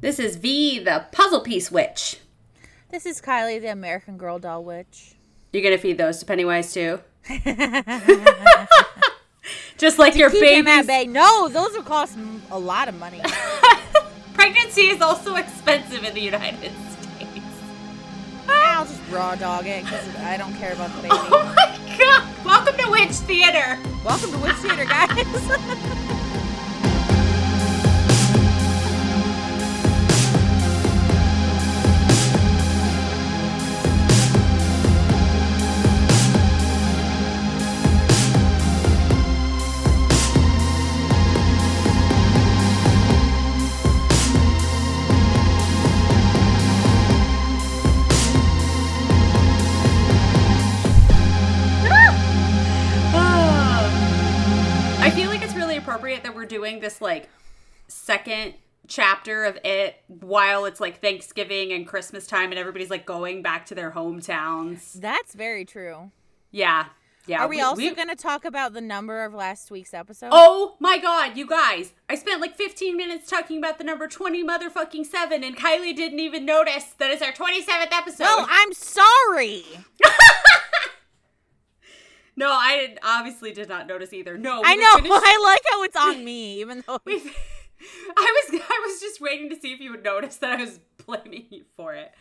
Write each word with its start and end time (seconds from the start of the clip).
This 0.00 0.18
is 0.18 0.36
V, 0.36 0.78
the 0.78 1.04
puzzle 1.12 1.40
piece 1.40 1.70
witch. 1.70 2.20
This 2.90 3.04
is 3.06 3.20
Kylie, 3.20 3.60
the 3.60 3.70
American 3.70 4.16
Girl 4.16 4.38
doll 4.38 4.64
witch. 4.64 5.14
You're 5.52 5.62
gonna 5.62 5.76
feed 5.78 5.98
those 5.98 6.18
to 6.20 6.26
Pennywise 6.26 6.72
too. 6.72 7.00
Just 9.76 9.98
like 9.98 10.16
your 10.16 10.30
Keep 10.30 10.42
him 10.42 10.64
baby. 10.64 10.70
at 10.70 10.86
bay. 10.86 11.06
No, 11.06 11.48
those 11.48 11.72
will 11.72 11.82
cost 11.82 12.16
a 12.50 12.58
lot 12.58 12.88
of 12.88 12.98
money. 12.98 13.20
Pregnancy 14.34 14.88
is 14.88 15.00
also 15.02 15.34
expensive 15.36 16.02
in 16.04 16.14
the 16.14 16.20
United 16.20 16.72
States. 16.72 17.36
I'll 18.48 18.84
just 18.86 19.00
raw 19.10 19.34
dog 19.36 19.66
it 19.66 19.84
because 19.84 20.08
I 20.16 20.36
don't 20.36 20.54
care 20.54 20.72
about 20.72 20.90
the 21.02 21.08
oh 21.10 21.22
baby. 21.22 21.34
Oh 21.34 21.54
my 21.56 21.96
god! 21.98 22.44
Welcome 22.44 22.76
to 22.78 22.90
Witch 22.90 23.12
Theater. 23.12 23.78
Welcome 24.04 24.32
to 24.32 24.38
Witch 24.38 24.56
Theater, 24.56 24.84
guys. 24.86 26.16
Like 57.14 57.28
second 57.88 58.54
chapter 58.88 59.44
of 59.44 59.58
it 59.64 59.96
while 60.08 60.64
it's 60.64 60.80
like 60.80 61.00
Thanksgiving 61.00 61.72
and 61.72 61.86
Christmas 61.86 62.26
time 62.26 62.50
and 62.50 62.58
everybody's 62.58 62.90
like 62.90 63.06
going 63.06 63.42
back 63.42 63.66
to 63.66 63.74
their 63.74 63.92
hometowns. 63.92 64.94
That's 64.94 65.34
very 65.34 65.64
true. 65.64 66.10
Yeah. 66.50 66.86
Yeah. 67.26 67.42
Are 67.44 67.48
we, 67.48 67.60
also 67.60 67.76
we- 67.82 67.94
going 67.94 68.08
to 68.08 68.16
talk 68.16 68.44
about 68.44 68.72
the 68.72 68.80
number 68.80 69.22
of 69.24 69.32
last 69.34 69.70
week's 69.70 69.94
episode? 69.94 70.30
Oh 70.32 70.76
my 70.80 70.98
god, 70.98 71.36
you 71.36 71.46
guys. 71.46 71.92
I 72.08 72.16
spent 72.16 72.40
like 72.40 72.56
15 72.56 72.96
minutes 72.96 73.28
talking 73.30 73.58
about 73.58 73.78
the 73.78 73.84
number 73.84 74.08
20 74.08 74.44
motherfucking 74.44 75.04
7 75.06 75.44
and 75.44 75.56
Kylie 75.56 75.94
didn't 75.94 76.18
even 76.18 76.44
notice 76.44 76.86
that 76.98 77.10
it's 77.10 77.22
our 77.22 77.30
27th 77.32 77.92
episode. 77.92 78.24
well, 78.24 78.46
I'm 78.50 78.72
sorry. 78.72 79.62
no, 82.36 82.48
I 82.50 82.96
obviously 83.02 83.52
did 83.52 83.68
not 83.68 83.86
notice 83.86 84.12
either. 84.12 84.36
No. 84.38 84.62
I 84.64 84.76
know. 84.76 84.94
finished- 84.96 85.12
I 85.24 85.40
like 85.42 85.62
how 85.70 85.82
it's 85.82 85.96
on 85.96 86.24
me, 86.24 86.60
even 86.60 86.82
though 86.86 87.00
we- 87.04 87.14
I 88.16 88.42
was 88.52 88.60
I 88.68 88.86
was 88.86 89.00
just 89.00 89.20
waiting 89.20 89.48
to 89.50 89.56
see 89.58 89.72
if 89.72 89.80
you 89.80 89.90
would 89.92 90.04
notice 90.04 90.36
that 90.36 90.58
I 90.58 90.62
was 90.62 90.80
blaming 91.06 91.46
you 91.50 91.64
for 91.76 91.94
it. 91.94 92.12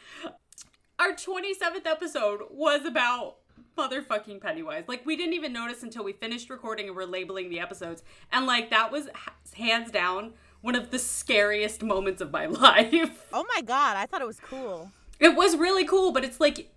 Our 0.98 1.12
27th 1.14 1.86
episode 1.86 2.42
was 2.50 2.86
about 2.86 3.38
motherfucking 3.78 4.42
Pennywise. 4.42 4.86
Like 4.88 5.06
we 5.06 5.16
didn't 5.18 5.34
even 5.34 5.52
notice 5.54 5.84
until 5.84 6.04
we 6.04 6.14
finished 6.14 6.50
recording 6.50 6.88
and 6.88 6.96
we're 6.96 7.06
labeling 7.06 7.50
the 7.50 7.60
episodes. 7.60 8.04
And 8.32 8.46
like 8.46 8.70
that 8.70 8.92
was 8.92 9.10
hands 9.56 9.92
down 9.92 10.34
one 10.62 10.76
of 10.76 10.92
the 10.92 11.00
scariest 11.00 11.84
moments 11.84 12.22
of 12.22 12.32
my 12.32 12.46
life. 12.46 13.26
Oh 13.34 13.46
my 13.56 13.62
god, 13.62 13.98
I 13.98 14.06
thought 14.06 14.22
it 14.22 14.28
was 14.28 14.40
cool. 14.40 14.92
It 15.20 15.36
was 15.36 15.58
really 15.58 15.86
cool, 15.86 16.12
but 16.14 16.24
it's 16.24 16.40
like 16.40 16.72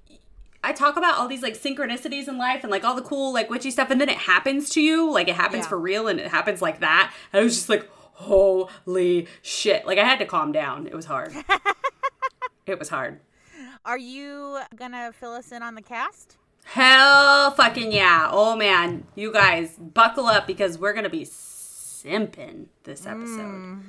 I 0.64 0.72
talk 0.72 0.96
about 0.96 1.18
all 1.18 1.26
these 1.28 1.42
like 1.42 1.54
synchronicities 1.58 2.28
in 2.28 2.38
life 2.38 2.62
and 2.62 2.70
like 2.70 2.84
all 2.84 2.94
the 2.94 3.02
cool 3.02 3.32
like 3.32 3.50
witchy 3.50 3.70
stuff, 3.70 3.90
and 3.90 4.00
then 4.00 4.08
it 4.08 4.16
happens 4.18 4.70
to 4.70 4.80
you, 4.80 5.10
like 5.10 5.28
it 5.28 5.34
happens 5.34 5.64
Yeah. 5.64 5.68
for 5.70 5.78
real, 5.78 6.08
and 6.08 6.20
it 6.20 6.28
happens 6.28 6.62
like 6.62 6.80
that. 6.80 7.12
And 7.32 7.40
I 7.40 7.44
was 7.44 7.54
just 7.56 7.68
like, 7.68 7.88
holy 8.14 9.26
shit! 9.42 9.86
Like 9.86 9.98
I 9.98 10.04
had 10.04 10.18
to 10.20 10.26
calm 10.26 10.52
down. 10.52 10.86
It 10.86 10.94
was 10.94 11.06
hard. 11.06 11.32
it 12.66 12.78
was 12.78 12.88
hard. 12.88 13.20
Are 13.84 13.98
you 13.98 14.60
gonna 14.76 15.12
fill 15.12 15.32
us 15.32 15.50
in 15.50 15.62
on 15.62 15.74
the 15.74 15.82
cast? 15.82 16.36
Hell 16.64 17.50
fucking 17.50 17.90
yeah! 17.90 18.28
Oh 18.30 18.54
man, 18.54 19.04
you 19.16 19.32
guys 19.32 19.74
buckle 19.76 20.26
up 20.26 20.46
because 20.46 20.78
we're 20.78 20.92
gonna 20.92 21.10
be 21.10 21.24
simping 21.24 22.66
this 22.84 23.04
episode. 23.06 23.80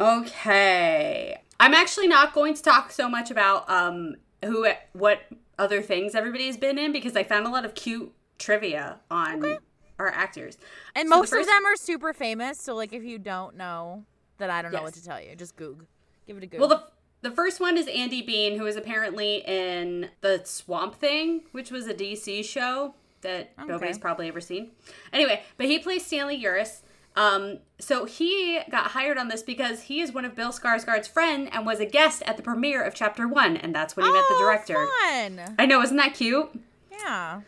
Okay. 0.00 1.36
I'm 1.60 1.74
actually 1.74 2.08
not 2.08 2.32
going 2.32 2.54
to 2.54 2.62
talk 2.62 2.90
so 2.92 3.08
much 3.08 3.30
about 3.30 3.68
um 3.70 4.16
who 4.44 4.68
what 4.92 5.20
other 5.58 5.82
things 5.82 6.14
everybody's 6.14 6.56
been 6.56 6.78
in 6.78 6.92
because 6.92 7.16
I 7.16 7.22
found 7.24 7.46
a 7.46 7.50
lot 7.50 7.64
of 7.64 7.74
cute 7.74 8.12
trivia 8.38 9.00
on 9.10 9.58
our 9.98 10.08
actors. 10.08 10.58
And 10.94 11.08
So 11.08 11.14
the 11.14 11.20
most 11.20 11.30
first- 11.30 11.40
of 11.42 11.46
them 11.54 11.64
are 11.66 11.76
super 11.76 12.12
famous, 12.12 12.60
so 12.60 12.74
like 12.74 12.92
if 12.92 13.02
you 13.04 13.18
don't 13.18 13.56
know, 13.56 14.04
then 14.38 14.50
I 14.50 14.62
don't 14.62 14.72
know 14.72 14.82
what 14.82 14.94
to 14.94 15.04
tell 15.04 15.20
you. 15.20 15.34
Just 15.36 15.56
Goog. 15.56 15.86
Give 16.26 16.36
it 16.36 16.42
a 16.42 16.46
Goog. 16.46 16.60
Well, 16.60 16.68
the 16.68 16.82
the 17.22 17.30
first 17.30 17.58
one 17.58 17.78
is 17.78 17.88
Andy 17.88 18.20
Bean, 18.20 18.58
who 18.58 18.66
is 18.66 18.76
apparently 18.76 19.36
in 19.46 20.10
the 20.20 20.42
Swamp 20.44 20.96
Thing, 20.96 21.44
which 21.52 21.70
was 21.70 21.86
a 21.86 21.94
DC 21.94 22.44
show 22.44 22.94
that 23.22 23.52
nobody's 23.66 23.96
probably 23.98 24.28
ever 24.28 24.42
seen. 24.42 24.72
Anyway, 25.10 25.42
but 25.56 25.64
he 25.64 25.78
plays 25.78 26.04
Stanley 26.04 26.38
Uris. 26.42 26.82
Um, 27.16 27.58
so 27.78 28.04
he 28.06 28.60
got 28.70 28.88
hired 28.92 29.18
on 29.18 29.28
this 29.28 29.42
because 29.42 29.82
he 29.82 30.00
is 30.00 30.12
one 30.12 30.24
of 30.24 30.34
Bill 30.34 30.50
Skarsgård's 30.50 31.06
friend 31.08 31.48
and 31.52 31.64
was 31.64 31.78
a 31.80 31.86
guest 31.86 32.22
at 32.26 32.36
the 32.36 32.42
premiere 32.42 32.82
of 32.82 32.94
Chapter 32.94 33.28
One, 33.28 33.56
and 33.56 33.74
that's 33.74 33.96
when 33.96 34.04
he 34.06 34.12
met 34.12 34.24
the 34.28 34.34
Oh, 34.34 34.40
director. 34.40 34.74
Fun. 35.02 35.54
I 35.58 35.66
know, 35.66 35.80
isn't 35.82 35.96
that 35.96 36.14
cute? 36.14 36.50
Yeah. 36.90 37.42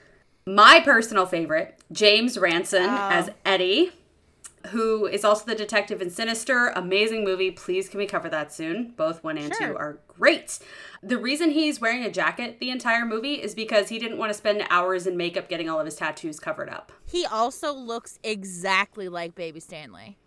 My 0.47 0.81
personal 0.85 1.27
favorite, 1.27 1.77
James 1.91 2.39
Ransone 2.39 2.91
Oh. 2.91 3.09
as 3.11 3.31
Eddie, 3.45 3.91
who 4.69 5.07
is 5.07 5.25
also 5.25 5.45
the 5.45 5.55
detective 5.55 6.01
in 6.01 6.11
Sinister. 6.11 6.69
Amazing 6.69 7.25
movie. 7.25 7.51
Please, 7.51 7.89
can 7.89 7.99
we 7.99 8.07
cover 8.07 8.29
that 8.29 8.53
soon? 8.53 8.93
Both 8.97 9.23
one 9.25 9.39
and 9.39 9.53
two 9.53 9.77
are 9.77 9.99
great. 10.09 10.59
The 11.03 11.19
reason 11.19 11.51
he's 11.51 11.81
wearing 11.81 12.05
a 12.05 12.11
jacket 12.11 12.59
the 12.61 12.71
entire 12.71 13.05
movie 13.05 13.35
is 13.35 13.55
because 13.55 13.89
he 13.89 13.99
didn't 13.99 14.19
want 14.19 14.31
to 14.31 14.35
spend 14.35 14.65
hours 14.71 15.07
in 15.07 15.17
makeup 15.17 15.49
getting 15.49 15.69
all 15.69 15.79
of 15.79 15.87
his 15.87 15.97
tattoos 15.97 16.41
covered 16.41 16.69
up. 16.69 16.93
He 17.05 17.27
also 17.27 17.73
looks 17.73 18.19
exactly 18.23 19.09
like 19.09 19.35
Baby 19.35 19.61
Stanley 19.61 20.19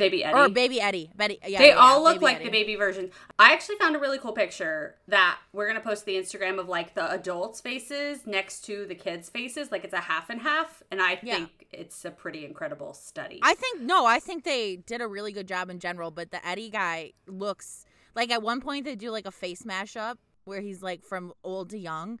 Baby 0.00 0.24
Eddie. 0.24 0.36
or 0.38 0.48
Baby 0.48 0.80
Eddie. 0.80 1.10
Betty. 1.14 1.38
Yeah, 1.46 1.58
they 1.60 1.68
yeah, 1.68 1.74
all 1.76 2.02
look 2.02 2.14
Baby 2.16 2.24
like 2.24 2.36
Eddie. 2.36 2.44
the 2.46 2.50
baby 2.50 2.74
version. 2.74 3.10
I 3.38 3.52
actually 3.52 3.76
found 3.76 3.94
a 3.94 3.98
really 4.00 4.18
cool 4.18 4.32
picture 4.32 4.96
that 5.06 5.38
we're 5.52 5.68
gonna 5.68 5.80
post 5.80 6.00
to 6.00 6.06
the 6.06 6.16
Instagram 6.16 6.58
of 6.58 6.68
like 6.68 6.94
the 6.94 7.08
adults' 7.12 7.60
faces 7.60 8.26
next 8.26 8.62
to 8.62 8.86
the 8.86 8.94
kids' 8.96 9.28
faces. 9.30 9.70
Like 9.70 9.84
it's 9.84 9.94
a 9.94 10.00
half 10.00 10.28
and 10.30 10.40
half, 10.40 10.82
and 10.90 11.00
I 11.00 11.20
Yeah. 11.22 11.36
think 11.36 11.66
it's 11.70 12.04
a 12.04 12.10
pretty 12.10 12.44
incredible 12.44 12.94
study. 12.94 13.38
I 13.42 13.54
think 13.54 13.80
no, 13.82 14.06
I 14.06 14.18
think 14.18 14.42
they 14.44 14.76
did 14.76 15.00
a 15.00 15.06
really 15.06 15.30
good 15.32 15.46
job 15.46 15.70
in 15.70 15.78
general, 15.78 16.10
but 16.10 16.30
the 16.32 16.44
Eddie 16.46 16.70
guy 16.70 17.12
looks 17.28 17.84
like 18.16 18.30
at 18.32 18.42
one 18.42 18.60
point 18.60 18.84
they 18.86 18.96
do 18.96 19.10
like 19.10 19.26
a 19.26 19.30
face 19.30 19.62
mashup 19.62 20.16
where 20.44 20.60
he's 20.60 20.82
like 20.82 21.04
from 21.04 21.32
old 21.44 21.70
to 21.70 21.78
young, 21.78 22.18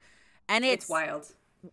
and 0.48 0.64
it's 0.64 0.84
it's 0.84 0.88
wild. 0.90 1.26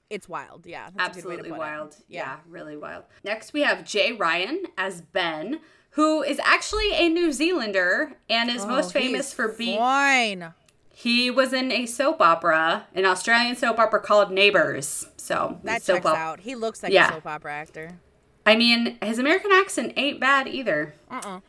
It's 0.10 0.28
wild, 0.28 0.66
yeah. 0.66 0.90
That's 0.96 1.18
a 1.18 1.22
good 1.22 1.28
way 1.30 1.36
to 1.36 1.40
Absolutely 1.44 1.60
wild. 1.60 1.96
Yeah. 2.10 2.40
really 2.50 2.76
wild. 2.76 3.06
Next, 3.24 3.54
we 3.54 3.62
have 3.62 3.86
Jay 3.86 4.12
Ryan 4.12 4.64
as 4.78 5.00
Ben, 5.02 5.62
who 5.98 6.22
is 6.22 6.40
actually 6.44 6.94
a 6.94 7.10
New 7.10 7.32
Zealander 7.32 8.14
and 8.30 8.50
is 8.52 8.64
oh, 8.64 8.68
most 8.68 8.88
Oh, 8.96 9.00
famous 9.00 9.34
for 9.34 9.48
being. 9.50 9.80
fine. 9.80 10.54
He 10.94 11.30
was 11.32 11.54
in 11.54 11.72
a 11.72 11.86
soap 11.88 12.22
opera, 12.22 12.86
an 12.94 13.06
Australian 13.06 13.56
soap 13.56 13.80
opera 13.80 14.00
called 14.00 14.32
Neighbors. 14.32 15.08
So 15.18 15.60
That 15.64 15.82
soap 15.82 15.98
checks 15.98 16.06
op- 16.06 16.18
out. 16.18 16.40
He 16.42 16.54
looks 16.56 16.82
like 16.84 16.92
Yeah. 16.94 17.10
a 17.10 17.14
soap 17.14 17.26
opera 17.26 17.52
actor. 17.54 18.00
I 18.46 18.56
mean, 18.56 18.98
his 19.02 19.18
American 19.18 19.52
accent 19.52 19.94
ain't 19.98 20.20
bad 20.20 20.48
either. 20.48 20.94
Uh-uh. 21.10 21.40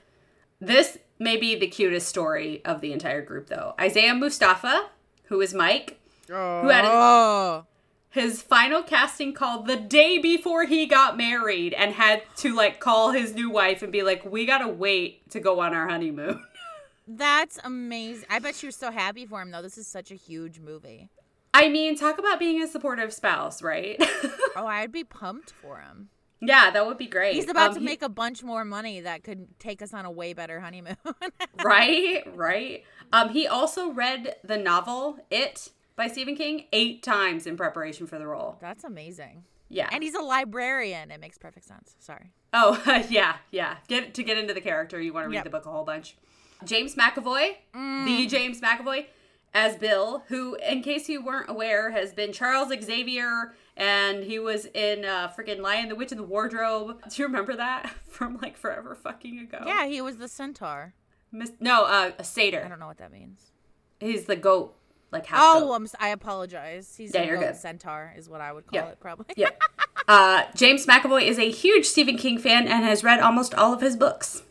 This 0.61 0.97
may 1.19 1.37
be 1.37 1.55
the 1.55 1.67
cutest 1.69 2.09
story 2.09 2.63
of 2.65 2.81
the 2.81 2.93
entire 2.93 3.23
group, 3.23 3.49
though. 3.49 3.75
Isaiah 3.79 4.15
Mustafa, 4.15 4.89
who 5.25 5.41
is 5.43 5.53
Mike, 5.55 5.99
Oh. 6.33 6.63
who 6.63 6.69
had 6.69 6.85
a- 6.87 7.67
his 8.11 8.41
final 8.43 8.83
casting 8.83 9.33
call 9.35 9.63
the 9.63 9.77
day 9.77 10.19
before 10.19 10.65
he 10.65 10.87
got 10.87 11.17
married 11.17 11.75
and 11.75 11.93
had 11.93 12.23
to 12.37 12.55
like 12.55 12.81
call 12.81 13.11
his 13.13 13.35
new 13.35 13.51
wife 13.51 13.83
and 13.83 13.93
be 13.93 14.03
like, 14.03 14.25
"We 14.25 14.47
gotta 14.47 14.69
wait 14.69 15.29
to 15.31 15.41
go 15.41 15.61
on 15.61 15.75
our 15.75 15.89
honeymoon." 15.89 16.43
That's 17.07 17.59
amazing. 17.65 18.27
I 18.29 18.38
bet 18.38 18.62
you're 18.62 18.73
so 18.73 18.91
happy 18.91 19.25
for 19.27 19.41
him 19.41 19.50
though. 19.50 19.62
This 19.62 19.79
is 19.79 19.87
such 19.87 20.11
a 20.11 20.15
huge 20.15 20.61
movie. 20.61 21.09
I 21.55 21.69
mean, 21.71 21.97
talk 21.97 22.19
about 22.19 22.38
being 22.38 22.62
a 22.62 22.69
supportive 22.69 23.12
spouse, 23.12 23.62
right? 23.62 24.03
Oh, 24.56 24.67
I'd 24.67 24.91
be 24.91 25.05
pumped 25.05 25.53
for 25.62 25.79
him. 25.79 26.09
yeah, 26.41 26.71
that 26.73 26.85
would 26.85 26.99
be 26.99 27.06
great. 27.06 27.35
He's 27.37 27.49
about 27.49 27.69
Um, 27.69 27.75
to 27.75 27.81
he- 27.81 27.87
make 27.87 28.03
a 28.03 28.09
bunch 28.09 28.43
more 28.43 28.65
money 28.65 29.00
that 29.03 29.23
could 29.23 29.47
take 29.61 29.81
us 29.82 29.94
on 29.94 30.05
a 30.05 30.11
way 30.11 30.32
better 30.32 30.59
honeymoon. 30.59 30.97
right, 31.62 32.25
right. 32.35 32.82
Um, 33.12 33.29
he 33.29 33.47
also 33.47 33.91
read 33.93 34.35
the 34.43 34.56
novel 34.56 35.19
It 35.31 35.71
by 35.99 36.06
Stephen 36.09 36.35
King 36.35 36.65
eight 36.73 37.03
times 37.03 37.47
in 37.47 37.59
preparation 37.59 38.06
for 38.06 38.19
the 38.19 38.27
role. 38.27 38.56
That's 38.61 38.85
amazing. 38.85 39.45
Yeah. 39.69 39.91
And 39.93 40.03
he's 40.03 40.15
a 40.15 40.23
librarian. 40.23 41.11
It 41.11 41.21
makes 41.21 41.37
perfect 41.37 41.67
sense. 41.67 41.95
Sorry. 41.99 42.31
Oh 42.55 42.83
yeah, 43.11 43.37
yeah. 43.50 43.77
Get 43.89 44.15
to 44.15 44.23
get 44.23 44.39
into 44.39 44.55
the 44.55 44.62
character, 44.62 44.99
you 44.99 45.12
want 45.12 45.25
to 45.25 45.29
read 45.29 45.35
Yep. 45.37 45.45
the 45.45 45.50
book 45.50 45.67
a 45.67 45.71
whole 45.71 45.85
bunch. 45.85 46.17
James 46.65 46.95
McAvoy, 46.95 47.56
the 47.75 48.27
James 48.27 48.61
McAvoy, 48.61 49.06
as 49.55 49.77
Bill, 49.77 50.25
who, 50.29 50.55
in 50.56 50.83
case 50.83 51.09
you 51.09 51.23
weren't 51.25 51.49
aware, 51.50 51.91
has 51.93 52.12
been 52.12 52.33
Charles 52.33 52.73
Xavier, 52.83 53.55
and 53.77 54.25
he 54.25 54.39
was 54.39 54.67
in 54.75 55.05
uh, 55.05 55.29
freaking 55.39 55.61
Lion, 55.61 55.89
the 55.89 55.94
Witch, 55.94 56.11
and 56.12 56.19
the 56.19 56.25
Wardrobe. 56.25 56.99
Do 57.11 57.23
you 57.23 57.27
remember 57.27 57.55
that 57.56 57.93
from 58.09 58.39
like 58.43 58.56
forever 58.56 58.94
fucking 58.94 59.39
ago? 59.39 59.59
Yeah, 59.67 59.87
he 59.87 60.01
was 60.01 60.17
the 60.17 60.29
centaur. 60.29 60.94
Mis- 61.31 61.53
no, 61.61 61.85
uh, 61.85 62.12
a 62.19 62.25
satyr. 62.25 62.62
I 62.65 62.69
don't 62.69 62.81
know 62.81 62.87
what 62.89 62.99
that 62.99 63.12
means. 63.12 63.53
He's 64.01 64.25
the 64.25 64.37
goat, 64.37 64.75
like 65.12 65.26
half 65.26 65.40
Oh, 65.43 65.60
goat. 65.60 65.72
I'm, 65.75 65.84
s- 65.84 65.94
I 65.99 66.08
apologize. 66.10 66.94
He's 66.96 67.14
Yeah, 67.14 67.22
a 67.22 67.26
you're 67.26 67.37
goat 67.37 67.46
good. 67.49 67.56
centaur, 67.56 68.12
is 68.16 68.28
what 68.28 68.40
I 68.40 68.52
would 68.52 68.66
call 68.66 68.78
Yeah. 68.78 68.87
it, 68.88 69.00
probably. 69.00 69.26
Yeah. 69.37 69.50
Uh, 70.06 70.44
James 70.55 70.87
McAvoy 70.87 71.25
is 71.26 71.38
a 71.38 71.50
huge 71.50 71.84
Stephen 71.84 72.16
King 72.16 72.38
fan 72.38 72.66
and 72.66 72.82
has 72.82 73.05
read 73.05 73.20
almost 73.20 73.52
all 73.55 73.75
of 73.75 73.82
his 73.82 73.94
books. 73.94 74.43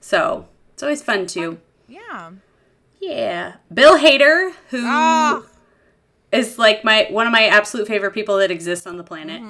So 0.00 0.48
it's 0.72 0.82
always 0.82 1.02
fun 1.02 1.26
too. 1.28 1.60
yeah. 1.86 2.32
Yeah. 3.00 3.54
Bill 3.72 3.96
Hader, 3.96 4.52
who 4.70 4.78
is 4.78 4.84
Ah. 4.88 5.42
like 6.58 6.82
my 6.82 7.06
one 7.10 7.26
of 7.28 7.32
my 7.32 7.44
absolute 7.46 7.86
favorite 7.86 8.12
people 8.12 8.38
that 8.38 8.50
exists 8.50 8.88
on 8.88 8.96
the 8.96 9.04
planet. 9.04 9.40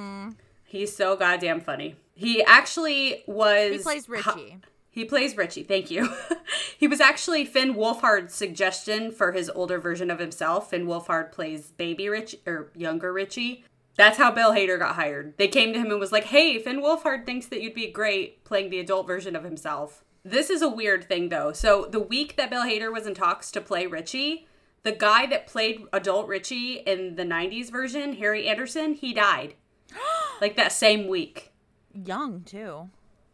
He's 0.64 0.94
so 0.94 1.16
goddamn 1.16 1.62
funny. 1.62 1.96
He 2.14 2.42
actually 2.42 3.22
was 3.26 3.72
He 3.72 3.78
plays 3.78 4.08
Richie. 4.10 4.58
He 4.96 5.04
plays 5.04 5.36
Richie. 5.36 5.62
Thank 5.62 5.90
you. 5.90 6.08
he 6.78 6.88
was 6.88 7.02
actually 7.02 7.44
Finn 7.44 7.74
Wolfhard's 7.74 8.34
suggestion 8.34 9.12
for 9.12 9.32
his 9.32 9.50
older 9.50 9.78
version 9.78 10.10
of 10.10 10.18
himself. 10.18 10.70
Finn 10.70 10.86
Wolfhard 10.86 11.32
plays 11.32 11.70
baby 11.72 12.08
Richie 12.08 12.40
or 12.46 12.72
younger 12.74 13.12
Richie. 13.12 13.62
That's 13.98 14.16
how 14.16 14.30
Bill 14.30 14.52
Hader 14.52 14.78
got 14.78 14.94
hired. 14.94 15.36
They 15.36 15.48
came 15.48 15.74
to 15.74 15.78
him 15.78 15.90
and 15.90 16.00
was 16.00 16.12
like, 16.12 16.24
"Hey, 16.24 16.58
Finn 16.58 16.80
Wolfhard 16.80 17.26
thinks 17.26 17.44
that 17.48 17.60
you'd 17.60 17.74
be 17.74 17.92
great 17.92 18.42
playing 18.44 18.70
the 18.70 18.80
adult 18.80 19.06
version 19.06 19.36
of 19.36 19.44
himself." 19.44 20.02
This 20.24 20.48
is 20.48 20.62
a 20.62 20.68
weird 20.68 21.04
thing 21.04 21.28
though. 21.28 21.52
So 21.52 21.84
the 21.84 22.00
week 22.00 22.36
that 22.36 22.48
Bill 22.48 22.64
Hader 22.64 22.90
was 22.90 23.06
in 23.06 23.12
talks 23.12 23.50
to 23.50 23.60
play 23.60 23.86
Richie, 23.86 24.48
the 24.82 24.92
guy 24.92 25.26
that 25.26 25.46
played 25.46 25.82
adult 25.92 26.26
Richie 26.26 26.76
in 26.86 27.16
the 27.16 27.24
'90s 27.24 27.70
version, 27.70 28.14
Harry 28.14 28.48
Anderson, 28.48 28.94
he 28.94 29.12
died. 29.12 29.56
like 30.40 30.56
that 30.56 30.72
same 30.72 31.06
week. 31.06 31.52
Young, 31.92 32.44
too. 32.44 32.88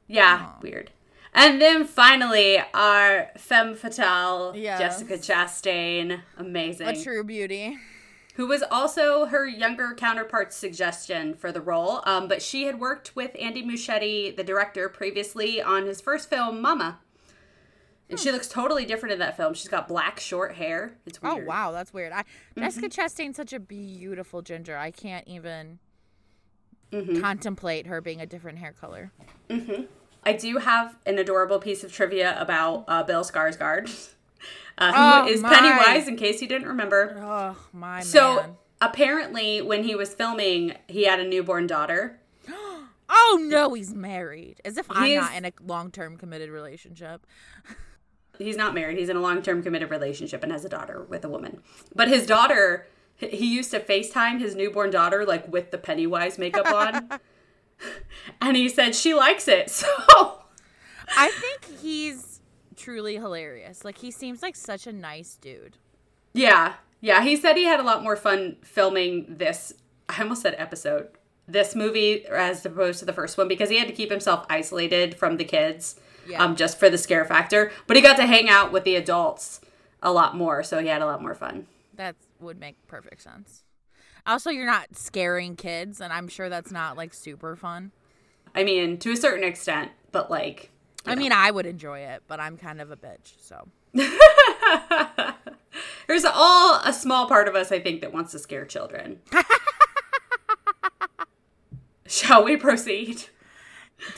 Yeah, 0.09 0.55
weird. 0.61 0.91
And 1.33 1.61
then 1.61 1.85
finally, 1.85 2.59
our 2.75 3.31
femme 3.39 3.75
fatale, 3.75 4.53
Yes. 4.55 4.79
Jessica 4.79 5.15
Chastain, 5.17 6.21
amazing, 6.37 6.89
A 6.89 7.03
true 7.03 7.25
beauty. 7.25 7.79
who 8.35 8.47
was 8.47 8.63
also 8.71 9.27
her 9.27 9.47
younger 9.47 9.95
counterpart's 9.95 10.57
suggestion 10.57 11.35
for 11.35 11.51
the 11.51 11.61
role. 11.61 12.03
Um, 12.05 12.29
but 12.29 12.43
she 12.43 12.65
had 12.65 12.79
worked 12.79 13.17
with 13.17 13.31
Andy 13.41 13.63
Muschietti, 13.63 14.37
the 14.37 14.45
director, 14.45 14.89
previously 14.91 15.61
on 15.63 15.87
his 15.87 16.01
first 16.03 16.29
film, 16.29 16.61
Mama. 16.61 16.99
And 18.11 18.21
she 18.21 18.29
hmm. 18.29 18.35
looks 18.35 18.49
totally 18.49 18.85
different 18.85 19.15
in 19.15 19.19
that 19.21 19.39
film. 19.39 19.55
She's 19.55 19.69
got 19.69 19.89
black, 19.89 20.21
short 20.21 20.57
hair. 20.57 20.99
It's 21.07 21.19
Oh, 21.23 21.37
wow. 21.47 21.73
That's 21.73 21.95
weird. 21.95 22.13
I, 22.13 22.23
mm-hmm. 22.23 22.61
Jessica 22.61 22.89
Chastain's 22.91 23.37
such 23.37 23.55
a 23.55 23.61
beautiful 23.61 24.43
ginger. 24.43 24.77
I 24.77 24.91
can't 24.91 25.27
even 25.27 25.79
mm-hmm. 26.93 27.23
contemplate 27.23 27.87
her 27.87 28.03
being 28.03 28.21
a 28.21 28.27
different 28.27 28.59
hair 28.59 28.75
color. 28.79 29.13
Mm-hmm. 29.49 29.85
I 30.25 30.33
do 30.33 30.59
have 30.59 30.97
an 31.07 31.19
adorable 31.19 31.59
piece 31.59 31.83
of 31.85 31.93
trivia 31.93 32.41
about 32.41 32.85
uh, 32.89 33.03
Bill 33.03 33.25
Skarsgård, 33.25 33.89
uh, 34.79 34.93
Oh, 34.95 35.23
who 35.23 35.29
is 35.29 35.43
my. 35.43 35.49
Pennywise, 35.55 36.09
in 36.09 36.17
case 36.17 36.41
you 36.41 36.49
didn't 36.49 36.69
remember. 36.69 37.17
Oh, 37.21 37.57
my 37.73 38.01
So 38.03 38.37
man. 38.37 38.57
apparently, 38.81 39.61
when 39.63 39.85
he 39.85 39.95
was 39.95 40.15
filming, 40.15 40.75
he 40.89 41.05
had 41.05 41.19
a 41.21 41.27
newborn 41.27 41.67
daughter. 41.67 42.19
Oh, 43.15 43.39
no, 43.43 43.75
he's 43.75 43.93
married. 43.93 44.63
As 44.65 44.79
if 44.79 44.87
I'm 44.89 45.15
not 45.15 45.35
in 45.37 45.45
a 45.45 45.53
long 45.63 45.91
term 45.91 46.17
committed 46.17 46.49
relationship. 46.49 47.27
He's 48.39 48.57
not 48.57 48.75
married. 48.75 48.97
He's 48.97 49.11
in 49.11 49.17
a 49.17 49.21
long-term 49.21 49.63
committed 49.63 49.91
relationship 49.91 50.43
and 50.43 50.51
has 50.51 50.65
a 50.65 50.69
daughter 50.69 51.05
with 51.09 51.23
a 51.25 51.29
woman. 51.29 51.61
But 51.95 52.09
his 52.09 52.27
daughter, 52.27 52.87
he 53.17 53.53
used 53.55 53.71
to 53.73 53.81
FaceTime 53.81 54.41
his 54.41 54.55
newborn 54.57 54.91
daughter 54.91 55.27
like 55.27 55.47
with 55.53 55.71
the 55.71 55.77
Pennywise 55.79 56.39
makeup 56.39 56.67
on. 56.73 57.21
and 58.41 58.57
he 58.57 58.69
said 58.69 58.95
she 58.95 59.15
likes 59.15 59.49
it. 59.49 59.71
So 61.05 61.19
I 61.19 61.31
think 61.31 61.81
he's 61.81 62.41
truly 62.77 63.17
hilarious. 63.17 63.85
Like, 63.85 63.99
he 63.99 64.11
seems 64.11 64.41
like 64.41 64.57
such 64.57 64.87
a 64.87 64.93
nice 64.93 65.37
dude. 65.37 65.77
yeah, 66.33 66.75
yeah. 67.01 67.23
He 67.23 67.37
said 67.37 67.57
he 67.57 67.65
had 67.65 67.81
a 67.81 67.83
lot 67.83 68.03
more 68.03 68.17
fun 68.17 68.57
filming 68.63 69.27
this. 69.29 69.75
I 70.09 70.23
almost 70.23 70.43
said 70.43 70.55
episode. 70.57 71.09
This 71.47 71.75
movie 71.75 72.25
as 72.27 72.65
opposed 72.65 73.01
to 73.01 73.05
the 73.05 73.13
first 73.13 73.37
one 73.37 73.47
because 73.49 73.69
he 73.69 73.79
had 73.79 73.89
to 73.89 73.93
keep 73.95 74.11
himself 74.11 74.47
isolated 74.49 75.15
from 75.19 75.37
the 75.37 75.45
kids, 75.45 75.97
Yeah. 76.27 76.43
um, 76.43 76.57
just 76.57 76.79
for 76.79 76.89
the 76.89 76.97
scare 76.97 77.25
factor. 77.27 77.73
But 77.87 77.97
he 77.97 78.03
got 78.03 78.17
to 78.17 78.27
hang 78.27 78.49
out 78.49 78.73
with 78.73 78.85
the 78.85 78.95
adults 78.97 79.61
a 80.03 80.13
lot 80.13 80.35
more, 80.37 80.63
so 80.63 80.79
he 80.79 80.87
had 80.89 81.03
a 81.03 81.07
lot 81.07 81.21
more 81.21 81.35
fun. 81.35 81.67
That 81.95 82.15
would 82.41 82.59
make 82.59 82.77
perfect 82.87 83.21
sense. 83.23 83.65
Also, 84.27 84.51
you're 84.51 84.67
not 84.67 84.97
scaring 84.97 85.57
kids, 85.57 86.01
and 86.01 86.13
I'm 86.13 86.29
sure 86.29 86.49
that's 86.49 86.71
not 86.71 86.97
like 86.97 87.13
super 87.15 87.57
fun. 87.57 87.91
I 88.55 88.63
mean, 88.65 88.99
to 88.99 89.13
a 89.13 89.17
certain 89.17 89.45
extent, 89.45 89.91
but 90.13 90.31
like, 90.31 90.71
I 91.07 91.15
mean, 91.17 91.33
I 91.33 91.51
would 91.51 91.67
enjoy 91.67 92.01
it, 92.01 92.23
but 92.29 92.39
I'm 92.39 92.57
kind 92.57 92.81
of 92.81 92.91
a 92.91 92.97
bitch, 92.97 93.33
so. 93.41 93.67
there's 96.07 96.25
all 96.25 96.81
a 96.85 96.93
small 96.93 97.27
part 97.27 97.49
of 97.49 97.55
us, 97.57 97.73
I 97.73 97.81
think, 97.81 98.01
that 98.03 98.13
wants 98.13 98.31
to 98.33 98.39
scare 98.39 98.65
children. 98.65 99.21
Shall 102.07 102.45
we 102.45 102.57
proceed 102.57 103.25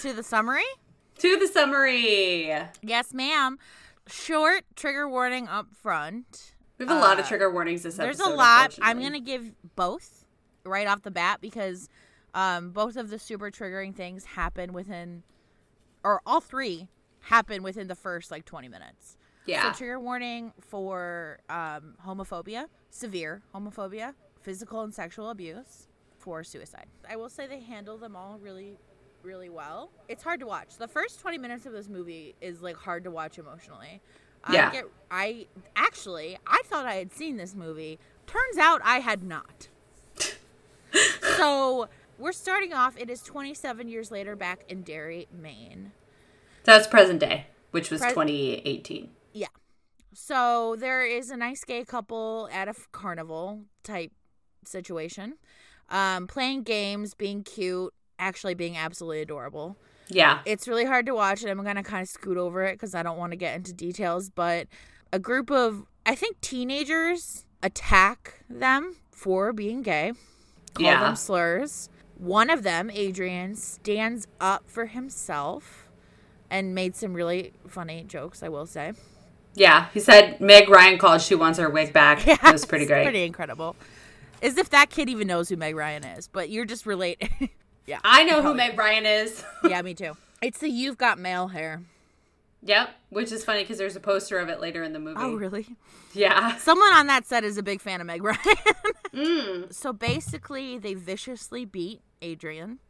To 0.01 0.13
the 0.13 0.23
summary? 0.23 0.65
to 1.19 1.37
the 1.37 1.47
summary? 1.47 2.53
Yes, 2.83 3.15
ma'am. 3.15 3.59
Short 4.09 4.65
trigger 4.75 5.09
warning 5.09 5.47
up 5.49 5.69
front. 5.75 6.54
We 6.79 6.87
have 6.87 6.97
a 6.97 7.01
lot 7.01 7.19
of 7.19 7.25
Uh, 7.25 7.29
trigger 7.29 7.51
warnings 7.51 7.83
this 7.83 7.97
There's 7.97 8.19
episode. 8.21 8.35
a 8.35 8.37
lot. 8.37 8.79
I'm 8.83 9.01
going 9.01 9.13
to 9.13 9.21
give 9.21 9.53
both 9.77 10.25
right 10.65 10.87
off 10.87 11.03
the 11.03 11.11
bat 11.11 11.41
because 11.41 11.89
um, 12.35 12.71
both 12.71 12.97
of 12.97 13.11
the 13.11 13.19
super 13.19 13.51
triggering 13.51 13.95
things 13.95 14.25
happen 14.25 14.73
within, 14.73 15.23
or 16.03 16.21
all 16.27 16.41
three 16.41 16.89
happen 17.21 17.63
within 17.63 17.87
the 17.87 17.95
first 17.95 18.31
like 18.31 18.45
20 18.45 18.69
minutes. 18.69 19.17
Yeah. 19.47 19.73
So 19.73 19.79
trigger 19.79 20.01
warning 20.01 20.53
for 20.61 21.39
um, 21.49 21.95
homophobia, 22.05 22.67
severe 22.91 23.43
homophobia, 23.55 24.15
physical 24.41 24.81
and 24.83 24.93
sexual 24.95 25.31
abuse, 25.31 25.87
for 26.19 26.43
suicide. 26.43 26.87
I 27.09 27.17
will 27.17 27.29
say 27.29 27.47
they 27.47 27.61
handle 27.61 27.99
them 27.99 28.17
all 28.17 28.39
really, 28.43 28.79
really 29.23 29.51
well. 29.51 29.91
It's 30.09 30.23
hard 30.23 30.41
to 30.41 30.47
watch. 30.47 30.77
The 30.79 30.89
first 30.89 31.21
20 31.21 31.37
minutes 31.39 31.67
of 31.67 31.73
this 31.73 31.89
movie 31.89 32.35
is 32.41 32.63
like 32.63 32.77
hard 32.77 33.05
to 33.05 33.11
watch 33.11 33.39
emotionally. 33.39 34.01
Yeah. 34.51 34.69
I 34.69 34.73
get 34.73 34.85
I 35.11 35.47
actually 35.77 36.39
I 36.47 36.63
thought 36.65 36.87
I 36.87 36.95
had 36.95 37.13
seen 37.13 37.37
this 37.37 37.55
movie. 37.55 37.99
Turns 38.27 38.59
out 38.59 38.81
I 38.85 38.99
had 39.01 39.23
not. 39.23 39.69
so 41.37 41.89
we're 42.19 42.33
starting 42.33 42.73
off. 42.73 42.97
It 42.99 43.11
is 43.11 43.23
27 43.23 43.89
years 43.89 44.11
later, 44.11 44.37
back 44.37 44.65
in 44.69 44.83
Derry, 44.83 45.27
Maine. 45.33 45.93
That's 46.65 46.87
present 46.87 47.21
day, 47.21 47.47
which 47.71 47.91
was 47.91 48.01
Pres- 48.01 48.13
2018. 48.13 49.11
Yeah. 49.33 49.49
So 50.13 50.77
there 50.79 51.05
is 51.05 51.31
a 51.31 51.37
nice 51.37 51.65
gay 51.65 51.85
couple 51.85 52.49
at 52.53 52.69
a 52.69 52.71
f- 52.71 52.89
carnival 52.93 53.63
type 53.83 54.13
situation, 54.65 55.35
um, 55.91 56.27
playing 56.27 56.63
games, 56.63 57.15
being 57.15 57.43
cute, 57.43 57.93
actually 58.19 58.55
being 58.55 58.77
absolutely 58.77 59.21
adorable. 59.21 59.77
Yeah. 60.09 60.41
It's 60.45 60.69
really 60.69 60.85
hard 60.85 61.07
to 61.07 61.15
watch, 61.15 61.43
and 61.43 61.51
I'm 61.51 61.65
gonna 61.65 61.83
kind 61.83 62.03
of 62.03 62.09
scoot 62.09 62.37
over 62.37 62.63
it 62.65 62.73
because 62.75 62.95
I 62.95 63.03
don't 63.03 63.17
want 63.19 63.33
to 63.33 63.37
get 63.37 63.55
into 63.57 63.73
details. 63.73 64.31
But 64.31 64.67
a 65.13 65.19
group 65.19 65.51
of, 65.51 65.85
I 66.05 66.15
think, 66.15 66.41
teenagers 66.41 67.45
attack 67.63 68.41
them 68.49 68.97
for 69.11 69.53
being 69.53 69.83
gay, 69.83 70.13
call 70.75 70.85
Yeah. 70.87 71.01
them 71.01 71.17
slurs. 71.17 71.89
One 72.19 72.51
of 72.51 72.63
them, 72.63 72.91
Adrian, 72.91 73.55
stands 73.57 74.27
up 74.41 74.65
for 74.71 74.87
himself 74.87 75.89
and 76.51 76.75
made 76.75 76.95
some 76.95 77.15
really 77.15 77.53
funny 77.67 78.05
jokes. 78.07 78.43
I 78.43 78.49
will 78.49 78.67
say. 78.67 78.93
Yeah. 79.55 79.89
He 79.95 80.01
said 80.01 80.41
Meg 80.41 80.69
Ryan 80.69 80.99
called. 80.99 81.23
She 81.23 81.35
wants 81.35 81.59
her 81.59 81.71
wig 81.71 81.93
back. 81.93 82.27
Yeah, 82.27 82.37
it 82.45 82.53
was 82.53 82.65
pretty 82.67 82.85
It's 82.85 82.91
great. 82.91 83.05
Pretty 83.05 83.25
incredible. 83.25 83.77
As 84.43 84.59
if 84.59 84.69
that 84.71 84.91
kid 84.91 85.09
even 85.09 85.27
knows 85.27 85.49
who 85.49 85.57
Meg 85.57 85.75
Ryan 85.75 86.05
is, 86.05 86.29
but 86.29 86.51
you're 86.51 86.67
just 86.67 86.85
relate. 86.87 87.23
yeah. 87.87 87.99
I 88.05 88.25
know 88.25 88.43
who 88.43 88.55
Meg 88.55 88.79
Ryan 88.79 89.07
is. 89.07 89.45
yeah, 89.69 89.83
me 89.83 89.95
too. 89.95 90.17
It's 90.43 90.59
the 90.59 90.69
you've 90.69 90.99
got 90.99 91.19
Mail 91.19 91.49
hair. 91.49 91.83
yep. 92.63 92.91
Which 93.11 93.31
is 93.33 93.45
funny 93.45 93.63
because 93.63 93.79
there's 93.79 93.97
a 93.97 94.01
poster 94.01 94.39
of 94.39 94.49
it 94.49 94.61
later 94.61 94.83
in 94.83 94.93
the 94.93 94.99
movie. 94.99 95.21
Oh, 95.21 95.35
really? 95.35 95.67
Yeah. 96.13 96.57
Someone 96.57 96.93
on 96.93 97.07
that 97.07 97.27
set 97.27 97.45
is 97.45 97.57
a 97.59 97.63
big 97.63 97.81
fan 97.81 98.01
of 98.01 98.07
Meg 98.07 98.23
Ryan. 98.23 98.39
Mm. 99.15 99.73
so 99.73 99.93
basically, 99.93 100.77
they 100.77 100.95
viciously 100.95 101.65
beat 101.65 102.01
Adrian 102.21 102.81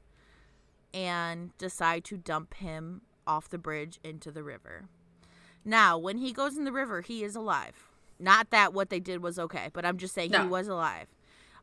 and 0.95 1.51
decide 1.59 2.03
to 2.05 2.17
dump 2.17 2.55
him 2.55 3.03
off 3.27 3.51
the 3.51 3.59
bridge 3.59 3.99
into 4.03 4.31
the 4.31 4.43
river. 4.43 4.85
Now, 5.67 5.99
when 5.99 6.17
he 6.17 6.33
goes 6.33 6.57
in 6.57 6.65
the 6.65 6.73
river, 6.73 7.03
he 7.03 7.23
is 7.25 7.37
alive. 7.37 7.89
Not 8.19 8.49
that 8.51 8.73
what 8.73 8.89
they 8.89 9.01
did 9.01 9.23
was 9.23 9.39
okay, 9.39 9.69
but 9.75 9.85
I'm 9.85 9.99
just 9.99 10.15
saying 10.15 10.33
he 10.33 10.47
was 10.47 10.67
alive. 10.67 11.09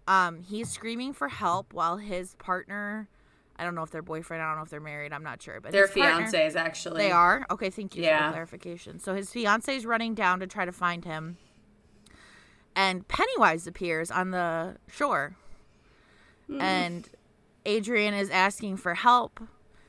Um, 0.07 0.43
he's 0.43 0.69
screaming 0.69 1.13
for 1.13 1.29
help 1.29 1.73
while 1.73 1.97
his 1.97 2.35
partner, 2.35 3.07
I 3.61 3.63
don't 3.63 3.75
know 3.75 3.83
if 3.83 3.91
they're 3.91 4.01
boyfriend, 4.01 4.41
I 4.41 4.47
don't 4.47 4.55
know 4.57 4.63
if 4.63 4.71
they're 4.71 4.79
married, 4.79 5.13
I'm 5.13 5.21
not 5.21 5.39
sure, 5.39 5.61
but 5.61 5.71
partner- 5.71 6.25
fiancés, 6.25 6.55
actually. 6.55 7.03
they 7.03 7.11
are? 7.11 7.45
Okay, 7.51 7.69
thank 7.69 7.95
you 7.95 8.01
for 8.03 8.09
the 8.09 8.31
clarification. 8.31 8.99
So 8.99 9.13
his 9.13 9.29
fiance 9.29 9.75
is 9.75 9.85
running 9.85 10.15
down 10.15 10.39
to 10.39 10.47
try 10.47 10.65
to 10.65 10.71
find 10.71 11.05
him. 11.05 11.37
And 12.75 13.07
Pennywise 13.07 13.67
appears 13.67 14.09
on 14.09 14.31
the 14.31 14.77
shore. 14.89 15.35
Hmm. 16.47 16.59
And 16.59 17.09
Adrian 17.67 18.15
is 18.15 18.31
asking 18.31 18.77
for 18.77 18.95
help. 18.95 19.39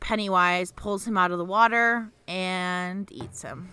Pennywise 0.00 0.72
pulls 0.72 1.06
him 1.06 1.16
out 1.16 1.30
of 1.30 1.38
the 1.38 1.44
water 1.44 2.10
and 2.28 3.10
eats 3.10 3.40
him. 3.40 3.70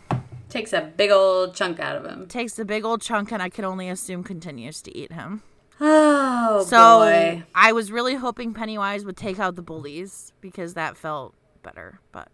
Takes 0.48 0.72
a 0.72 0.82
big 0.96 1.12
old 1.12 1.56
chunk 1.56 1.82
out 1.82 1.98
of 1.98 2.06
him. 2.06 2.26
Takes 2.28 2.58
a 2.58 2.64
big 2.64 2.86
old 2.86 3.02
chunk, 3.02 3.34
and 3.34 3.44
I 3.44 3.50
can 3.50 3.66
only 3.66 3.90
assume 3.90 4.24
continues 4.24 4.82
to 4.84 4.98
eat 4.98 5.12
him. 5.12 5.44
Oh 5.82 6.66
So 6.68 6.78
boy. 7.00 7.44
I 7.56 7.72
was 7.72 7.92
really 7.92 8.16
hoping 8.16 8.54
Pennywise 8.54 9.06
would 9.06 9.18
take 9.18 9.40
out 9.40 9.56
the 9.56 9.62
bullies 9.62 10.34
because 10.42 10.74
that 10.74 10.98
felt 10.98 11.34
better. 11.64 12.00
But 12.12 12.30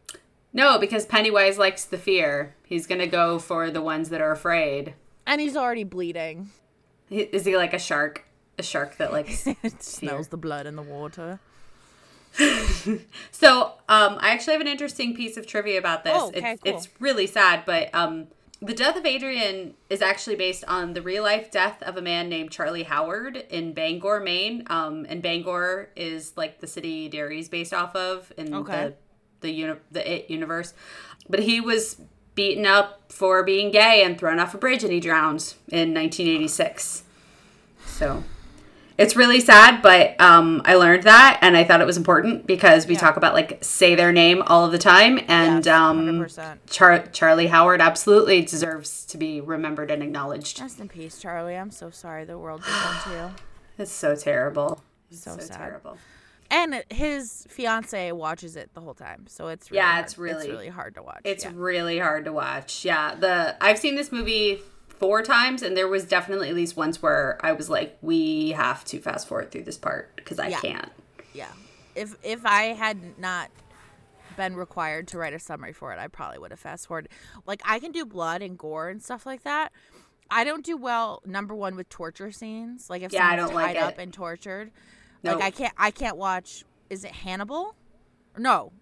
No, 0.54 0.78
because 0.80 1.06
Pennywise 1.06 1.58
likes 1.58 1.86
the 1.86 1.98
fear. 1.98 2.56
He's 2.66 2.88
gonna 2.88 3.08
go 3.08 3.40
for 3.40 3.70
the 3.70 3.82
ones 3.82 4.10
that 4.10 4.22
are 4.22 4.32
afraid. 4.32 4.94
and 5.28 5.40
he's 5.42 5.56
already 5.56 5.84
bleeding. 5.84 6.50
He- 7.10 7.22
Is 7.22 7.46
he 7.46 7.56
like 7.58 7.74
a 7.74 7.80
shark? 7.80 8.26
A 8.58 8.64
shark 8.64 8.98
that 8.98 9.12
like 9.12 9.30
smells 9.80 10.30
the 10.30 10.38
blood 10.38 10.66
in 10.66 10.76
the 10.76 10.82
water. 10.82 11.40
So, 13.32 13.74
um, 13.90 14.18
I 14.20 14.30
actually 14.32 14.54
have 14.54 14.62
an 14.62 14.68
interesting 14.68 15.16
piece 15.16 15.38
of 15.38 15.48
trivia 15.48 15.78
about 15.80 16.04
this. 16.04 16.14
Oh, 16.16 16.28
okay, 16.30 16.52
it's, 16.54 16.62
cool. 16.64 16.76
it's 16.76 16.90
really 17.00 17.28
sad, 17.28 17.64
but 17.66 17.94
um, 17.94 18.28
the 18.62 18.74
death 18.74 18.96
of 18.96 19.06
Adrian 19.06 19.74
is 19.90 20.02
actually 20.02 20.36
based 20.36 20.64
on 20.66 20.94
the 20.94 21.02
real 21.02 21.24
life 21.24 21.52
death 21.52 21.82
of 21.84 21.98
a 21.98 22.02
man 22.02 22.30
named 22.30 22.52
Charlie 22.52 22.84
Howard 22.84 23.36
in 23.50 23.74
Bangor, 23.74 24.20
Maine. 24.22 24.64
Um, 24.68 25.06
and 25.10 25.22
Bangor 25.22 25.90
is 25.96 26.34
like 26.38 26.60
the 26.62 26.68
city 26.68 27.10
Derry's 27.10 27.50
based 27.50 27.74
off 27.74 27.96
of 27.96 28.32
in 28.38 28.54
Okay. 28.54 28.72
the 28.88 28.94
the 29.42 29.52
uni- 29.52 29.80
the 29.92 30.12
it 30.14 30.30
universe. 30.30 30.74
But 31.30 31.42
he 31.42 31.60
was 31.60 31.98
beaten 32.34 32.66
up 32.66 33.12
for 33.12 33.44
being 33.44 33.72
gay 33.72 34.04
and 34.04 34.18
thrown 34.18 34.40
off 34.40 34.54
a 34.54 34.58
bridge, 34.58 34.84
and 34.84 34.92
he 34.92 35.00
drowned 35.00 35.54
in 35.70 35.94
1986. 35.94 37.04
So 37.86 38.24
it's 38.98 39.16
really 39.16 39.40
sad, 39.42 39.82
but 39.82 40.20
um, 40.22 40.62
I 40.66 40.76
learned 40.76 41.04
that, 41.04 41.40
and 41.42 41.58
I 41.58 41.64
thought 41.64 41.82
it 41.82 41.86
was 41.88 41.98
important 41.98 42.48
because 42.48 42.88
we 42.88 42.94
Yeah. 42.94 43.00
talk 43.02 43.18
about 43.18 43.34
like 43.34 43.58
say 43.62 43.96
their 43.96 44.12
name 44.12 44.42
all 44.48 44.66
of 44.66 44.72
the 44.72 44.78
time, 44.78 45.20
and 45.28 45.66
Yes, 45.66 45.74
um, 45.76 46.06
100%. 46.08 46.58
Char- 46.70 47.08
Charlie 47.08 47.48
Howard 47.48 47.82
absolutely 47.82 48.42
deserves 48.44 49.06
to 49.08 49.18
be 49.18 49.42
remembered 49.42 49.92
and 49.92 50.02
acknowledged. 50.02 50.60
Rest 50.62 50.80
in 50.80 50.88
peace, 50.88 51.20
Charlie. 51.20 51.56
I'm 51.58 51.72
so 51.72 51.90
sorry 51.90 52.24
the 52.26 52.38
world 52.38 52.62
did 52.64 52.72
that 52.74 53.02
to 53.06 53.10
you. 53.12 53.30
It's 53.78 53.92
so 53.92 54.16
terrible. 54.16 54.82
It's 55.12 55.24
So 55.24 55.38
sad. 55.38 55.58
terrible. 55.58 55.98
And 56.50 56.84
his 56.90 57.46
fiance 57.50 58.12
watches 58.14 58.56
it 58.56 58.70
the 58.74 58.80
whole 58.80 58.94
time, 58.94 59.26
so 59.28 59.48
it's 59.50 59.70
really 59.72 59.78
Yeah, 59.80 59.92
hard. 59.94 60.06
it's 60.06 60.18
really- 60.18 60.46
it's 60.46 60.48
really 60.54 60.70
hard 60.70 60.96
to 60.96 61.02
watch. 61.04 61.22
It's 61.26 61.44
yeah. 61.44 61.52
really 61.54 62.00
hard 62.00 62.24
to 62.26 62.32
watch. 62.32 62.86
Yeah, 62.86 63.16
the 63.16 63.58
I've 63.62 63.80
seen 63.80 63.96
this 63.96 64.12
movie 64.14 64.62
four 65.00 65.22
times, 65.22 65.62
and 65.62 65.76
there 65.76 65.88
was 65.88 66.06
definitely 66.06 66.50
at 66.50 66.56
least 66.56 66.76
once 66.78 67.02
where 67.02 67.38
I 67.44 67.52
was 67.54 67.70
like, 67.70 67.98
"We 68.02 68.52
have 68.52 68.84
to 68.86 69.00
fast 69.00 69.28
forward 69.28 69.52
through 69.52 69.64
this 69.64 69.78
part 69.78 70.16
because 70.16 70.40
I 70.40 70.48
Yeah. 70.48 70.60
can't." 70.60 70.92
yeah. 71.34 71.52
If 71.96 72.16
if 72.24 72.46
I 72.46 72.74
had 72.74 73.18
not 73.20 73.50
been 74.36 74.56
required 74.56 75.08
to 75.10 75.18
write 75.18 75.34
a 75.34 75.40
summary 75.40 75.72
for 75.72 75.94
it, 75.94 76.00
I 76.00 76.08
probably 76.08 76.40
would 76.40 76.52
have 76.52 76.60
fast 76.60 76.88
forwarded. 76.88 77.12
Like 77.46 77.62
I 77.66 77.80
can 77.80 77.92
do 77.92 78.06
blood 78.06 78.42
and 78.42 78.58
gore 78.58 78.90
and 78.90 79.02
stuff 79.02 79.26
like 79.26 79.44
that. 79.44 79.72
I 80.30 80.44
don't 80.44 80.66
do 80.66 80.76
well. 80.76 81.22
Number 81.26 81.56
one 81.56 81.76
with 81.76 81.88
torture 81.90 82.32
scenes, 82.32 82.90
like 82.90 83.02
if 83.04 83.14
Yeah, 83.14 83.26
I 83.26 83.30
someone's 83.32 83.50
don't 83.52 83.56
like 83.56 83.76
tied 83.76 83.84
up 83.84 83.98
and 83.98 84.12
tortured. 84.14 84.72
Nope. 85.24 85.36
Like 85.40 85.44
I 85.46 85.52
can't. 85.52 85.74
I 85.78 85.92
can't 85.92 86.18
watch. 86.18 86.66
Is 86.90 87.04
it 87.06 87.12
Hannibal? 87.12 87.76
No. 88.38 88.74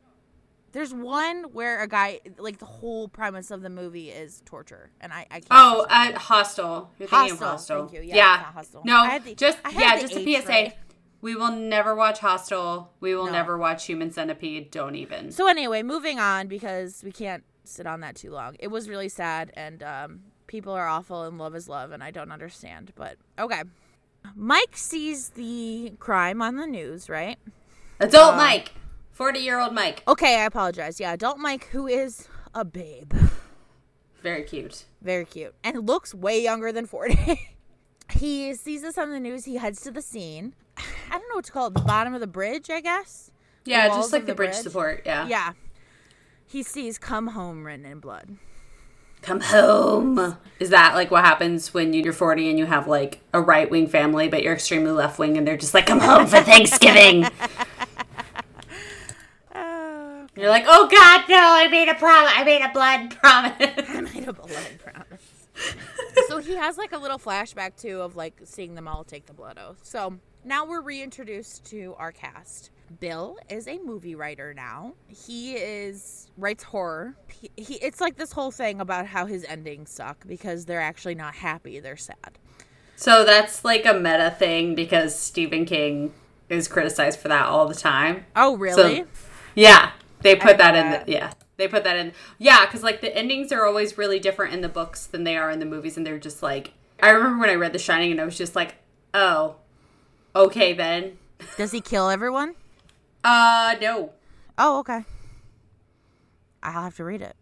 There's 0.73 0.93
one 0.93 1.43
where 1.53 1.81
a 1.81 1.87
guy, 1.87 2.19
like 2.37 2.57
the 2.59 2.65
whole 2.65 3.07
premise 3.07 3.49
of 3.51 3.61
the 3.61 3.69
movie 3.69 4.09
is 4.09 4.41
torture, 4.45 4.89
and 4.99 5.13
I, 5.13 5.19
I 5.31 5.39
can't. 5.39 5.45
Oh, 5.51 5.85
uh, 5.89 6.17
Hostel. 6.19 6.91
You're 6.99 7.07
thinking 7.07 7.31
of 7.33 7.39
Hostel, 7.39 7.47
Hostel. 7.47 7.87
thank 7.87 7.93
you. 7.93 8.01
Yeah, 8.09 8.15
Yeah. 8.15 8.37
Hostel. 8.43 8.81
No, 8.83 9.19
the- 9.19 9.35
just 9.35 9.59
yeah, 9.71 9.99
just 9.99 10.15
a 10.15 10.19
H 10.27 10.41
PSA. 10.43 10.49
right. 10.49 10.73
We 11.21 11.35
will 11.35 11.51
never 11.53 11.95
watch 11.95 12.19
Hostel. 12.19 12.91
We 12.99 13.15
will 13.15 13.27
No. 13.27 13.31
never 13.31 13.57
watch 13.57 13.85
Human 13.85 14.11
Centipede. 14.11 14.71
Don't 14.71 14.95
even. 14.95 15.31
So 15.31 15.47
anyway, 15.47 15.81
moving 15.81 16.19
on 16.19 16.47
because 16.47 17.01
we 17.01 17.13
can't 17.13 17.43
sit 17.63 17.87
on 17.87 18.01
that 18.01 18.15
too 18.17 18.31
long. 18.31 18.57
It 18.59 18.67
was 18.67 18.89
really 18.89 19.07
sad, 19.07 19.53
and 19.55 19.81
um, 19.83 20.19
people 20.47 20.73
are 20.73 20.85
awful, 20.87 21.23
and 21.23 21.37
love 21.37 21.55
is 21.55 21.69
love, 21.69 21.91
and 21.91 22.03
I 22.03 22.11
don't 22.11 22.31
understand. 22.31 22.91
But 22.95 23.17
okay, 23.39 23.61
Mike 24.35 24.75
sees 24.75 25.29
the 25.29 25.93
crime 25.99 26.41
on 26.41 26.55
the 26.57 26.65
news, 26.67 27.09
right? 27.09 27.37
Adult 27.99 28.33
Uh, 28.33 28.37
Mike, 28.37 28.73
forty-year-old 29.13 29.73
Mike, 29.73 30.03
Okay, 30.07 30.41
I 30.41 30.45
apologize. 30.45 30.99
Yeah, 30.99 31.13
adult 31.13 31.37
Mike, 31.37 31.65
who 31.69 31.87
is 31.87 32.27
a 32.53 32.65
babe, 32.65 33.13
very 34.21 34.43
cute. 34.43 34.83
very 35.01 35.25
cute, 35.25 35.53
and 35.63 35.87
looks 35.87 36.13
way 36.13 36.41
younger 36.41 36.71
than 36.71 36.85
forty. 36.85 37.49
he 38.11 38.53
sees 38.53 38.81
this 38.81 38.97
on 38.97 39.11
the 39.11 39.19
news. 39.19 39.45
He 39.45 39.55
heads 39.55 39.81
to 39.81 39.91
the 39.91 40.01
scene. 40.01 40.53
I 40.77 41.17
don't 41.17 41.29
know 41.29 41.35
what 41.35 41.45
to 41.45 41.51
call 41.51 41.67
it. 41.67 41.73
The 41.75 41.81
bottom 41.81 42.13
of 42.13 42.19
the 42.19 42.27
bridge, 42.27 42.69
I 42.69 42.81
guess. 42.81 43.31
Yeah, 43.65 43.87
just 43.89 44.11
like 44.11 44.23
the, 44.23 44.27
the 44.33 44.35
bridge, 44.35 44.51
bridge? 44.51 44.63
support. 44.63 45.03
Yeah. 45.05 45.27
Yeah. 45.27 45.53
He 46.45 46.63
sees 46.63 46.97
"Come 46.97 47.27
Home" 47.27 47.65
written 47.65 47.85
in 47.85 47.99
blood. 47.99 48.37
Come 49.21 49.39
home. 49.39 50.37
Is 50.59 50.69
that 50.71 50.95
like 50.95 51.09
what 51.09 51.23
happens 51.23 51.73
when 51.73 51.93
you're 51.93 52.11
40 52.11 52.49
and 52.49 52.59
you 52.59 52.65
have 52.65 52.87
like 52.89 53.21
a 53.33 53.39
right 53.39 53.71
wing 53.71 53.87
family, 53.87 54.27
but 54.27 54.43
you're 54.43 54.53
extremely 54.53 54.91
left 54.91 55.17
wing, 55.17 55.37
and 55.37 55.47
they're 55.47 55.55
just 55.57 55.73
like, 55.73 55.85
"Come 55.87 55.99
home 56.01 56.27
for 56.27 56.41
Thanksgiving." 56.41 57.25
You're 60.35 60.49
like, 60.49 60.65
"Oh 60.67 60.87
God, 60.87 61.25
no! 61.29 61.37
I 61.37 61.67
made 61.67 61.89
a 61.89 61.95
promise. 61.95 62.31
I 62.35 62.43
made 62.43 62.61
a 62.61 62.69
blood 62.69 63.15
promise." 63.15 63.55
I 63.89 64.01
made 64.01 64.27
a 64.27 64.33
blood 64.33 64.79
promise. 64.79 65.47
so 66.27 66.39
he 66.39 66.55
has 66.55 66.77
like 66.77 66.91
a 66.91 66.97
little 66.97 67.19
flashback 67.19 67.75
too 67.75 68.01
of 68.01 68.15
like 68.15 68.41
seeing 68.43 68.75
them 68.75 68.87
all 68.87 69.03
take 69.03 69.27
the 69.27 69.33
blood 69.33 69.59
oath. 69.59 69.79
So 69.83 70.19
now 70.43 70.65
we're 70.65 70.81
reintroduced 70.81 71.65
to 71.65 71.95
our 71.97 72.11
cast. 72.11 72.71
Bill 72.99 73.37
is 73.49 73.67
a 73.67 73.77
movie 73.79 74.15
writer 74.15 74.53
now. 74.53 74.93
He 75.07 75.53
is 75.53 76.31
writes 76.37 76.63
horror. 76.63 77.15
He, 77.27 77.51
he 77.55 77.75
it's 77.75 78.01
like 78.01 78.17
this 78.17 78.31
whole 78.31 78.51
thing 78.51 78.81
about 78.81 79.05
how 79.05 79.25
his 79.25 79.45
endings 79.45 79.89
suck 79.89 80.25
because 80.27 80.65
they're 80.65 80.81
actually 80.81 81.15
not 81.15 81.35
happy. 81.35 81.79
They're 81.79 81.97
sad. 81.97 82.37
So 82.95 83.23
that's 83.23 83.63
like 83.63 83.85
a 83.85 83.93
meta 83.93 84.35
thing 84.37 84.75
because 84.75 85.15
Stephen 85.15 85.65
King 85.65 86.13
is 86.49 86.67
criticized 86.67 87.19
for 87.19 87.27
that 87.29 87.45
all 87.45 87.67
the 87.67 87.75
time. 87.75 88.25
Oh 88.35 88.57
really? 88.57 89.05
Yeah, 89.55 89.91
they 90.23 90.35
put 90.35 90.57
didn't 90.57 90.59
that 90.59 90.75
in. 90.75 91.05
The, 91.05 91.11
yeah, 91.11 91.33
they 91.57 91.67
put 91.67 91.83
that 91.83 91.97
in. 91.97 92.13
Yeah, 92.39 92.65
because 92.65 92.81
like 92.83 93.01
the 93.01 93.15
endings 93.15 93.51
are 93.51 93.65
always 93.65 93.97
really 93.97 94.19
different 94.19 94.53
in 94.53 94.61
the 94.61 94.69
books 94.69 95.05
than 95.05 95.23
they 95.23 95.37
are 95.37 95.51
in 95.51 95.59
the 95.59 95.65
movies, 95.65 95.97
and 95.97 96.05
they're 96.05 96.19
just 96.19 96.41
like. 96.43 96.73
I 97.01 97.09
remember 97.09 97.39
when 97.41 97.49
I 97.49 97.55
read 97.55 97.73
The 97.73 97.79
Shining, 97.79 98.11
and 98.11 98.21
I 98.21 98.25
was 98.25 98.37
just 98.37 98.55
like, 98.55 98.75
"Oh, 99.13 99.55
okay 100.35 100.73
then." 100.73 101.17
Does 101.57 101.71
he 101.71 101.81
kill 101.81 102.09
everyone? 102.09 102.55
Uh, 103.23 103.75
no. 103.81 104.11
Oh 104.57 104.79
okay. 104.79 105.03
I'll 106.61 106.83
have 106.83 106.95
to 106.97 107.03
read 107.03 107.21
it. 107.21 107.35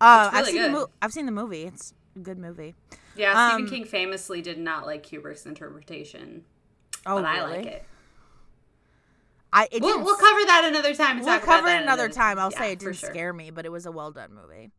Uh, 0.00 0.30
I've 0.32 0.34
really 0.34 0.52
seen 0.52 0.62
the 0.62 0.68
mo- 0.70 0.90
I've 1.02 1.12
seen 1.12 1.26
the 1.26 1.32
movie. 1.32 1.64
It's 1.64 1.92
a 2.16 2.20
good 2.20 2.38
movie. 2.38 2.74
Yeah, 3.16 3.32
Um, 3.32 3.52
Stephen 3.64 3.70
King 3.70 3.84
famously 3.84 4.40
did 4.42 4.58
not 4.58 4.86
like 4.86 5.04
Kubrick's 5.04 5.44
interpretation, 5.46 6.44
Oh 7.04 7.16
but 7.16 7.24
I 7.24 7.42
like 7.42 7.66
it. 7.66 7.84
I 9.52 9.68
We'll, 9.72 9.80
didn't 9.80 10.04
we'll 10.04 10.16
cover 10.16 10.40
that 10.46 10.64
another 10.66 10.94
time. 10.94 11.20
We'll 11.20 11.40
cover 11.40 11.68
it 11.68 11.82
another 11.82 12.08
time. 12.08 12.38
I'll 12.38 12.52
yeah, 12.52 12.58
say 12.58 12.72
it 12.72 12.78
didn't 12.78 12.94
sure. 12.96 13.10
scare 13.10 13.32
me, 13.32 13.50
but 13.50 13.66
it 13.66 13.72
was 13.72 13.84
a 13.86 13.90
well 13.92 14.12
done 14.12 14.30
movie. 14.34 14.70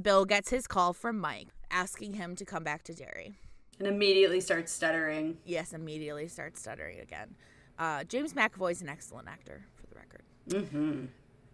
Bill 0.00 0.24
gets 0.24 0.50
his 0.50 0.66
call 0.66 0.92
from 0.92 1.18
Mike 1.18 1.48
asking 1.70 2.14
him 2.14 2.36
to 2.36 2.44
come 2.44 2.62
back 2.64 2.82
to 2.84 2.94
Derry. 2.94 3.34
And 3.78 3.86
immediately 3.88 4.40
starts 4.40 4.72
stuttering. 4.72 5.38
Yes, 5.44 5.72
immediately 5.72 6.28
starts 6.28 6.60
stuttering 6.60 6.98
again. 7.00 7.36
Uh, 7.78 8.04
James 8.04 8.32
McAvoy's 8.34 8.82
an 8.82 8.88
excellent 8.88 9.28
actor, 9.28 9.64
for 9.76 9.86
the 9.86 9.94
record, 9.94 10.22
Mm-hmm. 10.48 11.04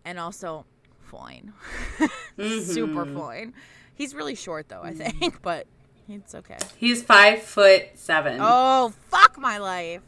and 0.06 0.18
also 0.18 0.64
fine, 1.02 1.52
super 2.38 3.04
fine. 3.06 3.52
He's 3.94 4.14
really 4.14 4.34
short 4.34 4.68
though, 4.68 4.80
I 4.82 4.94
think, 4.94 5.42
but 5.42 5.66
it's 6.08 6.34
okay. 6.34 6.56
He's 6.78 7.02
five 7.02 7.42
foot 7.42 7.90
seven. 7.94 8.38
Oh 8.40 8.92
fuck 9.10 9.36
my 9.38 9.58
life! 9.58 10.00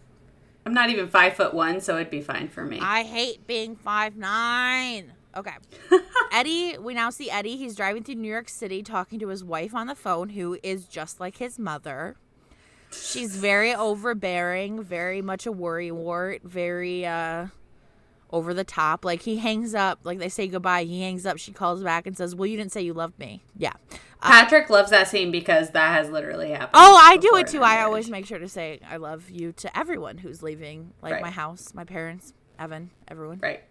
I'm 0.67 0.75
not 0.75 0.91
even 0.91 1.07
five 1.07 1.35
foot 1.35 1.55
one, 1.55 1.81
so 1.81 1.95
it'd 1.95 2.11
be 2.11 2.21
fine 2.21 2.49
for 2.49 2.65
me. 2.65 2.81
I 2.83 3.05
hate 3.05 3.47
being 3.47 3.77
five 3.77 4.17
nine. 4.17 5.13
Okay. 5.37 5.53
Eddie, 6.33 6.77
we 6.79 6.93
now 6.93 7.11
see 7.11 7.31
Eddie. 7.31 7.57
He's 7.57 7.77
driving 7.77 8.03
through 8.03 8.17
New 8.17 8.31
York 8.31 8.49
City 8.49 8.83
talking 8.83 9.21
to 9.21 9.29
his 9.29 9.45
wife 9.45 9.77
on 9.77 9.87
the 9.87 9.95
phone, 9.95 10.31
who 10.31 10.59
is 10.65 10.87
just 10.87 11.21
like 11.21 11.37
his 11.37 11.57
mother. 11.57 12.17
She's 12.91 13.37
very 13.37 13.73
overbearing, 13.73 14.83
very 14.83 15.23
much 15.23 15.47
a 15.47 15.53
worrywart, 15.53 16.43
very 16.43 17.07
uh 17.07 17.47
over 18.31 18.53
the 18.55 18.65
top. 18.65 19.05
Like 19.05 19.23
he 19.23 19.39
hangs 19.39 19.75
up, 19.75 20.01
like 20.05 20.19
they 20.19 20.29
say 20.29 20.49
goodbye, 20.49 20.85
he 20.85 21.03
hangs 21.03 21.27
up, 21.27 21.39
she 21.39 21.53
calls 21.53 21.83
back 21.83 22.07
and 22.07 22.17
says, 22.17 22.35
Well, 22.35 22.47
you 22.47 22.57
didn't 22.57 22.73
say 22.73 22.83
you 22.83 22.93
loved 22.95 23.19
me. 23.19 23.43
Yeah. 23.57 23.73
Uh, 24.23 24.31
Patrick 24.31 24.71
loves 24.71 24.91
that 24.91 25.09
scene 25.09 25.31
because 25.31 25.71
that 25.71 25.93
has 25.93 26.11
literally 26.11 26.51
happened. 26.51 26.71
Oh, 26.75 27.01
I 27.03 27.17
do 27.19 27.37
it 27.37 27.47
too. 27.49 27.63
I 27.63 27.83
always 27.83 28.09
make 28.11 28.27
sure 28.27 28.39
to 28.39 28.49
say 28.49 28.81
I 28.89 28.97
love 28.97 29.29
you 29.31 29.53
to 29.53 29.79
everyone 29.79 30.19
who's 30.19 30.43
leaving, 30.43 30.93
like 31.03 31.13
Right. 31.15 31.23
my 31.23 31.31
house, 31.31 31.75
my 31.75 31.85
parents, 31.85 32.33
Evan, 32.59 32.91
everyone. 33.09 33.41
Right. 33.43 33.63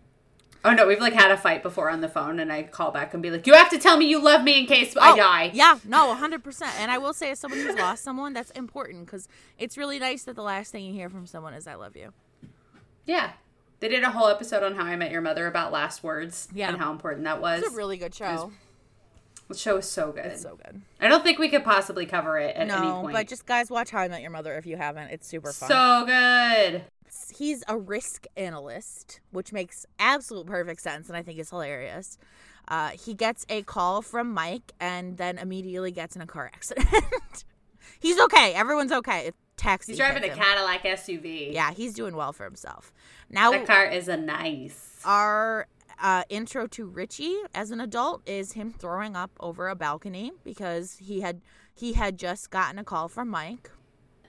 Oh 0.63 0.73
no, 0.73 0.87
we've 0.87 0.99
like 0.99 1.13
had 1.13 1.29
a 1.29 1.37
fight 1.37 1.61
before 1.61 1.91
on 1.91 2.01
the 2.01 2.09
phone, 2.09 2.39
and 2.39 2.51
I 2.51 2.63
call 2.63 2.89
back 2.89 3.13
and 3.13 3.21
be 3.21 3.29
like, 3.29 3.45
"You 3.45 3.53
have 3.53 3.69
to 3.69 3.77
tell 3.77 3.97
me 3.97 4.07
you 4.07 4.19
love 4.19 4.43
me 4.43 4.59
in 4.59 4.65
case 4.65 4.97
I 4.97 5.11
Oh, 5.11 5.15
die." 5.15 5.51
Yeah, 5.53 5.77
no, 5.85 6.07
100%. 6.11 6.63
And 6.79 6.89
I 6.89 6.97
will 6.97 7.13
say, 7.13 7.29
as 7.29 7.37
someone 7.39 7.59
who's 7.59 7.75
lost 7.75 8.03
someone, 8.03 8.33
that's 8.33 8.49
important 8.51 9.05
because 9.05 9.27
it's 9.59 9.77
really 9.77 9.99
nice 9.99 10.23
that 10.23 10.35
the 10.35 10.41
last 10.41 10.71
thing 10.71 10.83
you 10.83 10.93
hear 10.93 11.07
from 11.07 11.27
someone 11.27 11.53
is, 11.53 11.67
I 11.67 11.75
love 11.75 11.95
you. 11.95 12.13
Yeah. 13.05 13.33
They 13.79 13.89
did 13.89 14.03
a 14.03 14.09
whole 14.11 14.27
episode 14.27 14.63
on 14.63 14.75
How 14.75 14.83
I 14.85 14.95
Met 14.95 15.11
Your 15.11 15.21
Mother 15.21 15.47
about 15.47 15.71
last 15.71 16.03
words 16.03 16.47
Yeah. 16.53 16.69
and 16.69 16.77
how 16.77 16.91
important 16.91 17.25
that 17.25 17.41
was. 17.41 17.61
It's 17.63 17.73
a 17.73 17.77
really 17.77 17.97
good 17.97 18.15
show. 18.15 18.51
The 19.47 19.55
show 19.55 19.77
is 19.77 19.87
so 19.87 20.11
good. 20.11 20.25
It's 20.25 20.41
so 20.41 20.55
good. 20.55 20.81
I 20.99 21.07
don't 21.07 21.23
think 21.23 21.37
we 21.37 21.49
could 21.49 21.63
possibly 21.63 22.05
cover 22.07 22.37
it 22.39 22.55
at 22.55 22.61
any 22.69 22.81
No, 22.81 23.01
point. 23.01 23.13
but 23.13 23.27
just 23.27 23.45
guys, 23.45 23.69
watch 23.69 23.91
How 23.91 23.99
I 23.99 24.07
Met 24.07 24.21
Your 24.21 24.31
Mother 24.31 24.55
if 24.55 24.65
you 24.65 24.75
haven't. 24.77 25.09
It's 25.11 25.27
super 25.27 25.51
fun. 25.53 25.69
so 25.69 26.03
good. 26.07 26.85
he's 27.37 27.63
a 27.67 27.77
risk 27.77 28.25
analyst, 28.35 29.19
which 29.31 29.53
makes 29.53 29.85
absolute 29.99 30.47
perfect 30.47 30.81
sense, 30.81 31.07
and 31.09 31.15
I 31.17 31.21
think 31.21 31.37
is 31.39 31.49
hilarious. 31.51 32.17
Uh, 32.67 32.89
he 32.89 33.13
gets 33.13 33.45
a 33.49 33.61
call 33.61 34.01
from 34.01 34.33
Mike, 34.33 34.71
and 34.79 35.17
then 35.17 35.37
immediately 35.37 35.91
gets 35.91 36.15
in 36.15 36.21
a 36.23 36.25
car 36.27 36.47
accident. 36.51 37.45
he's 37.99 38.19
okay. 38.19 38.53
Everyone's 38.55 38.91
okay. 38.91 39.27
It's 39.27 39.37
taxi. 39.57 39.93
He's 39.93 39.97
driving 39.97 40.23
a 40.23 40.27
him. 40.27 40.37
Cadillac 40.37 40.83
SUV. 40.83 41.53
Yeah, 41.53 41.71
he's 41.71 41.93
doing 41.93 42.15
well 42.15 42.33
for 42.33 42.43
himself. 42.43 42.93
Now, 43.29 43.51
the 43.51 43.65
car 43.65 43.85
is 43.85 44.07
a 44.07 44.17
nice. 44.17 44.99
our 45.05 45.67
uh, 46.01 46.23
intro 46.29 46.67
to 46.67 46.85
Richie 46.85 47.37
as 47.53 47.71
an 47.71 47.79
adult 47.79 48.21
is 48.27 48.53
him 48.53 48.71
throwing 48.71 49.15
up 49.15 49.31
over 49.39 49.67
a 49.69 49.75
balcony 49.75 50.31
because 50.43 50.97
he 50.97 51.21
had 51.21 51.41
he 51.73 51.93
had 51.93 52.17
just 52.17 52.49
gotten 52.49 52.79
a 52.79 52.83
call 52.83 53.07
from 53.07 53.29
Mike. 53.29 53.71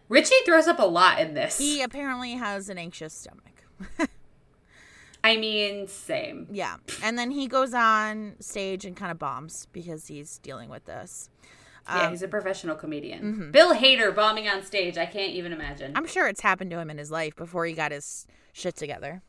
Richie 0.09 0.35
throws 0.45 0.69
up 0.69 0.79
a 0.79 0.85
lot 0.85 1.21
in 1.21 1.35
this. 1.35 1.59
He 1.59 1.83
apparently 1.83 2.33
has 2.33 2.69
an 2.69 2.79
anxious 2.79 3.13
stomach. 3.13 3.65
I 5.25 5.37
mean, 5.37 5.89
same. 5.89 6.47
Yeah. 6.53 6.77
And 7.03 7.19
then 7.19 7.33
he 7.33 7.49
goes 7.49 7.75
on 7.75 8.35
stage 8.39 8.85
and 8.85 8.97
kind 8.97 9.11
of 9.11 9.19
bombs 9.19 9.67
because 9.73 10.07
he's 10.07 10.39
dealing 10.39 10.71
with 10.71 10.85
this. 10.85 11.31
Yeah, 11.89 12.07
Um, 12.07 12.11
he's 12.11 12.23
a 12.23 12.29
professional 12.29 12.75
comedian. 12.77 13.23
mhm. 13.23 13.53
Bill 13.53 13.75
Hader 13.75 14.15
bombing 14.15 14.49
on 14.49 14.63
stage. 14.65 14.99
I 14.99 15.07
can't 15.07 15.33
even 15.33 15.53
imagine. 15.53 15.93
I'm 15.95 16.07
sure 16.07 16.27
it's 16.29 16.41
happened 16.41 16.71
to 16.73 16.79
him 16.79 16.91
in 16.91 16.99
his 16.99 17.11
life 17.11 17.37
before 17.37 17.65
he 17.67 17.75
got 17.75 17.93
his 17.93 18.27
shit 18.53 18.77
together. 18.77 19.23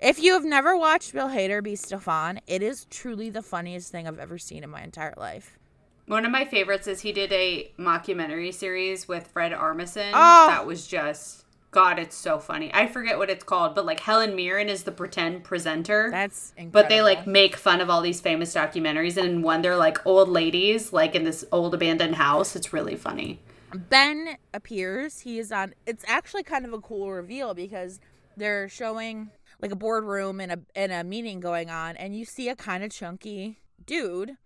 If 0.00 0.20
you 0.22 0.34
have 0.34 0.44
never 0.44 0.76
watched 0.76 1.12
Bill 1.12 1.28
Hader 1.28 1.62
be 1.62 1.72
Stefon, 1.72 2.38
it 2.46 2.62
is 2.62 2.84
truly 2.84 3.30
the 3.30 3.42
funniest 3.42 3.90
thing 3.90 4.06
I've 4.06 4.18
ever 4.20 4.38
seen 4.38 4.62
in 4.62 4.70
my 4.70 4.82
entire 4.82 5.14
life. 5.16 5.58
One 6.06 6.24
of 6.24 6.30
my 6.30 6.44
favorites 6.44 6.86
is 6.86 7.00
he 7.00 7.12
did 7.12 7.32
a 7.32 7.72
mockumentary 7.78 8.54
series 8.54 9.08
with 9.08 9.26
Fred 9.26 9.52
Armisen. 9.52 10.12
Oh. 10.14 10.46
That 10.48 10.64
was 10.66 10.86
just 10.86 11.44
God, 11.70 11.98
it's 11.98 12.16
so 12.16 12.38
funny. 12.38 12.70
I 12.72 12.86
forget 12.86 13.18
what 13.18 13.28
it's 13.28 13.44
called, 13.44 13.74
but 13.74 13.84
like 13.84 14.00
Helen 14.00 14.34
Mirren 14.34 14.68
is 14.68 14.84
the 14.84 14.92
pretend 14.92 15.44
presenter. 15.44 16.08
That's 16.10 16.52
incredible. 16.56 16.72
but 16.72 16.88
they 16.88 17.02
like 17.02 17.26
make 17.26 17.56
fun 17.56 17.80
of 17.80 17.90
all 17.90 18.00
these 18.00 18.20
famous 18.20 18.54
documentaries, 18.54 19.16
and 19.18 19.28
in 19.28 19.42
one 19.42 19.60
they're 19.60 19.76
like 19.76 20.04
old 20.06 20.28
ladies, 20.28 20.92
like 20.92 21.14
in 21.14 21.24
this 21.24 21.44
old 21.52 21.74
abandoned 21.74 22.16
house. 22.16 22.56
It's 22.56 22.72
really 22.72 22.96
funny. 22.96 23.40
Ben 23.74 24.38
appears. 24.54 25.20
He 25.20 25.38
is 25.38 25.52
on. 25.52 25.74
It's 25.86 26.04
actually 26.08 26.42
kind 26.42 26.64
of 26.64 26.72
a 26.72 26.80
cool 26.80 27.10
reveal 27.12 27.52
because 27.52 28.00
they're 28.36 28.68
showing 28.68 29.30
like 29.60 29.70
a 29.70 29.76
boardroom 29.76 30.40
and 30.40 30.52
a 30.52 30.58
and 30.74 30.90
a 30.90 31.04
meeting 31.04 31.38
going 31.38 31.68
on, 31.68 31.96
and 31.96 32.16
you 32.16 32.24
see 32.24 32.48
a 32.48 32.56
kind 32.56 32.82
of 32.82 32.90
chunky 32.90 33.58
dude. 33.84 34.36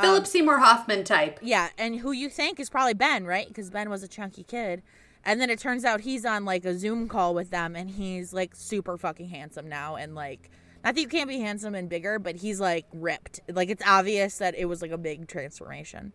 Philip 0.00 0.20
um, 0.20 0.24
Seymour 0.24 0.58
Hoffman 0.58 1.04
type. 1.04 1.38
Yeah, 1.42 1.68
and 1.78 2.00
who 2.00 2.10
you 2.10 2.28
think 2.28 2.58
is 2.58 2.68
probably 2.68 2.94
Ben, 2.94 3.26
right? 3.26 3.46
Because 3.46 3.70
Ben 3.70 3.90
was 3.90 4.02
a 4.02 4.08
chunky 4.08 4.42
kid. 4.42 4.82
And 5.24 5.40
then 5.40 5.50
it 5.50 5.58
turns 5.58 5.84
out 5.84 6.02
he's 6.02 6.24
on 6.24 6.44
like 6.44 6.64
a 6.64 6.78
Zoom 6.78 7.08
call 7.08 7.34
with 7.34 7.50
them 7.50 7.74
and 7.74 7.90
he's 7.90 8.32
like 8.32 8.54
super 8.54 8.96
fucking 8.96 9.28
handsome 9.28 9.68
now. 9.68 9.96
And 9.96 10.14
like, 10.14 10.50
not 10.84 10.94
that 10.94 11.00
you 11.00 11.08
can't 11.08 11.28
be 11.28 11.40
handsome 11.40 11.74
and 11.74 11.88
bigger, 11.88 12.18
but 12.18 12.36
he's 12.36 12.60
like 12.60 12.86
ripped. 12.92 13.40
Like, 13.48 13.70
it's 13.70 13.82
obvious 13.86 14.38
that 14.38 14.54
it 14.54 14.66
was 14.66 14.82
like 14.82 14.90
a 14.90 14.98
big 14.98 15.26
transformation. 15.26 16.12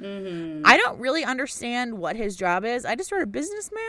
Mm-hmm. 0.00 0.62
I 0.64 0.78
don't 0.78 0.98
really 0.98 1.22
understand 1.22 1.98
what 1.98 2.16
his 2.16 2.34
job 2.34 2.64
is. 2.64 2.86
I 2.86 2.94
just 2.94 3.10
heard 3.10 3.22
a 3.22 3.26
businessman. 3.26 3.82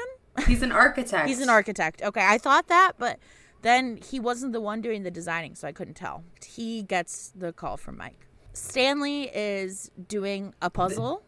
He's 0.45 0.61
an 0.61 0.73
architect. 0.73 1.29
He's 1.29 1.39
an 1.39 1.49
architect. 1.49 2.01
Okay, 2.01 2.25
I 2.25 2.37
thought 2.37 2.67
that, 2.67 2.93
but 2.97 3.19
then 3.61 3.97
he 3.97 4.19
wasn't 4.19 4.51
the 4.51 4.59
one 4.59 4.81
doing 4.81 5.03
the 5.03 5.11
designing, 5.11 5.55
so 5.55 5.67
I 5.67 5.71
couldn't 5.71 5.93
tell. 5.93 6.23
He 6.45 6.83
gets 6.83 7.31
the 7.35 7.53
call 7.53 7.77
from 7.77 7.97
Mike. 7.97 8.27
Stanley 8.53 9.29
is 9.33 9.91
doing 10.09 10.53
a 10.61 10.69
puzzle. 10.69 11.23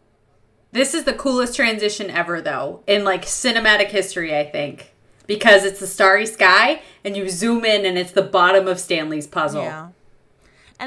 This 0.74 0.94
is 0.94 1.04
the 1.04 1.14
coolest 1.14 1.56
transition 1.56 2.10
ever, 2.10 2.42
though, 2.42 2.84
in 2.88 3.04
like 3.04 3.24
cinematic 3.26 3.90
history, 3.90 4.36
I 4.36 4.44
think. 4.44 4.94
Because 5.28 5.64
it's 5.64 5.80
the 5.80 5.88
starry 5.88 6.26
sky, 6.26 6.82
and 7.06 7.16
you 7.16 7.30
zoom 7.30 7.64
in, 7.64 7.86
and 7.86 7.98
it's 7.98 8.12
the 8.12 8.24
bottom 8.24 8.68
of 8.68 8.80
Stanley's 8.80 9.28
puzzle. 9.28 9.64
Yeah. 9.64 9.90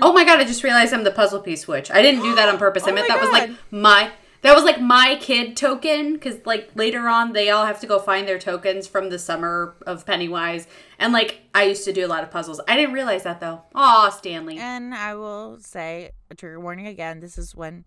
Oh 0.02 0.12
my 0.12 0.24
god, 0.24 0.40
I 0.40 0.44
just 0.44 0.62
realized 0.62 0.92
I'm 0.92 1.04
the 1.04 1.10
puzzle 1.10 1.40
piece 1.40 1.62
switch. 1.62 1.90
I 1.90 2.02
didn't 2.02 2.22
do 2.22 2.34
that 2.34 2.48
on 2.48 2.58
purpose. 2.58 2.82
I 2.86 2.90
Oh 2.90 2.94
meant 2.94 3.08
that 3.08 3.20
was 3.20 3.30
like 3.30 3.50
my 3.70 4.10
that 4.42 4.54
was 4.54 4.64
like 4.64 4.80
my 4.80 5.16
kid 5.20 5.56
token 5.56 6.14
because 6.14 6.44
like 6.44 6.70
later 6.74 7.08
on 7.08 7.32
they 7.32 7.50
all 7.50 7.66
have 7.66 7.80
to 7.80 7.86
go 7.86 7.98
find 7.98 8.28
their 8.28 8.38
tokens 8.38 8.86
from 8.86 9.08
the 9.08 9.18
summer 9.18 9.74
of 9.86 10.04
Pennywise, 10.04 10.66
and 10.98 11.12
like 11.12 11.40
I 11.54 11.64
used 11.64 11.84
to 11.84 11.92
do 11.92 12.04
a 12.04 12.08
lot 12.08 12.22
of 12.22 12.30
puzzles. 12.30 12.60
I 12.68 12.76
didn't 12.76 12.92
realize 12.92 13.22
that 13.22 13.40
though. 13.40 13.62
Aw, 13.74 14.10
Stanley. 14.10 14.58
And 14.58 14.94
I 14.94 15.14
will 15.14 15.58
say 15.60 16.10
a 16.30 16.34
trigger 16.34 16.60
warning 16.60 16.86
again. 16.86 17.20
This 17.20 17.38
is 17.38 17.54
when 17.54 17.84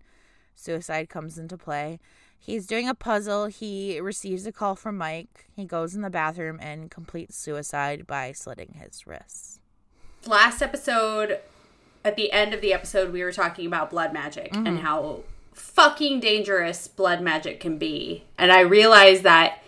suicide 0.60 1.08
comes 1.08 1.38
into 1.38 1.56
play. 1.56 1.98
He's 2.38 2.66
doing 2.66 2.88
a 2.88 2.94
puzzle. 2.94 3.46
He 3.46 4.00
receives 4.00 4.46
a 4.46 4.52
call 4.52 4.74
from 4.74 4.96
Mike. 4.96 5.46
He 5.54 5.64
goes 5.66 5.94
in 5.94 6.02
the 6.02 6.10
bathroom 6.10 6.58
and 6.62 6.90
completes 6.90 7.36
suicide 7.36 8.06
by 8.06 8.32
slitting 8.32 8.76
his 8.80 9.06
wrists. 9.06 9.60
last 10.26 10.60
episode 10.62 11.40
at 12.04 12.16
the 12.16 12.30
end 12.32 12.52
of 12.54 12.60
the 12.60 12.72
episode 12.72 13.12
we 13.12 13.22
were 13.22 13.32
talking 13.32 13.66
about 13.66 13.90
blood 13.90 14.12
magic 14.12 14.52
Mm-hmm. 14.52 14.66
and 14.66 14.78
how 14.80 15.20
fucking 15.54 16.20
dangerous 16.20 16.88
blood 16.88 17.20
magic 17.22 17.58
can 17.60 17.76
be 17.78 18.24
and 18.38 18.50
i 18.52 18.60
realized 18.60 19.22
that 19.22 19.62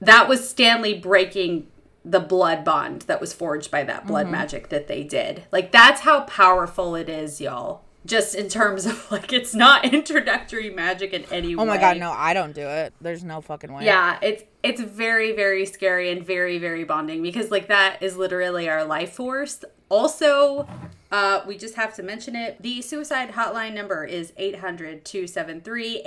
that 0.00 0.28
was 0.28 0.48
stanley 0.48 0.94
breaking 0.98 1.66
the 2.04 2.20
blood 2.20 2.64
bond 2.64 3.02
that 3.02 3.20
was 3.20 3.32
forged 3.32 3.70
by 3.70 3.82
that 3.84 3.98
Mm-hmm. 4.00 4.08
blood 4.08 4.28
magic 4.28 4.68
that 4.68 4.86
they 4.88 5.02
did 5.04 5.44
like 5.52 5.70
that's 5.72 6.00
how 6.02 6.22
powerful 6.22 6.94
it 6.96 7.08
is 7.08 7.40
y'all 7.40 7.83
just 8.06 8.34
in 8.34 8.48
terms 8.48 8.84
of 8.86 9.10
like 9.10 9.32
it's 9.32 9.54
not 9.54 9.84
introductory 9.94 10.70
magic 10.70 11.12
in 11.12 11.24
any 11.30 11.54
way 11.56 11.62
Oh 11.62 11.66
my 11.66 11.78
god, 11.78 11.96
no, 11.98 12.10
I 12.10 12.34
don't 12.34 12.52
do 12.54 12.66
it. 12.66 12.92
There's 13.00 13.24
no 13.24 13.40
fucking 13.40 13.72
way. 13.72 13.84
yeah, 13.84 14.18
it's 14.22 14.44
it's 14.62 14.80
very 14.80 15.32
very 15.32 15.64
scary 15.66 16.10
and 16.10 16.24
very 16.24 16.58
very 16.58 16.84
bonding 16.84 17.22
because 17.22 17.50
like 17.50 17.68
that 17.68 18.02
is 18.02 18.16
literally 18.16 18.68
our 18.68 18.84
life 18.84 19.12
force. 19.12 19.64
Also, 19.88 20.66
uh 21.12 21.40
we 21.46 21.56
just 21.56 21.74
have 21.76 21.94
to 21.94 22.02
mention 22.02 22.34
it. 22.36 22.60
The 22.62 22.82
suicide 22.82 23.30
hotline 23.32 23.74
number 23.74 24.04
is 24.04 24.32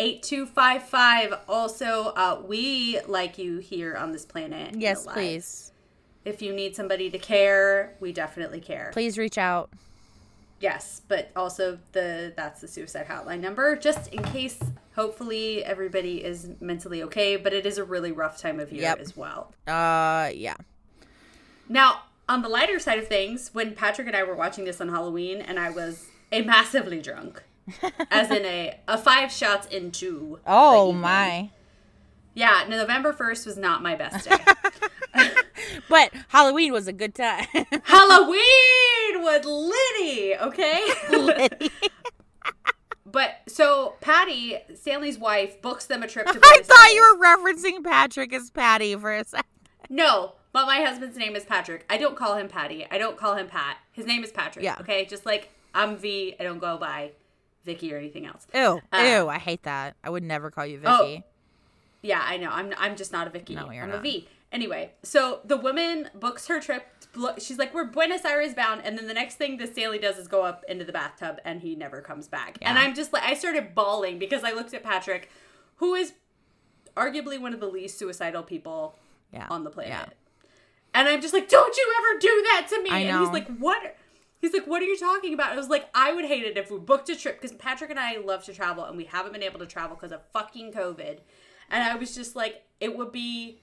800-273-8255. 0.08 1.40
Also, 1.48 2.14
uh 2.16 2.42
we 2.46 3.00
like 3.08 3.38
you 3.38 3.58
here 3.60 3.96
on 3.96 4.12
this 4.12 4.26
planet. 4.26 4.76
Yes, 4.78 5.06
please. 5.06 5.72
If 6.26 6.42
you 6.42 6.54
need 6.54 6.76
somebody 6.76 7.10
to 7.10 7.18
care, 7.18 7.96
we 8.00 8.12
definitely 8.12 8.60
care. 8.60 8.90
Please 8.94 9.18
reach 9.18 9.38
out. 9.38 9.70
Yes, 10.60 11.02
but 11.08 11.32
also 11.36 11.80
the 11.91 12.34
that's 12.36 12.62
the 12.62 12.67
suicide 12.67 13.08
hotline 13.08 13.39
number 13.41 13.76
just 13.76 14.12
in 14.13 14.24
case 14.24 14.60
hopefully 14.96 15.63
everybody 15.63 16.24
is 16.24 16.50
mentally 16.60 17.04
okay, 17.04 17.36
but 17.36 17.54
it 17.54 17.65
is 17.65 17.78
a 17.78 17.84
really 17.84 18.12
rough 18.12 18.38
time 18.39 18.60
of 18.60 18.72
year 18.72 18.82
Yep. 18.82 19.00
as 19.00 19.15
well. 19.15 19.54
Uh, 19.67 20.32
yeah. 20.34 20.56
Now, 21.70 22.02
on 22.28 22.41
the 22.41 22.50
lighter 22.50 22.80
side 22.80 22.98
of 23.00 23.08
things, 23.08 23.52
when 23.54 23.76
Patrick 23.76 24.08
and 24.08 24.15
I 24.15 24.24
were 24.24 24.36
watching 24.36 24.65
this 24.65 24.82
on 24.82 24.89
Halloween 24.89 25.41
and 25.41 25.60
I 25.60 25.70
was 25.70 26.08
a 26.32 26.41
massively 26.41 27.02
drunk, 27.02 27.43
as 28.12 28.32
in 28.32 28.43
a, 28.46 28.80
a 28.88 28.98
five 28.98 29.32
shots 29.32 29.67
into. 29.67 30.39
the 30.43 30.52
Oh 30.52 30.91
my. 30.91 31.52
Yeah, 32.38 32.65
November 32.69 33.13
1st 33.13 33.47
was 33.47 33.58
not 33.58 33.82
my 33.82 33.95
best 33.95 34.30
day. 34.30 34.38
But 35.89 36.13
Halloween 36.28 36.71
was 36.73 36.88
a 36.88 36.93
good 36.93 37.15
time. 37.15 37.45
Halloween 37.84 39.21
was 39.21 39.45
Liddy, 39.45 40.36
okay? 40.36 40.88
but 43.06 43.38
so 43.47 43.95
Patty, 44.02 44.58
Stanley's 44.76 45.17
wife, 45.17 45.62
books 45.62 45.86
them 45.86 46.04
a 46.04 46.08
trip 46.08 46.26
to 46.28 46.34
I 46.34 46.39
Buenos 46.39 46.67
thought 46.67 46.91
you 46.93 47.02
were 47.02 47.26
referencing 47.26 47.84
Patrick 47.84 48.34
as 48.34 48.52
Patty 48.52 48.95
for 48.95 49.13
a 49.15 49.23
second. 49.26 49.45
No, 49.89 50.34
but 50.52 50.65
my 50.65 50.82
husband's 50.82 51.17
name 51.17 51.36
is 51.36 51.43
Patrick. 51.45 51.86
I 51.89 51.97
don't 51.97 52.15
call 52.15 52.36
him 52.36 52.47
Patty. 52.50 52.86
I 52.91 52.97
don't 52.97 53.17
call 53.17 53.36
him 53.36 53.47
Pat. 53.47 53.78
His 53.93 54.06
name 54.06 54.23
is 54.23 54.32
Patrick. 54.32 54.63
Yeah. 54.63 54.76
Okay, 54.82 55.06
just 55.06 55.26
like 55.26 55.50
I'm 55.73 55.97
V. 55.97 56.36
I 56.39 56.43
don't 56.43 56.60
go 56.60 56.78
by 56.78 57.12
Vicky 57.63 57.93
or 57.93 57.97
anything 57.97 58.26
else. 58.26 58.45
Ew, 58.54 58.82
Uh, 58.91 58.97
ew, 58.97 59.28
I 59.30 59.38
hate 59.39 59.63
that. 59.63 59.95
I 60.04 60.10
would 60.10 60.23
never 60.23 60.52
call 60.52 60.65
you 60.65 60.82
Oh, 60.86 60.97
Vicky. 61.06 61.23
Yeah, 62.08 62.22
I 62.24 62.38
know. 62.38 62.50
I'm 62.50 62.74
I'm 62.78 62.96
just 62.96 63.12
not 63.12 63.28
a 63.28 63.30
Vicky. 63.30 63.56
No, 63.56 63.70
you're 63.72 63.84
I'm 63.84 63.89
a 63.89 63.93
not. 63.93 64.04
V. 64.04 64.28
Anyway, 64.52 64.91
so 65.04 65.41
the 65.43 65.58
woman 65.58 66.10
books 66.15 66.48
her 66.48 66.60
trip. 66.62 66.86
She's 67.38 67.58
like, 67.58 67.74
"We're 67.74 67.86
Buenos 67.86 68.24
Aires 68.24 68.54
bound," 68.54 68.82
and 68.86 68.98
then 68.98 69.08
the 69.08 69.13
next 69.13 69.36
thing 69.36 69.58
that 69.58 69.74
Stanley 69.74 70.00
does 70.00 70.17
is 70.17 70.28
go 70.28 70.43
up 70.43 70.63
into 70.70 70.86
the 70.86 70.93
bathtub, 70.93 71.39
and 71.43 71.60
he 71.62 71.76
never 71.76 72.02
comes 72.02 72.28
back. 72.28 72.58
And 72.62 72.78
I'm 72.80 72.96
just 72.96 73.12
like, 73.12 73.24
I 73.24 73.34
started 73.34 73.76
bawling 73.76 74.20
because 74.20 74.43
I 74.43 74.52
looked 74.52 74.74
at 74.74 74.84
Patrick, 74.84 75.30
who 75.78 75.96
is 75.96 76.13
arguably 76.96 77.39
one 77.39 77.54
of 77.54 77.60
the 77.60 77.67
least 77.67 77.98
suicidal 78.00 78.43
people 78.43 78.98
Yeah. 79.34 79.48
on 79.50 79.63
the 79.63 79.70
planet. 79.70 79.91
Yeah. 79.91 80.50
And 80.93 81.08
I'm 81.08 81.22
just 81.22 81.34
like, 81.34 81.48
don't 81.50 81.76
you 81.76 81.93
ever 82.00 82.20
do 82.20 82.43
that 82.50 82.67
to 82.70 82.82
me. 82.82 82.89
And 82.89 83.20
he's 83.20 83.30
like, 83.34 83.48
what? 83.58 83.96
He's 84.39 84.54
like, 84.54 84.65
what 84.65 84.82
are 84.82 84.86
you 84.86 84.98
talking 84.98 85.34
about? 85.34 85.52
I 85.52 85.56
was 85.56 85.67
like, 85.67 85.88
I 85.93 86.13
would 86.13 86.26
hate 86.26 86.43
it 86.43 86.58
if 86.58 86.72
we 86.72 86.80
booked 86.80 87.10
a 87.10 87.15
trip 87.15 87.39
because 87.41 87.56
Patrick 87.58 87.89
and 87.91 88.00
I 88.00 88.17
love 88.17 88.43
to 88.46 88.54
travel 88.54 88.84
and 88.86 88.96
we 88.98 89.04
haven't 89.06 89.34
been 89.34 89.43
able 89.43 89.60
to 89.60 89.65
travel 89.67 89.96
because 89.96 90.12
of 90.12 90.22
fucking 90.34 90.72
COVID. 90.74 91.20
And 91.70 91.84
I 91.84 91.96
was 91.96 92.16
just 92.16 92.36
like, 92.36 92.64
it 92.80 92.98
would 92.98 93.12
be 93.12 93.62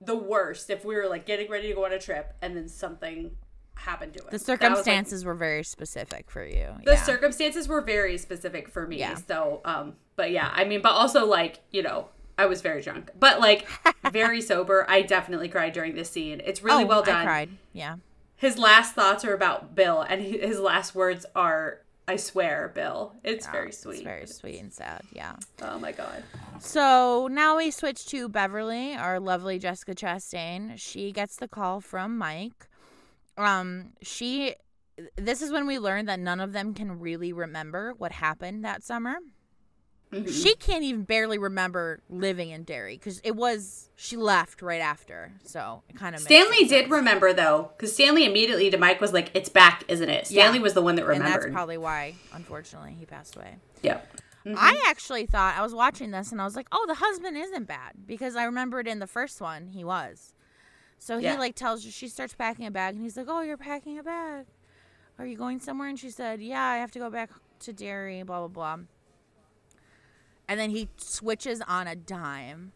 the 0.00 0.16
worst 0.16 0.70
if 0.70 0.84
we 0.84 0.94
were 0.94 1.08
like 1.08 1.26
getting 1.26 1.50
ready 1.50 1.68
to 1.68 1.74
go 1.74 1.84
on 1.84 1.92
a 1.92 1.98
trip 1.98 2.34
and 2.40 2.56
then 2.56 2.68
something 2.68 3.32
happened 3.74 4.14
to 4.14 4.20
him. 4.20 4.26
The 4.30 4.34
was, 4.34 4.48
like, 4.48 4.60
circumstances 4.60 5.24
were 5.24 5.34
very 5.34 5.64
specific 5.64 6.30
for 6.30 6.44
you. 6.44 6.68
the 6.84 6.92
yeah. 6.92 7.02
circumstances 7.02 7.68
were 7.68 7.80
very 7.80 8.18
specific 8.18 8.68
for 8.68 8.86
me. 8.86 8.98
Yeah. 8.98 9.16
So, 9.26 9.60
um, 9.64 9.94
but 10.16 10.30
yeah, 10.30 10.50
I 10.52 10.64
mean, 10.64 10.80
but 10.82 10.92
also 10.92 11.26
like 11.26 11.60
you 11.70 11.82
know, 11.82 12.08
I 12.38 12.46
was 12.46 12.60
very 12.60 12.82
drunk, 12.82 13.10
but 13.18 13.40
like 13.40 13.68
very 14.12 14.40
sober. 14.40 14.86
I 14.88 15.02
definitely 15.02 15.48
cried 15.48 15.72
during 15.72 15.94
this 15.94 16.10
scene. 16.10 16.40
It's 16.44 16.62
really 16.62 16.84
oh, 16.84 16.86
well 16.86 17.02
I 17.02 17.06
done. 17.06 17.24
cried. 17.24 17.50
Yeah. 17.72 17.96
His 18.36 18.56
last 18.56 18.94
thoughts 18.94 19.24
are 19.26 19.34
about 19.34 19.74
Bill, 19.74 20.00
and 20.00 20.22
his 20.22 20.58
last 20.58 20.94
words 20.94 21.26
are, 21.36 21.80
"I 22.10 22.16
swear, 22.16 22.72
Bill." 22.74 23.14
It's 23.22 23.46
Yeah, 23.46 23.52
very 23.52 23.72
sweet. 23.72 23.94
It's 23.94 24.02
very 24.02 24.26
sweet 24.26 24.58
and 24.58 24.72
sad. 24.72 25.02
Yeah. 25.12 25.36
Oh 25.62 25.78
my 25.78 25.92
god. 25.92 26.24
So 26.58 27.28
now 27.30 27.56
we 27.56 27.70
switch 27.70 28.06
to 28.06 28.28
Beverly, 28.28 28.94
our 28.96 29.20
lovely 29.20 29.58
Jessica 29.60 29.94
Chastain. 29.94 30.76
She 30.76 31.12
gets 31.12 31.36
the 31.36 31.46
call 31.46 31.80
from 31.80 32.18
Mike. 32.18 32.68
Um, 33.38 33.92
she. 34.02 34.56
This 35.16 35.40
is 35.40 35.52
when 35.52 35.66
we 35.66 35.78
learn 35.78 36.06
that 36.06 36.18
none 36.18 36.40
of 36.40 36.52
them 36.52 36.74
can 36.74 36.98
really 36.98 37.32
remember 37.32 37.94
what 37.96 38.12
happened 38.12 38.64
that 38.64 38.82
summer. 38.82 39.16
Mm-hmm. 40.12 40.28
She 40.30 40.56
can't 40.56 40.82
even 40.82 41.04
barely 41.04 41.38
remember 41.38 42.00
living 42.10 42.50
in 42.50 42.64
Derry 42.64 42.96
because 42.96 43.20
it 43.22 43.36
was 43.36 43.90
she 43.94 44.16
left 44.16 44.60
right 44.60 44.80
after. 44.80 45.32
So 45.44 45.82
it 45.88 45.96
kind 45.96 46.16
of 46.16 46.20
Stanley 46.20 46.64
did 46.66 46.90
remember 46.90 47.32
though, 47.32 47.70
because 47.76 47.92
Stanley 47.94 48.24
immediately 48.24 48.70
to 48.70 48.76
Mike 48.76 49.00
was 49.00 49.12
like, 49.12 49.30
"It's 49.34 49.48
back, 49.48 49.84
isn't 49.86 50.08
it?" 50.10 50.26
Stanley 50.26 50.58
Yeah. 50.58 50.62
was 50.64 50.74
the 50.74 50.82
one 50.82 50.96
that 50.96 51.06
remembered. 51.06 51.32
and 51.34 51.42
that's 51.44 51.52
probably 51.54 51.78
why, 51.78 52.14
unfortunately, 52.32 52.96
he 52.98 53.06
passed 53.06 53.36
away. 53.36 53.56
yeah. 53.82 54.00
I 54.56 54.82
actually 54.88 55.26
thought 55.26 55.54
I 55.56 55.62
was 55.62 55.74
watching 55.74 56.10
this 56.12 56.32
and 56.32 56.40
I 56.40 56.44
was 56.44 56.56
like, 56.56 56.66
"Oh, 56.72 56.84
the 56.88 56.94
husband 56.94 57.36
isn't 57.36 57.68
bad," 57.68 57.92
because 58.06 58.34
I 58.36 58.44
remembered 58.44 58.88
in 58.88 58.98
the 58.98 59.06
first 59.06 59.40
one 59.40 59.68
he 59.68 59.84
was. 59.84 60.34
So 60.98 61.18
he 61.18 61.24
Yeah. 61.26 61.38
like 61.38 61.54
tells 61.54 61.84
her 61.84 61.90
she 61.90 62.08
starts 62.08 62.34
packing 62.34 62.66
a 62.66 62.70
bag 62.70 62.94
and 62.94 63.02
he's 63.04 63.16
like, 63.16 63.26
"Oh, 63.28 63.42
you're 63.42 63.56
packing 63.56 63.98
a 63.98 64.02
bag. 64.02 64.46
Are 65.18 65.26
you 65.26 65.36
going 65.36 65.60
somewhere?" 65.60 65.88
And 65.88 65.98
she 66.00 66.10
said, 66.10 66.40
"Yeah, 66.40 66.62
I 66.64 66.78
have 66.78 66.90
to 66.92 66.98
go 66.98 67.10
back 67.10 67.30
to 67.60 67.72
Derry." 67.72 68.22
Blah 68.22 68.48
blah 68.48 68.48
blah. 68.48 68.84
And 70.50 70.58
then 70.58 70.70
he 70.70 70.88
switches 70.96 71.62
on 71.68 71.86
a 71.86 71.94
dime. 71.94 72.72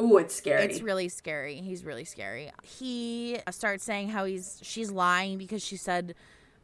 Ooh, 0.00 0.18
it's 0.18 0.34
scary. 0.34 0.62
It's 0.64 0.82
really 0.82 1.08
scary. 1.08 1.56
He's 1.56 1.82
really 1.84 2.04
scary. 2.04 2.50
He 2.62 3.38
starts 3.50 3.84
saying 3.84 4.10
how 4.10 4.24
he's 4.26 4.60
she's 4.62 4.90
lying 4.90 5.38
because 5.38 5.64
she 5.64 5.76
said 5.76 6.14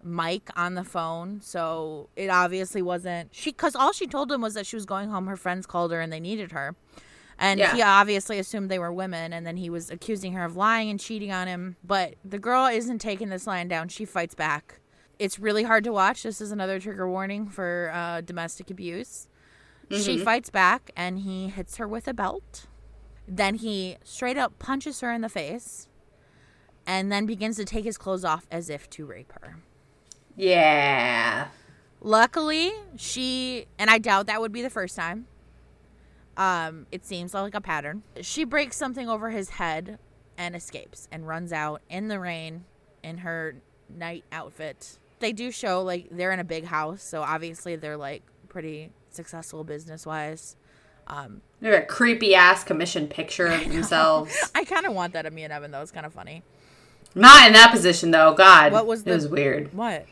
Mike 0.03 0.51
on 0.55 0.75
the 0.75 0.85
phone. 0.85 1.41
So 1.41 2.09
it 2.17 2.29
obviously 2.29 2.83
wasn't 2.83 3.35
she 3.35 3.51
cuz 3.53 3.75
all 3.75 3.93
she 3.93 4.07
told 4.07 4.31
him 4.31 4.43
was 4.43 4.55
that 4.55 4.67
she 4.67 4.77
was 4.77 4.85
going 4.85 5.09
home 5.09 5.27
her 5.27 5.37
friends 5.39 5.67
called 5.67 5.91
her 5.91 6.01
and 6.01 6.13
they 6.13 6.21
needed 6.21 6.53
her. 6.53 6.77
And 7.39 7.59
Yeah. 7.59 7.75
he 7.75 7.81
obviously 7.83 8.39
assumed 8.39 8.71
they 8.71 8.79
were 8.79 8.93
women 8.93 9.33
and 9.33 9.47
then 9.47 9.57
he 9.57 9.69
was 9.71 9.91
accusing 9.91 10.33
her 10.35 10.45
of 10.45 10.55
lying 10.57 10.89
and 10.91 11.01
cheating 11.01 11.33
on 11.33 11.47
him, 11.47 11.77
but 11.85 12.15
the 12.25 12.39
girl 12.39 12.67
isn't 12.67 12.99
taking 12.99 13.29
this 13.31 13.47
lying 13.47 13.69
down. 13.69 13.89
She 13.89 14.05
fights 14.05 14.35
back. 14.35 14.81
It's 15.19 15.39
really 15.39 15.63
hard 15.63 15.85
to 15.85 15.93
watch. 15.93 16.23
This 16.23 16.41
is 16.43 16.51
another 16.53 16.79
trigger 16.79 17.09
warning 17.09 17.47
for 17.47 17.91
uh, 17.95 18.21
domestic 18.23 18.71
abuse. 18.71 19.29
She 19.91 20.19
fights 20.19 20.51
back 20.51 20.91
and 20.97 21.21
he 21.21 21.49
hits 21.49 21.77
her 21.77 21.87
with 21.87 22.09
a 22.09 22.15
belt. 22.15 22.67
Then 23.29 23.57
he 23.57 23.97
straight 24.05 24.37
up 24.37 24.59
punches 24.59 25.01
her 25.01 25.13
in 25.13 25.21
the 25.21 25.29
face 25.29 25.89
and 26.87 27.11
then 27.11 27.27
begins 27.27 27.57
to 27.57 27.65
take 27.65 27.85
his 27.85 27.99
clothes 27.99 28.25
off 28.25 28.47
as 28.51 28.69
if 28.71 28.89
to 28.91 29.05
rape 29.07 29.33
her. 29.41 29.57
yeah. 30.37 31.49
Luckily, 32.03 32.73
she 32.97 33.67
and 33.79 33.91
I 33.91 33.99
doubt 33.99 34.27
that 34.27 34.41
would 34.41 34.53
be 34.53 34.63
the 34.63 34.71
first 34.71 34.95
time. 34.95 35.27
Um, 36.37 36.87
it 36.93 37.05
seems 37.05 37.33
like 37.33 37.55
a 37.55 37.61
pattern. 37.61 38.03
She 38.21 38.45
breaks 38.45 38.77
something 38.77 39.09
over 39.09 39.31
his 39.31 39.51
head 39.51 39.99
and 40.37 40.55
escapes 40.55 41.09
and 41.11 41.27
runs 41.27 41.53
out 41.53 41.81
in 41.89 42.09
the 42.09 42.21
rain 42.21 42.65
in 43.03 43.19
her 43.19 43.57
night 43.89 44.25
outfit. 44.31 44.99
They 45.21 45.33
do 45.33 45.51
show 45.51 45.83
like 45.83 46.09
they're 46.11 46.33
in 46.33 46.39
a 46.39 46.45
big 46.45 46.65
house, 46.67 47.03
so 47.03 47.23
obviously 47.23 47.75
they're 47.77 47.97
like 47.97 48.23
pretty 48.49 48.91
successful 49.17 49.65
business 49.65 50.07
wise. 50.07 50.57
Um, 51.09 51.41
They're 51.61 51.81
a 51.83 51.87
creepy 51.87 52.35
ass 52.35 52.65
commission 52.65 53.07
picture 53.09 53.47
of 53.47 53.61
themselves. 53.69 54.35
I 54.55 54.65
kind 54.65 54.87
of 54.87 54.93
want 54.93 55.13
that 55.15 55.27
of 55.27 55.33
me 55.33 55.45
and 55.45 55.53
Evan 55.53 55.71
though. 55.71 55.83
It's 55.83 55.93
kind 55.93 56.07
of 56.07 56.13
funny. 56.13 56.43
Not 57.15 57.47
in 57.47 57.53
that 57.55 57.71
position 57.71 58.11
though. 58.11 58.35
God, 58.35 58.73
What 58.73 58.87
was 58.87 59.03
it 59.03 59.11
was 59.13 59.29
weird. 59.29 59.73
What? 59.73 60.07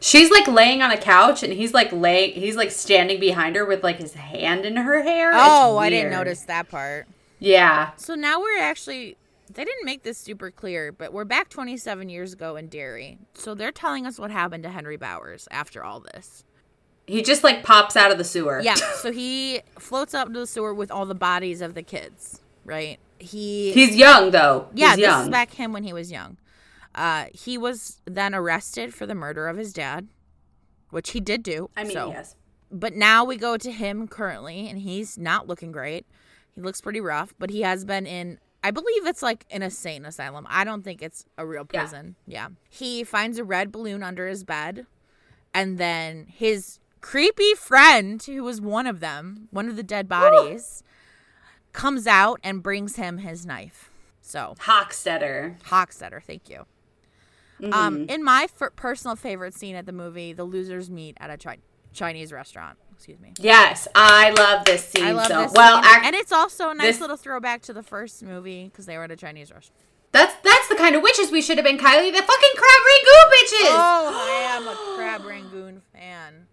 She's 0.00 0.32
like 0.32 0.48
laying 0.48 0.82
on 0.82 0.90
a 0.90 0.96
couch, 0.96 1.44
and 1.44 1.52
he's 1.52 1.72
like 1.72 1.92
lay. 1.92 2.32
He's 2.32 2.56
like 2.56 2.72
standing 2.72 3.20
behind 3.20 3.54
her 3.54 3.64
with 3.64 3.84
like 3.84 3.98
his 3.98 4.14
hand 4.14 4.64
in 4.66 4.74
her 4.76 5.02
hair. 5.02 5.30
Oh, 5.32 5.78
I 5.78 5.90
didn't 5.90 6.10
notice 6.10 6.42
that 6.42 6.68
part. 6.68 7.06
Yeah, 7.38 7.90
So 7.96 8.14
now 8.14 8.40
we're 8.40 8.60
actually 8.60 9.16
they 9.52 9.64
didn't 9.64 9.84
make 9.84 10.02
this 10.02 10.16
super 10.18 10.50
clear, 10.50 10.92
but 10.92 11.12
we're 11.12 11.24
back 11.24 11.48
27 11.50 12.08
years 12.08 12.32
ago 12.32 12.56
in 12.56 12.68
Derry. 12.68 13.18
So 13.34 13.54
they're 13.54 13.72
telling 13.72 14.06
us 14.06 14.18
what 14.18 14.30
happened 14.30 14.62
to 14.62 14.70
Henry 14.70 14.96
Bowers 14.96 15.46
after 15.50 15.84
all 15.84 16.00
this. 16.00 16.44
He 17.06 17.22
just 17.22 17.42
like 17.44 17.62
pops 17.62 17.96
out 17.96 18.10
of 18.10 18.18
the 18.18 18.24
sewer. 18.24 18.60
Yeah, 18.62 18.74
so 18.74 19.12
he 19.12 19.60
floats 19.78 20.14
up 20.14 20.28
to 20.28 20.40
the 20.40 20.46
sewer 20.46 20.72
with 20.74 20.90
all 20.90 21.06
the 21.06 21.14
bodies 21.14 21.60
of 21.60 21.74
the 21.74 21.82
kids, 21.82 22.40
right? 22.64 22.98
He 23.18 23.72
he's 23.72 23.94
young 23.96 24.30
though. 24.30 24.68
Yeah, 24.74 24.96
he's 24.96 25.04
this 25.06 25.22
is 25.24 25.28
back 25.28 25.52
him 25.54 25.72
when 25.72 25.84
he 25.84 25.92
was 25.92 26.10
young. 26.10 26.38
Uh, 26.94 27.26
he 27.32 27.56
was 27.56 28.00
then 28.04 28.34
arrested 28.34 28.92
for 28.92 29.06
the 29.06 29.14
murder 29.14 29.48
of 29.48 29.56
his 29.56 29.72
dad, 29.72 30.08
which 30.90 31.10
he 31.10 31.20
did 31.20 31.42
do. 31.42 31.70
I 31.76 31.84
mean, 31.84 31.92
so. 31.92 32.08
yes. 32.10 32.36
But 32.70 32.94
now 32.94 33.24
we 33.24 33.36
go 33.36 33.56
to 33.56 33.70
him 33.70 34.08
currently, 34.08 34.68
and 34.68 34.78
he's 34.78 35.18
not 35.18 35.46
looking 35.46 35.72
great. 35.72 36.06
He 36.54 36.60
looks 36.60 36.80
pretty 36.80 37.00
rough, 37.00 37.34
but 37.38 37.50
he 37.50 37.62
has 37.62 37.84
been 37.84 38.06
in, 38.06 38.38
I 38.64 38.70
believe 38.70 39.06
it's 39.06 39.22
like 39.22 39.44
an 39.50 39.62
insane 39.62 40.04
asylum. 40.04 40.46
I 40.48 40.64
don't 40.64 40.82
think 40.82 41.02
it's 41.02 41.24
a 41.38 41.46
real 41.46 41.66
Yeah. 41.72 41.80
prison. 41.80 42.16
Yeah. 42.26 42.48
He 42.68 43.04
finds 43.04 43.38
a 43.38 43.44
red 43.44 43.72
balloon 43.72 44.02
under 44.02 44.26
his 44.26 44.44
bed, 44.44 44.86
and 45.54 45.78
then 45.78 46.26
his 46.28 46.78
creepy 47.02 47.52
friend, 47.54 48.22
who 48.22 48.42
was 48.42 48.60
one 48.60 48.86
of 48.86 49.00
them, 49.00 49.48
one 49.50 49.68
of 49.68 49.76
the 49.76 49.82
dead 49.82 50.08
bodies, 50.08 50.82
comes 51.72 52.06
out 52.06 52.40
and 52.42 52.62
brings 52.62 52.96
him 52.96 53.18
his 53.18 53.44
knife. 53.44 53.90
So, 54.22 54.54
Hockstetter. 54.60 55.60
Hockstetter, 55.64 56.22
thank 56.22 56.48
you. 56.48 56.64
Mm-hmm. 57.60 57.72
Um, 57.74 58.06
in 58.08 58.24
my 58.24 58.48
f- 58.60 58.70
personal 58.76 59.16
favorite 59.16 59.52
scene 59.54 59.76
at 59.76 59.84
the 59.84 59.92
movie, 59.92 60.32
the 60.32 60.44
losers 60.44 60.88
meet 60.90 61.16
at 61.20 61.28
a 61.28 61.36
chi- 61.36 61.58
Chinese 61.92 62.32
restaurant. 62.32 62.78
Excuse 62.94 63.20
me. 63.20 63.34
Yes, 63.40 63.88
I 63.96 64.30
love 64.30 64.64
this 64.64 64.84
scene. 64.84 65.04
I 65.04 65.12
love 65.12 65.26
so 65.26 65.42
this 65.42 65.52
well. 65.52 65.82
scene. 65.82 66.04
And 66.04 66.14
it's 66.14 66.30
also 66.32 66.70
a 66.70 66.74
nice 66.74 66.94
this- 66.94 67.00
little 67.00 67.16
throwback 67.16 67.62
to 67.62 67.72
the 67.72 67.82
first 67.82 68.22
movie 68.22 68.64
because 68.66 68.86
they 68.86 68.96
were 68.96 69.04
at 69.04 69.10
a 69.10 69.16
Chinese 69.16 69.50
restaurant. 69.50 69.80
that's 70.12 70.34
that's 70.42 70.68
the 70.68 70.76
kind 70.76 70.94
of 70.94 71.02
witches 71.02 71.30
we 71.32 71.42
should 71.42 71.58
have 71.58 71.64
been, 71.64 71.78
Kylie. 71.78 72.12
The 72.12 72.22
fucking 72.22 72.54
crab 72.56 72.82
rangoon 72.86 73.26
bitches. 73.32 73.70
Oh, 73.70 74.12
I 74.14 74.56
am 74.56 74.68
a 74.68 74.96
crab 74.96 75.24
rangoon 75.24 75.82
fan. 75.92 76.46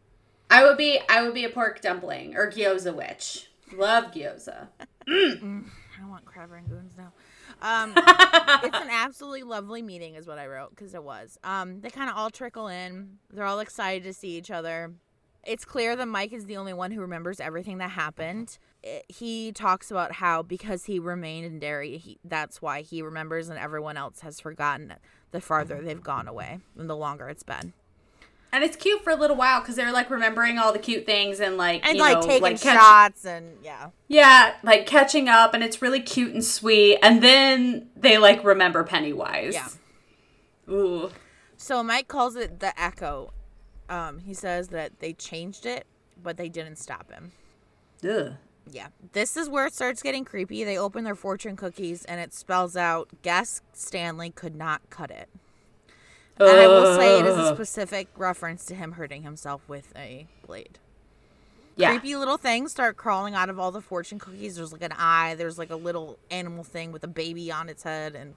I 0.50 0.64
would 0.64 0.78
be 0.78 1.00
I 1.10 1.24
would 1.24 1.34
be 1.34 1.46
a 1.46 1.50
pork 1.50 1.82
dumpling 1.82 2.36
or 2.36 2.50
gyoza 2.52 2.94
witch. 2.96 3.48
Love 3.76 4.06
gyoza. 4.12 4.68
I 5.08 6.08
want 6.08 6.26
crab 6.26 6.50
rangoons 6.50 6.98
now. 6.98 7.12
Um, 7.62 7.94
it's 7.98 8.78
an 8.78 8.90
absolutely 8.90 9.44
lovely 9.44 9.82
meeting, 9.82 10.16
is 10.16 10.28
what 10.28 10.40
I 10.40 10.48
wrote 10.48 10.70
because 10.72 10.94
it 10.96 11.04
was. 11.04 11.38
Um, 11.44 11.82
they 11.82 11.90
kind 11.90 12.10
of 12.10 12.16
all 12.16 12.30
trickle 12.30 12.68
in. 12.68 13.18
They're 13.32 13.46
all 13.46 13.60
excited 13.60 14.04
to 14.04 14.14
see 14.14 14.38
each 14.38 14.50
other. 14.50 14.94
It's 15.46 15.66
clear 15.66 15.96
that 15.96 16.06
Mike 16.08 16.34
is 16.34 16.46
the 16.46 16.58
only 16.58 16.74
one 16.74 16.92
who 16.92 17.02
remembers 17.02 17.40
everything 17.40 17.78
that 17.80 17.92
happened. 17.92 18.58
It- 18.84 19.06
he 19.10 19.52
talks 19.52 19.90
about 19.92 20.14
how 20.14 20.42
because 20.42 20.86
he 20.86 21.00
remained 21.00 21.46
in 21.46 21.60
Derry, 21.60 21.98
he, 21.98 22.20
that's 22.24 22.62
why 22.62 22.82
he 22.82 23.02
remembers, 23.02 23.50
and 23.50 23.58
everyone 23.60 23.98
else 23.98 24.20
has 24.22 24.40
forgotten 24.40 24.94
the 25.32 25.42
farther 25.42 25.82
they've 25.82 26.02
gone 26.04 26.28
away 26.28 26.60
and 26.78 26.90
the 26.90 26.96
longer 26.96 27.28
it's 27.30 27.44
been. 27.44 27.74
And 28.52 28.64
it's 28.64 28.76
cute 28.76 29.04
for 29.04 29.12
a 29.12 29.16
little 29.16 29.36
while 29.36 29.60
because 29.62 29.76
they're 29.76 29.92
like 29.92 30.10
remembering 30.10 30.58
all 30.58 30.74
the 30.74 30.80
cute 30.80 31.06
things 31.06 31.40
and 31.40 31.56
like 31.56 31.86
And 31.86 31.98
you 31.98 32.04
like 32.04 32.16
know, 32.16 32.22
taking 32.26 32.42
like 32.42 32.60
catch- 32.62 32.80
shots 32.80 33.26
and 33.26 33.58
yeah. 33.64 33.90
Yeah, 34.08 34.56
like 34.64 34.88
catching 34.88 35.30
up, 35.30 35.54
and 35.54 35.64
it's 35.64 35.82
really 35.82 36.00
cute 36.02 36.34
and 36.34 36.44
sweet. 36.44 36.98
And 37.04 37.22
then 37.22 37.90
they 37.96 38.18
like 38.18 38.44
remember 38.44 38.84
Pennywise. 38.84 39.54
Yeah. 39.54 39.68
Ooh. 40.70 41.12
So 41.58 41.84
Mike 41.84 42.08
calls 42.08 42.36
it 42.36 42.60
the 42.60 42.80
Echo. 42.82 43.34
Um, 43.90 44.20
he 44.20 44.34
says 44.34 44.70
that 44.70 45.00
they 45.00 45.14
changed 45.14 45.66
it, 45.66 45.86
but 46.22 46.38
they 46.38 46.50
didn't 46.50 46.78
stop 46.78 47.12
him. 47.12 47.32
Ugh. 48.08 48.34
Yeah. 48.72 48.88
This 49.14 49.36
is 49.36 49.50
where 49.50 49.66
it 49.66 49.74
starts 49.74 50.02
getting 50.04 50.24
creepy. 50.26 50.64
They 50.64 50.78
open 50.78 51.04
their 51.04 51.16
fortune 51.16 51.56
cookies 51.56 52.06
and 52.06 52.22
it 52.22 52.34
spells 52.34 52.78
out 52.78 53.10
guess 53.24 53.62
Stanley 53.74 54.30
could 54.30 54.56
not 54.56 54.82
cut 54.90 55.10
it. 55.12 55.28
And 56.40 56.50
I 56.50 56.68
will 56.68 56.96
say 56.96 57.20
it 57.20 57.26
is 57.26 57.36
a 57.36 57.42
uh. 57.42 57.54
specific 57.54 58.08
reference 58.16 58.66
to 58.66 58.76
him 58.76 58.94
hurting 58.94 59.24
himself 59.24 59.62
with 59.68 59.92
a 59.96 60.28
blade. 60.46 60.80
Yeah. 61.76 61.92
Creepy 61.92 62.16
little 62.16 62.38
things 62.38 62.72
start 62.72 62.98
crawling 62.98 63.36
out 63.36 63.50
of 63.50 63.58
all 63.58 63.72
the 63.72 63.82
fortune 63.82 64.20
cookies. 64.20 64.58
There's 64.58 64.74
like 64.74 64.84
an 64.84 64.94
eye, 64.98 65.36
there's 65.36 65.58
like 65.58 65.70
a 65.70 65.76
little 65.78 66.20
animal 66.30 66.64
thing 66.64 66.92
with 66.92 67.04
a 67.04 67.08
baby 67.08 67.52
on 67.52 67.70
its 67.70 67.84
head 67.84 68.16
and 68.16 68.36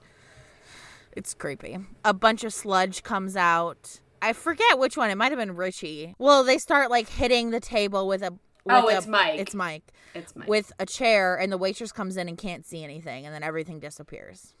it's 1.15 1.33
creepy. 1.33 1.77
A 2.05 2.13
bunch 2.13 2.43
of 2.43 2.53
sludge 2.53 3.03
comes 3.03 3.35
out. 3.35 3.99
I 4.21 4.33
forget 4.33 4.79
which 4.79 4.95
one. 4.95 5.09
It 5.09 5.15
might 5.15 5.31
have 5.31 5.39
been 5.39 5.55
Richie. 5.55 6.15
Well, 6.17 6.43
they 6.45 6.57
start 6.57 6.89
like 6.89 7.09
hitting 7.09 7.51
the 7.51 7.59
table 7.59 8.07
with 8.07 8.23
a 8.23 8.33
Oh, 8.69 8.87
a- 8.87 8.97
it's 8.97 9.07
Mike. 9.07 9.39
It's 9.39 9.53
Mike 9.53 9.83
It's 10.15 10.35
my 10.35 10.45
with 10.45 10.71
a 10.79 10.85
chair 10.85 11.35
and 11.35 11.51
the 11.51 11.57
waitress 11.57 11.91
comes 11.91 12.15
in 12.15 12.29
and 12.29 12.37
can't 12.37 12.65
see 12.65 12.83
anything 12.83 13.25
and 13.25 13.35
then 13.35 13.43
everything 13.43 13.79
disappears. 13.79 14.53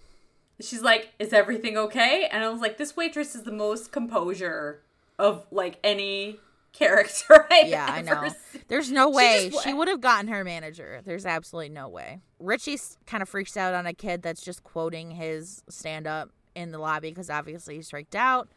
She's 0.61 0.81
like, 0.81 1.11
"Is 1.19 1.33
everything 1.33 1.77
okay?" 1.77 2.27
And 2.31 2.43
I 2.43 2.49
was 2.49 2.61
like, 2.61 2.77
"This 2.77 2.95
waitress 2.95 3.35
is 3.35 3.43
the 3.43 3.51
most 3.51 3.91
composure 3.91 4.81
of 5.19 5.45
like 5.51 5.79
any 5.83 6.39
character 6.73 7.45
I've 7.51 7.67
Yeah, 7.67 7.85
I 7.89 8.01
know. 8.01 8.27
seen." 8.51 8.61
There's 8.67 8.91
no 8.91 9.09
way 9.09 9.49
just- 9.51 9.63
she 9.63 9.73
would 9.73 9.87
have 9.87 10.01
gotten 10.01 10.27
her 10.29 10.43
manager. 10.43 11.01
There's 11.05 11.25
absolutely 11.25 11.69
no 11.69 11.87
way. 11.87 12.21
Richie 12.39 12.79
kind 13.05 13.21
of 13.23 13.29
freaks 13.29 13.55
out 13.57 13.73
on 13.73 13.85
a 13.85 13.93
kid 13.93 14.21
that's 14.21 14.41
just 14.41 14.63
quoting 14.63 15.11
his 15.11 15.63
stand 15.69 16.07
up 16.07 16.29
in 16.55 16.71
the 16.71 16.77
lobby 16.79 17.09
because 17.09 17.29
obviously 17.29 17.75
he's 17.75 17.89
freaked 17.89 18.15
out. 18.15 18.49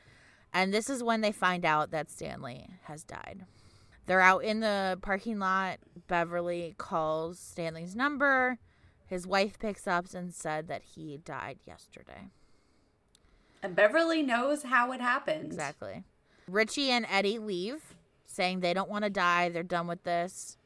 And 0.53 0.73
this 0.73 0.89
is 0.89 1.03
when 1.03 1.21
they 1.21 1.33
find 1.33 1.65
out 1.65 1.91
that 1.91 2.11
Stanley 2.11 2.67
has 2.85 3.05
died. 3.05 3.45
They're 4.07 4.21
out 4.21 4.45
in 4.45 4.61
the 4.61 4.99
parking 5.03 5.39
lot. 5.39 5.79
Beverly 6.07 6.75
calls 6.79 7.39
Stanley's 7.39 7.97
number. 7.97 8.59
His 9.07 9.27
wife 9.27 9.59
picks 9.59 9.87
up 9.87 10.13
and 10.15 10.35
said 10.35 10.69
that 10.69 10.83
he 10.95 11.19
died 11.19 11.59
yesterday. 11.67 12.31
And 13.63 13.75
Beverly 13.75 14.23
knows 14.23 14.65
how 14.65 14.93
it 14.93 15.01
happened. 15.01 15.47
Exactly. 15.47 16.05
Richie 16.49 16.91
and 16.91 17.07
Eddie 17.11 17.39
leave, 17.39 17.95
saying 18.27 18.61
they 18.61 18.75
don't 18.75 18.91
want 18.91 19.05
to 19.05 19.11
die. 19.11 19.49
They're 19.49 19.63
done 19.63 19.87
with 19.87 20.05
this. 20.05 20.57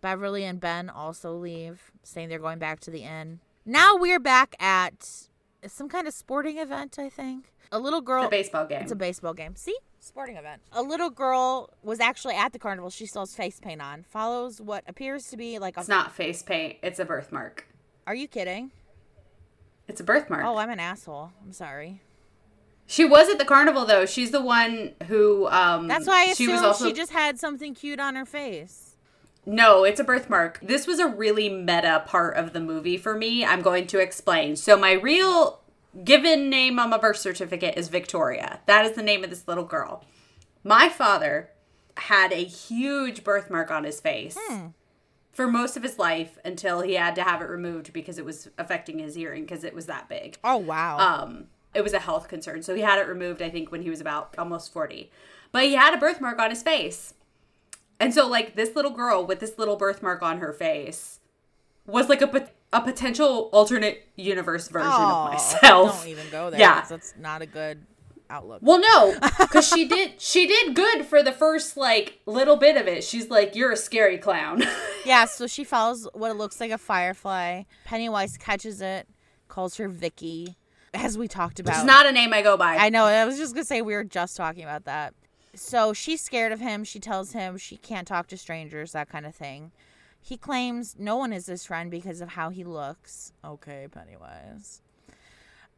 Beverly 0.00 0.44
and 0.44 0.60
Ben 0.60 0.88
also 0.88 1.34
leave, 1.34 1.90
saying 2.02 2.28
they're 2.28 2.38
going 2.38 2.58
back 2.58 2.80
to 2.80 2.90
the 2.90 3.02
inn. 3.02 3.40
Now 3.64 3.96
we're 3.96 4.20
back 4.20 4.54
at 4.60 5.28
some 5.66 5.88
kind 5.88 6.06
of 6.06 6.14
sporting 6.14 6.58
event, 6.58 6.98
I 6.98 7.08
think. 7.08 7.52
A 7.72 7.78
little 7.78 8.00
girl. 8.00 8.24
It's 8.24 8.28
a 8.28 8.30
baseball 8.30 8.66
game. 8.66 8.82
It's 8.82 8.92
a 8.92 8.96
baseball 8.96 9.34
game. 9.34 9.56
See? 9.56 9.76
Sporting 9.98 10.36
event. 10.36 10.62
A 10.70 10.82
little 10.82 11.10
girl 11.10 11.70
was 11.82 11.98
actually 11.98 12.36
at 12.36 12.52
the 12.52 12.60
carnival. 12.60 12.90
She 12.90 13.06
still 13.06 13.22
has 13.22 13.34
face 13.34 13.58
paint 13.58 13.82
on. 13.82 14.04
Follows 14.04 14.60
what 14.60 14.84
appears 14.86 15.28
to 15.30 15.36
be 15.36 15.58
like 15.58 15.76
a. 15.76 15.80
it's 15.80 15.88
not 15.88 16.14
face 16.14 16.42
paint. 16.42 16.76
It's 16.82 17.00
a 17.00 17.04
birthmark. 17.04 17.66
Are 18.06 18.14
you 18.14 18.28
kidding? 18.28 18.70
It's 19.88 20.00
a 20.00 20.04
birthmark. 20.04 20.44
Oh, 20.44 20.56
I'm 20.58 20.70
an 20.70 20.80
asshole. 20.80 21.32
I'm 21.44 21.52
sorry. 21.52 22.00
She 22.86 23.04
was 23.04 23.28
at 23.28 23.38
the 23.38 23.44
carnival 23.44 23.84
though. 23.84 24.06
She's 24.06 24.30
the 24.30 24.40
one 24.40 24.92
who. 25.08 25.46
um 25.48 25.88
That's 25.88 26.06
why 26.06 26.22
I 26.22 26.26
she 26.26 26.44
assumed 26.44 26.52
was 26.52 26.62
also 26.62 26.86
she 26.88 26.92
just 26.92 27.12
had 27.12 27.38
something 27.38 27.74
cute 27.74 27.98
on 28.00 28.14
her 28.14 28.24
face. 28.24 28.96
No, 29.44 29.84
it's 29.84 30.00
a 30.00 30.04
birthmark. 30.04 30.58
This 30.60 30.86
was 30.88 30.98
a 30.98 31.06
really 31.06 31.48
meta 31.48 32.02
part 32.06 32.36
of 32.36 32.52
the 32.52 32.60
movie 32.60 32.96
for 32.96 33.14
me. 33.14 33.44
I'm 33.44 33.62
going 33.62 33.86
to 33.88 34.00
explain. 34.00 34.56
So, 34.56 34.76
my 34.76 34.92
real 34.92 35.60
given 36.04 36.50
name 36.50 36.80
on 36.80 36.90
my 36.90 36.98
birth 36.98 37.18
certificate 37.18 37.78
is 37.78 37.88
Victoria. 37.88 38.58
That 38.66 38.84
is 38.84 38.96
the 38.96 39.04
name 39.04 39.22
of 39.22 39.30
this 39.30 39.46
little 39.46 39.64
girl. 39.64 40.04
My 40.64 40.88
father 40.88 41.50
had 41.96 42.32
a 42.32 42.44
huge 42.44 43.22
birthmark 43.22 43.70
on 43.70 43.84
his 43.84 44.00
face 44.00 44.36
for 45.36 45.46
most 45.46 45.76
of 45.76 45.82
his 45.82 45.98
life 45.98 46.38
until 46.44 46.80
he 46.80 46.94
had 46.94 47.14
to 47.14 47.22
have 47.22 47.42
it 47.42 47.48
removed 47.48 47.92
because 47.92 48.16
it 48.18 48.24
was 48.24 48.48
affecting 48.56 48.98
his 48.98 49.14
hearing 49.14 49.42
because 49.42 49.64
it 49.64 49.74
was 49.74 49.84
that 49.86 50.08
big 50.08 50.38
Oh, 50.42 50.56
wow. 50.56 50.98
um 50.98 51.44
it 51.74 51.82
was 51.82 51.92
a 51.92 51.98
health 52.00 52.26
concern 52.28 52.62
so 52.62 52.74
he 52.74 52.80
had 52.80 52.98
it 52.98 53.06
removed 53.06 53.42
i 53.42 53.50
think 53.50 53.70
when 53.70 53.82
he 53.82 53.90
was 53.90 54.00
about 54.00 54.34
almost 54.38 54.72
40 54.72 55.10
but 55.52 55.62
he 55.64 55.74
had 55.74 55.92
a 55.92 55.98
birthmark 55.98 56.38
on 56.38 56.48
his 56.50 56.62
face 56.62 57.12
and 58.00 58.14
so 58.14 58.26
like 58.26 58.56
this 58.56 58.74
little 58.74 58.90
girl 58.92 59.26
with 59.26 59.40
this 59.40 59.58
little 59.58 59.76
birthmark 59.76 60.22
on 60.22 60.38
her 60.38 60.52
face 60.54 61.20
was 61.86 62.08
like 62.08 62.22
a, 62.22 62.26
pot- 62.26 62.50
a 62.72 62.80
potential 62.80 63.48
alternate 63.52 64.08
universe 64.16 64.68
version 64.68 64.90
Aw, 64.90 65.26
of 65.26 65.32
myself 65.32 66.00
Don't 66.00 66.08
even 66.08 66.28
go 66.30 66.50
there. 66.50 66.58
Yeah. 66.60 66.84
That's 66.88 67.14
not 67.18 67.42
a 67.42 67.46
good 67.46 67.78
outlook. 68.30 68.58
well 68.62 68.80
no 68.80 69.14
because 69.38 69.66
she 69.68 69.86
did 69.86 70.20
she 70.20 70.46
did 70.46 70.74
good 70.74 71.04
for 71.06 71.22
the 71.22 71.32
first 71.32 71.76
like 71.76 72.20
little 72.26 72.56
bit 72.56 72.76
of 72.76 72.86
it 72.88 73.04
she's 73.04 73.30
like 73.30 73.54
you're 73.54 73.72
a 73.72 73.76
scary 73.76 74.18
clown 74.18 74.62
Yeah, 75.04 75.24
so 75.26 75.46
she 75.46 75.62
follows 75.62 76.08
what 76.14 76.32
it 76.32 76.34
looks 76.34 76.58
like 76.58 76.72
a 76.72 76.78
firefly. 76.78 77.62
Pennywise 77.84 78.36
catches 78.36 78.80
it, 78.80 79.06
calls 79.46 79.76
her 79.76 79.86
Vicky, 79.86 80.56
as 80.92 81.16
we 81.16 81.28
talked 81.28 81.60
about. 81.60 81.76
it's 81.76 81.84
not 81.84 82.06
a 82.06 82.10
name 82.12 82.32
i 82.34 82.42
go 82.42 82.56
by 82.56 82.74
I 82.76 82.88
know. 82.88 83.04
I 83.04 83.24
was 83.24 83.38
just 83.38 83.54
gonna 83.54 83.64
say 83.64 83.82
we 83.82 83.94
were 83.94 84.02
just 84.02 84.36
talking 84.36 84.64
about 84.64 84.84
that. 84.86 85.14
So 85.54 85.92
she's 85.92 86.20
scared 86.22 86.50
of 86.50 86.58
him. 86.58 86.82
She 86.82 86.98
tells 86.98 87.32
him 87.32 87.56
she 87.56 87.76
can't 87.76 88.06
talk 88.08 88.26
to 88.28 88.36
strangers, 88.36 88.90
that 88.92 89.08
kind 89.08 89.24
of 89.26 89.34
thing. 89.36 89.70
He 90.20 90.36
claims 90.36 90.96
no 90.98 91.16
one 91.16 91.32
is 91.32 91.46
his 91.46 91.64
friend 91.64 91.88
because 91.88 92.20
of 92.20 92.30
how 92.30 92.50
he 92.50 92.64
looks. 92.64 93.32
Okay, 93.44 93.86
Pennywise. 93.88 94.82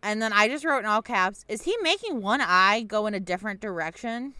And 0.03 0.23
then 0.23 0.33
I 0.33 0.49
just 0.49 0.65
wrote 0.65 0.79
in 0.81 0.87
all 0.87 1.03
caps: 1.03 1.45
Is 1.49 1.63
he 1.63 1.77
making 1.83 2.23
one 2.23 2.41
eye 2.41 2.83
go 2.87 3.07
in 3.07 3.15
a 3.15 3.21
different 3.21 3.61
direction? 3.61 4.35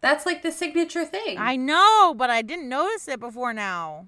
that's 0.00 0.26
like 0.26 0.42
the 0.42 0.50
signature 0.50 1.04
thing 1.04 1.36
I 1.38 1.54
know, 1.54 2.12
but 2.16 2.28
I 2.28 2.42
didn't 2.42 2.68
notice 2.68 3.06
it 3.06 3.20
before 3.20 3.52
now. 3.52 4.06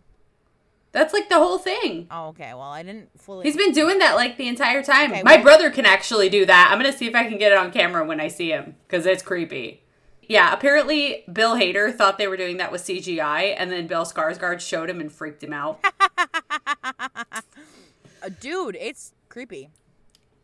that's 0.90 1.14
like 1.14 1.28
the 1.28 1.36
whole 1.38 1.58
thing 1.58 2.08
Oh, 2.10 2.26
okay. 2.30 2.50
Well, 2.52 2.62
I 2.62 2.82
didn't 2.82 3.10
fully. 3.16 3.44
He's 3.44 3.56
been 3.56 3.70
doing 3.70 4.00
that 4.00 4.16
like 4.16 4.36
the 4.36 4.48
entire 4.48 4.82
time. 4.82 5.12
Okay, 5.12 5.22
My 5.22 5.36
well- 5.36 5.44
brother 5.44 5.70
can 5.70 5.86
actually 5.86 6.28
do 6.28 6.44
that. 6.46 6.68
I'm 6.72 6.78
gonna 6.78 6.92
see 6.92 7.06
if 7.06 7.14
I 7.14 7.28
can 7.28 7.38
get 7.38 7.52
it 7.52 7.58
on 7.58 7.70
camera 7.70 8.04
when 8.04 8.20
I 8.20 8.26
see 8.26 8.50
him 8.50 8.74
because 8.88 9.06
it's 9.06 9.22
creepy. 9.22 9.82
Yeah, 10.26 10.52
apparently 10.52 11.22
Bill 11.32 11.54
Hader 11.54 11.94
thought 11.94 12.18
they 12.18 12.26
were 12.26 12.36
doing 12.38 12.56
that 12.56 12.72
with 12.72 12.82
CGI, 12.82 13.54
and 13.56 13.70
then 13.70 13.86
Bill 13.86 14.04
Skarsgård 14.06 14.58
showed 14.60 14.88
him 14.90 14.98
and 15.00 15.12
freaked 15.12 15.44
him 15.44 15.52
out. 15.52 15.78
Dude, 18.40 18.76
it's 18.80 19.12
creepy. 19.28 19.68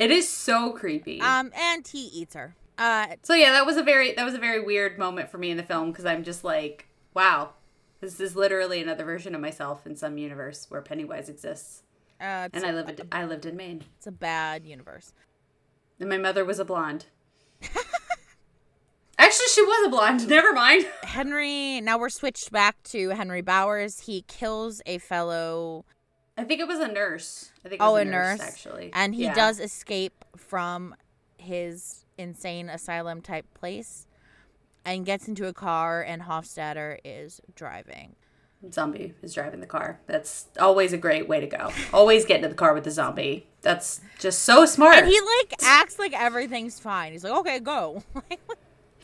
It 0.00 0.10
is 0.10 0.28
so 0.28 0.72
creepy. 0.72 1.20
Um, 1.20 1.52
and 1.54 1.86
he 1.86 2.06
eats 2.06 2.34
her. 2.34 2.56
Uh, 2.78 3.08
so 3.22 3.34
yeah, 3.34 3.52
that 3.52 3.66
was 3.66 3.76
a 3.76 3.82
very 3.82 4.14
that 4.14 4.24
was 4.24 4.34
a 4.34 4.38
very 4.38 4.58
weird 4.64 4.98
moment 4.98 5.28
for 5.30 5.38
me 5.38 5.50
in 5.50 5.56
the 5.56 5.62
film 5.62 5.90
because 5.92 6.06
I'm 6.06 6.24
just 6.24 6.42
like, 6.42 6.88
wow, 7.14 7.50
this 8.00 8.18
is 8.18 8.34
literally 8.34 8.80
another 8.82 9.04
version 9.04 9.34
of 9.34 9.40
myself 9.40 9.86
in 9.86 9.94
some 9.96 10.16
universe 10.18 10.66
where 10.70 10.80
Pennywise 10.80 11.28
exists, 11.28 11.82
uh 12.20 12.48
and 12.52 12.64
I 12.64 12.72
lived 12.72 13.02
I 13.12 13.24
lived 13.26 13.44
in 13.46 13.54
Maine, 13.56 13.84
it's 13.98 14.06
a 14.06 14.12
bad 14.12 14.64
universe. 14.64 15.12
and 16.00 16.08
my 16.08 16.16
mother 16.16 16.44
was 16.44 16.58
a 16.58 16.64
blonde. 16.64 17.04
Actually, 19.18 19.46
she 19.54 19.62
was 19.62 19.86
a 19.86 19.90
blonde. 19.90 20.26
Never 20.30 20.52
mind. 20.54 20.86
Henry. 21.02 21.80
Now 21.82 21.98
we're 21.98 22.08
switched 22.08 22.50
back 22.50 22.82
to 22.84 23.10
Henry 23.10 23.42
Bowers. 23.42 24.00
He 24.00 24.22
kills 24.26 24.80
a 24.86 24.96
fellow, 24.96 25.84
I 26.38 26.44
think 26.44 26.60
it 26.60 26.66
was 26.66 26.78
a 26.78 26.88
nurse. 26.88 27.49
I 27.64 27.68
think 27.68 27.82
oh, 27.82 27.92
was 27.92 28.02
a 28.02 28.04
nurse, 28.06 28.40
actually. 28.40 28.90
and 28.94 29.14
he 29.14 29.24
Yeah. 29.24 29.34
does 29.34 29.60
escape 29.60 30.24
from 30.36 30.94
his 31.36 32.04
insane 32.18 32.68
asylum 32.68 33.20
type 33.22 33.46
place, 33.54 34.06
and 34.84 35.04
gets 35.04 35.28
into 35.28 35.46
a 35.46 35.52
car. 35.52 36.02
And 36.02 36.22
Hockstetter 36.22 36.98
is 37.04 37.40
driving. 37.54 38.16
Zombie 38.70 39.14
is 39.22 39.32
driving 39.32 39.60
the 39.60 39.66
car. 39.66 40.00
That's 40.06 40.48
always 40.58 40.92
a 40.92 40.98
great 40.98 41.26
way 41.28 41.40
to 41.40 41.46
go. 41.46 41.70
always 41.94 42.24
get 42.26 42.36
into 42.36 42.48
the 42.48 42.54
car 42.54 42.74
with 42.74 42.84
the 42.84 42.90
zombie. 42.90 43.46
That's 43.62 44.00
just 44.18 44.42
so 44.42 44.66
smart. 44.66 44.96
And 44.96 45.06
he 45.08 45.18
like 45.20 45.54
acts 45.62 45.98
like 45.98 46.12
everything's 46.12 46.78
fine. 46.78 47.12
He's 47.12 47.24
like, 47.24 47.32
okay, 47.32 47.58
go. 47.58 48.02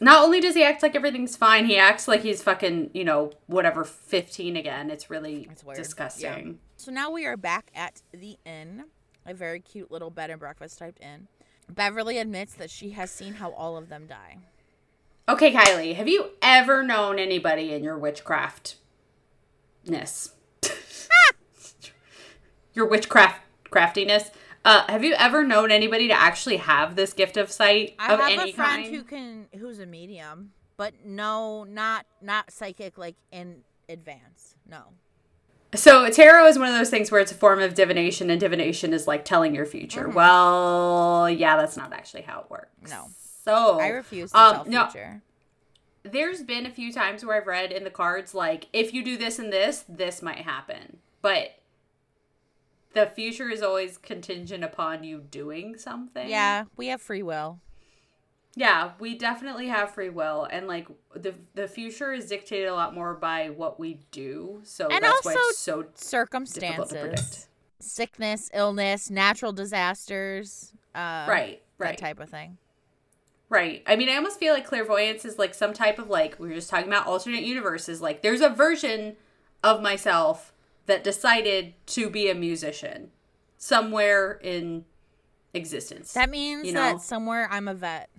Not 0.01 0.23
only 0.25 0.41
does 0.41 0.55
he 0.55 0.63
act 0.63 0.83
like 0.83 0.95
everything's 0.95 1.37
fine, 1.37 1.67
he 1.67 1.77
acts 1.77 2.07
like 2.07 2.23
he's 2.23 2.43
fucking, 2.43 2.91
you 2.93 3.05
know, 3.05 3.33
whatever, 3.47 3.85
15 3.85 4.57
again. 4.57 4.91
It's 4.91 5.09
really 5.09 5.49
It's 5.51 5.63
disgusting. 5.75 6.59
So 6.77 6.93
now 6.93 7.11
we 7.11 7.25
are 7.25 7.37
back 7.37 7.71
at 7.75 8.03
the 8.13 8.37
inn, 8.45 8.85
a 9.25 9.33
very 9.33 9.61
cute 9.61 9.91
little 9.91 10.11
bed 10.11 10.31
and 10.31 10.39
breakfast 10.39 10.79
type 10.79 10.99
inn. 11.01 11.29
Beverly 11.71 12.19
admits 12.19 12.55
that 12.55 12.71
she 12.71 12.91
has 12.91 13.11
seen 13.11 13.35
how 13.35 13.51
all 13.53 13.77
of 13.77 13.89
them 13.89 14.07
die. 14.07 14.39
Okay, 15.29 15.53
Kylie, 15.53 15.97
have 15.97 16.07
you 16.07 16.31
ever 16.41 16.83
known 16.85 17.19
anybody 17.19 17.73
in 17.73 17.83
your 17.83 17.99
witchcraftness? 17.99 18.77
your 22.75 22.87
witchcraft 22.87 23.41
craftiness? 23.69 24.31
Uh, 24.67 24.85
have 24.89 25.05
you 25.05 25.15
ever 25.17 25.45
known 25.45 25.71
anybody 25.71 26.09
to 26.09 26.13
actually 26.13 26.57
have 26.57 26.97
this 26.97 27.13
gift 27.13 27.37
of 27.37 27.53
sight 27.53 27.95
I 28.01 28.13
of 28.13 28.19
have 28.19 28.29
any 28.29 28.51
a 28.51 28.53
friend 28.53 28.83
kind? 28.83 28.95
who 28.97 29.05
can 29.05 29.47
who's 29.57 29.79
a 29.79 29.87
medium, 29.87 30.51
but 30.77 30.93
no, 31.05 31.63
not 31.63 32.05
not 32.21 32.51
psychic 32.51 32.99
like 32.99 33.15
in 33.31 33.59
advance. 33.89 34.57
No. 34.69 34.87
So 35.77 36.11
tarot 36.11 36.49
is 36.49 36.59
one 36.59 36.67
of 36.67 36.75
those 36.75 36.91
things 36.91 37.13
where 37.13 37.21
it's 37.21 37.31
a 37.31 37.37
form 37.37 37.61
of 37.61 37.75
divination, 37.75 38.29
and 38.29 38.41
divination 38.41 38.93
is 38.93 39.07
like 39.07 39.25
telling 39.25 39.55
your 39.55 39.67
future. 39.67 40.09
Well, 40.09 41.31
yeah, 41.31 41.57
that's 41.57 41.77
not 41.77 41.93
actually 41.93 42.23
how 42.23 42.41
it 42.41 42.51
works. 42.51 42.91
Mm-hmm. 42.91 42.91
No. 42.91 43.09
So 43.45 43.79
I 43.79 43.91
refuse 43.91 44.33
to 44.33 44.41
um, 44.41 44.55
tell 44.55 44.65
no, 44.65 44.87
future. 44.87 45.23
there's 46.03 46.43
been 46.43 46.67
a 46.67 46.71
few 46.73 46.93
times 46.93 47.25
where 47.25 47.37
I've 47.37 47.47
read 47.47 47.71
in 47.71 47.85
the 47.85 47.91
cards 47.91 48.35
like 48.35 48.67
if 48.73 48.93
you 48.93 49.05
do 49.05 49.17
this 49.17 49.39
and 49.39 49.53
this, 49.53 49.85
this 49.89 50.23
might 50.23 50.39
happen. 50.39 50.99
But 51.23 51.53
the 52.97 53.07
future 53.07 53.51
is 53.51 53.61
always 53.61 53.99
contingent 53.99 54.65
upon 54.65 55.05
you 55.05 55.21
doing 55.21 55.77
something. 55.77 56.29
Yeah, 56.31 56.65
we 56.79 56.87
have 56.87 57.03
free 57.03 57.23
will. 57.23 57.61
Yeah, 58.55 58.93
we 58.99 59.19
definitely 59.19 59.69
have 59.69 59.91
free 59.91 60.09
will 60.09 60.49
and 60.51 60.67
like 60.67 60.89
the 61.15 61.35
the 61.55 61.69
future 61.69 62.15
is 62.15 62.27
dictated 62.27 62.69
a 62.69 62.75
lot 62.75 62.95
more 62.95 63.13
by 63.13 63.51
what 63.51 63.79
we 63.79 64.01
do. 64.13 64.63
So 64.65 64.89
And 64.89 65.05
that's 65.05 65.27
why 65.27 65.33
also 65.33 65.49
it's 65.51 65.59
so 65.59 65.85
Circumstances, 65.95 67.49
sickness, 67.81 68.51
illness, 68.55 69.11
natural 69.11 69.53
disasters, 69.53 70.73
uh, 70.95 71.27
Right, 71.29 71.63
that 71.77 71.85
right. 71.85 71.99
type 71.99 72.19
of 72.19 72.31
thing. 72.31 72.57
Right. 73.51 73.83
I 73.87 73.95
mean, 73.97 74.09
I 74.09 74.17
almost 74.17 74.41
feel 74.41 74.55
like 74.55 74.67
clairvoyance 74.67 75.27
is 75.27 75.39
like 75.39 75.53
some 75.53 75.75
type 75.75 75.99
of 75.99 76.09
like 76.09 76.41
we 76.41 76.49
were 76.49 76.55
just 76.55 76.71
talking 76.71 76.89
about 76.89 77.07
alternate 77.07 77.43
universes. 77.43 78.01
Like 78.01 78.23
there's 78.23 78.41
a 78.41 78.49
version 78.49 79.17
of 79.63 79.83
myself 79.83 80.55
that 80.87 81.05
decided 81.05 81.75
to 81.87 82.09
be 82.09 82.31
a 82.31 82.35
musician 82.35 83.11
somewhere 83.59 84.33
in 84.43 84.85
existence. 85.55 86.13
That 86.13 86.31
means 86.31 86.67
you 86.67 86.73
know? 86.73 86.81
that 86.81 87.01
somewhere 87.01 87.49
I'm 87.51 87.69
a 87.69 87.75
vet. 87.75 88.11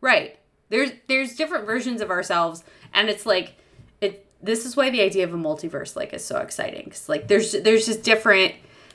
Right. 0.00 0.38
There's 0.68 0.90
there's 1.06 1.36
different 1.36 1.66
versions 1.66 2.00
of 2.00 2.10
ourselves 2.10 2.64
and 2.94 3.08
it's 3.08 3.26
like 3.26 3.56
it 4.00 4.26
this 4.42 4.64
is 4.64 4.76
why 4.76 4.90
the 4.90 5.02
idea 5.02 5.24
of 5.24 5.34
a 5.34 5.36
multiverse 5.36 5.94
like 5.96 6.14
is 6.14 6.24
so 6.24 6.38
exciting 6.38 6.88
cuz 6.90 7.08
like 7.08 7.28
there's 7.28 7.52
there's 7.52 7.84
just 7.84 8.02
different 8.02 8.54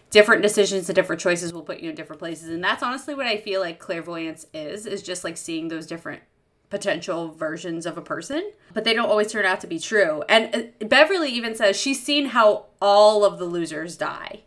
different 0.10 0.41
decisions 0.41 0.89
and 0.89 0.96
different 0.96 1.22
choices 1.22 1.54
will 1.54 1.62
put 1.62 1.80
you 1.80 1.89
in 1.89 1.96
different 1.96 2.20
places 2.20 2.50
and 2.50 2.63
that's 2.63 2.82
honestly 2.82 3.13
what 3.13 3.28
I 3.28 3.38
feel 3.38 3.62
like 3.62 3.78
clairvoyance 3.78 4.48
is 4.54 4.88
is 4.88 5.04
just 5.04 5.24
like 5.24 5.38
seeing 5.38 5.67
those 5.67 5.86
different 5.86 6.24
potential 6.69 7.30
versions 7.32 7.86
of 7.86 7.97
a 7.97 8.01
person 8.01 8.51
but 8.73 8.84
they 8.84 8.93
don't 8.93 9.10
always 9.10 9.32
turn 9.32 9.45
out 9.45 9.62
to 9.62 9.67
be 9.67 9.80
true. 9.80 10.21
And 10.27 10.73
uh, 10.82 10.86
Beverly 10.86 11.30
even 11.32 11.56
says 11.56 11.75
she's 11.80 12.03
seen 12.03 12.27
how 12.27 12.65
all 12.82 13.23
of 13.23 13.39
the 13.39 13.45
losers 13.45 13.95
die. 13.97 14.41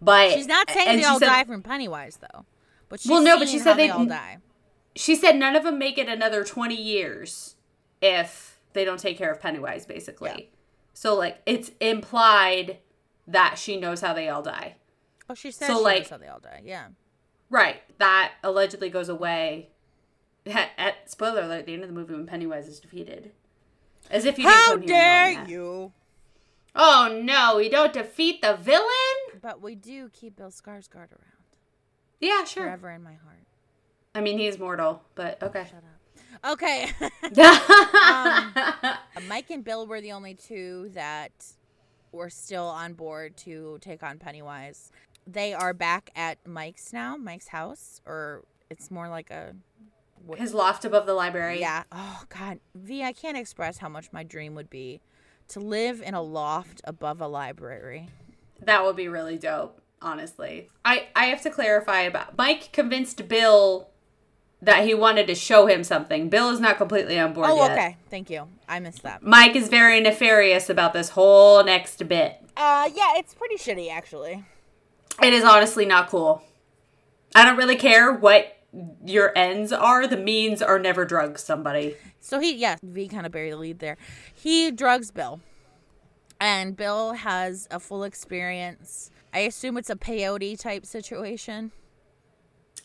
But 0.00 0.32
She's 0.32 0.46
not 0.46 0.70
saying 0.70 0.98
they 0.98 1.04
all 1.04 1.18
said- 1.18 1.26
die 1.26 1.44
from 1.44 1.62
Pennywise 1.62 2.18
though. 2.18 2.44
But 2.88 3.00
she's 3.00 3.10
Well, 3.10 3.22
no, 3.22 3.38
but 3.38 3.48
she 3.48 3.58
said 3.58 3.74
they 3.74 3.86
they- 3.86 3.90
all 3.92 4.04
die. 4.06 4.38
she 4.94 5.16
said 5.16 5.36
none 5.36 5.56
of 5.56 5.64
them 5.64 5.78
make 5.78 5.96
it 5.98 6.08
another 6.08 6.44
20 6.44 6.74
years 6.74 7.56
if 8.00 8.60
they 8.74 8.84
don't 8.84 8.98
take 9.00 9.16
care 9.18 9.30
of 9.32 9.40
Pennywise, 9.40 9.86
basically. 9.86 10.30
Yeah. 10.36 10.44
So, 10.94 11.14
like, 11.16 11.40
it's 11.46 11.70
implied 11.80 12.78
that 13.26 13.58
she 13.58 13.78
knows 13.80 14.00
how 14.02 14.12
they 14.12 14.28
all 14.28 14.42
die. 14.42 14.76
Oh, 15.30 15.34
she 15.34 15.50
said 15.50 15.66
So, 15.68 15.78
she 15.78 15.82
like- 15.84 15.98
knows 16.02 16.10
how 16.10 16.16
they 16.18 16.28
all 16.28 16.40
die. 16.40 16.60
Yeah. 16.64 16.88
Right. 17.50 17.82
That 17.98 18.32
allegedly 18.44 18.90
goes 18.90 19.08
away 19.08 19.70
at, 20.46 20.70
at 20.78 21.10
spoiler 21.10 21.42
alert, 21.42 21.60
at 21.60 21.66
the 21.66 21.74
end 21.74 21.82
of 21.82 21.88
the 21.88 21.94
movie 21.94 22.14
when 22.14 22.26
Pennywise 22.26 22.66
is 22.68 22.80
defeated. 22.80 23.32
As 24.10 24.24
if 24.24 24.38
you 24.38 24.44
didn't 24.44 24.56
How 24.56 24.70
come 24.72 24.82
here 24.82 24.88
knowing 24.88 25.00
dare 25.00 25.34
that. 25.34 25.48
you? 25.48 25.92
Oh 26.74 27.20
no, 27.22 27.56
we 27.58 27.68
don't 27.68 27.92
defeat 27.92 28.40
the 28.42 28.54
villain? 28.56 29.40
But 29.40 29.60
we 29.60 29.74
do 29.74 30.08
keep 30.12 30.36
Bill 30.36 30.48
Skarsgård 30.50 31.12
around 31.12 31.44
Yeah, 32.20 32.44
sure. 32.44 32.64
forever 32.64 32.90
in 32.90 33.02
my 33.02 33.12
heart. 33.14 33.44
I 34.14 34.20
mean, 34.20 34.38
he's 34.38 34.58
mortal, 34.58 35.02
but 35.14 35.42
okay. 35.42 35.64
Shut 35.70 35.82
up. 36.44 36.52
Okay. 36.52 36.90
Um, 38.02 38.52
Mike 39.28 39.50
and 39.50 39.62
Bill 39.64 39.86
were 39.86 40.00
the 40.00 40.12
only 40.12 40.34
two 40.34 40.90
that 40.94 41.30
were 42.10 42.28
still 42.30 42.66
on 42.66 42.92
board 42.94 43.36
to 43.38 43.78
take 43.80 44.02
on 44.02 44.18
Pennywise. 44.18 44.90
They 45.26 45.54
are 45.54 45.72
back 45.72 46.10
at 46.16 46.38
Mike's 46.46 46.92
now, 46.92 47.16
Mike's 47.16 47.48
house, 47.48 48.00
or 48.06 48.44
it's 48.70 48.90
more 48.90 49.08
like 49.08 49.30
a. 49.30 49.54
His 50.36 50.54
loft 50.54 50.84
above 50.84 51.06
the 51.06 51.14
library. 51.14 51.60
Yeah. 51.60 51.84
Oh 51.92 52.22
God, 52.28 52.60
V, 52.74 53.02
I 53.02 53.12
can't 53.12 53.36
express 53.36 53.78
how 53.78 53.88
much 53.88 54.12
my 54.12 54.22
dream 54.22 54.54
would 54.54 54.70
be 54.70 55.00
to 55.48 55.60
live 55.60 56.00
in 56.00 56.14
a 56.14 56.22
loft 56.22 56.80
above 56.84 57.20
a 57.20 57.26
library. 57.26 58.08
That 58.60 58.84
would 58.84 58.96
be 58.96 59.08
really 59.08 59.36
dope, 59.36 59.80
honestly. 60.00 60.68
I, 60.84 61.08
I 61.16 61.26
have 61.26 61.42
to 61.42 61.50
clarify 61.50 62.02
about 62.02 62.38
Mike 62.38 62.72
convinced 62.72 63.26
Bill 63.28 63.88
that 64.62 64.84
he 64.84 64.94
wanted 64.94 65.26
to 65.26 65.34
show 65.34 65.66
him 65.66 65.82
something. 65.82 66.28
Bill 66.28 66.50
is 66.50 66.60
not 66.60 66.76
completely 66.76 67.18
on 67.18 67.32
board 67.32 67.48
Oh, 67.50 67.56
yet. 67.56 67.72
okay. 67.72 67.96
Thank 68.08 68.30
you. 68.30 68.46
I 68.68 68.78
missed 68.78 69.02
that. 69.02 69.22
Mike 69.22 69.56
is 69.56 69.68
very 69.68 70.00
nefarious 70.00 70.70
about 70.70 70.92
this 70.92 71.10
whole 71.10 71.64
next 71.64 72.06
bit. 72.06 72.36
Uh, 72.56 72.88
yeah, 72.94 73.14
it's 73.16 73.34
pretty 73.34 73.56
shitty 73.56 73.90
actually. 73.90 74.44
It 75.20 75.32
is 75.32 75.42
honestly 75.42 75.84
not 75.84 76.08
cool. 76.08 76.42
I 77.34 77.44
don't 77.44 77.56
really 77.56 77.76
care 77.76 78.12
what 78.12 78.56
your 79.04 79.36
ends 79.36 79.72
are. 79.72 80.06
The 80.06 80.16
means 80.16 80.62
are 80.62 80.78
never 80.78 81.04
drug 81.04 81.38
somebody. 81.38 81.96
So 82.20 82.38
he, 82.40 82.54
yeah, 82.54 82.76
V 82.82 83.08
kind 83.08 83.26
of 83.26 83.32
buried 83.32 83.52
the 83.52 83.56
lead 83.56 83.78
there. 83.78 83.96
He 84.34 84.70
drugs 84.70 85.10
Bill, 85.10 85.40
and 86.40 86.76
Bill 86.76 87.12
has 87.14 87.68
a 87.70 87.80
full 87.80 88.04
experience. 88.04 89.10
I 89.32 89.40
assume 89.40 89.76
it's 89.76 89.90
a 89.90 89.96
peyote 89.96 90.58
type 90.58 90.86
situation. 90.86 91.72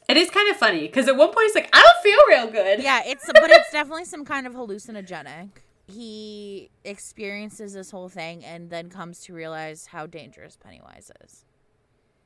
It 0.07 0.15
is 0.15 0.29
kind 0.29 0.49
of 0.49 0.55
funny 0.57 0.81
because 0.81 1.07
at 1.07 1.17
one 1.17 1.33
point 1.33 1.47
he's 1.47 1.55
like, 1.55 1.69
I 1.73 1.81
don't 1.81 2.03
feel 2.03 2.19
real 2.29 2.51
good. 2.51 2.81
Yeah, 2.81 3.01
it's 3.05 3.25
but 3.25 3.49
it's 3.49 3.71
definitely 3.71 4.05
some 4.05 4.23
kind 4.23 4.47
of 4.47 4.53
hallucinogenic. 4.53 5.49
He 5.87 6.69
experiences 6.83 7.73
this 7.73 7.91
whole 7.91 8.09
thing 8.09 8.43
and 8.43 8.69
then 8.69 8.89
comes 8.89 9.21
to 9.21 9.33
realize 9.33 9.87
how 9.87 10.05
dangerous 10.05 10.57
Pennywise 10.57 11.11
is. 11.23 11.45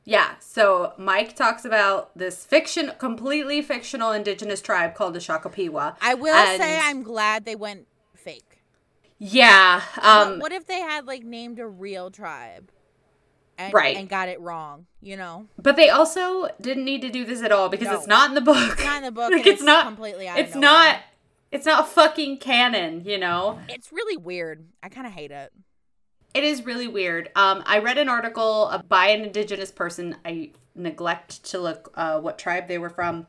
Yeah, 0.03 0.31
so 0.39 0.93
Mike 0.97 1.35
talks 1.35 1.63
about 1.63 2.17
this 2.17 2.43
fiction, 2.43 2.91
completely 2.97 3.61
fictional 3.61 4.11
indigenous 4.11 4.61
tribe 4.61 4.95
called 4.95 5.13
the 5.13 5.19
Shokopiwah. 5.19 5.95
I 6.01 6.15
will 6.15 6.33
And- 6.33 6.59
say 6.61 6.79
I'm 6.81 7.03
glad 7.03 7.45
they 7.45 7.55
went 7.55 7.87
fake. 8.15 8.61
Yeah, 9.19 9.81
um, 10.01 10.31
What- 10.31 10.39
what 10.39 10.51
if 10.53 10.65
they 10.65 10.79
had 10.81 11.05
like 11.05 11.23
named 11.23 11.59
a 11.59 11.67
real 11.67 12.09
tribe? 12.09 12.71
And, 13.57 13.71
Right. 13.75 13.95
and 13.95 14.09
got 14.09 14.27
it 14.27 14.39
wrong, 14.41 14.87
you 15.01 15.15
know. 15.15 15.45
but 15.55 15.75
they 15.75 15.87
also 15.89 16.49
didn't 16.59 16.83
need 16.85 17.01
to 17.03 17.09
do 17.11 17.23
this 17.23 17.43
at 17.43 17.51
all 17.51 17.69
because 17.69 17.89
No. 17.89 17.93
it's 17.97 18.07
not 18.07 18.29
in 18.29 18.33
the 18.33 18.41
book. 18.41 18.71
It's 18.71 18.83
not 18.83 18.97
in 18.97 19.03
the 19.03 19.11
book. 19.21 19.29
like 19.31 19.41
and 19.45 19.47
it's, 19.53 19.61
not 19.61 19.85
completely 19.85 20.27
out 20.27 20.39
It's 20.39 20.55
nowhere. 20.55 20.93
not. 20.93 20.99
It's 21.51 21.65
not 21.67 21.87
fucking 21.87 22.37
canon. 22.39 23.03
You 23.05 23.19
know. 23.19 23.59
It's 23.69 23.91
really 23.91 24.17
weird. 24.17 24.65
I 24.81 24.89
kind 24.89 25.05
of 25.05 25.13
hate 25.13 25.29
it. 25.29 25.53
It 26.33 26.43
is 26.43 26.65
really 26.65 26.87
weird. 26.87 27.29
Um, 27.35 27.63
I 27.65 27.79
read 27.79 27.97
an 27.97 28.09
article 28.09 28.69
uh, 28.71 28.81
by 28.83 29.07
an 29.07 29.25
indigenous 29.25 29.71
person. 29.71 30.15
I 30.23 30.51
neglect 30.75 31.43
to 31.45 31.59
look 31.59 31.91
uh, 31.95 32.19
what 32.19 32.37
tribe 32.37 32.67
they 32.67 32.77
were 32.77 32.89
from, 32.89 33.27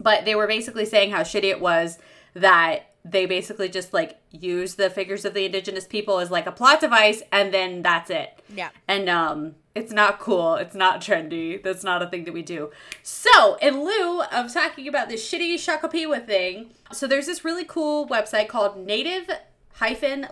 but 0.00 0.24
they 0.24 0.34
were 0.34 0.46
basically 0.46 0.84
saying 0.84 1.10
how 1.10 1.22
shitty 1.22 1.44
it 1.44 1.60
was 1.60 1.98
that 2.34 2.90
they 3.04 3.26
basically 3.26 3.68
just 3.68 3.92
like 3.92 4.18
use 4.30 4.74
the 4.74 4.90
figures 4.90 5.24
of 5.24 5.32
the 5.32 5.44
indigenous 5.44 5.86
people 5.86 6.18
as 6.18 6.30
like 6.30 6.46
a 6.46 6.52
plot 6.52 6.80
device, 6.80 7.22
and 7.32 7.52
then 7.52 7.82
that's 7.82 8.10
it. 8.10 8.40
Yeah. 8.54 8.70
And 8.88 9.08
um, 9.08 9.54
it's 9.74 9.92
not 9.92 10.18
cool. 10.18 10.54
It's 10.54 10.74
not 10.74 11.00
trendy. 11.00 11.62
That's 11.62 11.84
not 11.84 12.02
a 12.02 12.08
thing 12.08 12.24
that 12.24 12.34
we 12.34 12.42
do. 12.42 12.70
So, 13.02 13.56
in 13.56 13.84
lieu 13.84 14.22
of 14.22 14.52
talking 14.52 14.88
about 14.88 15.08
this 15.08 15.30
shitty 15.30 15.54
Shokopiwah 15.54 16.26
thing, 16.26 16.70
so 16.92 17.06
there's 17.06 17.26
this 17.26 17.44
really 17.44 17.64
cool 17.64 18.06
website 18.08 18.48
called 18.48 18.76
native 18.76 19.30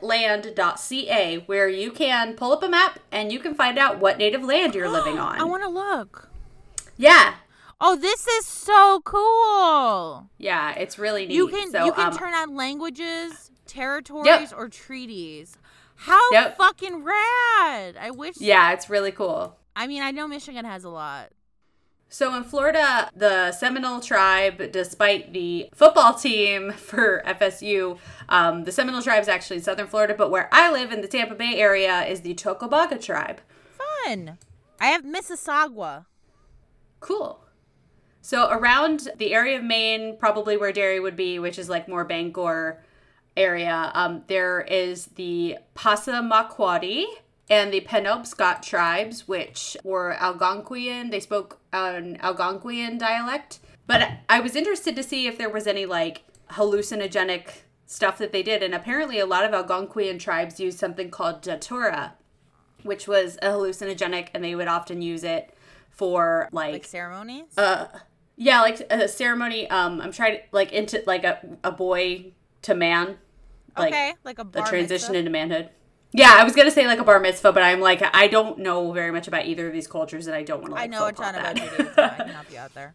land.ca 0.03 1.43
where 1.47 1.69
you 1.69 1.91
can 1.91 2.35
pull 2.35 2.53
up 2.53 2.63
a 2.63 2.69
map 2.69 2.99
and 3.13 3.31
you 3.33 3.39
can 3.39 3.55
find 3.55 3.79
out 3.79 3.99
what 3.99 4.19
native 4.19 4.43
land 4.43 4.75
you're 4.75 4.89
living 4.99 5.19
on. 5.19 5.41
I 5.41 5.45
want 5.45 5.63
to 5.63 5.69
look. 5.69 6.31
yeah. 6.97 7.35
Oh, 7.81 7.97
this 7.97 8.27
is 8.27 8.47
so 8.47 9.01
cool. 9.05 10.31
Yeah, 10.39 10.73
it's 10.77 10.97
really 10.99 11.27
neat. 11.27 11.35
You 11.35 11.49
can 11.49 11.71
so, 11.73 11.85
you 11.85 11.93
can 11.93 12.13
um, 12.13 12.17
turn 12.17 12.33
on 12.33 12.55
languages, 12.55 13.51
territories, 13.67 14.53
or 14.53 14.69
treaties. 14.69 15.59
How 15.97 16.21
Yep. 16.33 16.57
fucking 16.57 17.03
rad! 17.05 17.97
I 18.01 18.11
wish. 18.15 18.37
Yeah, 18.39 18.73
it's 18.73 18.89
really 18.89 19.11
cool. 19.13 19.57
I 19.77 19.87
mean, 19.89 20.03
I 20.03 20.13
know 20.13 20.27
Michigan 20.29 20.65
has 20.65 20.85
a 20.85 20.89
lot. 20.89 21.31
So 22.15 22.33
in 22.37 22.45
Florida, 22.45 23.11
the 23.17 23.51
Seminole 23.51 23.99
tribe, 23.99 24.71
despite 24.71 25.33
the 25.33 25.69
football 25.75 26.15
team 26.15 26.71
for 26.77 27.25
FSU, 27.27 27.99
um, 28.29 28.63
the 28.63 28.71
Seminole 28.71 29.03
tribe 29.03 29.21
is 29.21 29.27
actually 29.27 29.57
in 29.57 29.65
southern 29.65 29.89
Florida, 29.89 30.15
but 30.17 30.31
where 30.31 30.49
I 30.53 30.71
live 30.71 30.93
in 30.93 31.01
the 31.01 31.09
Tampa 31.09 31.35
Bay 31.35 31.57
area 31.57 32.05
is 32.05 32.21
the 32.21 32.33
Tocobaga 32.33 33.05
tribe. 33.05 33.41
Fun. 34.05 34.39
I 34.81 34.87
have 34.87 35.03
Mississauga. 35.03 36.05
Cool. 37.01 37.41
So 38.23 38.49
around 38.49 39.09
the 39.19 39.35
area 39.35 39.59
of 39.59 39.65
Maine, 39.65 40.17
probably 40.17 40.57
where 40.57 40.71
Derry 40.71 41.01
would 41.01 41.17
be, 41.17 41.41
which 41.41 41.59
is 41.59 41.69
like 41.69 41.89
more 41.89 42.05
Bangor 42.05 42.81
area, 43.37 43.91
um, 43.93 44.23
there 44.29 44.61
is 44.61 45.07
the 45.17 45.59
Passamaquoddy 45.75 47.07
and 47.51 47.73
the 47.73 47.81
Penobscot 47.83 48.63
tribes, 48.63 49.29
which 49.29 49.77
were 49.85 50.17
Algonquian. 50.19 51.11
They 51.11 51.21
spoke 51.21 51.61
an 51.73 52.17
Algonquian 52.23 52.99
dialect. 52.99 53.61
But 53.87 54.09
I 54.29 54.41
was 54.41 54.57
interested 54.57 54.97
to 54.97 55.03
see 55.03 55.27
if 55.27 55.37
there 55.37 55.51
was 55.51 55.67
any 55.67 55.85
like 55.87 56.25
hallucinogenic 56.53 57.49
stuff 57.87 58.19
that 58.19 58.33
they 58.33 58.43
did. 58.43 58.63
And 58.63 58.75
apparently, 58.75 59.19
a 59.19 59.27
lot 59.27 59.45
of 59.45 59.53
Algonquian 59.53 60.19
tribes 60.19 60.59
used 60.59 60.79
something 60.79 61.11
called 61.11 61.43
datura, 61.43 62.15
which 62.83 63.07
was 63.07 63.37
a 63.43 63.49
hallucinogenic, 63.49 64.29
and 64.35 64.43
they 64.43 64.55
would 64.55 64.69
often 64.69 65.03
use 65.03 65.23
it 65.25 65.55
for 65.91 66.49
Like 66.51 66.85
ceremonies. 66.85 67.57
uh 67.57 67.87
yeah 68.37 68.61
like 68.63 68.81
a 68.91 69.07
ceremony 69.07 69.71
um 69.71 70.01
i'm 70.01 70.11
trying 70.11 70.39
to 70.39 70.43
like 70.51 70.73
into 70.73 71.01
like 71.07 71.23
a, 71.23 71.39
a 71.63 71.71
boy 71.71 72.33
to 72.63 72.75
man 72.75 73.17
like 73.79 73.93
okay, 73.93 74.13
like 74.25 74.41
a 74.41 74.43
the 74.43 74.59
bar 74.59 74.67
transition 74.67 75.13
mitzvah. 75.13 75.19
into 75.21 75.31
manhood 75.31 75.69
yeah 76.15 76.37
i 76.39 76.45
was 76.45 76.55
gonna 76.55 76.71
say 76.71 76.87
like 76.87 76.99
a 76.99 77.05
bar 77.05 77.21
mitzvah 77.21 77.53
but 77.53 77.63
i'm 77.63 77.81
like 77.81 78.03
i 78.15 78.27
don't 78.27 78.59
know 78.59 78.93
very 78.93 79.11
much 79.11 79.29
about 79.29 79.45
either 79.45 79.67
of 79.67 79.73
these 79.75 79.87
cultures 79.87 80.27
and 80.27 80.35
i 80.35 80.43
don't 80.43 80.63
want 80.63 80.71
to 80.71 80.75
like, 80.75 80.85
I 80.85 80.87
know 80.87 81.07
a 81.07 81.13
ton 81.13 81.35
about. 81.35 81.57
Judaism. 81.57 81.93
I 81.99 82.09
can 82.09 82.29
help 82.29 82.51
you 82.51 82.59
out 82.59 82.75
there. 82.75 82.95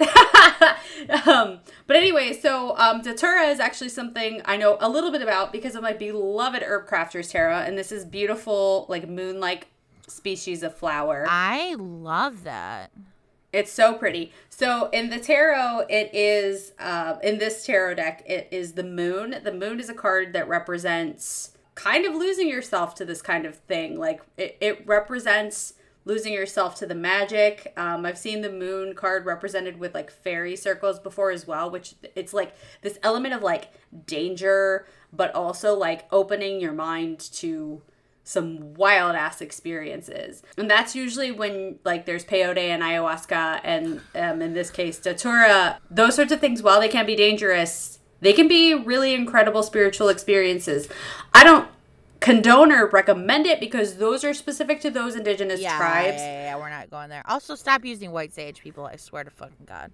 um, 1.26 1.60
but 1.86 1.96
anyway, 1.96 2.32
so 2.32 2.76
um, 2.78 3.02
datura 3.02 3.48
is 3.48 3.60
actually 3.60 3.90
something 3.90 4.40
I 4.44 4.56
know 4.56 4.78
a 4.80 4.88
little 4.88 5.10
bit 5.10 5.22
about 5.22 5.52
because 5.52 5.74
of 5.74 5.82
my 5.82 5.92
beloved 5.92 6.62
herb 6.62 6.88
crafters 6.88 7.30
tarot, 7.30 7.58
and 7.58 7.76
this 7.76 7.92
is 7.92 8.04
beautiful, 8.04 8.86
like 8.88 9.08
moon-like 9.08 9.68
species 10.06 10.62
of 10.62 10.74
flower. 10.74 11.26
I 11.28 11.74
love 11.74 12.44
that. 12.44 12.90
It's 13.52 13.72
so 13.72 13.94
pretty. 13.94 14.32
So 14.48 14.88
in 14.90 15.10
the 15.10 15.18
tarot, 15.18 15.86
it 15.88 16.14
is 16.14 16.72
uh, 16.78 17.16
in 17.22 17.38
this 17.38 17.66
tarot 17.66 17.94
deck. 17.94 18.22
It 18.26 18.48
is 18.50 18.72
the 18.72 18.84
moon. 18.84 19.36
The 19.42 19.52
moon 19.52 19.80
is 19.80 19.88
a 19.88 19.94
card 19.94 20.32
that 20.34 20.48
represents 20.48 21.52
kind 21.82 22.04
of 22.04 22.14
losing 22.14 22.48
yourself 22.48 22.94
to 22.96 23.04
this 23.04 23.22
kind 23.22 23.46
of 23.46 23.56
thing. 23.56 23.98
Like 23.98 24.22
it, 24.36 24.56
it 24.60 24.86
represents 24.86 25.74
losing 26.04 26.32
yourself 26.32 26.74
to 26.76 26.86
the 26.86 26.94
magic. 26.94 27.72
Um, 27.76 28.04
I've 28.06 28.18
seen 28.18 28.40
the 28.42 28.50
moon 28.50 28.94
card 28.94 29.26
represented 29.26 29.78
with 29.78 29.94
like 29.94 30.10
fairy 30.10 30.56
circles 30.56 30.98
before 30.98 31.30
as 31.30 31.46
well, 31.46 31.70
which 31.70 31.94
it's 32.14 32.32
like 32.32 32.54
this 32.82 32.98
element 33.02 33.34
of 33.34 33.42
like 33.42 33.70
danger, 34.06 34.86
but 35.12 35.34
also 35.34 35.74
like 35.74 36.06
opening 36.12 36.60
your 36.60 36.72
mind 36.72 37.20
to 37.34 37.82
some 38.24 38.74
wild 38.74 39.16
ass 39.16 39.40
experiences. 39.40 40.42
And 40.58 40.70
that's 40.70 40.94
usually 40.94 41.30
when 41.30 41.78
like 41.84 42.06
there's 42.06 42.24
peyote 42.24 42.58
and 42.58 42.82
ayahuasca 42.82 43.60
and 43.64 44.00
um, 44.14 44.42
in 44.42 44.52
this 44.52 44.70
case 44.70 44.98
datura. 44.98 45.78
Those 45.90 46.16
sorts 46.16 46.32
of 46.32 46.40
things, 46.40 46.62
while 46.62 46.80
they 46.80 46.88
can 46.88 47.06
be 47.06 47.16
dangerous, 47.16 47.99
they 48.20 48.32
can 48.32 48.48
be 48.48 48.74
really 48.74 49.14
incredible 49.14 49.62
spiritual 49.62 50.08
experiences. 50.08 50.88
I 51.32 51.44
don't 51.44 51.68
condone 52.20 52.70
or 52.70 52.86
recommend 52.86 53.46
it 53.46 53.60
because 53.60 53.96
those 53.96 54.24
are 54.24 54.34
specific 54.34 54.80
to 54.82 54.90
those 54.90 55.16
indigenous 55.16 55.60
Yeah, 55.60 55.76
tribes. 55.78 56.18
yeah, 56.18 56.24
yeah, 56.26 56.42
yeah, 56.44 56.56
we're 56.56 56.68
not 56.70 56.90
going 56.90 57.08
there. 57.08 57.22
Also, 57.26 57.54
stop 57.54 57.84
using 57.84 58.12
white 58.12 58.32
sage, 58.34 58.60
people. 58.60 58.84
I 58.86 58.96
swear 58.96 59.24
to 59.24 59.30
fucking 59.30 59.66
God. 59.66 59.90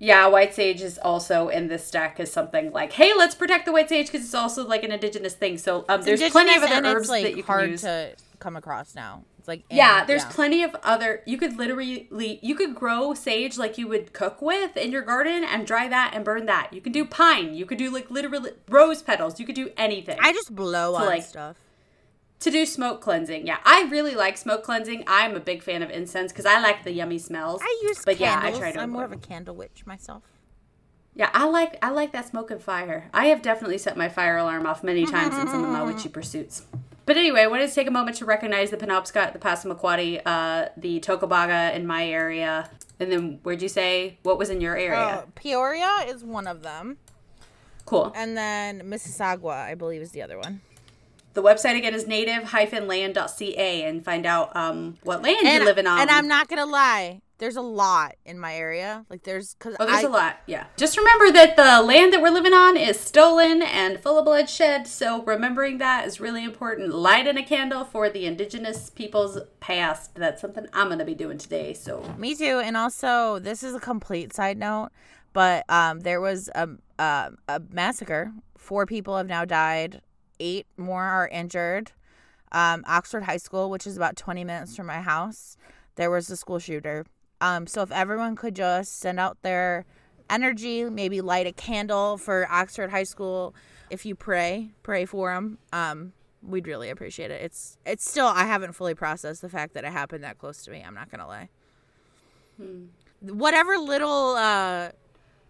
Yeah, 0.00 0.26
white 0.28 0.54
sage 0.54 0.80
is 0.80 0.98
also 0.98 1.48
in 1.48 1.66
this 1.68 1.90
deck 1.90 2.20
as 2.20 2.30
something 2.32 2.72
like, 2.72 2.92
hey, 2.92 3.12
let's 3.16 3.34
protect 3.34 3.66
the 3.66 3.72
white 3.72 3.88
sage 3.88 4.06
because 4.06 4.24
it's 4.24 4.34
also 4.34 4.66
like 4.66 4.84
an 4.84 4.92
indigenous 4.92 5.34
thing. 5.34 5.58
So 5.58 5.84
um, 5.88 6.02
there's 6.02 6.22
plenty 6.30 6.54
of 6.56 6.62
other 6.62 6.86
herbs 6.86 7.08
like, 7.08 7.24
that 7.24 7.36
you 7.36 7.42
hard 7.42 7.62
can 7.62 7.70
use. 7.70 7.80
to 7.82 8.12
come 8.38 8.56
across 8.56 8.94
now. 8.94 9.24
Like 9.48 9.64
Yeah, 9.70 10.04
there's 10.04 10.26
plenty 10.26 10.62
of 10.62 10.76
other. 10.84 11.22
You 11.26 11.38
could 11.38 11.56
literally, 11.56 12.38
you 12.42 12.54
could 12.54 12.74
grow 12.74 13.14
sage 13.14 13.56
like 13.56 13.78
you 13.78 13.88
would 13.88 14.12
cook 14.12 14.42
with 14.42 14.76
in 14.76 14.92
your 14.92 15.02
garden 15.02 15.42
and 15.42 15.66
dry 15.66 15.88
that 15.88 16.12
and 16.14 16.22
burn 16.24 16.44
that. 16.46 16.72
You 16.72 16.82
could 16.82 16.92
do 16.92 17.06
pine. 17.06 17.54
You 17.54 17.64
could 17.64 17.78
do 17.78 17.90
like 17.90 18.10
literally 18.10 18.52
rose 18.68 19.02
petals. 19.02 19.40
You 19.40 19.46
could 19.46 19.54
do 19.54 19.70
anything. 19.78 20.18
I 20.20 20.32
just 20.32 20.54
blow 20.54 20.94
on 20.94 21.06
like, 21.06 21.22
stuff. 21.22 21.56
to 22.40 22.50
do 22.50 22.66
smoke 22.66 23.00
cleansing. 23.00 23.46
Yeah, 23.46 23.58
I 23.64 23.88
really 23.90 24.14
like 24.14 24.36
smoke 24.36 24.62
cleansing. 24.62 25.04
I'm 25.06 25.34
a 25.34 25.40
big 25.40 25.62
fan 25.62 25.82
of 25.82 25.90
incense 25.90 26.30
because 26.30 26.46
I 26.46 26.60
like 26.60 26.84
the 26.84 26.92
yummy 26.92 27.18
smells. 27.18 27.62
I 27.64 27.80
use 27.84 28.02
but 28.04 28.20
yeah, 28.20 28.38
candles. 28.38 28.56
I 28.56 28.60
try 28.60 28.72
to. 28.72 28.80
I'm 28.80 28.90
more 28.90 29.04
of 29.04 29.12
a 29.12 29.16
candle 29.16 29.56
witch 29.56 29.86
myself. 29.86 30.22
Yeah, 31.14 31.30
I 31.32 31.46
like 31.46 31.78
I 31.82 31.88
like 31.88 32.12
that 32.12 32.28
smoke 32.28 32.50
and 32.50 32.62
fire. 32.62 33.08
I 33.14 33.26
have 33.26 33.40
definitely 33.40 33.78
set 33.78 33.96
my 33.96 34.10
fire 34.10 34.36
alarm 34.36 34.66
off 34.66 34.84
many 34.84 35.06
times 35.06 35.36
in 35.36 35.48
some 35.48 35.64
of 35.64 35.70
my 35.70 35.82
witchy 35.90 36.10
pursuits. 36.10 36.66
But 37.08 37.16
anyway, 37.16 37.40
I 37.40 37.46
wanted 37.46 37.70
to 37.70 37.74
take 37.74 37.88
a 37.88 37.90
moment 37.90 38.18
to 38.18 38.26
recognize 38.26 38.70
the 38.70 38.76
Penobscot, 38.76 39.32
the 39.32 39.38
Passamaquoddy, 39.38 40.20
uh, 40.26 40.68
the 40.76 41.00
Tocobaga 41.00 41.74
in 41.74 41.86
my 41.86 42.06
area. 42.06 42.68
And 43.00 43.10
then 43.10 43.38
where'd 43.42 43.62
you 43.62 43.70
say 43.70 44.18
what 44.24 44.36
was 44.36 44.50
in 44.50 44.60
your 44.60 44.76
area? 44.76 44.98
Uh, 44.98 45.22
Peoria 45.34 46.04
is 46.06 46.22
one 46.22 46.46
of 46.46 46.62
them, 46.62 46.98
cool. 47.86 48.12
and 48.14 48.36
then 48.36 48.82
Mississauga, 48.82 49.52
I 49.52 49.74
believe, 49.74 50.02
is 50.02 50.10
the 50.10 50.20
other 50.20 50.36
one. 50.36 50.60
The 51.32 51.42
website 51.42 51.78
again 51.78 51.94
is 51.94 52.06
native-land.ca 52.06 53.84
and 53.84 54.04
find 54.04 54.26
out 54.26 54.54
um, 54.54 54.98
what 55.02 55.22
land 55.22 55.38
And, 55.46 55.56
you're 55.56 55.64
living 55.64 55.86
on. 55.86 56.00
and 56.00 56.10
I'm 56.10 56.28
not 56.28 56.48
gonna 56.48 56.66
lie, 56.66 57.22
there's 57.38 57.56
a 57.56 57.62
lot 57.62 58.16
in 58.24 58.38
my 58.38 58.54
area. 58.54 59.04
Like 59.08 59.22
there's 59.22 59.54
because 59.54 59.76
Oh, 59.78 59.86
there's 59.86 60.04
I, 60.04 60.08
a 60.08 60.10
lot. 60.10 60.40
Yeah. 60.46 60.66
Just 60.76 60.96
remember 60.98 61.30
that 61.32 61.56
the 61.56 61.82
land 61.82 62.12
that 62.12 62.20
we're 62.20 62.30
living 62.30 62.52
on 62.52 62.76
is 62.76 62.98
stolen 62.98 63.62
and 63.62 64.00
full 64.00 64.18
of 64.18 64.24
bloodshed. 64.24 64.86
So 64.86 65.22
remembering 65.22 65.78
that 65.78 66.06
is 66.06 66.20
really 66.20 66.44
important. 66.44 66.92
Lighting 66.94 67.36
a 67.36 67.44
candle 67.44 67.84
for 67.84 68.10
the 68.10 68.26
indigenous 68.26 68.90
people's 68.90 69.38
past. 69.60 70.14
That's 70.16 70.40
something 70.40 70.66
I'm 70.72 70.88
gonna 70.88 71.04
be 71.04 71.14
doing 71.14 71.38
today. 71.38 71.74
So 71.74 72.02
Me 72.18 72.34
too. 72.34 72.60
And 72.62 72.76
also, 72.76 73.38
this 73.38 73.62
is 73.62 73.74
a 73.74 73.80
complete 73.80 74.32
side 74.34 74.58
note, 74.58 74.90
but 75.32 75.64
um, 75.68 76.00
there 76.00 76.20
was 76.20 76.48
a, 76.54 76.68
a, 76.98 77.30
a 77.48 77.62
massacre. 77.70 78.32
Four 78.56 78.84
people 78.86 79.16
have 79.16 79.28
now 79.28 79.44
died, 79.44 80.02
eight 80.40 80.66
more 80.76 81.04
are 81.04 81.28
injured. 81.28 81.92
Um, 82.50 82.82
Oxford 82.88 83.24
High 83.24 83.36
School, 83.36 83.70
which 83.70 83.86
is 83.86 83.96
about 83.96 84.16
20 84.16 84.42
minutes 84.42 84.74
from 84.74 84.86
my 84.86 85.00
house, 85.02 85.56
there 85.96 86.10
was 86.10 86.30
a 86.30 86.36
school 86.36 86.58
shooter. 86.58 87.04
Um, 87.40 87.66
so 87.66 87.82
if 87.82 87.92
everyone 87.92 88.36
could 88.36 88.56
just 88.56 88.98
send 88.98 89.20
out 89.20 89.42
their 89.42 89.84
energy, 90.28 90.84
maybe 90.84 91.20
light 91.20 91.46
a 91.46 91.52
candle 91.52 92.18
for 92.18 92.46
Oxford 92.50 92.90
High 92.90 93.04
School. 93.04 93.54
If 93.90 94.04
you 94.04 94.14
pray, 94.14 94.70
pray 94.82 95.04
for 95.04 95.32
them. 95.32 95.58
Um, 95.72 96.12
we'd 96.42 96.66
really 96.66 96.90
appreciate 96.90 97.30
it. 97.30 97.40
It's 97.42 97.78
it's 97.86 98.08
still 98.08 98.26
I 98.26 98.44
haven't 98.44 98.72
fully 98.72 98.94
processed 98.94 99.42
the 99.42 99.48
fact 99.48 99.74
that 99.74 99.84
it 99.84 99.92
happened 99.92 100.24
that 100.24 100.38
close 100.38 100.62
to 100.64 100.70
me. 100.70 100.82
I'm 100.86 100.94
not 100.94 101.10
gonna 101.10 101.26
lie 101.26 101.48
whatever 103.20 103.78
little 103.78 104.34
uh 104.36 104.90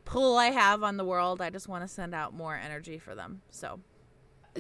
pull 0.05 0.39
I 0.39 0.47
have 0.47 0.83
on 0.83 0.97
the 0.97 1.05
world, 1.05 1.43
I 1.43 1.51
just 1.51 1.69
want 1.69 1.85
to 1.85 1.89
send 1.89 2.15
out 2.15 2.33
more 2.33 2.57
energy 2.57 2.99
for 2.99 3.15
them. 3.15 3.43
So 3.51 3.81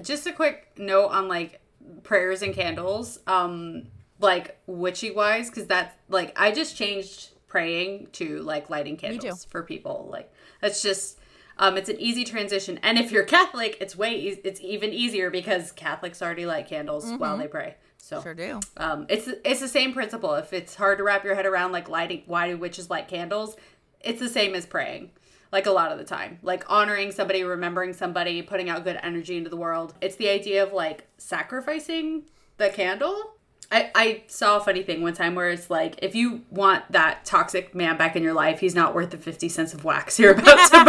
just 0.02 0.26
a 0.26 0.32
quick 0.32 0.72
note 0.76 1.08
on 1.08 1.26
like 1.26 1.62
prayers 2.02 2.42
and 2.42 2.54
candles. 2.54 3.18
Um, 3.26 3.86
like 4.20 4.58
witchy 4.66 5.10
wise, 5.10 5.48
because 5.50 5.66
that's 5.66 5.94
like 6.08 6.32
I 6.38 6.52
just 6.52 6.76
changed 6.76 7.30
praying 7.46 8.08
to 8.12 8.40
like 8.42 8.68
lighting 8.70 8.96
candles 8.96 9.44
for 9.44 9.62
people. 9.62 10.08
Like 10.10 10.32
that's 10.60 10.82
just 10.82 11.18
um, 11.58 11.76
it's 11.76 11.88
an 11.88 11.98
easy 11.98 12.24
transition. 12.24 12.78
And 12.82 12.98
if 12.98 13.10
you're 13.10 13.24
Catholic, 13.38 13.76
it's 13.80 13.96
way 13.96 14.14
e- 14.14 14.40
it's 14.44 14.60
even 14.60 14.92
easier 14.92 15.30
because 15.30 15.72
Catholics 15.72 16.22
already 16.22 16.46
light 16.46 16.68
candles 16.68 17.10
while 17.18 17.36
they 17.36 17.48
pray. 17.48 17.76
So 18.00 18.22
sure 18.22 18.34
do. 18.34 18.60
um, 18.76 19.06
it's 19.08 19.28
it's 19.44 19.60
the 19.60 19.68
same 19.68 19.92
principle. 19.92 20.34
If 20.34 20.52
it's 20.52 20.74
hard 20.76 20.98
to 20.98 21.04
wrap 21.04 21.24
your 21.24 21.34
head 21.34 21.46
around, 21.46 21.72
like 21.72 21.88
lighting, 21.88 22.22
why 22.26 22.48
do 22.48 22.56
witches 22.56 22.88
light 22.90 23.08
candles? 23.08 23.56
It's 24.00 24.20
the 24.20 24.28
same 24.28 24.54
as 24.54 24.66
praying. 24.66 25.10
Like 25.50 25.64
a 25.66 25.70
lot 25.70 25.92
of 25.92 25.98
the 25.98 26.04
time, 26.04 26.38
like 26.42 26.70
honoring 26.70 27.10
somebody, 27.10 27.42
remembering 27.42 27.94
somebody, 27.94 28.42
putting 28.42 28.68
out 28.68 28.84
good 28.84 28.98
energy 29.02 29.36
into 29.38 29.48
the 29.48 29.56
world. 29.56 29.94
It's 30.02 30.16
the 30.16 30.28
idea 30.28 30.62
of 30.62 30.74
like 30.74 31.06
sacrificing 31.16 32.24
the 32.58 32.68
candle. 32.68 33.34
I, 33.70 33.90
I 33.94 34.22
saw 34.28 34.56
a 34.56 34.60
funny 34.60 34.82
thing 34.82 35.02
one 35.02 35.12
time 35.12 35.34
where 35.34 35.50
it's 35.50 35.68
like, 35.68 35.98
if 36.02 36.14
you 36.14 36.42
want 36.50 36.90
that 36.90 37.26
toxic 37.26 37.74
man 37.74 37.98
back 37.98 38.16
in 38.16 38.22
your 38.22 38.32
life, 38.32 38.60
he's 38.60 38.74
not 38.74 38.94
worth 38.94 39.10
the 39.10 39.18
50 39.18 39.48
cents 39.48 39.74
of 39.74 39.84
wax 39.84 40.18
you're 40.18 40.32
about 40.32 40.70
to 40.70 40.84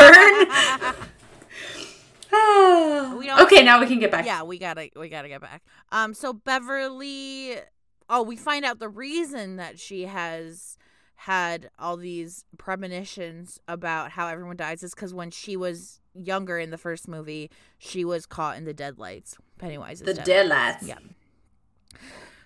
burn. 0.95 1.09
Okay, 3.41 3.63
now 3.63 3.79
we 3.79 3.87
can 3.87 3.99
get 3.99 4.11
back. 4.11 4.25
Yeah, 4.25 4.43
we 4.43 4.59
gotta 4.59 4.89
we 4.95 5.09
gotta 5.09 5.27
get 5.27 5.41
back. 5.41 5.63
Um, 5.91 6.13
so 6.13 6.31
Beverly, 6.33 7.55
oh, 8.09 8.21
we 8.21 8.35
find 8.35 8.63
out 8.63 8.79
the 8.79 8.89
reason 8.89 9.55
that 9.57 9.79
she 9.79 10.05
has 10.05 10.77
had 11.15 11.69
all 11.77 11.97
these 11.97 12.45
premonitions 12.57 13.59
about 13.67 14.11
how 14.11 14.27
everyone 14.27 14.55
dies 14.55 14.83
is 14.83 14.93
because 14.93 15.13
when 15.13 15.31
she 15.31 15.57
was 15.57 15.99
younger 16.13 16.57
in 16.59 16.69
the 16.69 16.77
first 16.77 17.07
movie, 17.07 17.49
she 17.77 18.05
was 18.05 18.25
caught 18.25 18.57
in 18.57 18.63
the 18.65 18.73
deadlights. 18.73 19.35
Pennywise, 19.57 19.99
The 19.99 20.13
deadlights. 20.13 20.87
Yeah. 20.87 20.97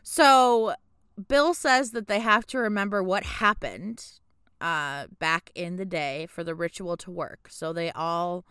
So 0.03 0.75
Bill 1.27 1.53
says 1.53 1.91
that 1.91 2.07
they 2.07 2.19
have 2.19 2.45
to 2.47 2.59
remember 2.59 3.01
what 3.01 3.23
happened 3.23 4.05
uh, 4.59 5.07
back 5.19 5.49
in 5.55 5.77
the 5.77 5.85
day 5.85 6.27
for 6.29 6.43
the 6.43 6.53
ritual 6.53 6.97
to 6.97 7.11
work. 7.11 7.47
So 7.49 7.73
they 7.73 7.91
all 7.91 8.45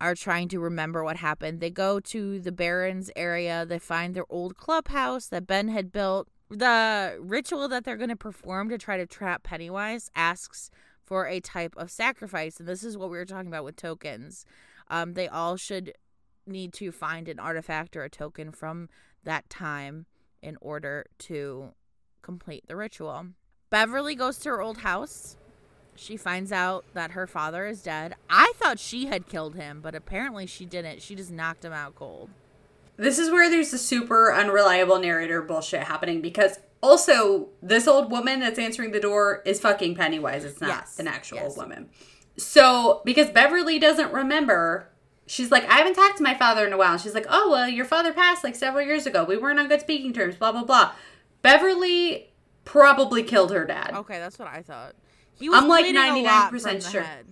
are 0.00 0.14
trying 0.14 0.48
to 0.48 0.60
remember 0.60 1.02
what 1.02 1.16
happened. 1.16 1.60
They 1.60 1.70
go 1.70 2.00
to 2.00 2.38
the 2.40 2.52
Barrens 2.52 3.10
area. 3.16 3.64
They 3.64 3.78
find 3.78 4.14
their 4.14 4.30
old 4.30 4.56
clubhouse 4.56 5.26
that 5.28 5.46
Ben 5.46 5.68
had 5.68 5.90
built. 5.90 6.28
The 6.50 7.16
ritual 7.20 7.68
that 7.68 7.84
they're 7.84 7.96
going 7.96 8.10
to 8.10 8.16
perform 8.16 8.68
to 8.68 8.78
try 8.78 8.96
to 8.98 9.06
trap 9.06 9.42
Pennywise 9.42 10.10
asks 10.14 10.70
for 11.02 11.26
a 11.26 11.40
type 11.40 11.74
of 11.76 11.90
sacrifice. 11.90 12.58
And 12.58 12.68
this 12.68 12.84
is 12.84 12.96
what 12.96 13.10
we 13.10 13.16
were 13.16 13.24
talking 13.24 13.48
about 13.48 13.64
with 13.64 13.76
tokens. 13.76 14.44
Um, 14.88 15.14
they 15.14 15.28
all 15.28 15.56
should 15.56 15.92
need 16.46 16.72
to 16.74 16.92
find 16.92 17.28
an 17.28 17.38
artifact 17.38 17.96
or 17.96 18.04
a 18.04 18.10
token 18.10 18.52
from 18.52 18.88
that 19.24 19.48
time 19.48 20.06
in 20.46 20.56
order 20.60 21.04
to 21.18 21.70
complete 22.22 22.64
the 22.68 22.76
ritual. 22.76 23.26
Beverly 23.68 24.14
goes 24.14 24.38
to 24.38 24.48
her 24.50 24.62
old 24.62 24.78
house. 24.78 25.36
She 25.96 26.16
finds 26.16 26.52
out 26.52 26.84
that 26.94 27.10
her 27.12 27.26
father 27.26 27.66
is 27.66 27.82
dead. 27.82 28.14
I 28.30 28.52
thought 28.56 28.78
she 28.78 29.06
had 29.06 29.28
killed 29.28 29.56
him, 29.56 29.80
but 29.82 29.94
apparently 29.94 30.46
she 30.46 30.64
didn't. 30.64 31.02
She 31.02 31.16
just 31.16 31.32
knocked 31.32 31.64
him 31.64 31.72
out 31.72 31.96
cold. 31.96 32.30
This 32.96 33.18
is 33.18 33.30
where 33.30 33.50
there's 33.50 33.72
a 33.72 33.78
super 33.78 34.32
unreliable 34.32 34.98
narrator 35.00 35.42
bullshit 35.42 35.82
happening 35.82 36.20
because 36.22 36.60
also 36.82 37.48
this 37.60 37.88
old 37.88 38.10
woman 38.10 38.38
that's 38.40 38.58
answering 38.58 38.92
the 38.92 39.00
door 39.00 39.42
is 39.44 39.58
fucking 39.58 39.96
Pennywise. 39.96 40.44
It's 40.44 40.60
not 40.60 40.68
Yes, 40.68 40.98
an 41.00 41.08
actual 41.08 41.38
yes. 41.38 41.56
woman. 41.56 41.88
So 42.38 43.02
because 43.04 43.30
Beverly 43.30 43.78
doesn't 43.78 44.12
remember, 44.12 44.90
she's 45.26 45.50
like, 45.50 45.64
I 45.64 45.78
haven't 45.78 45.94
talked 45.94 46.18
to 46.18 46.22
my 46.22 46.34
father 46.34 46.66
in 46.66 46.72
a 46.72 46.78
while. 46.78 46.92
And 46.92 47.00
she's 47.00 47.14
like, 47.14 47.26
Oh 47.28 47.50
well, 47.50 47.68
your 47.68 47.84
father 47.84 48.12
passed 48.12 48.44
like 48.44 48.54
several 48.54 48.84
years 48.84 49.06
ago. 49.06 49.24
We 49.24 49.36
weren't 49.36 49.58
on 49.58 49.68
good 49.68 49.80
speaking 49.80 50.12
terms. 50.12 50.36
Blah 50.36 50.52
blah 50.52 50.64
blah. 50.64 50.92
Beverly 51.42 52.30
probably 52.64 53.22
killed 53.22 53.52
her 53.52 53.64
dad. 53.64 53.92
Okay, 53.94 54.18
that's 54.18 54.38
what 54.38 54.48
I 54.48 54.62
thought. 54.62 54.94
He 55.38 55.48
was 55.48 55.62
I'm, 55.62 55.68
like, 55.68 55.84
bleeding 55.84 56.00
a 56.00 56.22
lot 56.22 56.52
99% 56.52 56.90
sure. 56.90 57.02
head. 57.02 57.26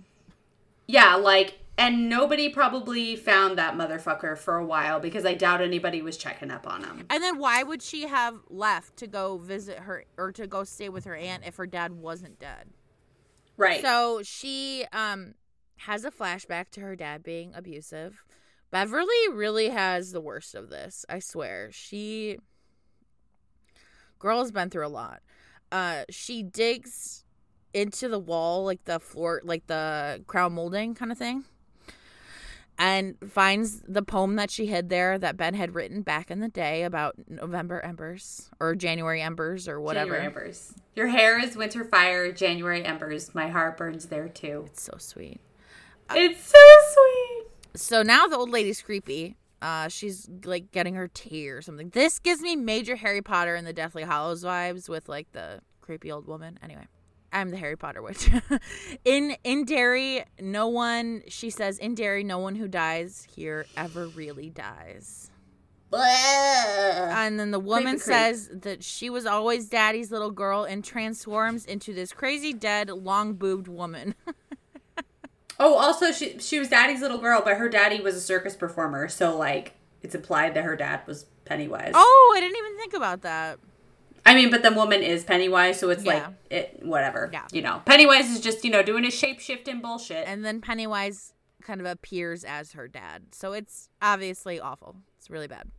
Yeah, 0.87 1.15
like, 1.15 1.59
and 1.77 2.07
nobody 2.07 2.49
probably 2.49 3.15
found 3.15 3.57
that 3.57 3.75
motherfucker 3.75 4.37
for 4.37 4.57
a 4.57 4.65
while 4.65 4.99
because 4.99 5.25
I 5.25 5.33
doubt 5.33 5.61
anybody 5.61 6.01
was 6.01 6.15
checking 6.15 6.51
up 6.51 6.67
on 6.71 6.83
him. 6.83 7.05
And 7.09 7.21
then 7.21 7.39
why 7.39 7.63
would 7.63 7.81
she 7.81 8.07
have 8.07 8.35
left 8.49 8.97
to 8.97 9.07
go 9.07 9.37
visit 9.37 9.79
her 9.79 10.05
or 10.17 10.31
to 10.33 10.47
go 10.47 10.63
stay 10.63 10.87
with 10.89 11.05
her 11.05 11.15
aunt 11.15 11.43
if 11.45 11.55
her 11.55 11.65
dad 11.65 11.91
wasn't 11.93 12.39
dead? 12.39 12.69
Right. 13.57 13.81
So 13.81 14.21
she 14.23 14.85
um 14.93 15.33
has 15.77 16.05
a 16.05 16.11
flashback 16.11 16.69
to 16.71 16.81
her 16.81 16.95
dad 16.95 17.23
being 17.23 17.53
abusive. 17.53 18.23
Beverly 18.71 19.29
really 19.31 19.69
has 19.69 20.11
the 20.11 20.21
worst 20.21 20.55
of 20.55 20.69
this, 20.69 21.05
I 21.07 21.19
swear. 21.19 21.69
She 21.71 22.37
girl 24.19 24.39
has 24.39 24.51
been 24.51 24.69
through 24.69 24.87
a 24.87 24.89
lot. 24.89 25.21
Uh, 25.71 26.03
she 26.09 26.43
digs 26.43 27.23
into 27.73 28.07
the 28.07 28.19
wall, 28.19 28.63
like 28.63 28.83
the 28.85 28.99
floor, 28.99 29.41
like 29.43 29.67
the 29.67 30.23
crown 30.27 30.53
molding 30.53 30.95
kind 30.95 31.11
of 31.11 31.17
thing, 31.17 31.43
and 32.77 33.15
finds 33.29 33.81
the 33.81 34.01
poem 34.01 34.35
that 34.37 34.49
she 34.49 34.65
hid 34.65 34.89
there 34.89 35.17
that 35.17 35.37
Ben 35.37 35.53
had 35.53 35.75
written 35.75 36.01
back 36.01 36.31
in 36.31 36.39
the 36.39 36.47
day 36.47 36.83
about 36.83 37.15
November 37.27 37.81
embers 37.81 38.49
or 38.59 38.75
January 38.75 39.21
embers 39.21 39.67
or 39.67 39.79
whatever. 39.79 40.11
January 40.11 40.25
embers. 40.25 40.73
Your 40.95 41.07
hair 41.07 41.37
is 41.39 41.55
winter 41.55 41.83
fire, 41.83 42.31
January 42.31 42.83
embers. 42.83 43.35
My 43.35 43.49
heart 43.49 43.77
burns 43.77 44.05
there 44.07 44.29
too. 44.29 44.63
It's 44.67 44.83
so 44.83 44.95
sweet. 44.97 45.41
It's 46.11 46.45
so 46.45 46.57
sweet. 46.93 47.79
So 47.79 48.03
now 48.03 48.27
the 48.27 48.37
old 48.37 48.49
lady's 48.49 48.81
creepy. 48.81 49.37
Uh, 49.61 49.87
she's 49.87 50.29
like 50.43 50.71
getting 50.71 50.95
her 50.95 51.07
tea 51.07 51.49
or 51.49 51.61
something. 51.61 51.89
This 51.89 52.19
gives 52.19 52.41
me 52.41 52.55
major 52.55 52.95
Harry 52.95 53.21
Potter 53.21 53.55
and 53.55 53.65
the 53.65 53.73
Deathly 53.73 54.03
Hallows 54.03 54.43
vibes 54.43 54.87
with 54.87 55.09
like 55.09 55.31
the 55.31 55.61
creepy 55.81 56.11
old 56.11 56.27
woman. 56.27 56.59
Anyway, 56.61 56.87
I'm 57.33 57.49
the 57.49 57.57
Harry 57.57 57.75
Potter 57.75 58.01
witch. 58.01 58.29
in 59.05 59.35
in 59.43 59.65
Derry, 59.65 60.23
no 60.39 60.67
one. 60.67 61.23
She 61.27 61.49
says 61.49 61.79
in 61.79 61.95
Derry, 61.95 62.23
no 62.23 62.37
one 62.37 62.55
who 62.55 62.67
dies 62.67 63.27
here 63.35 63.65
ever 63.75 64.07
really 64.07 64.49
dies. 64.49 65.31
And 65.97 67.39
then 67.39 67.51
the 67.51 67.59
woman 67.59 67.93
creep. 67.95 68.01
says 68.01 68.49
that 68.51 68.83
she 68.83 69.09
was 69.09 69.25
always 69.25 69.69
daddy's 69.69 70.11
little 70.11 70.31
girl 70.31 70.63
and 70.63 70.83
transforms 70.83 71.65
into 71.65 71.93
this 71.93 72.11
crazy 72.11 72.53
dead 72.53 72.89
long 72.89 73.33
boobed 73.33 73.67
woman. 73.67 74.15
Oh, 75.59 75.75
also 75.75 76.11
she 76.11 76.39
she 76.39 76.59
was 76.59 76.69
daddy's 76.69 77.01
little 77.01 77.17
girl, 77.17 77.41
but 77.43 77.57
her 77.57 77.69
daddy 77.69 78.01
was 78.01 78.15
a 78.15 78.21
circus 78.21 78.55
performer, 78.55 79.07
so 79.07 79.37
like 79.37 79.73
it's 80.01 80.15
implied 80.15 80.53
that 80.53 80.63
her 80.63 80.75
dad 80.75 81.01
was 81.07 81.25
Pennywise. 81.45 81.91
oh, 81.93 82.33
I 82.35 82.39
didn't 82.39 82.57
even 82.57 82.77
think 82.77 82.93
about 82.93 83.21
that. 83.21 83.59
I 84.25 84.33
mean, 84.33 84.49
but 84.49 84.63
the 84.63 84.71
woman 84.71 85.03
is 85.03 85.23
Pennywise, 85.23 85.79
so 85.79 85.89
it's 85.89 86.03
like 86.03 86.23
it 86.49 86.79
whatever. 86.83 87.29
Yeah. 87.31 87.45
You 87.51 87.61
know. 87.61 87.81
Pennywise 87.85 88.31
is 88.31 88.41
just, 88.41 88.65
you 88.65 88.71
know, 88.71 88.81
doing 88.81 89.03
his 89.03 89.13
shape 89.13 89.39
shifting 89.39 89.81
bullshit. 89.81 90.27
And 90.27 90.43
then 90.43 90.61
Pennywise 90.61 91.33
kind 91.61 91.79
of 91.79 91.85
appears 91.85 92.43
as 92.43 92.71
her 92.71 92.87
dad. 92.87 93.33
So 93.33 93.53
it's 93.53 93.89
obviously 94.01 94.59
awful. 94.59 94.95
It's 95.17 95.29
really 95.29 95.47
bad. 95.47 95.69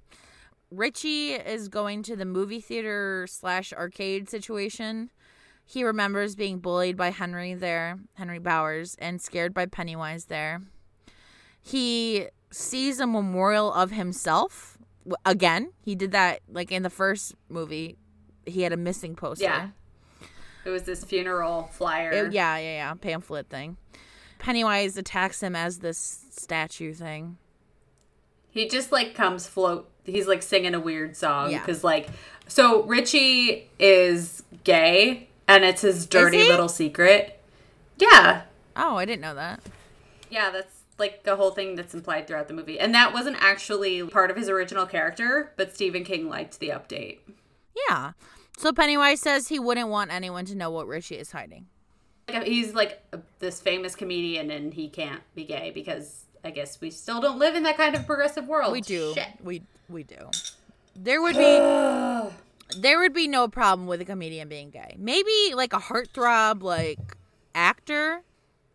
Richie 0.71 1.33
is 1.33 1.69
going 1.69 2.03
to 2.05 2.17
the 2.17 2.25
movie 2.25 2.61
theater 2.61 3.27
slash 3.29 3.73
arcade 3.73 4.29
situation. 4.29 5.11
He 5.69 5.83
remembers 5.83 6.37
being 6.37 6.61
bullied 6.61 6.97
by 6.97 7.11
Henry 7.11 7.53
there, 7.53 7.99
Henry 8.15 8.39
Bowers, 8.39 8.95
and 9.01 9.21
scared 9.21 9.53
by 9.53 9.67
Pennywise 9.67 10.27
there. 10.27 10.63
He 11.61 12.27
sees 12.53 13.01
a 13.01 13.07
memorial 13.07 13.73
of 13.73 13.91
himself. 13.91 14.79
Again, 15.25 15.73
he 15.81 15.97
did 15.97 16.13
that 16.13 16.41
like 16.49 16.71
in 16.71 16.83
the 16.85 16.91
first 16.91 17.35
movie. 17.49 17.97
He 18.47 18.63
had 18.63 18.73
a 18.73 18.77
missing 18.77 19.17
poster. 19.17 19.45
Yeah. 19.45 19.69
it 20.65 20.71
was 20.71 20.85
this 20.85 21.03
funeral 21.05 21.69
flyer. 21.73 22.13
It- 22.13 22.33
yeah, 22.33 22.57
yeah, 22.59 22.73
yeah. 22.77 22.95
Pamphlet 22.95 23.49
thing. 23.49 23.77
Pennywise 24.39 24.97
attacks 24.97 25.43
him 25.43 25.57
as 25.57 25.81
this 25.81 25.99
statue 26.31 26.93
thing. 26.95 27.39
He 28.51 28.69
just 28.69 28.93
like 28.93 29.15
comes 29.17 29.49
float. 29.49 29.91
He's 30.05 30.29
like 30.29 30.43
singing 30.43 30.75
a 30.75 30.81
weird 30.81 31.17
song 31.17 31.51
Yeah. 31.51 31.59
because 31.59 31.83
like 31.83 32.09
so 32.47 32.85
Richie 32.85 33.69
is 33.81 34.45
gay 34.63 35.26
and 35.49 35.65
it's 35.65 35.83
his 35.83 36.07
dirty 36.07 36.49
little 36.49 36.69
secret. 36.69 37.41
Yeah, 37.99 38.43
Oh, 38.77 38.97
I 38.97 39.05
didn't 39.07 39.23
know 39.23 39.35
that. 39.35 39.61
yeah, 40.31 40.51
that's 40.51 40.73
like 40.99 41.23
the 41.25 41.37
whole 41.37 41.51
thing 41.51 41.77
that's 41.77 41.95
implied 41.95 42.27
throughout 42.27 42.49
the 42.49 42.55
movie, 42.55 42.79
and 42.79 42.95
that 42.95 43.13
wasn't 43.15 43.37
actually 43.41 44.03
part 44.07 44.31
of 44.31 44.37
his 44.37 44.49
original 44.49 44.87
character, 44.87 45.53
but 45.57 45.75
Stephen 45.75 46.05
King 46.05 46.29
liked 46.29 46.59
the 46.59 46.69
update. 46.69 47.19
Yeah. 47.89 48.13
So 48.59 48.73
Pennywise 48.73 49.21
says 49.21 49.49
he 49.49 49.59
wouldn't 49.59 49.89
want 49.89 50.11
anyone 50.11 50.47
to 50.47 50.55
know 50.55 50.71
what 50.71 50.87
Richie 50.87 51.17
is 51.17 51.33
hiding. 51.33 51.67
He's 52.45 52.75
like 52.75 53.03
this 53.39 53.61
famous 53.61 53.95
comedian, 53.95 54.51
and 54.51 54.73
he 54.75 54.89
can't 54.89 55.21
be 55.35 55.45
gay 55.45 55.71
because 55.75 56.25
I 56.43 56.51
guess 56.51 56.81
we 56.81 56.91
still 56.91 57.21
don't 57.21 57.39
live 57.39 57.55
in 57.55 57.63
that 57.65 57.77
kind 57.77 57.95
of 57.95 58.07
progressive 58.07 58.47
world. 58.49 58.73
We 58.73 58.81
do. 58.81 59.13
Shit. 59.15 59.29
We 59.43 59.63
we 59.89 60.03
do. 60.03 60.31
There 60.97 61.21
would 61.23 61.37
be 61.37 61.43
there 62.79 62.99
would 62.99 63.13
be 63.13 63.29
no 63.29 63.49
problem 63.49 63.87
with 63.87 64.01
a 64.01 64.05
comedian 64.05 64.49
being 64.49 64.71
gay. 64.71 64.95
Maybe 64.99 65.53
like 65.55 65.73
a 65.73 65.79
heartthrob 65.79 66.63
like 66.63 66.99
actor. 67.55 68.23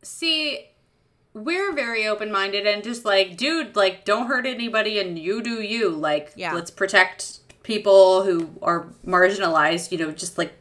See, 0.04 0.68
we're 1.34 1.74
very 1.74 2.08
open 2.08 2.32
minded 2.32 2.66
and 2.68 2.84
just 2.84 3.06
like, 3.06 3.38
dude, 3.38 3.76
like, 3.76 4.04
don't 4.06 4.28
hurt 4.28 4.46
anybody 4.46 5.00
and 5.00 5.18
you 5.20 5.42
do 5.42 5.62
you. 5.62 5.90
Like, 5.90 6.32
Yeah. 6.36 6.54
let's 6.54 6.72
protect 6.72 7.40
people 7.64 8.24
who 8.24 8.50
are 8.62 8.88
marginalized, 9.06 9.92
you 9.92 9.98
know, 9.98 10.12
just 10.12 10.38
like, 10.38 10.54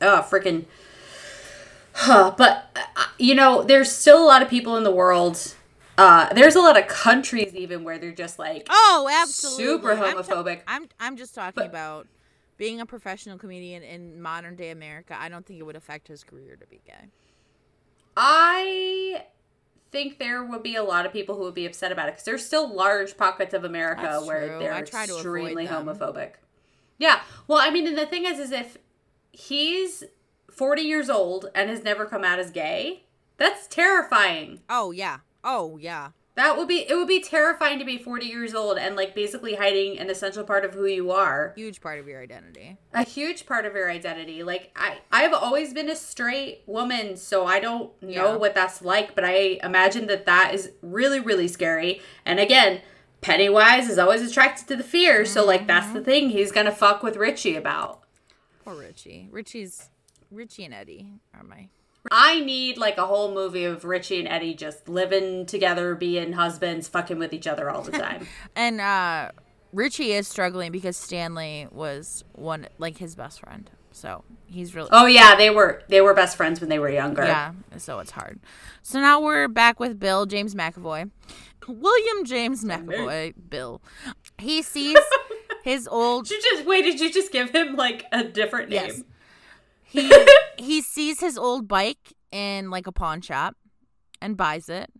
oh, 0.00 0.26
freaking. 0.28 0.64
Huh. 1.92 2.34
But, 2.36 2.76
uh, 2.96 3.04
you 3.18 3.34
know, 3.34 3.62
there's 3.62 3.90
still 3.90 4.22
a 4.22 4.26
lot 4.26 4.40
of 4.42 4.48
people 4.48 4.76
in 4.76 4.84
the 4.84 4.90
world. 4.90 5.54
Uh, 5.96 6.32
there's 6.32 6.54
a 6.54 6.60
lot 6.60 6.78
of 6.78 6.86
countries 6.86 7.54
even 7.54 7.82
where 7.82 7.98
they're 7.98 8.12
just 8.12 8.38
like, 8.38 8.66
Oh, 8.70 9.08
absolutely. 9.12 9.64
Super 9.64 9.92
I'm 9.92 9.98
ta- 9.98 10.22
homophobic. 10.22 10.60
I'm 10.68 10.88
I'm 11.00 11.16
just 11.16 11.34
talking 11.34 11.52
But- 11.56 11.66
about 11.66 12.06
being 12.58 12.80
a 12.80 12.86
professional 12.86 13.38
comedian 13.38 13.82
in 13.82 14.20
modern 14.20 14.56
day 14.56 14.70
America. 14.70 15.16
I 15.18 15.28
don't 15.30 15.46
think 15.46 15.60
it 15.60 15.62
would 15.62 15.76
affect 15.76 16.08
his 16.08 16.22
career 16.22 16.56
to 16.56 16.66
be 16.66 16.80
gay. 16.84 17.08
I 18.16 19.24
think 19.90 20.18
there 20.18 20.44
would 20.44 20.62
be 20.62 20.74
a 20.74 20.82
lot 20.82 21.06
of 21.06 21.12
people 21.12 21.36
who 21.36 21.42
would 21.44 21.54
be 21.54 21.64
upset 21.64 21.92
about 21.92 22.08
it 22.08 22.12
because 22.12 22.24
there's 22.24 22.44
still 22.44 22.68
large 22.72 23.16
pockets 23.16 23.54
of 23.54 23.64
America 23.64 24.02
That's 24.02 24.26
where 24.26 24.48
true. 24.48 24.58
they're 24.58 24.74
extremely 24.74 25.66
homophobic. 25.66 26.32
Yeah. 26.98 27.20
Well, 27.46 27.58
I 27.58 27.70
mean, 27.70 27.86
and 27.86 27.96
the 27.96 28.06
thing 28.06 28.26
is, 28.26 28.38
is 28.38 28.50
if 28.50 28.76
he's 29.30 30.02
40 30.50 30.82
years 30.82 31.08
old 31.08 31.48
and 31.54 31.70
has 31.70 31.84
never 31.84 32.06
come 32.06 32.24
out 32.24 32.40
as 32.40 32.50
gay, 32.50 33.04
that's 33.36 33.68
terrifying. 33.68 34.60
Oh 34.68 34.90
yeah. 34.90 35.18
Oh 35.44 35.76
yeah. 35.78 36.10
That 36.38 36.56
would 36.56 36.68
be 36.68 36.88
it 36.88 36.94
would 36.94 37.08
be 37.08 37.20
terrifying 37.20 37.80
to 37.80 37.84
be 37.84 37.98
40 37.98 38.26
years 38.26 38.54
old 38.54 38.78
and 38.78 38.94
like 38.94 39.12
basically 39.12 39.56
hiding 39.56 39.98
an 39.98 40.08
essential 40.08 40.44
part 40.44 40.64
of 40.64 40.72
who 40.72 40.86
you 40.86 41.10
are. 41.10 41.52
Huge 41.56 41.80
part 41.80 41.98
of 41.98 42.06
your 42.06 42.22
identity. 42.22 42.76
A 42.94 43.02
huge 43.02 43.44
part 43.44 43.66
of 43.66 43.74
your 43.74 43.90
identity. 43.90 44.44
Like 44.44 44.70
I 44.76 44.98
I've 45.10 45.32
always 45.32 45.74
been 45.74 45.90
a 45.90 45.96
straight 45.96 46.62
woman, 46.64 47.16
so 47.16 47.44
I 47.44 47.58
don't 47.58 47.90
know 48.00 48.08
Yeah. 48.08 48.36
what 48.36 48.54
that's 48.54 48.82
like, 48.82 49.16
but 49.16 49.24
I 49.24 49.58
imagine 49.64 50.06
that 50.06 50.26
that 50.26 50.54
is 50.54 50.70
really 50.80 51.18
really 51.18 51.48
scary. 51.48 52.00
And 52.24 52.38
again, 52.38 52.82
Pennywise 53.20 53.88
is 53.90 53.98
always 53.98 54.22
attracted 54.22 54.68
to 54.68 54.76
the 54.76 54.84
fear, 54.84 55.24
so 55.24 55.44
like 55.44 55.66
that's 55.66 55.88
the 55.88 55.98
mm-hmm. 55.98 56.04
thing 56.04 56.30
he's 56.30 56.52
going 56.52 56.66
to 56.66 56.72
fuck 56.72 57.02
with 57.02 57.16
Richie 57.16 57.56
about. 57.56 58.02
Poor 58.64 58.76
Richie. 58.76 59.28
Richie's 59.32 59.90
Richie 60.30 60.66
and 60.66 60.74
Eddie 60.74 61.14
are 61.34 61.42
my 61.42 61.66
I 62.10 62.40
need 62.40 62.78
like 62.78 62.96
a 62.96 63.06
whole 63.06 63.32
movie 63.34 63.64
of 63.64 63.84
Richie 63.84 64.18
and 64.18 64.28
Eddie 64.28 64.54
just 64.54 64.88
living 64.88 65.46
together, 65.46 65.94
being 65.94 66.32
husbands, 66.32 66.88
fucking 66.88 67.18
with 67.18 67.32
each 67.32 67.46
other 67.46 67.70
all 67.70 67.82
the 67.82 67.92
time. 67.92 68.26
And 68.56 68.80
uh 68.80 69.30
Richie 69.72 70.12
is 70.12 70.26
struggling 70.26 70.72
because 70.72 70.96
Stanley 70.96 71.68
was 71.70 72.24
one 72.32 72.66
like 72.78 72.98
his 72.98 73.14
best 73.14 73.40
friend. 73.40 73.70
So 73.92 74.24
he's 74.46 74.74
really 74.74 74.88
oh 74.92 75.06
yeah, 75.06 75.34
they 75.34 75.50
were 75.50 75.82
they 75.88 76.00
were 76.00 76.14
best 76.14 76.36
friends 76.36 76.60
when 76.60 76.70
they 76.70 76.78
were 76.78 76.88
younger. 76.88 77.24
Yeah, 77.24 77.52
so 77.76 77.98
it's 77.98 78.12
hard. 78.12 78.40
So 78.82 79.00
now 79.00 79.20
we're 79.20 79.48
back 79.48 79.80
with 79.80 79.98
Bill 79.98 80.24
James 80.24 80.54
McAvoy. 80.54 81.10
William 81.66 82.24
James 82.24 82.64
McAvoy, 82.64 83.34
Bill. 83.50 83.82
He 84.38 84.62
sees 84.62 84.96
his 85.64 85.86
old 85.88 86.26
Did 86.26 86.42
you 86.42 86.56
just 86.56 86.66
wait? 86.66 86.82
Did 86.82 87.00
you 87.00 87.12
just 87.12 87.32
give 87.32 87.50
him 87.50 87.76
like 87.76 88.06
a 88.12 88.24
different 88.24 88.70
name? 88.70 88.86
Yes. 88.86 89.02
he 89.82 90.08
he 90.60 90.82
sees 90.82 91.20
his 91.20 91.38
old 91.38 91.68
bike 91.68 92.12
in 92.30 92.70
like 92.70 92.86
a 92.86 92.92
pawn 92.92 93.20
shop 93.20 93.56
and 94.20 94.36
buys 94.36 94.68
it. 94.68 94.90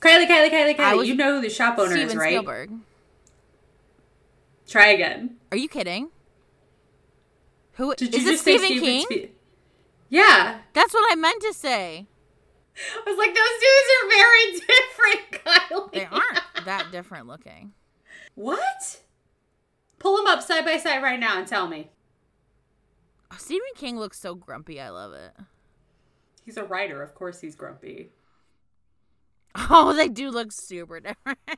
Kylie, 0.00 0.26
Kylie, 0.26 0.50
Kylie, 0.50 0.76
Kylie. 0.76 1.06
You 1.06 1.14
know 1.14 1.36
who 1.36 1.42
the 1.42 1.50
shop 1.50 1.78
owner 1.78 1.90
Steven 1.90 2.08
is, 2.08 2.16
right? 2.16 2.28
Spielberg. 2.30 2.70
Try 4.66 4.88
again. 4.88 5.36
Are 5.52 5.58
you 5.58 5.68
kidding? 5.68 6.10
Who 7.72 7.90
is 7.90 7.96
Did 7.96 8.14
you 8.14 8.20
it 8.20 8.32
just 8.32 8.44
say 8.44 8.58
Stephen 8.58 8.80
King? 8.80 9.06
Spe- 9.10 9.30
yeah. 10.08 10.58
That's 10.72 10.94
what 10.94 11.12
I 11.12 11.14
meant 11.16 11.42
to 11.42 11.52
say. 11.52 12.06
I 12.76 13.10
was 13.10 13.18
like, 13.18 13.34
those 13.34 13.56
dudes 13.60 13.90
are 13.96 14.08
very 14.08 14.52
different, 15.70 15.90
Kylie. 15.90 15.92
They 15.92 16.04
aren't 16.06 16.64
that 16.64 16.90
different 16.90 17.26
looking. 17.26 17.72
What? 18.34 19.00
Pull 19.98 20.16
them 20.16 20.26
up 20.26 20.42
side 20.42 20.64
by 20.64 20.76
side 20.78 21.02
right 21.02 21.18
now 21.20 21.38
and 21.38 21.46
tell 21.46 21.68
me. 21.68 21.90
Oh, 23.32 23.36
Stephen 23.38 23.66
King 23.76 23.98
looks 23.98 24.18
so 24.20 24.34
grumpy. 24.34 24.80
I 24.80 24.90
love 24.90 25.12
it. 25.12 25.32
He's 26.44 26.56
a 26.56 26.64
writer. 26.64 27.02
Of 27.02 27.14
course 27.14 27.40
he's 27.40 27.54
grumpy. 27.54 28.10
Oh, 29.70 29.94
they 29.94 30.08
do 30.08 30.30
look 30.30 30.52
super 30.52 31.00
different. 31.00 31.38
I'm 31.48 31.56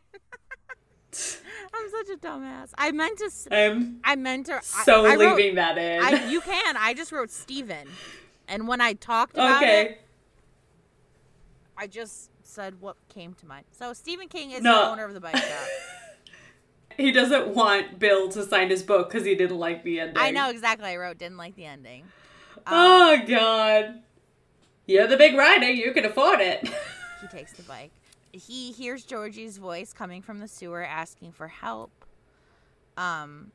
such 1.90 2.08
a 2.14 2.18
dumbass. 2.20 2.70
I 2.78 2.92
meant 2.92 3.18
to. 3.18 3.30
I'm 3.50 3.98
I 4.04 4.14
meant 4.14 4.46
to. 4.46 4.54
I- 4.54 4.60
so 4.60 5.04
I 5.04 5.16
wrote- 5.16 5.36
leaving 5.36 5.56
that 5.56 5.76
in. 5.78 6.00
I, 6.02 6.30
you 6.30 6.40
can. 6.52 6.76
I 6.76 6.94
just 6.94 7.10
wrote 7.10 7.30
Steven. 7.30 7.88
And 8.46 8.68
when 8.68 8.80
I 8.80 8.92
talked 8.92 9.34
about 9.34 9.62
okay. 9.62 9.82
it, 9.82 10.00
I 11.76 11.88
just 11.88 12.30
said 12.44 12.80
what 12.80 12.96
came 13.08 13.34
to 13.34 13.46
mind. 13.46 13.64
So 13.72 13.92
Stephen 13.92 14.28
King 14.28 14.52
is 14.52 14.62
No. 14.62 14.74
the 14.80 14.90
owner 14.90 15.04
of 15.04 15.12
the 15.14 15.20
bike 15.20 15.36
shop. 15.36 15.68
He 17.04 17.12
doesn't 17.12 17.54
want 17.54 18.00
Bill 18.00 18.28
to 18.30 18.44
sign 18.44 18.70
his 18.70 18.82
book 18.82 19.08
because 19.08 19.24
he 19.24 19.36
didn't 19.36 19.58
like 19.58 19.84
the 19.84 20.00
ending. 20.00 20.16
I 20.18 20.32
know 20.32 20.50
exactly. 20.50 20.88
I 20.88 20.96
wrote 20.96 21.16
didn't 21.16 21.36
like 21.36 21.54
the 21.54 21.64
ending. 21.64 22.04
oh 22.66 23.22
god. 23.26 24.02
You're 24.86 25.06
the 25.06 25.16
big 25.16 25.36
rider, 25.36 25.70
you 25.70 25.92
can 25.92 26.04
afford 26.04 26.40
it. 26.40 26.66
he 27.20 27.28
takes 27.28 27.52
the 27.52 27.62
bike. 27.62 27.92
He 28.32 28.72
hears 28.72 29.04
Georgie's 29.04 29.58
voice 29.58 29.92
coming 29.92 30.22
from 30.22 30.40
the 30.40 30.48
sewer 30.48 30.82
asking 30.84 31.32
for 31.32 31.46
help. 31.46 31.92
Um 32.96 33.52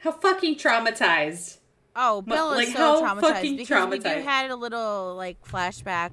How 0.00 0.12
fucking 0.12 0.56
traumatized. 0.56 1.58
Oh, 1.96 2.22
Bill 2.22 2.50
like, 2.50 2.68
is 2.68 2.74
so 2.74 3.04
how 3.04 3.14
traumatized 3.14 3.56
because 3.56 3.88
we 3.88 3.98
do 4.00 4.08
had 4.08 4.50
a 4.50 4.56
little 4.56 5.14
like 5.16 5.42
flashback, 5.46 6.10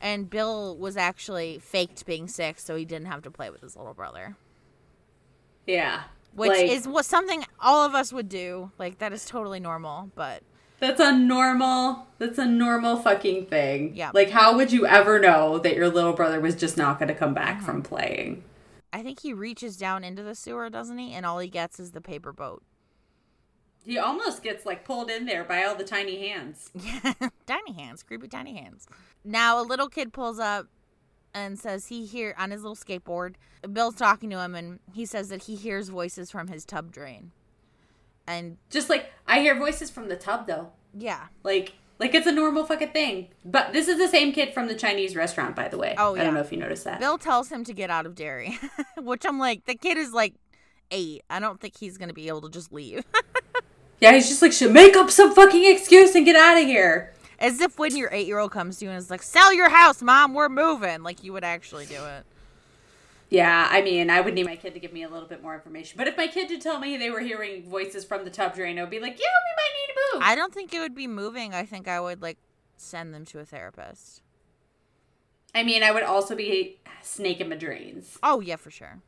and 0.00 0.28
Bill 0.28 0.76
was 0.76 0.96
actually 0.96 1.58
faked 1.58 2.04
being 2.04 2.26
sick, 2.28 2.58
so 2.58 2.76
he 2.76 2.84
didn't 2.84 3.06
have 3.06 3.22
to 3.22 3.30
play 3.30 3.48
with 3.48 3.60
his 3.60 3.76
little 3.76 3.94
brother, 3.94 4.36
Yeah. 5.66 6.02
which 6.34 6.50
Like, 6.50 6.70
is 6.70 6.86
what 6.88 7.04
something 7.04 7.44
all 7.60 7.84
of 7.84 7.94
us 7.94 8.12
would 8.12 8.28
do. 8.28 8.70
Like 8.78 8.98
that 8.98 9.12
is 9.12 9.24
totally 9.24 9.60
normal, 9.60 10.10
but 10.14 10.42
That's 10.78 11.00
a 11.00 11.12
normal. 11.12 12.06
That's 12.18 12.38
a 12.38 12.46
normal 12.46 12.96
fucking 12.96 13.46
thing. 13.46 13.94
Yeah. 13.94 14.10
Like, 14.14 14.30
how 14.30 14.56
would 14.56 14.72
you 14.72 14.86
ever 14.86 15.18
know 15.18 15.58
that 15.58 15.76
your 15.76 15.88
little 15.88 16.12
brother 16.14 16.40
was 16.40 16.54
just 16.56 16.76
not 16.76 16.98
going 16.98 17.08
to 17.08 17.14
come 17.14 17.34
back 17.34 17.58
uh-huh. 17.58 17.66
from 17.66 17.82
playing? 17.82 18.42
I 18.92 19.02
think 19.02 19.20
he 19.20 19.32
reaches 19.32 19.76
down 19.76 20.04
into 20.04 20.22
the 20.22 20.34
sewer, 20.34 20.68
doesn't 20.70 20.98
he? 20.98 21.12
And 21.12 21.24
all 21.26 21.38
he 21.38 21.48
gets 21.48 21.78
is 21.78 21.92
the 21.92 22.00
paper 22.00 22.32
boat. 22.32 22.62
He 23.84 23.98
almost 23.98 24.42
gets 24.42 24.66
like 24.66 24.84
pulled 24.84 25.10
in 25.10 25.26
there 25.26 25.44
by 25.44 25.64
all 25.64 25.74
the 25.74 25.84
tiny 25.84 26.28
hands. 26.28 26.70
Yeah, 26.82 27.12
tiny 27.46 27.72
hands, 27.72 28.02
creepy 28.02 28.28
tiny 28.28 28.54
hands. 28.54 28.86
Now 29.24 29.60
a 29.60 29.64
little 29.64 29.88
kid 29.88 30.12
pulls 30.12 30.38
up 30.38 30.66
and 31.34 31.58
says 31.58 31.86
he 31.86 32.06
hear 32.06 32.34
on 32.38 32.50
his 32.50 32.62
little 32.62 32.76
skateboard. 32.76 33.34
Bill's 33.72 33.94
talking 33.94 34.30
to 34.30 34.40
him, 34.40 34.54
and 34.54 34.80
he 34.92 35.04
says 35.06 35.28
that 35.28 35.44
he 35.44 35.56
hears 35.56 35.88
voices 35.88 36.30
from 36.30 36.48
his 36.48 36.64
tub 36.64 36.90
drain. 36.92 37.32
And 38.26 38.58
Just 38.70 38.88
like 38.88 39.10
I 39.26 39.40
hear 39.40 39.58
voices 39.58 39.90
from 39.90 40.08
the 40.08 40.16
tub 40.16 40.46
though. 40.46 40.70
yeah, 40.96 41.26
Like, 41.42 41.74
like 41.98 42.14
it's 42.14 42.26
a 42.26 42.32
normal 42.32 42.64
fucking 42.64 42.90
thing. 42.90 43.28
But 43.44 43.72
this 43.72 43.88
is 43.88 43.98
the 43.98 44.08
same 44.08 44.32
kid 44.32 44.54
from 44.54 44.68
the 44.68 44.74
Chinese 44.74 45.16
restaurant, 45.16 45.56
by 45.56 45.68
the 45.68 45.76
way. 45.78 45.94
Oh, 45.98 46.14
yeah. 46.14 46.20
I 46.22 46.24
don't 46.24 46.34
know 46.34 46.40
if 46.40 46.52
you 46.52 46.58
noticed 46.58 46.84
that. 46.84 47.00
Bill 47.00 47.18
tells 47.18 47.48
him 47.50 47.64
to 47.64 47.72
get 47.72 47.90
out 47.90 48.06
of 48.06 48.14
Derry, 48.14 48.58
which 48.98 49.24
I'm 49.26 49.38
like, 49.38 49.64
the 49.66 49.74
kid 49.74 49.96
is 49.98 50.12
like 50.12 50.34
eight. 50.90 51.22
I 51.28 51.40
don't 51.40 51.60
think 51.60 51.76
he's 51.78 51.98
gonna 51.98 52.12
be 52.12 52.28
able 52.28 52.42
to 52.42 52.50
just 52.50 52.72
leave. 52.72 53.04
Yeah, 54.00 54.12
he's 54.14 54.30
just 54.30 54.40
like, 54.40 54.52
should 54.52 54.72
make 54.72 54.96
up 54.96 55.10
some 55.10 55.34
fucking 55.34 55.62
excuse 55.70 56.14
and 56.14 56.24
get 56.24 56.34
out 56.34 56.56
of 56.56 56.64
here. 56.66 57.12
As 57.40 57.60
if 57.60 57.78
when 57.78 57.96
your 57.96 58.10
eight 58.12 58.26
year 58.26 58.38
old 58.38 58.52
comes 58.52 58.78
to 58.78 58.84
you 58.84 58.90
and 58.90 58.98
is 58.98 59.10
like, 59.10 59.22
"Sell 59.22 59.52
your 59.52 59.70
house, 59.70 60.02
mom, 60.02 60.34
we're 60.34 60.48
moving," 60.48 61.02
like 61.02 61.24
you 61.24 61.32
would 61.32 61.44
actually 61.44 61.86
do 61.86 62.04
it. 62.04 62.26
Yeah, 63.30 63.68
I 63.70 63.80
mean, 63.80 64.10
I 64.10 64.20
would 64.20 64.34
need 64.34 64.46
my 64.46 64.56
kid 64.56 64.74
to 64.74 64.80
give 64.80 64.92
me 64.92 65.04
a 65.04 65.08
little 65.08 65.28
bit 65.28 65.40
more 65.40 65.54
information. 65.54 65.96
But 65.96 66.08
if 66.08 66.16
my 66.16 66.26
kid 66.26 66.48
did 66.48 66.60
tell 66.60 66.80
me 66.80 66.96
they 66.96 67.10
were 67.10 67.20
hearing 67.20 67.62
voices 67.62 68.04
from 68.04 68.24
the 68.24 68.30
tub 68.30 68.56
drain, 68.56 68.76
I 68.76 68.82
would 68.82 68.90
be 68.90 68.98
like, 68.98 69.18
yeah, 69.18 69.26
we 69.26 69.56
might 69.56 69.72
need 69.80 69.92
to 69.94 70.00
move. 70.14 70.22
I 70.26 70.34
don't 70.34 70.52
think 70.52 70.74
it 70.74 70.80
would 70.80 70.96
be 70.96 71.06
moving. 71.06 71.54
I 71.54 71.64
think 71.64 71.86
I 71.86 72.00
would 72.00 72.20
like 72.20 72.38
send 72.76 73.14
them 73.14 73.24
to 73.26 73.38
a 73.38 73.44
therapist. 73.44 74.22
I 75.54 75.62
mean, 75.62 75.82
I 75.84 75.92
would 75.92 76.02
also 76.02 76.34
be 76.34 76.80
snaking 77.02 77.48
my 77.48 77.56
drains. 77.56 78.18
Oh 78.22 78.40
yeah, 78.40 78.56
for 78.56 78.70
sure. 78.70 79.00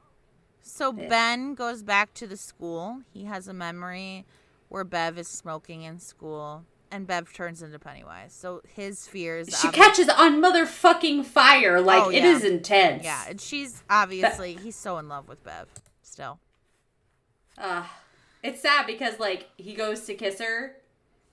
So 0.60 0.94
Yeah. 0.96 1.08
Ben 1.08 1.54
goes 1.54 1.82
back 1.82 2.14
to 2.14 2.26
the 2.26 2.36
school. 2.36 3.02
He 3.12 3.24
has 3.24 3.48
a 3.48 3.52
memory 3.52 4.24
where 4.68 4.84
Bev 4.84 5.18
is 5.18 5.28
smoking 5.28 5.82
in 5.82 5.98
school, 5.98 6.64
and 6.92 7.06
Bev 7.06 7.32
turns 7.32 7.62
into 7.62 7.78
Pennywise. 7.78 8.32
So 8.32 8.60
his 8.76 9.08
fears. 9.08 9.48
She 9.48 9.68
obvi- 9.68 9.72
catches 9.72 10.08
on 10.08 10.40
motherfucking 10.40 11.24
fire. 11.24 11.80
Like, 11.80 12.04
Oh, 12.04 12.10
yeah. 12.10 12.26
is 12.26 12.44
intense. 12.44 13.02
Yeah, 13.04 13.24
and 13.28 13.40
she's 13.40 13.82
obviously 13.90 14.54
he's 14.54 14.76
so 14.76 14.98
in 14.98 15.08
love 15.08 15.26
with 15.28 15.42
Bev 15.42 15.66
still. 16.02 16.38
Uh, 17.58 17.84
it's 18.42 18.60
sad 18.62 18.86
because, 18.86 19.18
like, 19.18 19.48
he 19.56 19.74
goes 19.74 20.02
to 20.02 20.14
kiss 20.14 20.38
her. 20.40 20.76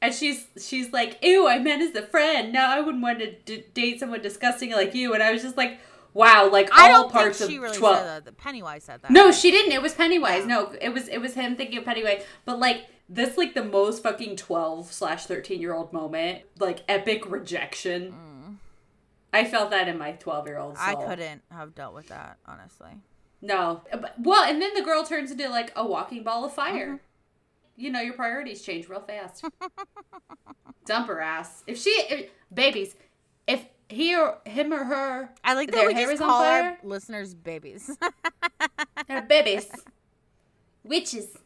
And 0.02 0.14
she's 0.14 0.48
she's 0.58 0.94
like, 0.94 1.18
ew, 1.22 1.46
I 1.48 1.60
meant 1.60 1.82
as 1.82 1.94
a 1.94 2.08
friend. 2.08 2.54
No, 2.54 2.62
I 2.66 2.80
wouldn't 2.80 3.04
want 3.04 3.20
to 3.20 3.32
d- 3.34 3.66
date 3.74 4.00
someone 4.00 4.22
disgusting 4.22 4.72
like 4.72 4.96
you. 4.96 5.14
And 5.14 5.22
I 5.22 5.34
was 5.34 5.42
just 5.42 5.58
like, 5.58 5.78
wow, 6.14 6.50
like 6.50 6.72
all 6.72 6.86
I 6.86 6.88
don't 6.88 7.12
parts 7.12 7.40
think 7.40 7.52
she 7.52 7.58
of 7.58 7.64
really 7.64 7.78
twelve. 7.78 7.98
said 7.98 8.24
that. 8.24 8.38
Pennywise 8.38 8.86
said 8.86 9.02
that. 9.02 9.12
No, 9.12 9.34
she 9.34 9.52
didn't. 9.52 9.74
It 9.74 9.82
was 9.82 9.94
Pennywise. 9.94 10.46
No, 10.46 10.74
it 10.80 10.94
was 10.94 11.10
it 11.10 11.18
was 11.18 11.34
him 11.34 11.58
thinking 11.58 11.80
of 11.80 11.84
Pennywise. 11.84 12.24
But 12.46 12.60
like 12.60 12.86
that's 13.10 13.38
like 13.38 13.54
the 13.56 13.64
most 13.64 14.04
fucking 14.04 14.36
twelve 14.36 14.92
slash 14.92 15.26
thirteen 15.26 15.60
year 15.62 15.74
old 15.74 15.92
moment. 15.94 16.44
Like 16.60 16.80
epic 16.88 17.30
rejection. 17.30 18.60
I 19.32 19.46
felt 19.46 19.70
that 19.72 19.88
in 19.88 19.98
my 19.98 20.14
twelve 20.14 20.48
year 20.48 20.58
old. 20.58 20.76
Mm. 20.76 20.80
I 20.80 20.96
couldn't 21.06 21.42
have 21.52 21.76
dealt 21.76 21.94
with 21.94 22.08
that 22.08 22.38
honestly. 22.48 22.92
No. 23.42 23.82
But- 23.92 24.16
Well, 24.20 24.44
and 24.44 24.62
then 24.62 24.74
the 24.74 24.82
girl 24.82 25.04
turns 25.04 25.32
into 25.32 25.48
like 25.50 25.72
a 25.76 25.86
walking 25.86 26.24
ball 26.24 26.46
of 26.46 26.54
fire. 26.54 26.88
Mm-hmm. 26.88 26.96
You 27.78 27.90
know 27.92 28.02
your 28.02 28.14
priorities 28.14 28.62
change 28.62 28.90
real 28.90 29.00
fast. 29.00 29.46
Dump 30.86 31.08
her 31.08 31.22
ass. 31.22 31.64
If 31.66 31.78
she, 31.78 31.92
if, 31.92 32.30
babies, 32.54 32.96
if 33.48 33.64
he 33.88 34.16
or 34.16 34.40
him 34.46 34.74
or 34.74 34.84
her, 34.84 35.30
I 35.46 35.54
like 35.54 35.72
that 35.72 35.78
their 35.78 35.88
we 35.88 35.94
hair 35.94 36.04
just 36.08 36.16
is 36.16 36.22
on 36.22 36.28
call 36.28 36.42
our 36.44 36.62
fire? 36.62 36.80
listeners 36.84 37.34
babies. 37.34 37.90
They're 39.08 39.22
babies. 39.22 39.70
Witches. 40.84 41.38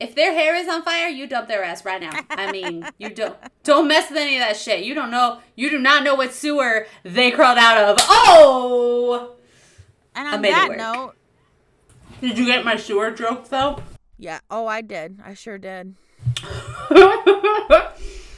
If 0.00 0.14
their 0.14 0.32
hair 0.32 0.54
is 0.54 0.68
on 0.68 0.82
fire, 0.82 1.08
you 1.08 1.26
dump 1.26 1.48
their 1.48 1.64
ass 1.64 1.84
right 1.84 2.00
now. 2.00 2.12
I 2.30 2.52
mean, 2.52 2.86
you 2.98 3.10
don't 3.10 3.36
don't 3.64 3.88
mess 3.88 4.08
with 4.10 4.18
any 4.18 4.36
of 4.36 4.40
that 4.40 4.56
shit. 4.56 4.84
You 4.84 4.94
don't 4.94 5.10
know. 5.10 5.40
You 5.56 5.70
do 5.70 5.78
not 5.78 6.04
know 6.04 6.14
what 6.14 6.32
sewer 6.32 6.86
they 7.02 7.30
crawled 7.32 7.58
out 7.58 7.76
of. 7.78 7.96
Oh! 8.08 9.34
and 10.14 10.28
I 10.28 10.34
on 10.34 10.40
made 10.40 10.50
it 10.50 10.52
that 10.52 10.68
work. 10.68 10.78
note, 10.78 11.14
Did 12.20 12.38
you 12.38 12.46
get 12.46 12.64
my 12.64 12.76
sewer 12.76 13.10
joke 13.10 13.48
though? 13.48 13.82
yeah. 14.18 14.38
Oh, 14.50 14.66
I 14.66 14.80
did. 14.82 15.20
I 15.24 15.34
sure 15.34 15.58
did. 15.58 15.94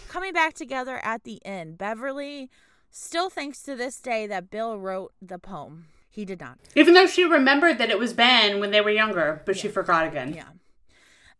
Coming 0.08 0.32
back 0.32 0.54
together 0.54 0.98
at 1.04 1.24
the 1.24 1.44
end, 1.44 1.78
Beverly 1.78 2.50
still 2.90 3.30
thinks 3.30 3.62
to 3.62 3.76
this 3.76 4.00
day 4.00 4.26
that 4.26 4.50
Bill 4.50 4.78
wrote 4.78 5.12
the 5.22 5.38
poem. 5.38 5.86
He 6.08 6.24
did 6.24 6.40
not. 6.40 6.58
Even 6.74 6.94
though 6.94 7.06
she 7.06 7.24
remembered 7.24 7.78
that 7.78 7.90
it 7.90 7.98
was 7.98 8.12
Ben 8.12 8.58
when 8.58 8.72
they 8.72 8.80
were 8.80 8.90
younger, 8.90 9.42
but 9.46 9.56
she 9.56 9.68
forgot 9.68 10.06
again. 10.08 10.34
Yeah. 10.34 10.48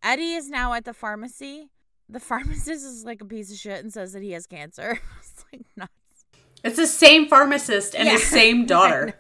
Eddie 0.03 0.33
is 0.35 0.49
now 0.49 0.73
at 0.73 0.85
the 0.85 0.95
pharmacy. 0.95 1.71
The 2.09 2.21
pharmacist 2.31 2.85
is 2.85 3.05
like 3.05 3.21
a 3.21 3.25
piece 3.25 3.51
of 3.51 3.59
shit 3.59 3.83
and 3.83 3.93
says 3.93 4.13
that 4.13 4.23
he 4.23 4.33
has 4.33 4.47
cancer. 4.47 4.99
it's 5.21 5.45
like 5.53 5.63
nuts. 5.77 5.93
It's 6.63 6.77
the 6.77 6.87
same 6.87 7.27
pharmacist 7.29 7.95
and 7.95 8.07
Yeah. 8.07 8.15
the 8.15 8.21
same 8.21 8.67
daughter. 8.67 9.15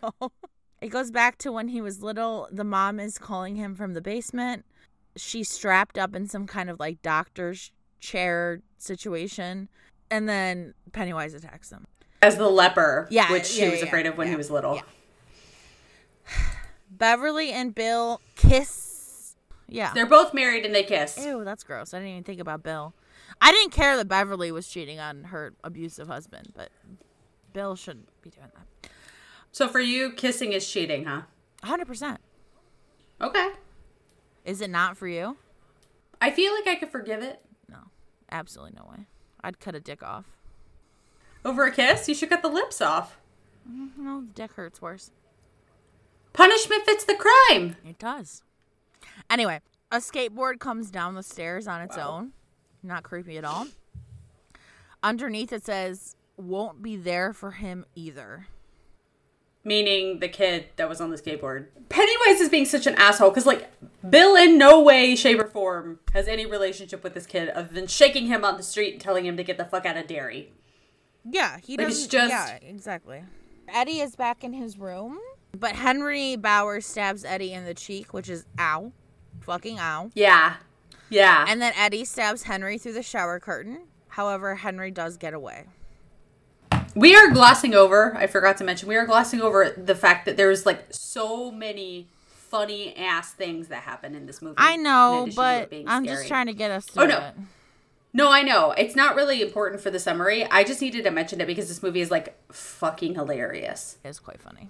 It 0.80 0.88
goes 0.88 1.10
back 1.10 1.38
to 1.38 1.52
when 1.52 1.68
he 1.68 1.80
was 1.80 2.02
little. 2.02 2.48
The 2.50 2.64
mom 2.64 2.98
is 3.00 3.18
calling 3.18 3.56
him 3.56 3.74
from 3.74 3.94
the 3.94 4.00
basement. 4.00 4.64
She's 5.16 5.50
strapped 5.50 5.98
up 5.98 6.14
in 6.14 6.26
some 6.28 6.46
kind 6.46 6.70
of 6.70 6.78
like 6.80 7.02
doctor's 7.02 7.72
chair 7.98 8.62
situation. 8.78 9.68
And 10.10 10.28
then 10.28 10.74
Pennywise 10.92 11.34
attacks 11.34 11.70
him. 11.70 11.86
As 12.22 12.36
the 12.36 12.48
leper, 12.48 13.06
Yeah, 13.10 13.30
which 13.32 13.46
she 13.46 13.62
yeah, 13.62 13.70
was 13.70 13.80
yeah, 13.80 13.86
afraid 13.86 14.06
of 14.06 14.18
when 14.18 14.28
he 14.28 14.36
was 14.36 14.50
little. 14.50 14.80
Beverly 16.90 17.50
and 17.52 17.74
Bill 17.74 18.20
kiss. 18.36 18.89
Yeah. 19.70 19.94
They're 19.94 20.06
both 20.06 20.34
married 20.34 20.66
and 20.66 20.74
they 20.74 20.82
kiss. 20.82 21.18
Ew, 21.24 21.44
that's 21.44 21.64
gross. 21.64 21.94
I 21.94 21.98
didn't 21.98 22.10
even 22.10 22.24
think 22.24 22.40
about 22.40 22.62
Bill. 22.62 22.92
I 23.40 23.52
didn't 23.52 23.72
care 23.72 23.96
that 23.96 24.08
Beverly 24.08 24.52
was 24.52 24.68
cheating 24.68 24.98
on 24.98 25.24
her 25.24 25.54
abusive 25.64 26.08
husband, 26.08 26.52
but 26.54 26.70
Bill 27.52 27.76
shouldn't 27.76 28.08
be 28.22 28.30
doing 28.30 28.48
that. 28.54 28.90
So 29.52 29.68
for 29.68 29.80
you, 29.80 30.12
kissing 30.12 30.52
is 30.52 30.68
cheating, 30.68 31.04
huh? 31.04 31.22
100%. 31.62 32.18
Okay. 33.20 33.50
Is 34.44 34.60
it 34.60 34.70
not 34.70 34.96
for 34.96 35.06
you? 35.06 35.36
I 36.20 36.30
feel 36.30 36.52
like 36.54 36.66
I 36.66 36.74
could 36.74 36.90
forgive 36.90 37.22
it. 37.22 37.40
No. 37.68 37.78
Absolutely 38.30 38.74
no 38.76 38.88
way. 38.90 39.06
I'd 39.42 39.60
cut 39.60 39.74
a 39.74 39.80
dick 39.80 40.02
off. 40.02 40.26
Over 41.44 41.66
a 41.66 41.72
kiss, 41.72 42.08
you 42.08 42.14
should 42.14 42.28
cut 42.28 42.42
the 42.42 42.48
lips 42.48 42.80
off. 42.80 43.18
Mm-hmm. 43.70 44.04
No, 44.04 44.20
the 44.22 44.32
dick 44.34 44.52
hurts 44.52 44.82
worse. 44.82 45.10
Punishment 46.32 46.84
fits 46.84 47.04
the 47.04 47.14
crime. 47.14 47.76
It 47.84 47.98
does. 47.98 48.42
Anyway, 49.28 49.60
a 49.92 49.96
skateboard 49.98 50.58
comes 50.60 50.90
down 50.90 51.14
the 51.14 51.22
stairs 51.22 51.66
on 51.66 51.80
its 51.82 51.96
Wow. 51.96 52.10
own. 52.18 52.32
Not 52.82 53.02
creepy 53.02 53.36
at 53.38 53.44
all. 53.44 53.66
Underneath 55.02 55.52
it 55.52 55.64
says, 55.64 56.16
won't 56.36 56.82
be 56.82 56.96
there 56.96 57.32
for 57.32 57.52
him 57.52 57.84
either. 57.94 58.46
Meaning 59.62 60.20
the 60.20 60.28
kid 60.28 60.66
that 60.76 60.88
was 60.88 61.00
on 61.02 61.10
the 61.10 61.16
skateboard. 61.18 61.66
Pennywise 61.90 62.40
is 62.40 62.48
being 62.48 62.64
such 62.64 62.86
an 62.86 62.94
asshole 62.94 63.28
because, 63.28 63.44
like, 63.44 63.70
Bill 64.08 64.34
in 64.34 64.56
no 64.56 64.80
way, 64.80 65.14
shape, 65.14 65.38
or 65.38 65.46
form 65.46 65.98
has 66.14 66.28
any 66.28 66.46
relationship 66.46 67.02
with 67.04 67.12
this 67.12 67.26
kid 67.26 67.50
other 67.50 67.68
than 67.72 67.86
shaking 67.86 68.26
him 68.26 68.42
on 68.42 68.56
the 68.56 68.62
street 68.62 68.92
and 68.94 69.00
telling 69.02 69.26
him 69.26 69.36
to 69.36 69.44
get 69.44 69.58
the 69.58 69.66
fuck 69.66 69.84
out 69.84 69.98
of 69.98 70.06
Derry. 70.06 70.52
Yeah, 71.24 71.58
he 71.58 71.76
Like, 71.76 71.88
doesn't. 71.88 72.04
it's 72.04 72.10
just- 72.10 72.30
Yeah, 72.30 72.56
exactly. 72.62 73.24
Eddie 73.68 74.00
is 74.00 74.16
back 74.16 74.42
in 74.42 74.54
his 74.54 74.78
room, 74.78 75.18
but 75.56 75.72
Henry 75.74 76.36
Bowers 76.36 76.86
stabs 76.86 77.24
Eddie 77.24 77.52
in 77.52 77.64
the 77.64 77.74
cheek, 77.74 78.12
which 78.12 78.28
is 78.28 78.46
ow, 78.58 78.92
fucking 79.40 79.78
ow. 79.78 80.10
Yeah. 80.14 80.56
Yeah. 81.08 81.44
And 81.48 81.60
then 81.60 81.72
Eddie 81.76 82.04
stabs 82.04 82.44
Henry 82.44 82.78
through 82.78 82.92
the 82.92 83.02
shower 83.02 83.40
curtain. 83.40 83.86
However, 84.08 84.56
Henry 84.56 84.90
does 84.90 85.16
get 85.16 85.34
away. 85.34 85.66
We 86.94 87.14
are 87.14 87.30
glossing 87.30 87.74
over, 87.74 88.16
I 88.16 88.26
forgot 88.26 88.56
to 88.58 88.64
mention, 88.64 88.88
we 88.88 88.96
are 88.96 89.06
glossing 89.06 89.40
over 89.40 89.70
the 89.70 89.94
fact 89.94 90.26
that 90.26 90.36
there's 90.36 90.66
like 90.66 90.86
so 90.90 91.50
many 91.50 92.08
funny 92.26 92.96
ass 92.96 93.32
things 93.32 93.68
that 93.68 93.84
happen 93.84 94.14
in 94.14 94.26
this 94.26 94.42
movie. 94.42 94.56
I 94.58 94.76
know, 94.76 95.28
but 95.36 95.72
I'm 95.86 96.04
just 96.04 96.26
trying 96.26 96.46
to 96.46 96.52
get 96.52 96.70
us 96.70 96.86
oh, 96.90 96.92
through 96.92 97.08
no. 97.08 97.18
it. 97.18 97.34
No, 98.12 98.32
I 98.32 98.42
know. 98.42 98.72
It's 98.72 98.96
not 98.96 99.14
really 99.14 99.40
important 99.40 99.80
for 99.80 99.90
the 99.90 100.00
summary. 100.00 100.44
I 100.44 100.64
just 100.64 100.82
needed 100.82 101.04
to 101.04 101.12
mention 101.12 101.40
it 101.40 101.46
because 101.46 101.68
this 101.68 101.80
movie 101.80 102.00
is 102.00 102.10
like 102.10 102.34
fucking 102.52 103.14
hilarious. 103.14 103.98
It's 104.04 104.18
quite 104.18 104.40
funny. 104.40 104.68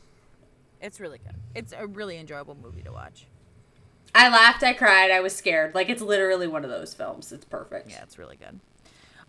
It's 0.80 1.00
really 1.00 1.18
good. 1.18 1.34
It's 1.54 1.72
a 1.76 1.86
really 1.86 2.18
enjoyable 2.18 2.56
movie 2.60 2.82
to 2.82 2.92
watch. 2.92 3.26
I 4.14 4.28
laughed, 4.28 4.62
I 4.62 4.72
cried, 4.72 5.10
I 5.10 5.20
was 5.20 5.34
scared. 5.34 5.74
Like 5.74 5.88
it's 5.88 6.02
literally 6.02 6.46
one 6.46 6.64
of 6.64 6.70
those 6.70 6.94
films. 6.94 7.32
It's 7.32 7.44
perfect. 7.44 7.90
Yeah, 7.90 8.02
it's 8.02 8.18
really 8.18 8.36
good. 8.36 8.60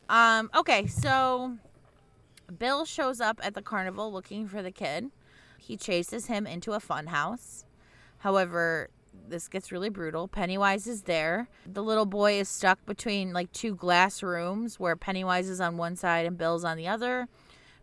Um, 0.09 0.49
okay, 0.55 0.87
so 0.87 1.57
Bill 2.57 2.85
shows 2.85 3.21
up 3.21 3.39
at 3.43 3.53
the 3.53 3.61
carnival 3.61 4.11
looking 4.11 4.47
for 4.47 4.61
the 4.61 4.71
kid. 4.71 5.11
He 5.57 5.77
chases 5.77 6.25
him 6.25 6.47
into 6.47 6.73
a 6.73 6.79
funhouse. 6.79 7.65
However, 8.19 8.89
this 9.27 9.47
gets 9.47 9.71
really 9.71 9.89
brutal. 9.89 10.27
Pennywise 10.27 10.87
is 10.87 11.03
there. 11.03 11.47
The 11.65 11.83
little 11.83 12.05
boy 12.05 12.33
is 12.33 12.49
stuck 12.49 12.83
between 12.85 13.33
like 13.33 13.51
two 13.51 13.75
glass 13.75 14.23
rooms 14.23 14.79
where 14.79 14.95
Pennywise 14.95 15.47
is 15.47 15.61
on 15.61 15.77
one 15.77 15.95
side 15.95 16.25
and 16.25 16.37
Bill's 16.37 16.63
on 16.63 16.77
the 16.77 16.87
other. 16.87 17.27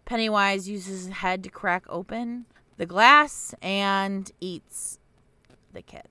Pennywise 0.04 0.68
uses 0.68 1.06
his 1.06 1.14
head 1.16 1.44
to 1.44 1.50
crack 1.50 1.84
open 1.88 2.46
the 2.78 2.86
glass 2.86 3.54
and 3.60 4.30
eats 4.40 4.98
the 5.72 5.82
kid. 5.82 6.06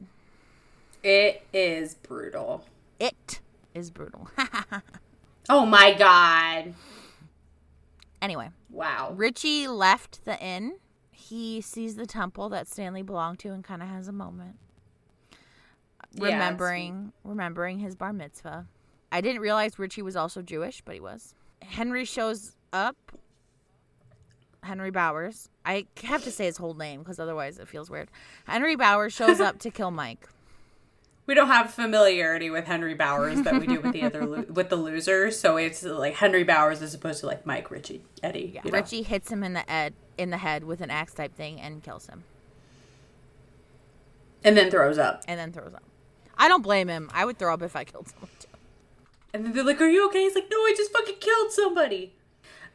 It 1.03 1.43
is 1.51 1.95
brutal. 1.95 2.65
It 2.99 3.39
is 3.74 3.89
brutal. 3.89 4.30
Oh 5.49 5.65
my 5.65 5.93
god. 5.93 6.74
anyway, 8.22 8.49
Wow. 8.70 9.13
Richie 9.15 9.65
left 9.70 10.26
the 10.26 10.38
inn. 10.43 10.76
He 11.09 11.61
sees 11.61 11.95
the 11.95 12.05
temple 12.05 12.49
that 12.49 12.68
Stanley 12.68 13.01
belonged 13.01 13.39
to 13.39 13.53
and 13.53 13.63
kind 13.63 13.82
of 13.82 13.88
has 13.88 14.09
a 14.09 14.11
moment. 14.11 14.57
Yeah, 16.13 16.26
remembering 16.26 17.13
remembering 17.24 17.80
his 17.80 17.95
bar 17.95 18.11
mitzvah. 18.11 18.68
I 19.09 19.22
didn't 19.22 19.39
realize 19.39 19.80
Richie 19.80 20.01
was 20.01 20.18
also 20.18 20.41
Jewish, 20.41 20.82
but 20.84 20.95
he 20.95 20.99
was. 20.99 21.34
Henry 21.61 22.03
shows 22.03 22.57
up. 22.74 22.97
Henry 24.68 24.91
Bowers. 24.91 25.49
I 25.65 25.86
have 26.03 26.24
to 26.24 26.32
say 26.32 26.45
his 26.45 26.57
whole 26.57 26.74
name 26.74 26.99
because 27.01 27.20
otherwise 27.20 27.57
it 27.57 27.68
feels 27.68 27.89
weird. 27.89 28.09
Henry 28.45 28.76
Bowers 28.76 29.13
shows 29.13 29.39
up 29.41 29.59
to 29.59 29.72
kill 29.72 29.91
Mike. 29.91 30.28
We 31.26 31.34
don't 31.34 31.47
have 31.47 31.74
familiarity 31.74 32.49
with 32.49 32.65
Henry 32.68 32.93
Bowers 32.93 33.41
that 33.41 33.59
we 33.59 33.68
do 33.68 33.82
with 33.82 33.91
the 33.91 34.03
other 34.03 34.26
lo- 34.26 34.45
with 34.49 34.70
the 34.70 34.78
losers, 34.78 35.38
so 35.38 35.57
it's 35.57 35.84
like 35.84 36.15
Henry 36.15 36.43
Bowers 36.45 36.82
as 36.82 36.93
opposed 36.93 37.20
to 37.20 37.26
like 37.26 37.45
Mike, 37.45 37.70
Richie, 37.70 38.01
Eddie. 38.24 38.51
Yeah. 38.53 38.61
you 38.63 38.72
know? 38.72 38.78
Richie 38.78 39.01
hits 39.01 39.30
him 39.30 39.43
in 39.43 39.51
the 39.53 39.70
ed- 39.70 39.93
in 40.18 40.30
the 40.30 40.38
head 40.38 40.63
with 40.63 40.80
an 40.80 40.89
axe 40.89 41.13
type 41.13 41.36
thing 41.36 41.59
and 41.59 41.84
kills 41.84 42.07
him, 42.07 42.24
and 44.43 44.55
then 44.55 44.70
throws 44.72 44.97
up. 44.97 45.24
and 45.28 45.39
then 45.39 45.51
throws 45.51 45.74
up. 45.74 45.84
I 46.38 46.47
don't 46.47 46.61
blame 46.61 46.88
him. 46.88 47.09
I 47.13 47.26
would 47.26 47.38
throw 47.38 47.53
up 47.53 47.61
if 47.61 47.76
I 47.76 47.84
killed 47.84 48.07
someone 48.07 48.30
too. 48.39 48.47
And 49.34 49.43
then 49.45 49.53
they're 49.53 49.63
like, 49.65 49.82
"Are 49.82 49.89
you 49.89 50.07
okay?" 50.07 50.22
He's 50.24 50.36
like, 50.36 50.47
"No, 50.49 50.57
I 50.57 50.74
just 50.78 50.91
fucking 50.93 51.15
killed 51.20 51.51
somebody." 51.51 52.13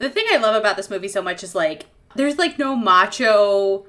The 0.03 0.11
thing 0.11 0.25
I 0.33 0.37
love 0.39 0.57
about 0.57 0.77
this 0.77 0.91
movie 0.91 1.07
so 1.07 1.23
much 1.23 1.45
is 1.45 1.55
like, 1.55 1.87
there's 2.17 2.37
like 2.37 2.59
no 2.59 2.75
macho 2.75 3.87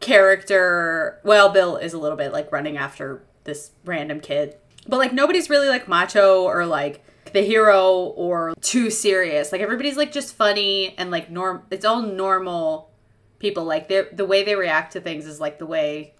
character. 0.00 1.18
Well, 1.24 1.48
Bill 1.48 1.76
is 1.76 1.92
a 1.94 1.98
little 1.98 2.16
bit 2.18 2.30
like 2.32 2.52
running 2.52 2.76
after 2.76 3.22
this 3.44 3.70
random 3.84 4.20
kid, 4.20 4.56
but 4.86 4.98
like 4.98 5.12
nobody's 5.12 5.48
really 5.48 5.68
like 5.68 5.88
macho 5.88 6.42
or 6.44 6.66
like 6.66 7.02
the 7.32 7.40
hero 7.42 7.90
or 8.16 8.54
too 8.60 8.90
serious. 8.90 9.50
Like 9.52 9.60
everybody's 9.60 9.96
like 9.96 10.12
just 10.12 10.34
funny 10.34 10.94
and 10.98 11.10
like 11.10 11.30
norm. 11.30 11.62
It's 11.70 11.84
all 11.84 12.02
normal 12.02 12.90
people. 13.38 13.64
Like 13.64 13.88
the 13.88 14.26
way 14.26 14.42
they 14.44 14.56
react 14.56 14.92
to 14.92 15.00
things 15.00 15.26
is 15.26 15.40
like 15.40 15.58
the 15.58 15.66
way 15.66 16.14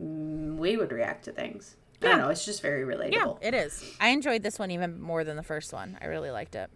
mm, 0.00 0.56
we 0.56 0.76
would 0.76 0.92
react 0.92 1.24
to 1.24 1.32
things. 1.32 1.74
I 2.00 2.06
don't 2.06 2.18
Yeah. 2.18 2.24
know. 2.24 2.30
It's 2.30 2.44
just 2.44 2.62
very 2.62 2.84
relatable. 2.84 3.38
Yeah, 3.42 3.48
it 3.48 3.54
is. 3.54 3.84
I 4.00 4.08
enjoyed 4.10 4.42
this 4.42 4.58
one 4.58 4.70
even 4.70 5.00
more 5.00 5.24
than 5.24 5.36
the 5.36 5.42
first 5.42 5.72
one. 5.72 5.98
I 6.00 6.06
really 6.06 6.30
liked 6.30 6.54
it. 6.54 6.70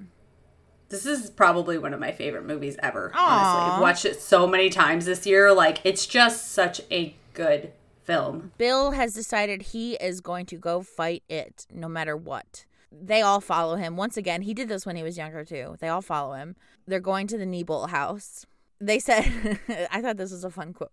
This 0.89 1.05
is 1.05 1.31
probably 1.31 1.79
one 1.79 1.93
of 1.93 2.01
my 2.01 2.13
favorite 2.13 2.45
movies 2.45 2.77
ever. 2.81 3.11
Aw. 3.15 3.19
Honestly, 3.19 3.75
I've 3.75 3.83
watched 3.83 4.05
it 4.05 4.21
so 4.21 4.47
many 4.47 4.71
times 4.71 5.05
this 5.05 5.27
year. 5.27 5.53
Like, 5.53 5.81
it's 5.85 6.07
just 6.07 6.53
such 6.53 6.81
a 6.91 7.17
good 7.35 7.73
film. 8.05 8.53
Bill 8.57 8.93
has 8.93 9.13
decided 9.13 9.63
he 9.63 9.95
is 9.95 10.21
going 10.21 10.47
to 10.47 10.57
go 10.57 10.83
fight 10.83 11.25
it 11.29 11.67
no 11.73 11.89
matter 11.89 12.17
what. 12.17 12.65
They 12.93 13.21
all 13.21 13.41
follow 13.41 13.75
him. 13.75 13.97
Once 13.97 14.17
again, 14.17 14.43
he 14.43 14.55
did 14.55 14.69
this 14.69 14.87
when 14.87 14.95
he 14.95 15.03
was 15.03 15.19
younger 15.19 15.45
too. 15.45 15.77
They 15.81 15.89
all 15.89 16.03
follow 16.03 16.35
him. 16.35 16.55
They're 16.87 17.01
going 17.01 17.27
to 17.29 17.37
the 17.37 17.45
Neibolt 17.45 17.91
house. 17.91 18.47
They 18.81 19.01
said, 19.01 19.25
I 19.91 20.01
thought 20.01 20.17
this 20.17 20.31
was 20.31 20.45
a 20.45 20.51
fun 20.51 20.73
quote. 20.73 20.93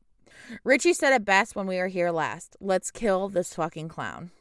Richie 0.63 0.93
said 0.93 1.13
it 1.13 1.23
best 1.23 1.55
when 1.55 1.67
we 1.67 1.77
were 1.77 1.87
here 1.87 2.09
last. 2.09 2.57
Let's 2.59 2.89
kill 2.89 3.29
this 3.29 3.53
fucking 3.53 3.89
clown. 3.89 4.31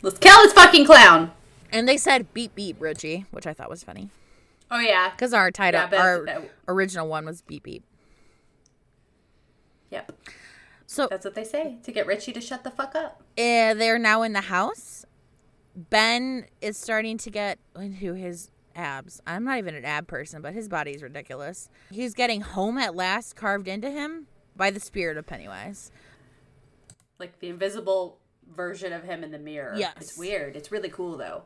Let's 0.00 0.18
kill 0.18 0.36
this 0.38 0.54
fucking 0.54 0.86
clown. 0.86 1.30
And 1.70 1.86
they 1.86 1.98
said 1.98 2.32
beep 2.32 2.54
beep 2.54 2.76
Richie, 2.80 3.26
which 3.30 3.46
I 3.46 3.52
thought 3.52 3.68
was 3.68 3.84
funny 3.84 4.08
Oh 4.70 4.80
yeah. 4.80 5.10
because 5.10 5.32
our 5.32 5.50
title, 5.50 5.80
Yeah, 5.90 5.98
our 6.02 6.24
that- 6.26 6.50
original 6.68 7.08
one 7.08 7.24
was 7.26 7.42
beep 7.42 7.62
beep. 7.64 7.84
Yep. 9.90 10.12
So 10.86 11.06
That's 11.10 11.24
what 11.24 11.34
they 11.34 11.44
say 11.44 11.76
to 11.82 11.92
get 11.92 12.06
Richie 12.06 12.32
to 12.32 12.40
shut 12.40 12.64
the 12.64 12.70
fuck 12.70 12.94
up. 12.94 13.20
uh, 13.38 13.74
they're 13.74 13.98
now 13.98 14.22
in 14.22 14.32
the 14.32 14.42
house. 14.42 15.04
Ben 15.76 16.46
is 16.60 16.76
starting 16.76 17.18
to 17.18 17.30
get 17.30 17.58
into 17.76 18.14
his 18.14 18.50
abs. 18.76 19.20
I'm 19.26 19.44
not 19.44 19.58
even 19.58 19.74
an 19.74 19.84
ab 19.84 20.06
person, 20.06 20.40
but 20.42 20.52
his 20.52 20.68
body's 20.68 21.02
ridiculous. 21.02 21.68
He's 21.90 22.14
getting 22.14 22.42
home 22.42 22.78
at 22.78 22.94
last 22.94 23.34
carved 23.34 23.66
into 23.66 23.90
him 23.90 24.26
by 24.56 24.70
the 24.70 24.78
spirit 24.80 25.16
of 25.16 25.26
Pennywise. 25.26 25.90
Like 27.18 27.40
the 27.40 27.48
invisible 27.48 28.18
version 28.54 28.92
of 28.92 29.02
him 29.04 29.24
in 29.24 29.30
the 29.32 29.38
mirror. 29.38 29.74
Yes. 29.76 29.94
It's 30.00 30.18
weird. 30.18 30.54
It's 30.54 30.70
really 30.70 30.90
cool 30.90 31.16
though. 31.16 31.44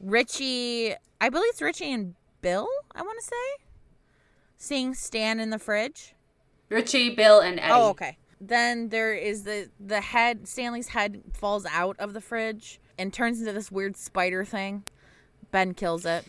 Richie, 0.00 0.94
I 1.20 1.28
believe 1.28 1.48
it's 1.50 1.62
Richie 1.62 1.92
and 1.92 2.14
Bill, 2.42 2.68
I 2.94 3.02
want 3.02 3.18
to 3.18 3.24
say, 3.24 3.64
seeing 4.56 4.94
Stan 4.94 5.40
in 5.40 5.50
the 5.50 5.58
fridge. 5.58 6.14
Richie, 6.68 7.14
Bill, 7.14 7.40
and 7.40 7.58
Eddie. 7.58 7.72
Oh, 7.72 7.90
okay. 7.90 8.18
Then 8.40 8.90
there 8.90 9.14
is 9.14 9.44
the 9.44 9.70
the 9.80 10.00
head. 10.00 10.46
Stanley's 10.46 10.88
head 10.88 11.22
falls 11.32 11.64
out 11.66 11.96
of 11.98 12.12
the 12.12 12.20
fridge 12.20 12.80
and 12.98 13.12
turns 13.12 13.40
into 13.40 13.52
this 13.52 13.70
weird 13.70 13.96
spider 13.96 14.44
thing. 14.44 14.84
Ben 15.50 15.74
kills 15.74 16.04
it. 16.04 16.24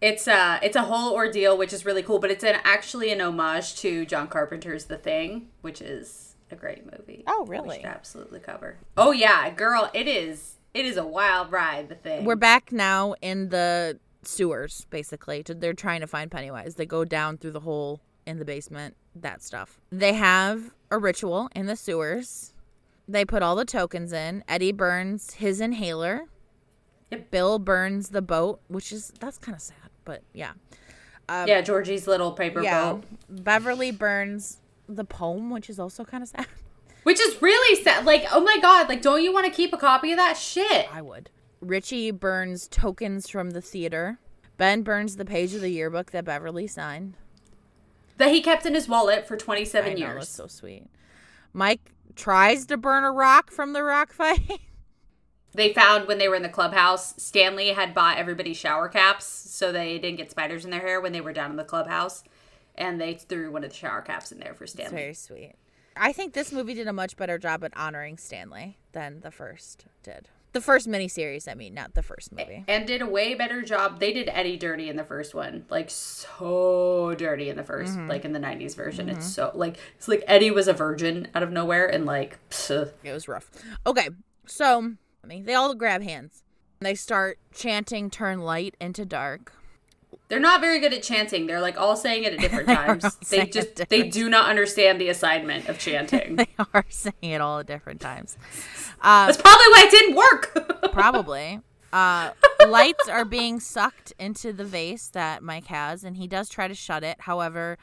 It's 0.00 0.26
a 0.26 0.58
it's 0.62 0.76
a 0.76 0.82
whole 0.82 1.12
ordeal, 1.12 1.58
which 1.58 1.72
is 1.72 1.84
really 1.84 2.02
cool, 2.02 2.18
but 2.18 2.30
it's 2.30 2.44
an 2.44 2.60
actually 2.64 3.12
an 3.12 3.20
homage 3.20 3.76
to 3.76 4.06
John 4.06 4.28
Carpenter's 4.28 4.86
The 4.86 4.96
Thing, 4.96 5.48
which 5.60 5.82
is 5.82 6.36
a 6.50 6.56
great 6.56 6.84
movie. 6.86 7.24
Oh, 7.26 7.44
really? 7.46 7.84
absolutely 7.84 8.40
cover. 8.40 8.78
Oh 8.96 9.12
yeah, 9.12 9.50
girl, 9.50 9.90
it 9.92 10.08
is. 10.08 10.56
It 10.74 10.84
is 10.84 10.96
a 10.96 11.04
wild 11.04 11.50
ride. 11.52 11.88
The 11.88 11.94
Thing. 11.96 12.24
We're 12.24 12.36
back 12.36 12.72
now 12.72 13.14
in 13.20 13.48
the 13.48 13.98
sewers, 14.22 14.86
basically. 14.90 15.42
They're 15.46 15.72
trying 15.74 16.00
to 16.00 16.06
find 16.06 16.30
Pennywise. 16.30 16.76
They 16.76 16.86
go 16.86 17.04
down 17.04 17.38
through 17.38 17.52
the 17.52 17.60
hole 17.60 18.00
in 18.26 18.38
the 18.38 18.44
basement. 18.44 18.96
That 19.16 19.42
stuff. 19.42 19.80
They 19.90 20.12
have 20.14 20.70
a 20.90 20.98
ritual 20.98 21.48
in 21.54 21.66
the 21.66 21.74
sewers. 21.76 22.52
They 23.08 23.24
put 23.24 23.42
all 23.42 23.56
the 23.56 23.64
tokens 23.64 24.12
in. 24.12 24.44
Eddie 24.46 24.70
burns 24.72 25.34
his 25.34 25.60
inhaler. 25.60 26.26
Yep. 27.10 27.30
Bill 27.32 27.58
burns 27.58 28.10
the 28.10 28.22
boat, 28.22 28.60
which 28.68 28.92
is 28.92 29.12
that's 29.18 29.36
kind 29.38 29.56
of 29.56 29.60
sad, 29.62 29.90
but 30.04 30.22
yeah. 30.32 30.52
Um, 31.28 31.48
yeah, 31.48 31.60
Georgie's 31.60 32.06
little 32.06 32.30
paper 32.30 32.62
Yeah. 32.62 32.92
boat, 32.92 33.04
Beverly 33.28 33.90
burns 33.90 34.58
the 34.88 35.04
poem, 35.04 35.50
which 35.50 35.68
is 35.68 35.80
also 35.80 36.04
kind 36.04 36.22
of 36.22 36.28
sad. 36.28 36.46
Which 37.02 37.20
is 37.20 37.40
really 37.42 37.82
sad. 37.82 38.04
Like, 38.04 38.24
oh 38.32 38.40
my 38.40 38.58
god, 38.60 38.88
like, 38.88 39.02
don't 39.02 39.22
you 39.22 39.32
want 39.32 39.46
to 39.46 39.52
keep 39.52 39.72
a 39.72 39.78
copy 39.78 40.12
of 40.12 40.18
that 40.18 40.36
shit? 40.36 40.88
I 40.92 41.02
would. 41.02 41.30
Richie 41.60 42.10
burns 42.10 42.68
tokens 42.68 43.28
from 43.28 43.50
the 43.50 43.60
theater. 43.60 44.18
Ben 44.56 44.82
burns 44.82 45.16
the 45.16 45.24
page 45.24 45.54
of 45.54 45.60
the 45.60 45.70
yearbook 45.70 46.10
that 46.10 46.24
Beverly 46.24 46.66
signed. 46.66 47.16
That 48.18 48.30
he 48.32 48.42
kept 48.42 48.66
in 48.66 48.74
his 48.74 48.88
wallet 48.88 49.26
for 49.26 49.36
27 49.36 49.90
I 49.90 49.94
know, 49.94 49.98
years. 49.98 50.14
that's 50.16 50.30
so 50.30 50.46
sweet. 50.46 50.86
Mike 51.52 51.92
tries 52.16 52.66
to 52.66 52.76
burn 52.76 53.04
a 53.04 53.10
rock 53.10 53.50
from 53.50 53.72
the 53.72 53.82
rock 53.82 54.12
fight. 54.12 54.60
They 55.52 55.72
found 55.72 56.06
when 56.06 56.18
they 56.18 56.28
were 56.28 56.36
in 56.36 56.42
the 56.44 56.48
clubhouse, 56.48 57.20
Stanley 57.20 57.70
had 57.70 57.92
bought 57.92 58.18
everybody 58.18 58.54
shower 58.54 58.88
caps 58.88 59.26
so 59.26 59.72
they 59.72 59.98
didn't 59.98 60.18
get 60.18 60.30
spiders 60.30 60.64
in 60.64 60.70
their 60.70 60.80
hair 60.80 61.00
when 61.00 61.12
they 61.12 61.20
were 61.20 61.32
down 61.32 61.50
in 61.50 61.56
the 61.56 61.64
clubhouse. 61.64 62.22
And 62.76 63.00
they 63.00 63.14
threw 63.14 63.50
one 63.50 63.64
of 63.64 63.70
the 63.70 63.76
shower 63.76 64.00
caps 64.00 64.30
in 64.30 64.38
there 64.38 64.54
for 64.54 64.68
Stanley. 64.68 64.94
very 64.96 65.14
sweet. 65.14 65.54
I 66.02 66.12
think 66.12 66.32
this 66.32 66.50
movie 66.50 66.72
did 66.74 66.88
a 66.88 66.92
much 66.92 67.16
better 67.16 67.38
job 67.38 67.62
at 67.62 67.76
honoring 67.76 68.16
Stanley 68.16 68.78
than 68.92 69.20
the 69.20 69.30
first 69.30 69.84
did. 70.02 70.28
The 70.52 70.60
first 70.62 70.88
miniseries, 70.88 71.46
I 71.46 71.54
mean, 71.54 71.74
not 71.74 71.94
the 71.94 72.02
first 72.02 72.32
movie. 72.32 72.64
And 72.66 72.86
did 72.86 73.02
a 73.02 73.06
way 73.06 73.34
better 73.34 73.62
job. 73.62 74.00
They 74.00 74.12
did 74.12 74.28
Eddie 74.28 74.56
dirty 74.56 74.88
in 74.88 74.96
the 74.96 75.04
first 75.04 75.34
one. 75.34 75.66
Like, 75.68 75.90
so 75.90 77.14
dirty 77.16 77.50
in 77.50 77.56
the 77.56 77.62
1st 77.62 77.88
Mm-hmm. 77.90 78.08
like 78.08 78.24
in 78.24 78.32
the 78.32 78.40
90s 78.40 78.74
version. 78.74 79.08
It's 79.08 79.26
so, 79.26 79.52
like, 79.54 79.76
it's 79.96 80.08
like 80.08 80.24
Eddie 80.26 80.50
was 80.50 80.66
a 80.66 80.72
virgin 80.72 81.28
out 81.34 81.42
of 81.44 81.52
nowhere 81.52 81.86
and, 81.86 82.04
like, 82.06 82.38
psh, 82.48 82.90
It 83.04 83.12
was 83.12 83.28
rough. 83.28 83.50
Okay, 83.86 84.08
so 84.46 84.94
I 85.22 85.26
mean, 85.26 85.44
they 85.44 85.54
all 85.54 85.74
grab 85.74 86.02
hands. 86.02 86.42
They 86.80 86.94
start 86.94 87.38
chanting 87.54 88.08
"Turn 88.10 88.40
light 88.40 88.74
into 88.80 89.04
dark." 89.04 89.52
They're 90.30 90.40
not 90.40 90.60
very 90.60 90.78
good 90.78 90.94
at 90.94 91.02
chanting. 91.02 91.46
They're, 91.46 91.60
like, 91.60 91.76
all 91.78 91.96
saying 91.96 92.24
it 92.24 92.32
at 92.32 92.38
different 92.38 92.68
times. 92.78 93.16
they 93.28 93.46
just, 93.46 93.88
they 93.88 94.08
do 94.08 94.30
not 94.30 94.48
understand 94.48 95.00
the 95.00 95.08
assignment 95.08 95.68
of 95.68 95.78
chanting. 95.78 96.36
They 96.40 96.48
are 96.72 96.86
saying 96.88 97.14
it 97.20 97.40
all 97.40 97.58
at 97.58 97.66
different 97.66 98.00
times. 98.00 98.38
Uh, 99.02 99.26
That's 99.26 99.42
probably 99.42 99.66
why 99.66 99.84
it 99.86 99.90
didn't 99.90 100.14
work. 100.14 100.92
probably. 100.92 101.60
Uh, 101.92 102.30
lights 102.68 103.08
are 103.08 103.24
being 103.24 103.58
sucked 103.58 104.12
into 104.18 104.52
the 104.52 104.64
vase 104.64 105.08
that 105.08 105.42
Mike 105.42 105.66
has, 105.66 106.04
and 106.04 106.16
he 106.16 106.26
does 106.28 106.48
try 106.48 106.68
to 106.68 106.74
shut 106.74 107.02
it. 107.02 107.16
However, 107.22 107.76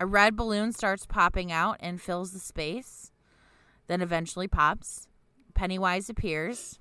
a 0.00 0.06
red 0.06 0.34
balloon 0.34 0.72
starts 0.72 1.06
popping 1.06 1.52
out 1.52 1.76
and 1.78 2.00
fills 2.00 2.32
the 2.32 2.40
space, 2.40 3.12
then 3.86 4.02
eventually 4.02 4.48
pops. 4.48 5.06
Pennywise 5.54 6.10
appears. 6.10 6.80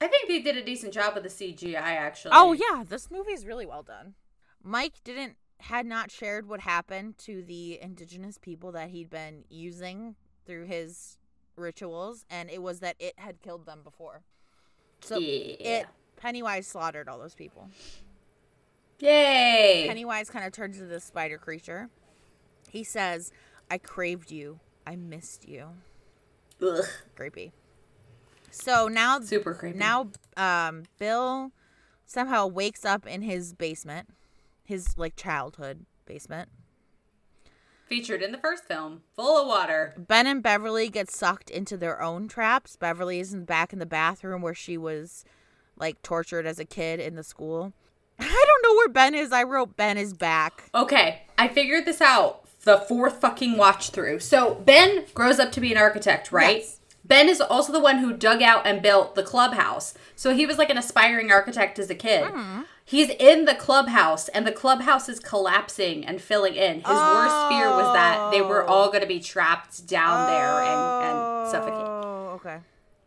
I 0.00 0.06
think 0.06 0.28
they 0.28 0.40
did 0.40 0.56
a 0.56 0.64
decent 0.64 0.94
job 0.94 1.14
with 1.14 1.22
the 1.22 1.28
CGI, 1.28 1.76
actually. 1.76 2.32
Oh 2.34 2.52
yeah, 2.54 2.82
this 2.82 3.10
movie 3.10 3.32
is 3.32 3.44
really 3.44 3.66
well 3.66 3.82
done. 3.82 4.14
Mike 4.66 4.94
didn't 5.04 5.36
had 5.58 5.86
not 5.86 6.10
shared 6.10 6.48
what 6.48 6.60
happened 6.60 7.16
to 7.16 7.42
the 7.42 7.80
indigenous 7.80 8.36
people 8.36 8.72
that 8.72 8.90
he'd 8.90 9.08
been 9.08 9.44
using 9.48 10.16
through 10.44 10.66
his 10.66 11.18
rituals, 11.56 12.26
and 12.28 12.50
it 12.50 12.60
was 12.60 12.80
that 12.80 12.96
it 12.98 13.14
had 13.16 13.40
killed 13.40 13.64
them 13.64 13.80
before. 13.82 14.22
So 15.00 15.18
yeah. 15.18 15.54
it 15.60 15.86
Pennywise 16.16 16.66
slaughtered 16.66 17.08
all 17.08 17.18
those 17.18 17.34
people. 17.34 17.70
Yay! 18.98 19.84
Pennywise 19.86 20.30
kind 20.30 20.44
of 20.44 20.52
turns 20.52 20.78
into 20.78 20.88
the 20.88 21.00
spider 21.00 21.38
creature. 21.38 21.88
He 22.68 22.82
says, 22.82 23.30
"I 23.70 23.78
craved 23.78 24.32
you. 24.32 24.58
I 24.86 24.96
missed 24.96 25.48
you." 25.48 25.68
Ugh. 26.60 26.84
Creepy. 27.14 27.52
So 28.50 28.88
now, 28.88 29.20
Super 29.20 29.54
creepy. 29.54 29.78
now, 29.78 30.10
um, 30.36 30.84
Bill 30.98 31.52
somehow 32.06 32.46
wakes 32.46 32.84
up 32.84 33.06
in 33.06 33.22
his 33.22 33.52
basement, 33.52 34.08
his 34.66 34.96
like 34.96 35.16
childhood 35.16 35.86
basement. 36.04 36.48
Featured 37.86 38.20
in 38.20 38.32
the 38.32 38.38
first 38.38 38.64
film, 38.64 39.02
full 39.14 39.40
of 39.40 39.46
water. 39.46 39.94
Ben 39.96 40.26
and 40.26 40.42
Beverly 40.42 40.88
get 40.88 41.08
sucked 41.08 41.50
into 41.50 41.76
their 41.76 42.02
own 42.02 42.26
traps. 42.26 42.74
Beverly 42.76 43.20
is 43.20 43.32
in 43.32 43.44
back 43.44 43.72
in 43.72 43.78
the 43.78 43.86
bathroom 43.86 44.42
where 44.42 44.54
she 44.54 44.76
was 44.76 45.24
like 45.76 46.02
tortured 46.02 46.46
as 46.46 46.58
a 46.58 46.64
kid 46.64 46.98
in 46.98 47.14
the 47.14 47.22
school. 47.22 47.72
I 48.18 48.24
don't 48.24 48.62
know 48.62 48.76
where 48.76 48.88
Ben 48.88 49.14
is. 49.14 49.30
I 49.30 49.44
wrote 49.44 49.76
Ben 49.76 49.98
is 49.98 50.14
back. 50.14 50.70
Okay, 50.74 51.22
I 51.38 51.48
figured 51.48 51.84
this 51.84 52.00
out 52.00 52.46
the 52.66 52.78
fourth 52.78 53.20
fucking 53.20 53.56
watch 53.56 53.90
through. 53.90 54.18
So 54.18 54.56
Ben 54.56 55.04
grows 55.14 55.38
up 55.38 55.52
to 55.52 55.60
be 55.60 55.72
an 55.72 55.78
architect, 55.78 56.32
right? 56.32 56.58
Yes. 56.58 56.80
Ben 57.04 57.28
is 57.28 57.40
also 57.40 57.72
the 57.72 57.80
one 57.80 57.98
who 57.98 58.12
dug 58.12 58.42
out 58.42 58.66
and 58.66 58.82
built 58.82 59.14
the 59.14 59.22
clubhouse. 59.22 59.94
So 60.16 60.34
he 60.34 60.44
was 60.44 60.58
like 60.58 60.70
an 60.70 60.76
aspiring 60.76 61.30
architect 61.30 61.78
as 61.78 61.88
a 61.88 61.94
kid. 61.94 62.24
Mm-hmm. 62.24 62.62
He's 62.88 63.10
in 63.10 63.46
the 63.46 63.54
clubhouse 63.56 64.28
and 64.28 64.46
the 64.46 64.52
clubhouse 64.52 65.08
is 65.08 65.18
collapsing 65.18 66.06
and 66.06 66.20
filling 66.20 66.54
in. 66.54 66.76
His 66.76 66.84
worst 66.86 67.48
fear 67.48 67.68
was 67.70 67.92
that 67.94 68.30
they 68.30 68.40
were 68.40 68.62
oh. 68.62 68.72
all 68.72 68.86
going 68.88 69.00
to 69.00 69.08
be 69.08 69.18
trapped 69.18 69.88
down 69.88 70.28
there 70.28 70.60
and, 70.62 71.04
and 71.04 71.50
suffocate. 71.50 71.74
Oh, 71.74 72.32
okay. 72.36 72.58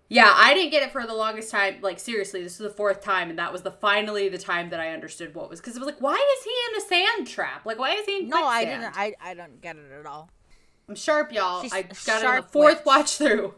Yeah, 0.10 0.34
I 0.36 0.54
didn't 0.54 0.72
get 0.72 0.84
it 0.84 0.92
for 0.92 1.08
the 1.08 1.14
longest 1.14 1.50
time. 1.50 1.78
Like 1.82 1.98
seriously, 1.98 2.44
this 2.44 2.60
was 2.60 2.72
the 2.72 2.76
fourth 2.76 3.02
time, 3.02 3.30
and 3.30 3.40
that 3.40 3.54
was 3.54 3.62
the 3.62 3.72
finally 3.72 4.28
the 4.28 4.38
time 4.38 4.70
that 4.72 4.82
I 4.82 4.90
understood 4.90 5.34
what 5.34 5.50
was 5.50 5.62
because 5.62 5.78
it 5.78 5.80
was 5.80 5.86
like, 5.86 6.02
why 6.02 6.36
is 6.38 6.44
he 6.44 6.52
in 6.72 6.82
a 6.82 6.86
sand 6.86 7.28
trap? 7.28 7.66
Like, 7.66 7.80
why 7.80 7.92
is 7.94 8.06
he 8.06 8.18
in 8.24 8.30
No, 8.30 8.46
I 8.46 8.66
quicksand? 8.66 8.82
didn't. 8.82 8.98
I, 8.98 9.14
I 9.22 9.34
don't 9.34 9.62
get 9.62 9.78
it 9.78 9.92
at 9.98 10.06
all. 10.06 10.30
I'm 10.90 10.96
sharp, 10.96 11.32
y'all. 11.32 11.62
She's 11.62 11.72
I 11.72 11.84
got 11.84 12.22
it 12.22 12.26
on 12.26 12.36
the 12.38 12.42
fourth 12.42 12.78
witch. 12.80 12.86
watch 12.86 13.18
through. 13.18 13.54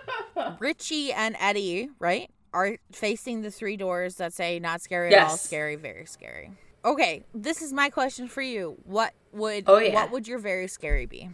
Richie 0.60 1.12
and 1.12 1.34
Eddie, 1.40 1.88
right, 1.98 2.30
are 2.56 2.76
facing 2.92 3.42
the 3.42 3.50
three 3.50 3.76
doors 3.76 4.14
that 4.16 4.32
say 4.32 4.58
not 4.58 4.80
scary 4.80 5.14
at 5.14 5.28
all, 5.28 5.36
scary, 5.36 5.76
very 5.76 6.06
scary. 6.06 6.50
Okay, 6.84 7.24
this 7.34 7.60
is 7.62 7.72
my 7.72 7.90
question 7.90 8.28
for 8.28 8.40
you. 8.42 8.76
What 8.84 9.12
would 9.32 9.64
Oh, 9.66 9.78
yeah. 9.78 9.94
what 9.94 10.10
would 10.12 10.26
your 10.28 10.38
very 10.38 10.66
scary 10.68 11.04
be? 11.06 11.28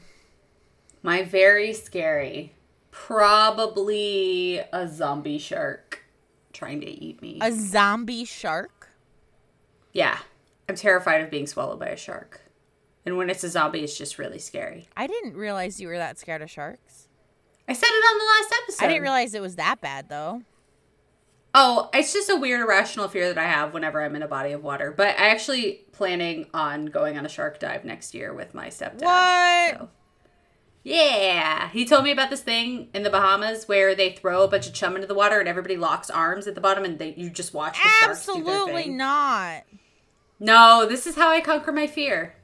My 1.02 1.22
very 1.22 1.72
scary, 1.74 2.54
probably 2.90 4.58
a 4.72 4.88
zombie 4.88 5.38
shark 5.38 6.04
trying 6.52 6.80
to 6.80 6.86
eat 6.86 7.20
me. 7.22 7.38
A 7.40 7.52
zombie 7.52 8.24
shark? 8.24 8.88
yeah, 9.92 10.18
I'm 10.68 10.74
terrified 10.76 11.20
of 11.22 11.30
being 11.30 11.46
swallowed 11.46 11.78
by 11.78 11.88
a 11.88 11.96
shark. 11.96 12.40
And 13.04 13.16
when 13.18 13.28
it's 13.30 13.44
a 13.44 13.48
zombie, 13.48 13.80
it's 13.84 13.98
just 13.98 14.16
really 14.18 14.38
scary. 14.38 14.88
I 14.96 15.06
didn't 15.06 15.34
realize 15.36 15.80
you 15.80 15.88
were 15.88 15.98
that 15.98 16.18
scared 16.18 16.40
of 16.40 16.50
sharks. 16.50 17.08
I 17.68 17.72
said 17.74 17.88
it 17.90 18.04
on 18.04 18.18
the 18.18 18.24
last 18.24 18.62
episode. 18.62 18.84
I 18.84 18.88
didn't 18.88 19.02
realize 19.02 19.34
it 19.34 19.42
was 19.42 19.56
that 19.56 19.80
bad 19.80 20.08
though. 20.08 20.42
Oh, 21.54 21.90
it's 21.92 22.12
just 22.12 22.30
a 22.30 22.36
weird 22.36 22.60
irrational 22.62 23.08
fear 23.08 23.28
that 23.28 23.38
I 23.38 23.46
have 23.46 23.74
whenever 23.74 24.02
I'm 24.02 24.16
in 24.16 24.22
a 24.22 24.28
body 24.28 24.52
of 24.52 24.62
water. 24.62 24.90
But 24.90 25.08
I 25.18 25.28
actually 25.28 25.84
planning 25.92 26.46
on 26.54 26.86
going 26.86 27.18
on 27.18 27.26
a 27.26 27.28
shark 27.28 27.58
dive 27.58 27.84
next 27.84 28.14
year 28.14 28.32
with 28.32 28.54
my 28.54 28.68
stepdad. 28.68 29.02
What? 29.02 29.80
So. 29.80 29.88
Yeah, 30.84 31.68
he 31.70 31.84
told 31.84 32.04
me 32.04 32.10
about 32.10 32.30
this 32.30 32.40
thing 32.40 32.88
in 32.92 33.04
the 33.04 33.10
Bahamas 33.10 33.68
where 33.68 33.94
they 33.94 34.10
throw 34.10 34.42
a 34.42 34.48
bunch 34.48 34.66
of 34.66 34.72
chum 34.72 34.96
into 34.96 35.06
the 35.06 35.14
water 35.14 35.38
and 35.38 35.48
everybody 35.48 35.76
locks 35.76 36.10
arms 36.10 36.46
at 36.48 36.56
the 36.56 36.60
bottom 36.60 36.84
and 36.84 36.98
they 36.98 37.14
you 37.14 37.30
just 37.30 37.54
watch 37.54 37.74
the 37.80 37.88
sharks 38.00 38.26
do 38.26 38.32
their 38.32 38.42
Absolutely 38.42 38.82
thing. 38.84 38.96
not. 38.96 39.62
No, 40.40 40.86
this 40.88 41.06
is 41.06 41.14
how 41.14 41.30
I 41.30 41.40
conquer 41.40 41.70
my 41.70 41.86
fear. 41.86 42.34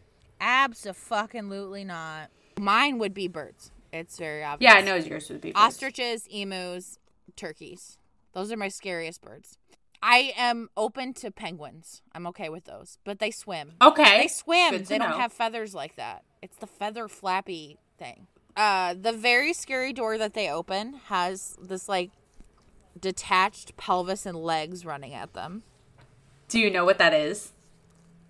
Absolutely 0.40 1.82
not. 1.82 2.30
Mine 2.60 2.98
would 2.98 3.12
be 3.12 3.26
birds. 3.26 3.72
It's 3.92 4.18
very 4.18 4.44
obvious. 4.44 4.72
Yeah, 4.72 4.78
I 4.78 4.82
know 4.82 4.94
yours 4.94 5.28
would 5.30 5.40
be 5.40 5.50
birds. 5.50 5.60
Ostriches, 5.60 6.28
emus, 6.30 7.00
turkeys. 7.34 7.98
Those 8.38 8.52
are 8.52 8.56
my 8.56 8.68
scariest 8.68 9.20
birds. 9.20 9.58
I 10.00 10.32
am 10.36 10.68
open 10.76 11.12
to 11.14 11.32
penguins. 11.32 12.02
I'm 12.14 12.24
okay 12.28 12.48
with 12.48 12.66
those, 12.66 12.98
but 13.02 13.18
they 13.18 13.32
swim. 13.32 13.72
Okay, 13.82 14.18
They 14.22 14.28
swim. 14.28 14.84
They 14.84 14.96
don't 14.96 15.18
have 15.18 15.32
feathers 15.32 15.74
like 15.74 15.96
that. 15.96 16.22
It's 16.40 16.56
the 16.56 16.68
feather 16.68 17.08
flappy 17.08 17.78
thing. 17.98 18.28
Uh, 18.56 18.94
the 18.94 19.10
very 19.10 19.52
scary 19.52 19.92
door 19.92 20.16
that 20.18 20.34
they 20.34 20.48
open 20.48 21.00
has 21.06 21.56
this 21.60 21.88
like 21.88 22.12
detached 23.00 23.76
pelvis 23.76 24.24
and 24.24 24.38
legs 24.38 24.86
running 24.86 25.14
at 25.14 25.32
them. 25.32 25.64
Do 26.46 26.60
you 26.60 26.70
know 26.70 26.84
what 26.84 26.98
that 26.98 27.12
is? 27.12 27.54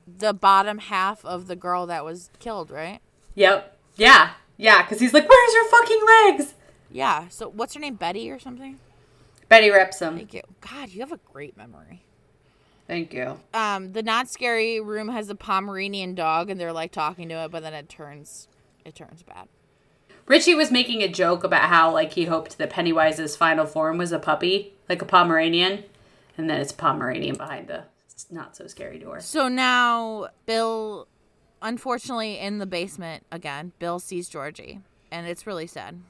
The 0.07 0.33
bottom 0.33 0.79
half 0.79 1.23
of 1.23 1.49
the 1.49 1.57
girl 1.57 1.85
that 1.85 2.03
was 2.03 2.31
killed, 2.39 2.71
right? 2.71 3.01
Yep. 3.35 3.77
Yeah. 3.97 4.31
Yeah. 4.57 4.85
Because 4.85 5.01
he's 5.01 5.13
like, 5.13 5.29
"Where's 5.29 5.53
your 5.53 5.69
fucking 5.69 6.01
legs?" 6.25 6.55
Yeah. 6.91 7.29
So 7.29 7.51
what's 7.51 7.75
her 7.75 7.81
name? 7.81 7.97
Betty 7.97 8.31
or 8.31 8.39
something? 8.39 8.79
Betty 9.49 9.69
Ripsom. 9.69 10.17
Thank 10.17 10.35
you. 10.35 10.43
God, 10.61 10.91
you 10.91 11.01
have 11.01 11.13
a 11.13 11.21
great 11.33 11.57
memory. 11.57 12.05
Thank 12.87 13.13
you. 13.13 13.39
Um, 13.53 13.93
the 13.93 14.03
not 14.03 14.29
scary 14.29 14.81
room 14.81 15.09
has 15.09 15.29
a 15.29 15.35
Pomeranian 15.35 16.15
dog, 16.15 16.49
and 16.49 16.59
they're 16.59 16.73
like 16.73 16.91
talking 16.91 17.29
to 17.29 17.35
it, 17.45 17.51
but 17.51 17.63
then 17.63 17.75
it 17.75 17.89
turns, 17.89 18.49
it 18.85 18.95
turns 18.95 19.23
bad. 19.23 19.49
Richie 20.27 20.55
was 20.55 20.71
making 20.71 21.03
a 21.03 21.09
joke 21.09 21.43
about 21.45 21.69
how 21.69 21.93
like 21.93 22.13
he 22.13 22.27
hoped 22.27 22.59
that 22.59 22.71
Pennywise's 22.71 23.37
final 23.37 23.67
form 23.67 23.99
was 23.99 24.13
a 24.13 24.19
puppy, 24.19 24.75
like 24.89 25.01
a 25.03 25.07
Pomeranian, 25.07 25.85
and 26.37 26.49
then 26.49 26.61
it's 26.61 26.73
Pomeranian 26.73 27.37
behind 27.37 27.69
the 27.69 27.85
not 28.31 28.57
so 28.57 28.67
scary 28.67 28.99
door. 28.99 29.21
So 29.21 29.49
now 29.49 30.29
Bill, 30.45 31.09
unfortunately, 31.63 32.39
in 32.39 32.59
the 32.59 32.67
basement 32.67 33.25
again, 33.33 33.73
Bill 33.79 33.99
sees 33.99 34.29
Georgie, 34.29 34.81
and 35.11 35.27
it's 35.27 35.47
really 35.47 35.67
sad. 35.67 36.01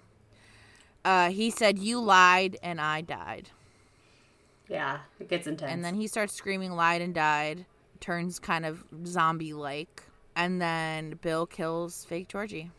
Uh, 1.05 1.31
he 1.31 1.51
said, 1.51 1.79
"You 1.79 2.01
lied, 2.01 2.57
and 2.63 2.81
I 2.81 3.01
died." 3.01 3.51
Yeah, 4.69 4.99
it 5.19 5.29
gets 5.29 5.47
intense. 5.47 5.73
And 5.73 5.85
then 5.85 5.95
he 5.95 6.07
starts 6.07 6.35
screaming, 6.35 6.73
"Lied 6.73 7.01
and 7.01 7.15
died." 7.15 7.65
Turns 8.01 8.39
kind 8.39 8.65
of 8.65 8.85
zombie-like, 9.07 10.05
and 10.37 10.61
then 10.63 11.19
Bill 11.21 11.47
kills 11.47 12.05
fake 12.05 12.29
Georgie. 12.29 12.71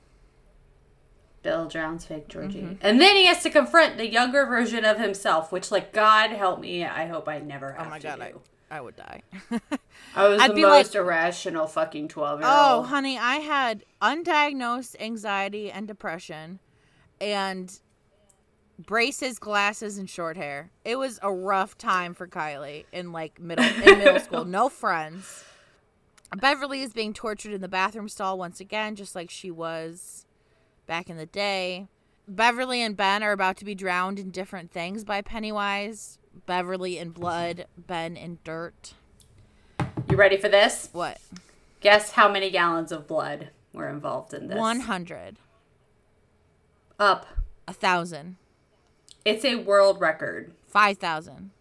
Bill 1.42 1.68
drowns 1.68 2.06
fake 2.06 2.28
Georgie, 2.28 2.62
Mm-hmm. 2.62 2.74
and 2.82 3.00
then 3.02 3.16
he 3.16 3.26
has 3.26 3.42
to 3.44 3.50
confront 3.50 3.98
the 3.98 4.10
younger 4.10 4.46
version 4.46 4.84
of 4.86 4.98
himself, 5.00 5.52
which 5.52 5.72
like 5.72 5.94
God 5.94 6.32
help 6.32 6.60
me, 6.60 6.84
I 6.86 7.08
hope 7.08 7.28
I 7.30 7.40
never 7.40 7.72
have 7.74 7.88
Oh 7.88 7.90
my 7.90 8.00
to 8.00 8.08
god, 8.08 8.20
I, 8.22 8.32
do. 8.32 8.42
I 8.70 8.82
would 8.82 8.96
die. 8.98 9.22
I 10.16 10.28
was 10.28 10.42
I'd 10.42 10.52
the 10.52 10.56
be 10.56 10.66
like- 10.66 10.86
most 10.86 10.96
irrational 10.96 11.66
fucking 11.68 12.10
twelve 12.10 12.42
year 12.42 12.50
old. 12.50 12.58
Oh, 12.60 12.82
honey, 12.84 13.18
I 13.18 13.38
had 13.38 13.84
undiagnosed 14.02 14.96
anxiety 15.00 15.72
and 15.72 15.88
depression 15.88 16.60
and 17.22 17.80
braces, 18.80 19.40
glasses, 19.40 19.98
and 19.98 20.10
short 20.10 20.38
hair. 20.38 20.72
It 20.86 20.98
was 20.98 21.20
a 21.22 21.32
rough 21.32 21.78
time 21.78 22.14
for 22.14 22.28
Kylie 22.28 22.86
in 22.92 23.12
like 23.12 23.40
middle 23.40 23.66
in 23.66 24.00
middle 24.00 24.20
school. 24.20 24.46
No 24.46 24.70
friends. 24.70 25.44
Beverly 26.36 26.82
is 26.82 26.94
being 26.94 27.14
tortured 27.14 27.54
in 27.54 27.62
the 27.62 27.68
bathroom 27.68 28.08
stall 28.08 28.38
once 28.38 28.60
again, 28.60 28.96
just 28.96 29.16
like 29.16 29.30
she 29.30 29.50
was 29.50 30.26
back 30.86 31.10
in 31.10 31.18
the 31.18 31.26
day. 31.26 31.88
Beverly 32.28 32.82
and 32.84 32.96
Ben 32.96 33.24
are 33.24 33.32
about 33.32 33.58
to 33.58 33.66
be 33.66 33.74
drowned 33.74 34.20
in 34.20 34.30
different 34.30 34.72
things 34.72 35.04
by 35.04 35.22
Pennywise. 35.22 36.20
Beverly 36.46 37.00
in 37.00 37.10
blood, 37.10 37.66
Ben 37.76 38.16
in 38.16 38.38
dirt. 38.44 38.94
You 40.10 40.16
ready 40.16 40.38
for 40.38 40.48
this? 40.48 40.90
What? 40.92 41.20
Guess 41.80 42.12
how 42.12 42.32
many 42.32 42.52
gallons 42.52 42.92
of 42.92 43.08
blood 43.08 43.50
were 43.74 43.90
involved 43.90 44.34
in 44.34 44.48
this? 44.48 44.58
100. 44.58 45.38
Up. 47.00 47.26
A 47.68 47.74
thousand. 47.74 48.38
It's 49.26 49.46
a 49.46 49.56
world 49.56 50.00
record. 50.02 50.54
Five 50.68 50.98
thousand. 50.98 51.52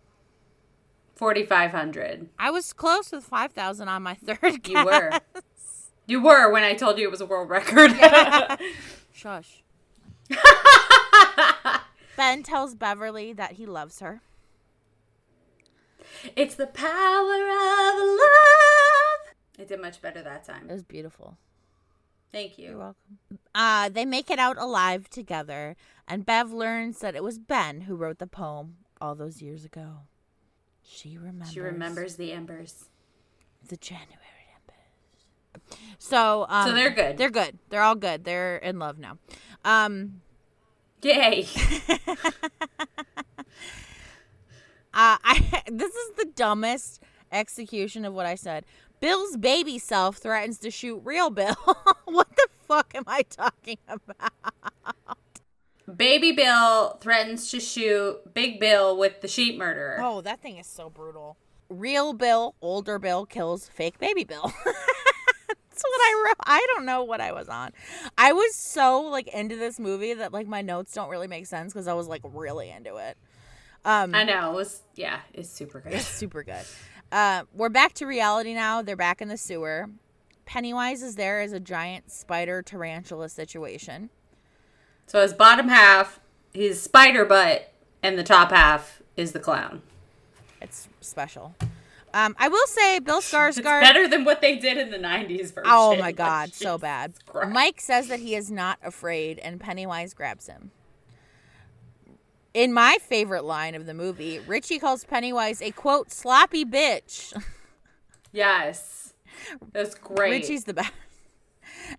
Forty 1.15 1.45
five 1.45 1.73
hundred. 1.73 2.29
I 2.39 2.51
was 2.51 2.73
close 2.73 3.11
with 3.11 3.25
five 3.25 3.53
thousand 3.53 3.89
on 3.89 4.03
my 4.03 4.15
third 4.25 4.63
guess. 4.63 4.69
You 4.73 4.85
were. 4.85 5.11
You 6.07 6.23
were 6.23 6.51
when 6.53 6.65
I 6.65 6.75
told 6.75 6.99
you 6.99 7.07
it 7.07 7.11
was 7.11 7.21
a 7.21 7.27
world 7.27 7.51
record. 7.51 7.93
Shush. 9.13 9.63
Ben 12.17 12.43
tells 12.43 12.75
Beverly 12.75 13.33
that 13.33 13.53
he 13.53 13.67
loves 13.67 14.01
her. 14.01 14.21
It's 16.35 16.55
the 16.55 16.67
power 16.67 16.89
of 16.89 17.99
love. 17.99 19.35
It 19.59 19.69
did 19.69 19.81
much 19.81 20.01
better 20.01 20.23
that 20.23 20.45
time. 20.45 20.69
It 20.69 20.73
was 20.73 20.83
beautiful. 20.83 21.37
Thank 22.33 22.59
you. 22.59 22.70
You're 22.70 22.79
welcome. 22.79 23.18
Uh, 23.55 23.89
they 23.89 24.05
make 24.05 24.31
it 24.31 24.39
out 24.39 24.59
alive 24.59 25.09
together, 25.09 25.76
and 26.07 26.26
Bev 26.26 26.53
learns 26.53 26.99
that 27.01 27.16
it 27.16 27.22
was 27.24 27.39
Ben 27.39 27.83
who 27.83 27.95
wrote 27.97 28.18
the 28.18 28.26
poem 28.26 28.76
all 29.01 29.14
those 29.14 29.41
years 29.41 29.64
ago. 29.64 30.01
She 30.83 31.16
remembers. 31.16 31.53
She 31.53 31.61
remembers 31.61 32.16
the 32.16 32.33
embers. 32.33 32.87
the 33.68 33.76
January 33.76 34.09
embers. 34.55 35.79
So, 35.99 36.47
um, 36.49 36.68
So 36.68 36.74
they're 36.74 36.91
good. 36.91 37.16
They're 37.18 37.31
good. 37.31 37.59
They're 37.70 37.83
all 37.83 37.95
good. 37.95 38.24
They're 38.24 38.57
in 38.59 38.79
love 38.79 38.99
now. 38.99 39.18
Um, 39.64 40.20
Yay. 41.03 41.47
uh, 43.39 43.45
I 44.95 45.62
this 45.70 45.95
is 45.95 46.12
the 46.16 46.26
dumbest 46.35 47.03
execution 47.31 48.05
of 48.05 48.14
what 48.14 48.26
I 48.26 48.35
said. 48.35 48.64
Bill's 49.01 49.36
baby 49.36 49.78
self 49.78 50.16
threatens 50.16 50.59
to 50.59 50.70
shoot 50.70 51.01
real 51.05 51.30
Bill. 51.30 51.57
what 52.05 52.28
the 52.36 52.49
fuck 52.66 52.92
am 52.94 53.05
I 53.07 53.22
talking 53.22 53.78
about? 53.88 54.32
Baby 55.96 56.32
Bill 56.32 56.99
threatens 57.01 57.51
to 57.51 57.61
shoot 57.61 58.34
Big 58.34 58.61
Bill 58.61 58.96
with 58.96 59.20
the 59.20 59.28
sheep 59.28 59.59
murderer. 59.59 59.99
Oh, 60.03 60.20
that 60.20 60.40
thing 60.40 60.59
is 60.59 60.66
so 60.66 60.90
brutal. 60.90 61.36
Real 61.68 62.12
Bill, 62.12 62.55
older 62.61 62.99
Bill 62.99 63.24
kills 63.24 63.68
fake 63.68 63.99
baby 63.99 64.24
Bill. 64.24 64.42
That's 64.68 65.82
what 65.82 66.01
I 66.01 66.24
wrote. 66.26 66.36
I 66.44 66.66
don't 66.74 66.84
know 66.84 67.05
what 67.05 67.20
I 67.20 67.32
was 67.32 67.49
on. 67.49 67.70
I 68.16 68.32
was 68.32 68.55
so 68.55 69.01
like 69.03 69.28
into 69.28 69.57
this 69.57 69.78
movie 69.78 70.12
that 70.14 70.32
like 70.32 70.46
my 70.46 70.61
notes 70.61 70.92
don't 70.92 71.09
really 71.09 71.28
make 71.28 71.46
sense 71.46 71.72
because 71.72 71.86
I 71.86 71.94
was 71.94 72.09
like 72.09 72.22
really 72.24 72.70
into 72.70 72.96
it. 72.96 73.16
Um, 73.84 74.14
I 74.14 74.24
know. 74.24 74.51
It 74.51 74.55
was, 74.55 74.82
yeah, 74.96 75.20
it's 75.32 75.49
super 75.49 75.80
good. 75.80 75.92
It's 75.94 76.05
super 76.05 76.42
good. 76.42 76.64
Uh, 77.11 77.45
we're 77.55 77.69
back 77.69 77.95
to 77.95 78.07
reality 78.07 78.55
now. 78.55 78.83
They're 78.83 78.97
back 78.97 79.23
in 79.23 79.29
the 79.29 79.37
sewer. 79.37 79.89
Pennywise 80.45 81.03
is 81.03 81.17
there 81.17 81.41
as 81.41 81.53
a 81.53 81.61
giant 81.61 82.11
spider 82.11 82.63
tarantula 82.63 83.29
situation. 83.29 84.11
So 85.07 85.23
his 85.23 85.33
bottom 85.33 85.69
half, 85.69 86.21
his 86.53 86.83
spider 86.83 87.25
butt, 87.25 87.73
and 88.03 88.19
the 88.19 88.23
top 88.25 88.51
half 88.51 89.03
is 89.17 89.33
the 89.33 89.41
clown. 89.41 89.83
It's 90.61 90.89
special. 91.01 91.55
Um, 92.13 92.35
I 92.39 92.49
will 92.49 92.67
say 92.67 92.99
Bill 92.99 93.19
It's 93.23 93.33
Skarsgård. 93.33 93.81
better 93.81 94.09
than 94.09 94.25
what 94.25 94.41
they 94.41 94.57
did 94.57 94.77
in 94.79 94.91
the 94.91 94.99
90s 94.99 95.53
version. 95.55 95.63
Oh 95.67 95.95
my 95.95 96.01
Like, 96.01 96.17
god, 96.17 96.53
so 96.53 96.79
bad. 96.79 97.13
Christ. 97.27 97.53
Mike 97.53 97.81
says 97.81 98.09
that 98.09 98.21
he 98.21 98.35
is 98.35 98.51
not 98.51 98.79
afraid, 98.83 99.39
and 99.39 99.61
Pennywise 99.61 100.15
grabs 100.15 100.47
him. 100.47 100.71
In 102.59 102.73
my 102.73 102.97
favorite 103.01 103.45
line 103.45 103.77
of 103.77 103.87
the 103.87 103.95
movie, 103.95 104.41
Richie 104.41 104.81
calls 104.81 105.05
Pennywise 105.05 105.63
a 105.63 105.71
quote 105.71 106.11
sloppy 106.11 106.65
bitch. 106.65 107.33
Yes. 108.33 109.15
That's 109.73 109.95
great. 109.95 110.31
Richie's 110.33 110.65
the 110.65 110.75
best. 110.75 110.91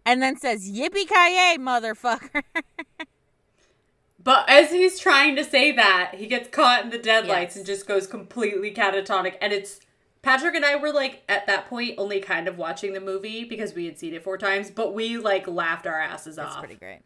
And 0.06 0.22
then 0.22 0.36
says, 0.38 0.70
Yippee 0.70 1.08
ki 1.08 1.16
yay, 1.16 1.56
motherfucker. 1.58 2.44
But 4.22 4.50
as 4.50 4.70
he's 4.72 5.00
trying 5.00 5.38
to 5.38 5.46
say 5.46 5.72
that, 5.72 6.16
he 6.16 6.28
gets 6.28 6.50
caught 6.50 6.84
in 6.84 6.90
the 6.90 6.98
deadlights 6.98 7.56
Yes. 7.56 7.58
and 7.58 7.66
just 7.66 7.88
goes 7.88 8.06
completely 8.06 8.74
catatonic. 8.74 9.36
And 9.42 9.54
it's 9.54 9.80
Patrick 10.22 10.56
and 10.56 10.66
I 10.66 10.76
were 10.76 10.92
like 10.92 11.24
at 11.30 11.48
that 11.48 11.68
point 11.70 11.96
only 11.98 12.20
kind 12.20 12.50
of 12.50 12.58
watching 12.58 12.92
the 12.92 13.00
movie 13.00 13.46
because 13.46 13.74
we 13.74 13.86
had 13.86 13.98
seen 13.98 14.14
it 14.14 14.24
four 14.26 14.38
times, 14.38 14.70
but 14.70 14.94
we 14.94 15.18
like 15.18 15.48
laughed 15.48 15.88
our 15.88 16.00
asses 16.00 16.36
That's 16.36 16.54
off. 16.54 16.60
pretty 16.60 16.76
great. 16.76 17.00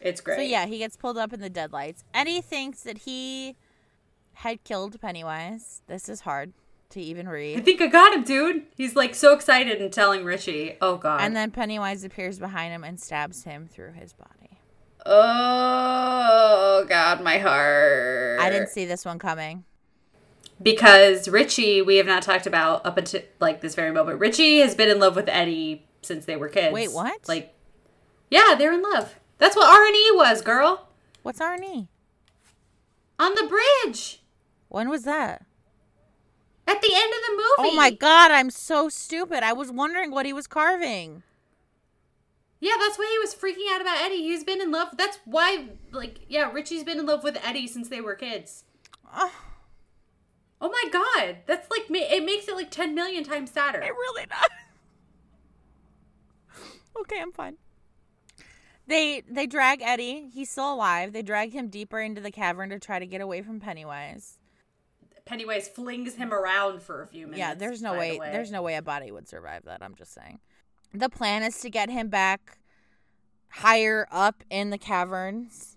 It's 0.00 0.20
great. 0.20 0.36
So 0.36 0.42
yeah, 0.42 0.66
he 0.66 0.78
gets 0.78 0.96
pulled 0.96 1.18
up 1.18 1.32
in 1.32 1.40
the 1.40 1.50
deadlights. 1.50 2.04
Eddie 2.14 2.40
thinks 2.40 2.82
that 2.82 2.98
he 2.98 3.56
had 4.34 4.62
killed 4.64 5.00
Pennywise. 5.00 5.82
This 5.88 6.08
is 6.08 6.20
hard 6.20 6.52
to 6.90 7.00
even 7.00 7.28
read. 7.28 7.58
I 7.58 7.60
think 7.62 7.80
I 7.82 7.86
got 7.88 8.14
him, 8.14 8.22
dude. 8.24 8.62
He's 8.76 8.94
like 8.96 9.14
so 9.14 9.34
excited 9.34 9.80
and 9.80 9.92
telling 9.92 10.24
Richie, 10.24 10.76
"Oh 10.80 10.96
God!" 10.96 11.20
And 11.20 11.34
then 11.36 11.50
Pennywise 11.50 12.04
appears 12.04 12.38
behind 12.38 12.72
him 12.72 12.84
and 12.84 12.98
stabs 13.00 13.42
him 13.44 13.68
through 13.70 13.92
his 13.92 14.12
body. 14.12 14.58
oh 15.06 16.84
God, 16.88 17.22
my 17.22 17.38
heart. 17.38 18.40
I 18.40 18.50
didn't 18.50 18.68
see 18.68 18.84
this 18.84 19.04
one 19.04 19.18
coming. 19.18 19.64
because 20.62 21.28
Richie, 21.28 21.82
we 21.82 21.96
have 21.96 22.06
not 22.06 22.22
talked 22.22 22.46
about 22.46 22.84
up 22.86 22.96
until 22.96 23.22
like 23.40 23.60
this 23.60 23.74
very 23.74 23.92
moment. 23.92 24.20
Richie 24.20 24.58
has 24.60 24.74
been 24.74 24.88
in 24.88 24.98
love 24.98 25.16
with 25.16 25.28
Eddie 25.28 25.84
since 26.02 26.24
they 26.24 26.36
were 26.36 26.48
kids. 26.48 26.72
Wait, 26.72 26.92
what? 26.92 27.28
Like, 27.28 27.54
yeah, 28.30 28.54
they're 28.56 28.72
in 28.72 28.82
love. 28.82 29.14
That's 29.38 29.56
what 29.56 29.68
R 29.68 29.86
and 29.86 29.96
E 29.96 30.10
was, 30.14 30.42
girl. 30.42 30.88
What's 31.22 31.40
Arnie? 31.40 31.88
On 33.18 33.34
the 33.34 33.44
bridge 33.84 34.20
When 34.68 34.88
was 34.88 35.02
that? 35.04 35.44
at 36.66 36.82
the 36.82 36.90
end 36.94 37.12
of 37.12 37.20
the 37.26 37.32
movie. 37.32 37.70
Oh 37.70 37.74
my 37.74 37.90
god, 37.90 38.30
I'm 38.30 38.50
so 38.50 38.88
stupid. 38.90 39.42
I 39.42 39.52
was 39.54 39.70
wondering 39.72 40.10
what 40.10 40.26
he 40.26 40.32
was 40.34 40.46
carving. 40.46 41.22
Yeah, 42.60 42.74
that's 42.78 42.98
why 42.98 43.08
he 43.10 43.18
was 43.18 43.34
freaking 43.34 43.72
out 43.74 43.80
about 43.80 44.00
Eddie. 44.02 44.22
He's 44.22 44.44
been 44.44 44.60
in 44.60 44.70
love. 44.70 44.88
That's 44.98 45.18
why, 45.24 45.68
like, 45.92 46.20
yeah, 46.28 46.50
Richie's 46.52 46.84
been 46.84 46.98
in 46.98 47.06
love 47.06 47.22
with 47.24 47.38
Eddie 47.42 47.66
since 47.68 47.88
they 47.88 48.00
were 48.00 48.14
kids. 48.14 48.64
Oh, 49.14 49.32
Oh 50.60 50.68
my 50.68 50.84
god, 50.92 51.36
that's 51.46 51.70
like 51.70 51.84
it 51.88 52.24
makes 52.24 52.48
it 52.48 52.54
like 52.56 52.70
ten 52.70 52.94
million 52.94 53.22
times 53.24 53.50
sadder. 53.52 53.78
it 53.80 53.92
really 53.92 54.26
does. 54.26 54.50
okay, 57.00 57.20
I'm 57.20 57.32
fine. 57.32 57.56
They 58.88 59.22
they 59.30 59.46
drag 59.46 59.82
Eddie. 59.82 60.30
He's 60.32 60.50
still 60.50 60.72
alive. 60.74 61.12
They 61.12 61.22
drag 61.22 61.52
him 61.52 61.68
deeper 61.68 62.00
into 62.00 62.20
the 62.20 62.30
cavern 62.30 62.70
to 62.70 62.78
try 62.78 62.98
to 62.98 63.06
get 63.06 63.20
away 63.20 63.42
from 63.42 63.60
Pennywise. 63.60 64.38
Pennywise 65.26 65.68
flings 65.68 66.14
him 66.14 66.32
around 66.32 66.80
for 66.82 67.02
a 67.02 67.06
few 67.06 67.26
minutes. 67.26 67.38
yeah, 67.38 67.54
there's 67.54 67.82
no 67.82 67.92
way, 67.92 68.12
the 68.12 68.18
way. 68.18 68.32
there's 68.32 68.50
no 68.50 68.62
way 68.62 68.76
a 68.76 68.82
body 68.82 69.10
would 69.12 69.28
survive 69.28 69.62
that. 69.66 69.82
I'm 69.82 69.94
just 69.94 70.14
saying. 70.14 70.40
The 70.94 71.10
plan 71.10 71.42
is 71.42 71.60
to 71.60 71.68
get 71.70 71.90
him 71.90 72.08
back 72.08 72.58
higher 73.50 74.08
up 74.10 74.42
in 74.50 74.70
the 74.70 74.78
caverns 74.78 75.76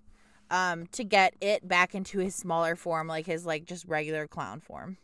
um 0.49 0.88
to 0.88 1.03
get 1.05 1.34
it 1.39 1.66
back 1.68 1.95
into 1.95 2.20
his 2.20 2.36
smaller 2.36 2.76
form 2.76 3.07
like 3.07 3.26
his 3.26 3.45
like 3.45 3.66
just 3.66 3.86
regular 3.88 4.28
clown 4.28 4.59
form. 4.59 4.97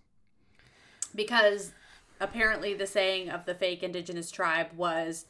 because 1.16 1.72
apparently 2.20 2.74
the 2.74 2.88
saying 2.88 3.30
of 3.30 3.46
the 3.46 3.56
fake 3.56 3.84
indigenous 3.84 4.30
tribe 4.32 4.68
was 4.76 5.26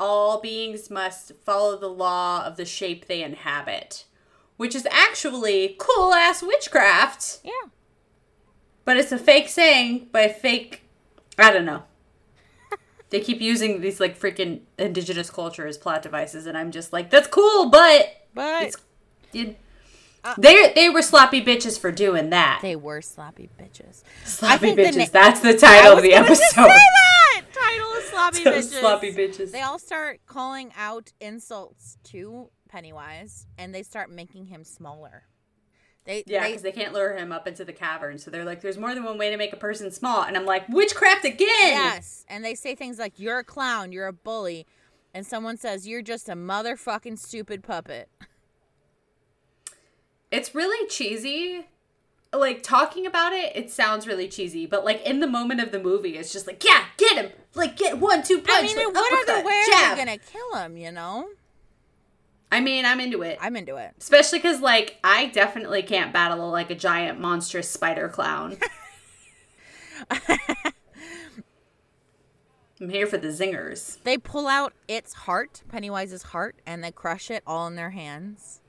all 0.00 0.40
beings 0.40 0.90
must 0.90 1.32
follow 1.44 1.78
the 1.78 1.88
law 1.88 2.44
of 2.44 2.56
the 2.56 2.64
shape 2.64 3.06
they 3.06 3.22
inhabit, 3.22 4.06
which 4.56 4.74
is 4.74 4.86
actually 4.90 5.76
cool 5.78 6.12
ass 6.14 6.42
witchcraft, 6.42 7.40
Yeah. 7.44 7.68
but 8.84 8.96
it's 8.96 9.12
a 9.12 9.18
fake 9.18 9.48
saying 9.48 10.08
by 10.10 10.26
fake. 10.28 10.82
I 11.38 11.52
don't 11.52 11.64
know. 11.66 11.84
they 13.10 13.20
keep 13.20 13.40
using 13.40 13.80
these 13.80 14.00
like 14.00 14.18
freaking 14.18 14.60
indigenous 14.78 15.30
culture 15.30 15.66
as 15.66 15.76
plot 15.78 16.02
devices, 16.02 16.46
and 16.46 16.56
I'm 16.58 16.70
just 16.70 16.92
like, 16.92 17.10
that's 17.10 17.28
cool, 17.28 17.68
but 17.70 18.26
But 18.34 18.62
it's. 18.64 18.76
It, 19.32 19.58
uh, 20.24 20.34
they 20.36 20.72
they 20.74 20.90
were 20.90 21.00
sloppy 21.02 21.42
bitches 21.42 21.78
for 21.78 21.90
doing 21.92 22.28
that. 22.30 22.58
they 22.62 22.76
were 22.76 23.00
sloppy 23.00 23.48
bitches. 23.58 24.02
Sloppy 24.24 24.74
think 24.74 24.76
the 24.76 24.82
bitches. 24.82 24.96
na- 24.96 25.06
That's 25.12 25.40
the 25.40 25.56
title 25.56 25.96
of 25.96 26.02
the 26.02 26.12
episode. 26.14 26.70
Say 27.60 27.78
that! 27.78 27.78
Title 27.78 27.92
is 27.92 28.04
sloppy 28.10 28.44
So 28.44 28.52
bitches. 28.52 28.80
sloppy 28.80 29.12
bitches. 29.12 29.52
They 29.52 29.62
all 29.62 29.78
start 29.78 30.20
calling 30.26 30.72
out 30.76 31.12
insults 31.20 31.98
to 32.04 32.50
Pennywise, 32.68 33.46
and 33.58 33.74
they 33.74 33.82
start 33.82 34.10
making 34.10 34.46
him 34.46 34.64
smaller. 34.64 35.24
They 36.04 36.24
Yeah, 36.26 36.42
they, 36.44 36.48
because 36.48 36.62
they 36.62 36.72
can't 36.72 36.94
lure 36.94 37.14
him 37.16 37.30
up 37.30 37.46
into 37.46 37.64
the 37.64 37.72
cavern. 37.74 38.16
So 38.18 38.30
they're 38.30 38.44
like, 38.44 38.62
there's 38.62 38.78
more 38.78 38.94
than 38.94 39.04
one 39.04 39.18
way 39.18 39.30
to 39.30 39.36
make 39.36 39.52
a 39.52 39.56
person 39.56 39.90
small. 39.90 40.22
And 40.22 40.36
I'm 40.36 40.46
like, 40.46 40.66
witchcraft 40.68 41.24
again. 41.26 41.46
yes, 41.50 42.24
and 42.28 42.42
they 42.44 42.54
say 42.54 42.74
things 42.74 42.98
like 42.98 43.18
"You're 43.18 43.38
a 43.40 43.44
clown," 43.44 43.92
"You're 43.92 44.06
a 44.06 44.12
bully," 44.12 44.66
and 45.12 45.26
someone 45.26 45.56
says 45.58 45.86
"You're 45.86 46.00
just 46.02 46.28
a 46.28 46.34
motherfucking 46.34 47.18
stupid 47.18 47.62
puppet." 47.62 48.08
It's 50.30 50.54
really 50.54 50.86
cheesy. 50.88 51.66
Like, 52.32 52.62
talking 52.62 53.06
about 53.06 53.32
it, 53.32 53.56
it 53.56 53.70
sounds 53.70 54.06
really 54.06 54.28
cheesy. 54.28 54.64
But, 54.64 54.84
like, 54.84 55.02
in 55.04 55.18
the 55.18 55.26
moment 55.26 55.60
of 55.60 55.72
the 55.72 55.80
movie, 55.80 56.16
it's 56.16 56.32
just 56.32 56.46
like, 56.46 56.62
yeah, 56.64 56.84
get 56.96 57.16
him. 57.16 57.32
Like, 57.54 57.76
get 57.76 57.98
one, 57.98 58.22
two 58.22 58.40
punch. 58.40 58.70
I 58.70 58.74
mean, 58.74 58.76
like, 58.76 58.94
what 58.94 59.28
other 59.28 59.44
way 59.44 59.54
are 59.54 59.66
jab. 59.66 59.96
they 59.96 60.04
gonna 60.04 60.18
kill 60.18 60.54
him? 60.54 60.76
You 60.76 60.92
know, 60.92 61.28
I 62.52 62.60
mean, 62.60 62.84
I'm 62.84 63.00
into 63.00 63.22
it. 63.22 63.38
I'm 63.40 63.56
into 63.56 63.76
it. 63.76 63.94
Especially 63.98 64.38
because, 64.38 64.60
like, 64.60 64.98
I 65.02 65.26
definitely 65.26 65.82
can't 65.82 66.12
battle, 66.12 66.50
like, 66.50 66.70
a 66.70 66.74
giant 66.74 67.20
monstrous 67.20 67.68
spider 67.68 68.08
clown. 68.08 68.56
I'm 72.80 72.88
here 72.88 73.06
for 73.06 73.18
the 73.18 73.28
zingers. 73.28 74.02
They 74.04 74.16
pull 74.16 74.48
out 74.48 74.72
its 74.88 75.12
heart, 75.12 75.62
Pennywise's 75.68 76.22
heart, 76.22 76.56
and 76.66 76.82
they 76.82 76.90
crush 76.90 77.30
it 77.30 77.42
all 77.46 77.66
in 77.66 77.76
their 77.76 77.90
hands. 77.90 78.62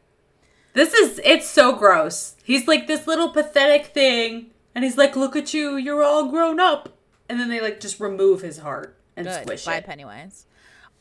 This 0.73 0.93
is 0.93 1.19
it's 1.23 1.47
so 1.49 1.75
gross. 1.75 2.35
He's 2.43 2.67
like 2.67 2.87
this 2.87 3.07
little 3.07 3.29
pathetic 3.29 3.87
thing, 3.87 4.51
and 4.73 4.83
he's 4.83 4.97
like, 4.97 5.15
"Look 5.15 5.35
at 5.35 5.53
you, 5.53 5.75
you're 5.75 6.03
all 6.03 6.29
grown 6.29 6.59
up." 6.59 6.97
And 7.27 7.39
then 7.39 7.49
they 7.49 7.61
like 7.61 7.79
just 7.79 7.99
remove 7.99 8.41
his 8.41 8.59
heart 8.59 8.97
and 9.15 9.25
Good. 9.27 9.41
squish 9.43 9.65
Bye, 9.65 9.77
it. 9.77 9.85
Pennywise. 9.85 10.45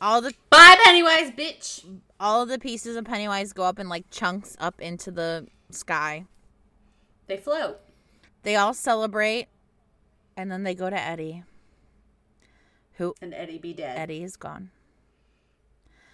All 0.01 0.21
the 0.21 0.33
Bye, 0.49 0.77
Pennywise, 0.85 1.31
bitch. 1.33 1.85
all 2.19 2.43
of 2.43 2.49
the 2.49 2.59
pieces 2.59 2.97
of 2.97 3.05
Pennywise 3.05 3.53
go 3.53 3.65
up 3.65 3.79
in 3.79 3.89
like 3.89 4.11
chunks 4.11 4.57
up 4.59 4.81
into 4.81 5.11
the 5.11 5.47
sky. 5.71 6.25
They 7.27 7.37
float. 7.37 7.79
They 8.43 8.57
all 8.57 8.73
celebrate, 8.75 9.49
and 10.37 10.51
then 10.51 10.63
they 10.63 10.75
go 10.75 10.89
to 10.91 10.99
Eddie. 11.01 11.45
Who 12.95 13.15
And 13.23 13.33
Eddie 13.35 13.59
be 13.59 13.73
dead. 13.73 13.99
Eddie 13.99 14.23
is 14.23 14.37
gone. 14.37 14.71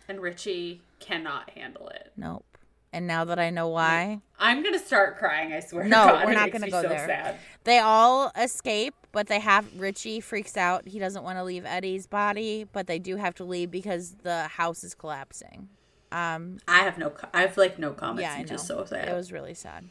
And 0.08 0.20
Richie 0.20 0.82
cannot 1.00 1.50
handle 1.50 1.88
it. 1.88 2.12
Nope. 2.16 2.55
And 2.96 3.06
now 3.06 3.26
that 3.26 3.38
I 3.38 3.50
know 3.50 3.68
why, 3.68 4.22
I'm 4.38 4.62
gonna 4.62 4.78
start 4.78 5.18
crying. 5.18 5.52
I 5.52 5.60
swear. 5.60 5.84
No, 5.84 6.06
God. 6.06 6.24
we're 6.24 6.32
not 6.32 6.50
gonna 6.50 6.70
go 6.70 6.80
so 6.80 6.88
there. 6.88 7.06
Sad. 7.06 7.36
they 7.64 7.78
all 7.78 8.32
escape, 8.40 8.94
but 9.12 9.26
they 9.26 9.38
have 9.38 9.66
Richie 9.78 10.18
freaks 10.20 10.56
out. 10.56 10.88
He 10.88 10.98
doesn't 10.98 11.22
want 11.22 11.36
to 11.36 11.44
leave 11.44 11.66
Eddie's 11.66 12.06
body, 12.06 12.64
but 12.72 12.86
they 12.86 12.98
do 12.98 13.16
have 13.16 13.34
to 13.34 13.44
leave 13.44 13.70
because 13.70 14.14
the 14.22 14.44
house 14.44 14.82
is 14.82 14.94
collapsing. 14.94 15.68
Um, 16.10 16.56
I 16.66 16.78
have 16.78 16.96
no. 16.96 17.12
I 17.34 17.42
have 17.42 17.58
like 17.58 17.78
no 17.78 17.92
comments. 17.92 18.22
yeah, 18.22 18.32
I 18.32 18.38
know. 18.38 18.46
just 18.46 18.66
so 18.66 18.82
sad. 18.86 19.06
It 19.10 19.14
was 19.14 19.30
really 19.30 19.52
sad. 19.52 19.84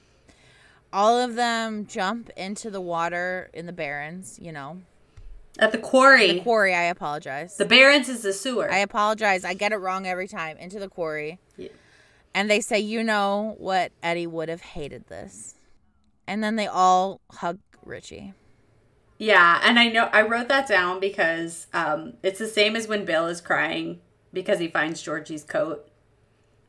All 0.91 1.19
of 1.19 1.35
them 1.35 1.85
jump 1.85 2.31
into 2.35 2.71
the 2.71 2.81
water 2.81 3.51
in 3.53 3.67
the 3.67 3.71
Barrens. 3.73 4.39
You 4.41 4.51
know, 4.51 4.81
At 5.59 5.71
the 5.71 5.77
quarry. 5.77 6.31
the 6.33 6.39
quarry. 6.39 6.73
I 6.73 6.85
apologize. 6.85 7.55
the 7.57 7.65
Barrens 7.65 8.09
is 8.09 8.23
the 8.23 8.33
sewer. 8.33 8.71
I 8.71 8.79
apologize. 8.79 9.45
I 9.45 9.53
get 9.53 9.73
it 9.73 9.77
wrong 9.77 10.07
every 10.07 10.27
time. 10.27 10.57
Into 10.57 10.79
the 10.79 10.89
quarry. 10.89 11.37
Yeah. 11.55 11.67
And 12.35 12.51
they 12.51 12.59
say, 12.59 12.79
you 12.79 13.01
know 13.01 13.55
what? 13.57 13.91
Eddie 14.03 14.27
would 14.27 14.49
have 14.49 14.61
hated 14.61 15.07
this. 15.07 15.55
And 16.27 16.43
then 16.43 16.57
they 16.57 16.67
all 16.67 17.21
hug 17.31 17.59
Richie. 17.83 18.33
Yeah, 19.17 19.61
and 19.63 19.79
I 19.79 19.87
know 19.87 20.09
I 20.11 20.21
wrote 20.21 20.49
that 20.49 20.67
down 20.67 20.99
because 20.99 21.67
um, 21.73 22.15
it's 22.21 22.37
the 22.39 22.47
same 22.47 22.75
as 22.75 22.87
when 22.89 23.05
Bill 23.05 23.27
is 23.27 23.39
crying 23.39 24.01
because 24.33 24.59
he 24.59 24.67
finds 24.67 25.01
Georgie's 25.01 25.45
coat, 25.45 25.87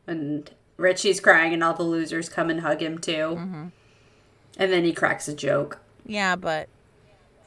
and 0.06 0.48
Richie's 0.76 1.18
crying, 1.18 1.52
and 1.52 1.64
all 1.64 1.74
the 1.74 1.82
losers 1.82 2.28
come 2.28 2.48
and 2.48 2.60
hug 2.60 2.80
him 2.80 2.98
too, 2.98 3.12
Mm-hmm. 3.34 3.64
and 4.58 4.72
then 4.72 4.84
he 4.84 4.92
cracks 4.92 5.26
a 5.26 5.34
joke. 5.34 5.80
Yeah, 6.06 6.36
but 6.36 6.68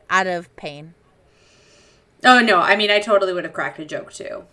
out 0.09 0.27
of 0.27 0.53
pain. 0.57 0.93
Oh 2.25 2.41
no, 2.41 2.57
I 2.57 2.75
mean 2.75 2.91
I 2.91 2.99
totally 2.99 3.31
would 3.31 3.45
have 3.45 3.53
cracked 3.53 3.79
a 3.79 3.85
joke 3.85 4.11
too. 4.11 4.43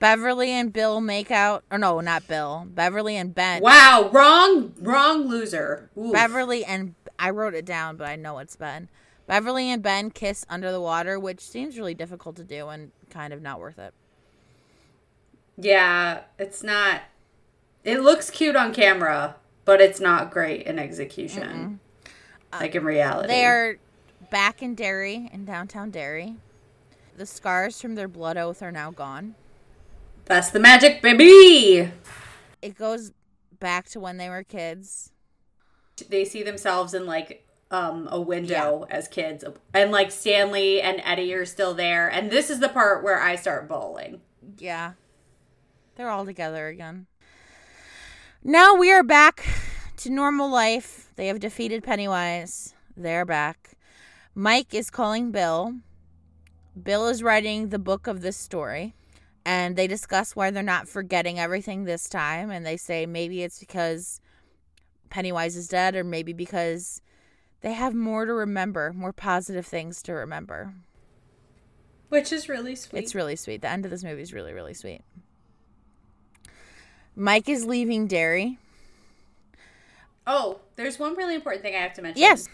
Beverly 0.00 0.50
and 0.50 0.72
Bill 0.72 1.00
make 1.00 1.30
out. 1.30 1.62
Or 1.70 1.78
no, 1.78 2.00
not 2.00 2.26
Bill. 2.26 2.66
Beverly 2.68 3.16
and 3.16 3.32
Ben. 3.32 3.62
Wow, 3.62 4.10
wrong, 4.12 4.72
wrong 4.80 5.28
loser. 5.28 5.88
Oof. 5.96 6.12
Beverly 6.12 6.64
and 6.64 6.96
I 7.18 7.30
wrote 7.30 7.54
it 7.54 7.64
down, 7.64 7.96
but 7.96 8.08
I 8.08 8.16
know 8.16 8.38
it's 8.38 8.56
Ben. 8.56 8.88
Beverly 9.28 9.70
and 9.70 9.82
Ben 9.82 10.10
kiss 10.10 10.44
under 10.48 10.72
the 10.72 10.80
water, 10.80 11.20
which 11.20 11.40
seems 11.40 11.78
really 11.78 11.94
difficult 11.94 12.34
to 12.36 12.44
do 12.44 12.68
and 12.68 12.90
kind 13.10 13.32
of 13.32 13.40
not 13.40 13.60
worth 13.60 13.78
it. 13.78 13.94
Yeah, 15.56 16.22
it's 16.38 16.62
not. 16.62 17.02
It 17.84 18.00
looks 18.00 18.30
cute 18.30 18.56
on 18.56 18.74
camera, 18.74 19.36
but 19.64 19.80
it's 19.80 20.00
not 20.00 20.30
great 20.30 20.66
in 20.66 20.78
execution. 20.78 21.80
Like 22.52 22.74
in 22.74 22.84
reality, 22.84 23.28
They 23.28 23.44
are 23.44 23.76
back 24.30 24.62
in 24.62 24.74
Derry, 24.74 25.30
in 25.32 25.44
downtown 25.44 25.90
Derry. 25.90 26.36
The 27.16 27.26
scars 27.26 27.80
from 27.80 27.94
their 27.94 28.08
blood 28.08 28.36
oath 28.36 28.62
are 28.62 28.72
now 28.72 28.90
gone. 28.90 29.34
That's 30.30 30.50
the 30.50 30.60
magic, 30.60 31.02
baby. 31.02 31.90
It 32.62 32.78
goes 32.78 33.10
back 33.58 33.88
to 33.88 33.98
when 33.98 34.16
they 34.16 34.28
were 34.28 34.44
kids. 34.44 35.10
they 36.08 36.24
see 36.24 36.44
themselves 36.44 36.94
in 36.94 37.04
like 37.04 37.44
um 37.72 38.08
a 38.12 38.20
window 38.20 38.86
as 38.90 39.06
kids 39.06 39.44
and 39.74 39.90
like 39.92 40.10
stanley 40.10 40.80
and 40.80 41.00
eddie 41.04 41.34
are 41.34 41.44
still 41.44 41.74
there 41.74 42.08
and 42.08 42.30
this 42.30 42.48
is 42.48 42.58
the 42.60 42.68
part 42.70 43.04
where 43.04 43.20
i 43.20 43.36
start 43.36 43.68
bawling 43.68 44.20
Yeah. 44.58 44.92
They're 45.96 46.08
all 46.08 46.24
together 46.24 46.68
again. 46.68 47.06
Now 48.42 48.74
we 48.74 48.90
are 48.90 49.02
back 49.02 49.44
to 49.98 50.10
normal 50.10 50.48
life. 50.50 51.12
They 51.16 51.26
have 51.26 51.40
defeated 51.40 51.82
Pennywise. 51.84 52.74
They're 52.96 53.26
back. 53.26 53.72
Mike 54.34 54.72
is 54.72 54.88
calling 54.90 55.30
Bill. 55.32 55.74
Bill 56.80 57.08
is 57.08 57.22
writing 57.22 57.68
the 57.68 57.78
book 57.78 58.06
of 58.06 58.22
this 58.22 58.38
story. 58.38 58.94
And 59.44 59.74
they 59.76 59.86
discuss 59.86 60.36
why 60.36 60.50
they're 60.50 60.62
not 60.62 60.88
forgetting 60.88 61.38
everything 61.38 61.84
this 61.84 62.08
time. 62.08 62.50
And 62.50 62.64
they 62.64 62.76
say 62.76 63.06
maybe 63.06 63.42
it's 63.42 63.58
because 63.58 64.20
Pennywise 65.08 65.56
is 65.56 65.66
dead, 65.68 65.96
or 65.96 66.04
maybe 66.04 66.32
because 66.32 67.00
they 67.62 67.72
have 67.72 67.94
more 67.94 68.26
to 68.26 68.32
remember, 68.32 68.92
more 68.92 69.12
positive 69.12 69.66
things 69.66 70.02
to 70.04 70.12
remember. 70.12 70.72
which 72.10 72.32
is 72.32 72.48
really 72.48 72.74
sweet 72.76 73.02
It's 73.02 73.14
really 73.14 73.36
sweet. 73.36 73.62
The 73.62 73.68
end 73.70 73.84
of 73.84 73.90
this 73.90 74.04
movie 74.04 74.22
is 74.22 74.32
really, 74.32 74.52
really 74.52 74.74
sweet. 74.74 75.02
Mike 77.16 77.48
is 77.48 77.64
leaving 77.66 78.06
Derry. 78.06 78.58
oh 80.26 80.60
there's 80.76 80.98
one 80.98 81.16
really 81.16 81.34
important 81.34 81.62
thing 81.62 81.74
i 81.74 81.78
have 81.78 81.92
to 81.94 82.02
mention 82.02 82.20
Yes. 82.20 82.48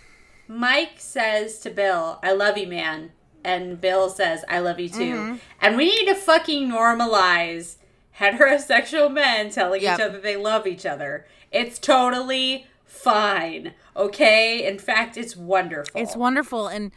mike 0.48 0.94
says 0.98 1.58
to 1.60 1.70
bill 1.70 2.18
i 2.22 2.32
love 2.32 2.56
you 2.56 2.66
man 2.66 3.12
and 3.46 3.80
bill 3.80 4.08
says 4.10 4.44
i 4.48 4.58
love 4.58 4.78
you 4.78 4.88
too 4.88 5.14
Mm-hmm. 5.14 5.36
and 5.62 5.76
we 5.76 5.84
need 5.86 6.06
to 6.06 6.14
fucking 6.14 6.68
normalize 6.70 7.76
heterosexual 8.20 9.12
men 9.12 9.50
telling 9.50 9.80
Yep. 9.82 9.98
each 9.98 10.04
other 10.04 10.20
they 10.20 10.36
love 10.36 10.66
each 10.66 10.84
other 10.86 11.26
it's 11.52 11.78
totally 11.78 12.66
fine 12.84 13.72
okay 13.94 14.66
in 14.66 14.78
fact 14.78 15.16
it's 15.16 15.36
wonderful 15.36 16.00
It's 16.00 16.16
wonderful. 16.16 16.66
And 16.68 16.92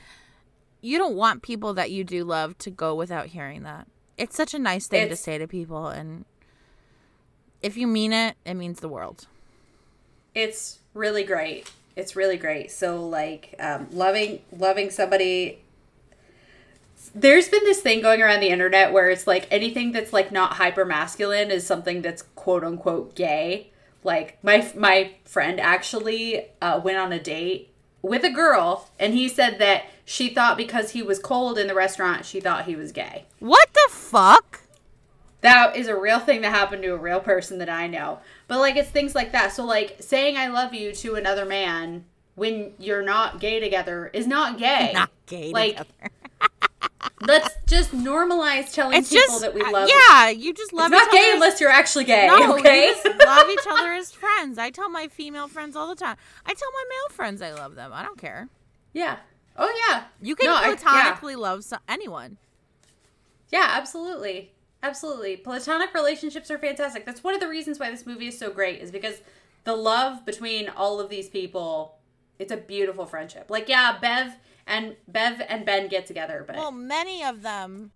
you 0.82 0.98
don't 0.98 1.16
want 1.16 1.42
people 1.42 1.74
that 1.74 1.92
you 1.92 2.04
do 2.04 2.24
love 2.24 2.58
to 2.60 2.70
go 2.70 2.96
without 2.96 3.28
hearing 3.28 3.64
that. 3.64 3.86
It's 4.18 4.36
such 4.36 4.54
a 4.54 4.60
nice 4.60 4.88
thing 4.88 5.10
to 5.10 5.16
say 5.16 5.38
to 5.38 5.46
people. 5.48 5.88
And 5.88 6.24
if 7.62 7.76
you 7.76 7.86
mean 7.86 8.14
it, 8.14 8.38
it 8.46 8.54
means 8.54 8.80
the 8.80 8.88
world. 8.90 9.28
it's 10.34 10.80
really 10.94 11.24
great 11.24 11.70
it's 11.96 12.16
really 12.16 12.38
great 12.38 12.72
so 12.72 13.06
like 13.06 13.54
um, 13.60 13.88
loving 13.92 14.40
loving 14.58 14.90
somebody 14.90 15.60
there's 17.16 17.48
been 17.50 17.64
this 17.64 17.82
thing 17.82 18.02
going 18.02 18.22
around 18.22 18.40
the 18.42 18.50
internet 18.50 18.92
where 18.94 19.10
it's 19.10 19.26
like 19.28 19.48
anything 19.52 19.92
that's 19.92 20.14
like 20.14 20.32
not 20.32 20.54
hyper 20.54 20.86
masculine 20.86 21.52
is 21.52 21.66
something 21.66 22.02
that's 22.02 22.24
quote 22.36 22.64
unquote 22.64 23.16
gay 23.16 23.72
like 24.04 24.38
my 24.44 24.70
my 24.76 25.12
friend 25.26 25.60
actually 25.60 26.46
uh, 26.62 26.80
went 26.84 26.98
on 26.98 27.12
a 27.12 27.20
date 27.20 27.74
with 28.02 28.24
a 28.24 28.30
girl 28.30 28.90
and 29.00 29.14
he 29.14 29.28
said 29.28 29.60
that 29.60 29.84
she 30.06 30.30
thought 30.30 30.58
because 30.58 30.92
he 30.92 31.02
was 31.02 31.20
cold 31.20 31.58
in 31.58 31.68
the 31.68 31.76
restaurant 31.76 32.26
she 32.26 32.40
thought 32.40 32.66
he 32.66 32.76
was 32.76 32.92
gay 32.92 33.26
What 33.40 33.70
the 33.74 33.88
fuck? 33.92 34.62
that 35.42 35.76
is 35.76 35.88
a 35.88 35.96
real 35.98 36.20
thing 36.20 36.42
that 36.42 36.52
happened 36.52 36.84
to 36.84 36.90
a 36.94 36.98
real 36.98 37.22
person 37.22 37.60
that 37.60 37.70
I 37.70 37.88
know. 37.88 38.20
But 38.50 38.60
like 38.60 38.76
it's 38.76 38.90
things 38.90 39.16
like 39.16 39.32
that. 39.32 39.54
So 39.54 39.64
like 39.64 39.96
saying 40.02 40.36
I 40.36 40.48
love 40.48 40.74
you 40.74 40.92
to 40.96 41.16
another 41.16 41.46
man 41.46 42.04
when 42.36 42.74
you're 42.78 43.02
not 43.02 43.40
gay 43.40 43.60
together 43.62 44.10
is 44.14 44.28
not 44.28 44.58
gay. 44.58 44.92
Not 44.94 45.12
gay 45.28 45.52
Like 45.54 45.78
together. 45.78 46.10
Let's 47.22 47.50
just 47.68 47.92
normalize 47.92 48.74
telling 48.74 48.98
It's 48.98 49.10
people 49.10 49.26
just 49.28 49.42
that 49.42 49.54
we 49.54 49.62
love. 49.64 49.90
Yeah, 49.90 50.30
you 50.30 50.54
just 50.54 50.74
love 50.74 50.92
It's 50.92 51.02
not 51.02 51.12
gay 51.12 51.32
unless 51.34 51.60
you're 51.62 51.70
actually 51.70 52.06
gay, 52.06 52.28
no, 52.28 52.58
okay? 52.58 52.94
love 53.26 53.50
each 53.50 53.60
other 53.70 53.92
as 53.94 54.12
friends. 54.12 54.58
I 54.58 54.70
tell 54.70 54.90
my 54.90 55.08
female 55.08 55.48
friends 55.48 55.76
all 55.76 55.88
the 55.88 55.96
time. 55.96 56.16
I 56.46 56.54
tell 56.54 56.70
my 56.74 56.84
male 56.90 57.16
friends 57.16 57.42
I 57.42 57.52
love 57.54 57.76
them. 57.76 57.92
I 57.94 58.04
don't 58.04 58.18
care. 58.20 58.50
yeah. 58.94 59.18
Oh 59.62 59.88
yeah. 59.90 60.06
You 60.22 60.36
can 60.36 60.46
No, 60.48 60.56
I- 60.56 60.62
yeah. 60.70 60.76
platonically 60.76 61.36
love 61.36 61.66
so- 61.66 61.78
anyone. 61.90 62.38
Yeah, 63.52 63.66
absolutely. 63.72 64.54
Absolutely. 64.82 65.36
Platonic 65.36 65.94
relationships 65.94 66.50
are 66.50 66.58
fantastic. 66.58 67.06
That's 67.06 67.24
one 67.24 67.34
of 67.34 67.42
the 67.42 67.50
reasons 67.50 67.78
why 67.80 67.90
this 67.92 68.06
movie 68.06 68.28
is 68.28 68.38
so 68.38 68.52
great 68.52 68.80
is 68.82 68.90
because 68.92 69.16
the 69.66 69.76
love 69.76 70.26
between 70.26 70.70
all 70.70 71.02
of 71.02 71.10
these 71.10 71.28
people, 71.28 71.98
it's 72.38 72.52
a 72.54 72.58
beautiful 72.58 73.06
friendship. 73.06 73.48
Like 73.50 73.68
yeah, 73.68 73.98
Bev 74.00 74.36
and 74.70 74.96
Bev 75.08 75.42
and 75.50 75.66
Ben 75.66 75.88
get 75.90 76.06
together, 76.06 76.44
but 76.48 76.56
Well, 76.56 76.72
many 76.72 77.24
of 77.24 77.42
them 77.42 77.92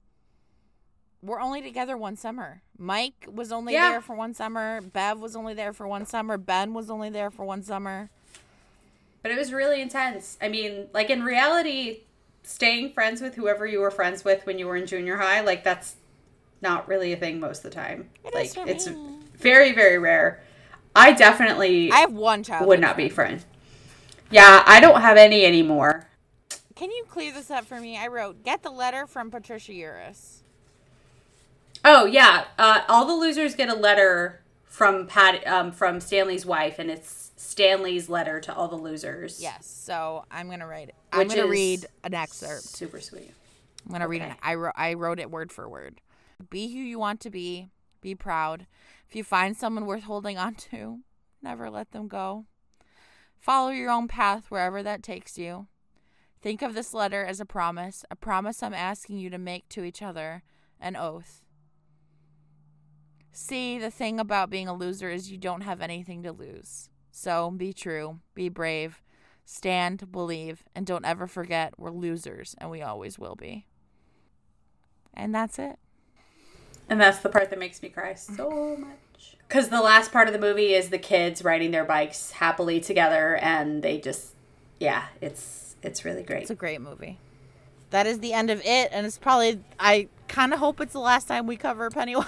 were 1.21 1.39
only 1.39 1.61
together 1.61 1.95
one 1.95 2.17
summer. 2.17 2.61
Mike 2.77 3.25
was 3.31 3.51
only 3.53 3.73
Yeah. 3.73 3.91
there 3.91 4.01
for 4.01 4.15
one 4.15 4.33
summer. 4.33 4.81
Bev 4.81 5.19
was 5.19 5.35
only 5.37 5.53
there 5.53 5.71
for 5.71 5.87
one 5.87 6.05
summer. 6.05 6.37
Ben 6.37 6.73
was 6.73 6.89
only 6.89 7.09
there 7.09 7.29
for 7.31 7.45
one 7.45 7.63
summer. 7.63 8.09
but 9.21 9.31
it 9.31 9.37
was 9.37 9.53
really 9.53 9.81
intense. 9.81 10.37
I 10.41 10.49
mean, 10.49 10.89
like 10.93 11.09
in 11.09 11.23
reality, 11.23 12.01
staying 12.43 12.91
friends 12.91 13.21
with 13.21 13.35
whoever 13.35 13.65
you 13.65 13.79
were 13.79 13.89
friends 13.89 14.25
with 14.25 14.45
when 14.45 14.59
you 14.59 14.67
were 14.67 14.75
in 14.75 14.85
junior 14.85 15.15
high, 15.15 15.39
like 15.39 15.63
that's 15.63 15.95
not 16.61 16.89
really 16.89 17.13
a 17.13 17.15
thing 17.15 17.39
most 17.39 17.59
of 17.59 17.63
the 17.63 17.69
time. 17.69 18.09
It 18.25 18.33
like 18.33 18.51
it's 18.67 18.87
me. 18.89 19.19
very 19.37 19.71
very 19.71 19.97
rare. 19.97 20.43
I 20.93 21.13
definitely 21.13 21.89
I 21.89 21.99
have 21.99 22.11
one 22.11 22.43
child. 22.43 22.67
would 22.67 22.81
not 22.81 22.97
be 22.97 23.07
friend. 23.07 23.45
Yeah, 24.29 24.61
I 24.65 24.81
don't 24.81 24.99
have 24.99 25.15
any 25.15 25.45
anymore. 25.45 26.05
Can 26.83 26.91
you 26.91 27.05
clear 27.07 27.31
this 27.31 27.49
up 27.49 27.63
for 27.63 27.79
me? 27.79 27.97
I 27.97 28.07
wrote, 28.07 28.43
get 28.43 28.61
the 28.61 28.69
letter 28.69 29.07
from 29.07 29.31
Patricia 29.31 29.71
Uris. 29.71 30.41
Oh 31.85 32.03
yeah, 32.03 32.43
uh, 32.59 32.81
all 32.89 33.05
the 33.05 33.15
losers 33.15 33.55
get 33.55 33.69
a 33.69 33.73
letter 33.73 34.41
from 34.65 35.07
Pat 35.07 35.47
um, 35.47 35.71
from 35.71 36.01
Stanley's 36.01 36.45
wife, 36.45 36.79
and 36.79 36.91
it's 36.91 37.31
Stanley's 37.37 38.09
letter 38.09 38.41
to 38.41 38.53
all 38.53 38.67
the 38.67 38.75
losers. 38.75 39.41
Yes. 39.41 39.65
So 39.65 40.25
I'm 40.29 40.49
gonna 40.49 40.67
write 40.67 40.89
it. 40.89 40.95
I'm 41.13 41.29
gonna 41.29 41.47
read 41.47 41.85
an 42.03 42.13
excerpt. 42.13 42.63
super 42.63 42.99
sweet. 42.99 43.31
I'm 43.85 43.93
gonna 43.93 44.09
read 44.09 44.21
it. 44.21 44.33
I 44.43 44.55
wrote. 44.55 44.73
I 44.75 44.93
wrote 44.95 45.21
it 45.21 45.31
word 45.31 45.53
for 45.53 45.69
word. 45.69 46.01
Be 46.49 46.67
who 46.73 46.79
you 46.79 46.99
want 46.99 47.21
to 47.21 47.29
be. 47.29 47.69
Be 48.01 48.13
proud. 48.13 48.67
If 49.07 49.15
you 49.15 49.23
find 49.23 49.55
someone 49.55 49.85
worth 49.85 50.03
holding 50.03 50.37
on 50.37 50.55
to, 50.55 50.99
never 51.41 51.69
let 51.69 51.91
them 51.91 52.09
go. 52.09 52.43
Follow 53.39 53.69
your 53.69 53.89
own 53.89 54.09
path 54.09 54.47
wherever 54.49 54.83
that 54.83 55.01
takes 55.01 55.37
you. 55.37 55.67
Think 56.43 56.61
of 56.61 56.73
this 56.73 56.93
letter 56.93 57.23
as 57.23 57.39
a 57.39 57.45
promise, 57.45 58.03
a 58.11 58.17
promise 58.17 58.61
I'm 58.61 58.73
asking 58.73 59.17
you 59.17 59.29
to 59.29 59.37
make 59.37 59.69
to 59.69 59.85
each 59.85 60.01
other, 60.01 60.43
an 60.77 60.97
oath. 60.97 61.41
See, 63.31 63.79
the 63.79 63.89
thing 63.89 64.19
about 64.19 64.49
being 64.49 64.67
a 64.67 64.75
loser 64.75 65.09
is 65.09 65.31
you 65.31 65.37
don't 65.37 65.61
have 65.61 65.79
anything 65.79 66.21
to 66.23 66.33
lose. 66.33 66.89
So 67.11 67.49
be 67.49 67.71
true, 67.71 68.19
be 68.35 68.49
brave, 68.49 69.01
stand, 69.45 70.11
believe, 70.11 70.65
and 70.75 70.85
don't 70.85 71.05
ever 71.05 71.27
forget 71.27 71.79
we're 71.79 71.91
losers 71.91 72.55
and 72.57 72.69
we 72.69 72.81
always 72.81 73.17
will 73.17 73.35
be. 73.35 73.65
And 75.13 75.33
that's 75.33 75.57
it. 75.57 75.79
And 76.89 76.99
that's 76.99 77.19
the 77.19 77.29
part 77.29 77.51
that 77.51 77.59
makes 77.59 77.81
me 77.81 77.87
cry 77.87 78.15
so 78.15 78.75
much. 78.77 79.37
Because 79.47 79.69
the 79.69 79.79
last 79.79 80.11
part 80.11 80.27
of 80.27 80.33
the 80.33 80.39
movie 80.39 80.73
is 80.73 80.89
the 80.89 80.97
kids 80.97 81.41
riding 81.41 81.71
their 81.71 81.85
bikes 81.85 82.31
happily 82.31 82.81
together, 82.81 83.37
and 83.37 83.81
they 83.81 83.97
just, 83.97 84.33
yeah, 84.79 85.05
it's 85.21 85.62
it's 85.83 86.03
really 86.05 86.23
great. 86.23 86.41
It's 86.43 86.51
a 86.51 86.55
great 86.55 86.81
movie. 86.81 87.19
That 87.91 88.07
is 88.07 88.19
the 88.19 88.33
end 88.33 88.49
of 88.49 88.59
it, 88.65 88.89
and 88.91 89.05
it's 89.05 89.17
probably 89.19 89.59
I 89.79 90.07
kind 90.27 90.51
of 90.53 90.59
hope 90.59 90.81
it's 90.81 90.93
the 90.93 90.99
last 90.99 91.27
time 91.27 91.45
we 91.45 91.57
cover 91.57 91.89
Pennywise 91.91 92.25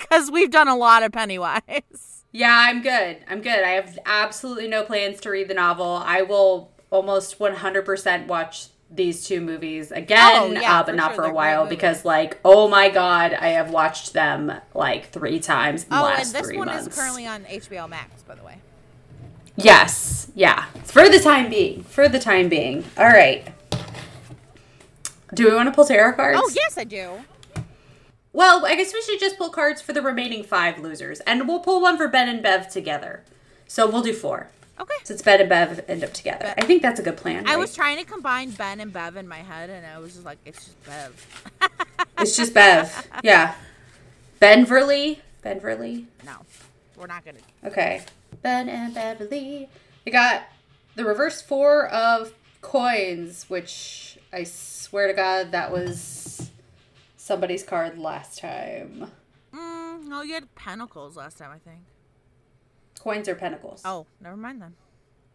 because 0.00 0.30
we've 0.30 0.50
done 0.50 0.68
a 0.68 0.76
lot 0.76 1.02
of 1.02 1.10
Pennywise. 1.12 2.24
Yeah, 2.30 2.54
I'm 2.56 2.80
good. 2.82 3.18
I'm 3.28 3.42
good. 3.42 3.62
I 3.64 3.70
have 3.72 3.98
absolutely 4.06 4.68
no 4.68 4.84
plans 4.84 5.20
to 5.22 5.30
read 5.30 5.48
the 5.48 5.54
novel. 5.54 6.02
I 6.04 6.22
will 6.22 6.70
almost 6.90 7.38
100% 7.38 8.26
watch 8.26 8.68
these 8.90 9.26
two 9.26 9.40
movies 9.40 9.90
again, 9.90 10.18
Oh, 10.34 10.46
yeah, 10.52 10.78
uh, 10.80 10.82
but 10.82 10.90
for 10.92 10.96
not 10.96 11.06
sure. 11.08 11.14
for 11.16 11.22
They're 11.22 11.30
a 11.30 11.34
while 11.34 11.66
because, 11.66 12.04
like, 12.04 12.38
oh 12.44 12.68
my 12.68 12.90
god, 12.90 13.32
I 13.34 13.48
have 13.48 13.70
watched 13.70 14.12
them 14.12 14.52
like 14.74 15.10
three 15.10 15.40
times 15.40 15.84
in 15.84 15.90
the 15.90 15.96
Oh, 15.96 16.06
and 16.06 16.16
last 16.18 16.32
this 16.32 16.46
three 16.46 16.58
one 16.58 16.66
months. 16.68 16.86
is 16.88 16.94
currently 16.94 17.26
on 17.26 17.44
HBO 17.44 17.88
Max, 17.88 18.22
by 18.22 18.34
the 18.34 18.44
way. 18.44 18.58
Yes, 19.62 20.28
yeah. 20.34 20.64
For 20.84 21.08
the 21.08 21.18
time 21.18 21.50
being. 21.50 21.84
For 21.84 22.08
the 22.08 22.18
time 22.18 22.48
being. 22.48 22.84
All 22.96 23.06
right. 23.06 23.46
Do 25.34 25.48
we 25.48 25.54
want 25.54 25.68
to 25.68 25.74
pull 25.74 25.86
tarot 25.86 26.14
cards? 26.14 26.38
Oh 26.42 26.50
yes, 26.54 26.76
I 26.76 26.84
do. 26.84 27.24
Well, 28.34 28.64
I 28.64 28.76
guess 28.76 28.92
we 28.92 29.02
should 29.02 29.20
just 29.20 29.36
pull 29.36 29.50
cards 29.50 29.80
for 29.82 29.92
the 29.92 30.02
remaining 30.02 30.42
five 30.42 30.78
losers, 30.78 31.20
and 31.20 31.46
we'll 31.46 31.60
pull 31.60 31.80
one 31.80 31.96
for 31.96 32.08
Ben 32.08 32.28
and 32.28 32.42
Bev 32.42 32.68
together. 32.68 33.24
So 33.66 33.88
we'll 33.90 34.02
do 34.02 34.12
four. 34.12 34.48
Okay. 34.80 34.94
Since 35.04 35.22
Ben 35.22 35.40
and 35.40 35.48
Bev 35.48 35.84
end 35.86 36.02
up 36.02 36.12
together, 36.12 36.54
I 36.56 36.64
think 36.64 36.82
that's 36.82 36.98
a 36.98 37.02
good 37.02 37.16
plan. 37.16 37.46
I 37.46 37.52
right? 37.52 37.58
was 37.58 37.74
trying 37.74 37.98
to 37.98 38.04
combine 38.04 38.50
Ben 38.50 38.80
and 38.80 38.92
Bev 38.92 39.16
in 39.16 39.28
my 39.28 39.38
head, 39.38 39.70
and 39.70 39.86
I 39.86 39.98
was 39.98 40.14
just 40.14 40.24
like, 40.24 40.38
it's 40.44 40.64
just 40.64 40.84
Bev. 40.84 41.50
It's 42.18 42.36
just 42.36 42.54
Bev. 42.54 43.08
Yeah. 43.24 43.54
Benverly. 44.40 45.18
Benverly. 45.44 46.06
no, 46.24 46.32
we're 46.96 47.06
not 47.06 47.24
gonna. 47.24 47.38
Okay. 47.64 48.02
Ben 48.42 48.68
and 48.68 48.92
Beverly. 48.92 49.68
We 50.04 50.12
got 50.12 50.42
the 50.94 51.04
reverse 51.04 51.40
four 51.40 51.86
of 51.88 52.34
coins, 52.60 53.46
which 53.48 54.18
I 54.32 54.44
swear 54.44 55.06
to 55.06 55.14
God 55.14 55.52
that 55.52 55.72
was 55.72 56.50
somebody's 57.16 57.62
card 57.62 57.98
last 57.98 58.38
time. 58.38 59.10
Mm, 59.54 60.04
no, 60.04 60.22
you 60.22 60.34
had 60.34 60.54
Pentacles 60.54 61.16
last 61.16 61.38
time, 61.38 61.50
I 61.50 61.58
think. 61.58 61.82
Coins 62.98 63.28
or 63.28 63.34
pentacles? 63.34 63.82
Oh, 63.84 64.06
never 64.20 64.36
mind 64.36 64.62
then. 64.62 64.74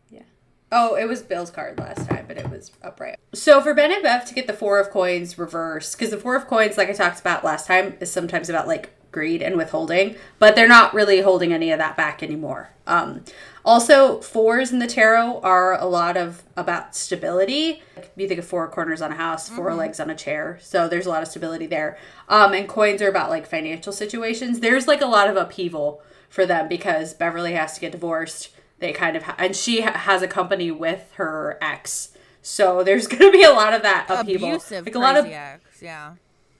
Yeah. 0.09 0.23
Oh, 0.71 0.95
it 0.95 1.05
was 1.05 1.21
Bill's 1.21 1.49
card 1.49 1.77
last 1.79 2.09
time, 2.09 2.25
but 2.27 2.37
it 2.37 2.49
was 2.49 2.71
upright. 2.81 3.17
So 3.33 3.61
for 3.61 3.73
Ben 3.73 3.91
and 3.91 4.03
Bev 4.03 4.25
to 4.25 4.33
get 4.33 4.47
the 4.47 4.53
four 4.53 4.79
of 4.79 4.89
coins 4.89 5.37
reversed, 5.37 5.97
because 5.97 6.11
the 6.11 6.17
four 6.17 6.35
of 6.35 6.47
coins, 6.47 6.77
like 6.77 6.89
I 6.89 6.93
talked 6.93 7.19
about 7.19 7.43
last 7.43 7.67
time, 7.67 7.97
is 7.99 8.11
sometimes 8.11 8.49
about 8.49 8.67
like 8.67 8.96
greed 9.11 9.41
and 9.41 9.55
withholding, 9.55 10.15
but 10.39 10.55
they're 10.55 10.67
not 10.67 10.93
really 10.93 11.21
holding 11.21 11.53
any 11.53 11.71
of 11.71 11.79
that 11.79 11.97
back 11.97 12.21
anymore. 12.21 12.69
Um, 12.85 13.23
also, 13.65 14.21
fours 14.21 14.71
in 14.71 14.79
the 14.79 14.87
tarot 14.87 15.41
are 15.41 15.77
a 15.79 15.85
lot 15.85 16.15
of 16.15 16.43
about 16.55 16.95
stability. 16.95 17.81
You 18.15 18.27
think 18.27 18.39
of 18.39 18.45
four 18.45 18.67
corners 18.69 19.01
on 19.01 19.11
a 19.11 19.15
house, 19.15 19.49
4 19.49 19.73
legs 19.73 19.99
on 19.99 20.09
a 20.09 20.15
chair, 20.15 20.57
so 20.61 20.87
there's 20.87 21.05
a 21.05 21.09
lot 21.09 21.21
of 21.21 21.27
stability 21.27 21.67
there. 21.67 21.97
Um, 22.29 22.53
and 22.53 22.67
coins 22.67 23.01
are 23.01 23.09
about 23.09 23.29
like 23.29 23.45
financial 23.45 23.91
situations. 23.91 24.61
There's 24.61 24.87
like 24.87 25.01
a 25.01 25.05
lot 25.05 25.29
of 25.29 25.35
upheaval 25.35 26.01
for 26.29 26.45
them 26.45 26.69
because 26.69 27.13
Beverly 27.13 27.53
has 27.53 27.73
to 27.75 27.81
get 27.81 27.91
divorced 27.91 28.49
they 28.79 28.91
kind 28.93 29.15
of 29.15 29.23
ha- 29.23 29.35
and 29.37 29.55
she 29.55 29.81
ha- 29.81 29.97
has 29.97 30.21
a 30.21 30.27
company 30.27 30.71
with 30.71 31.11
her 31.15 31.57
ex 31.61 32.09
so 32.41 32.83
there's 32.83 33.07
gonna 33.07 33.31
be 33.31 33.43
a 33.43 33.51
lot 33.51 33.73
of 33.73 33.81
that 33.83 34.07
upheaval 34.09 34.49
Abusive, 34.49 34.85
like 34.85 34.95
a 34.95 34.99
lot 34.99 35.17
of 35.17 35.25
ex, 35.25 35.81
yeah. 35.81 36.13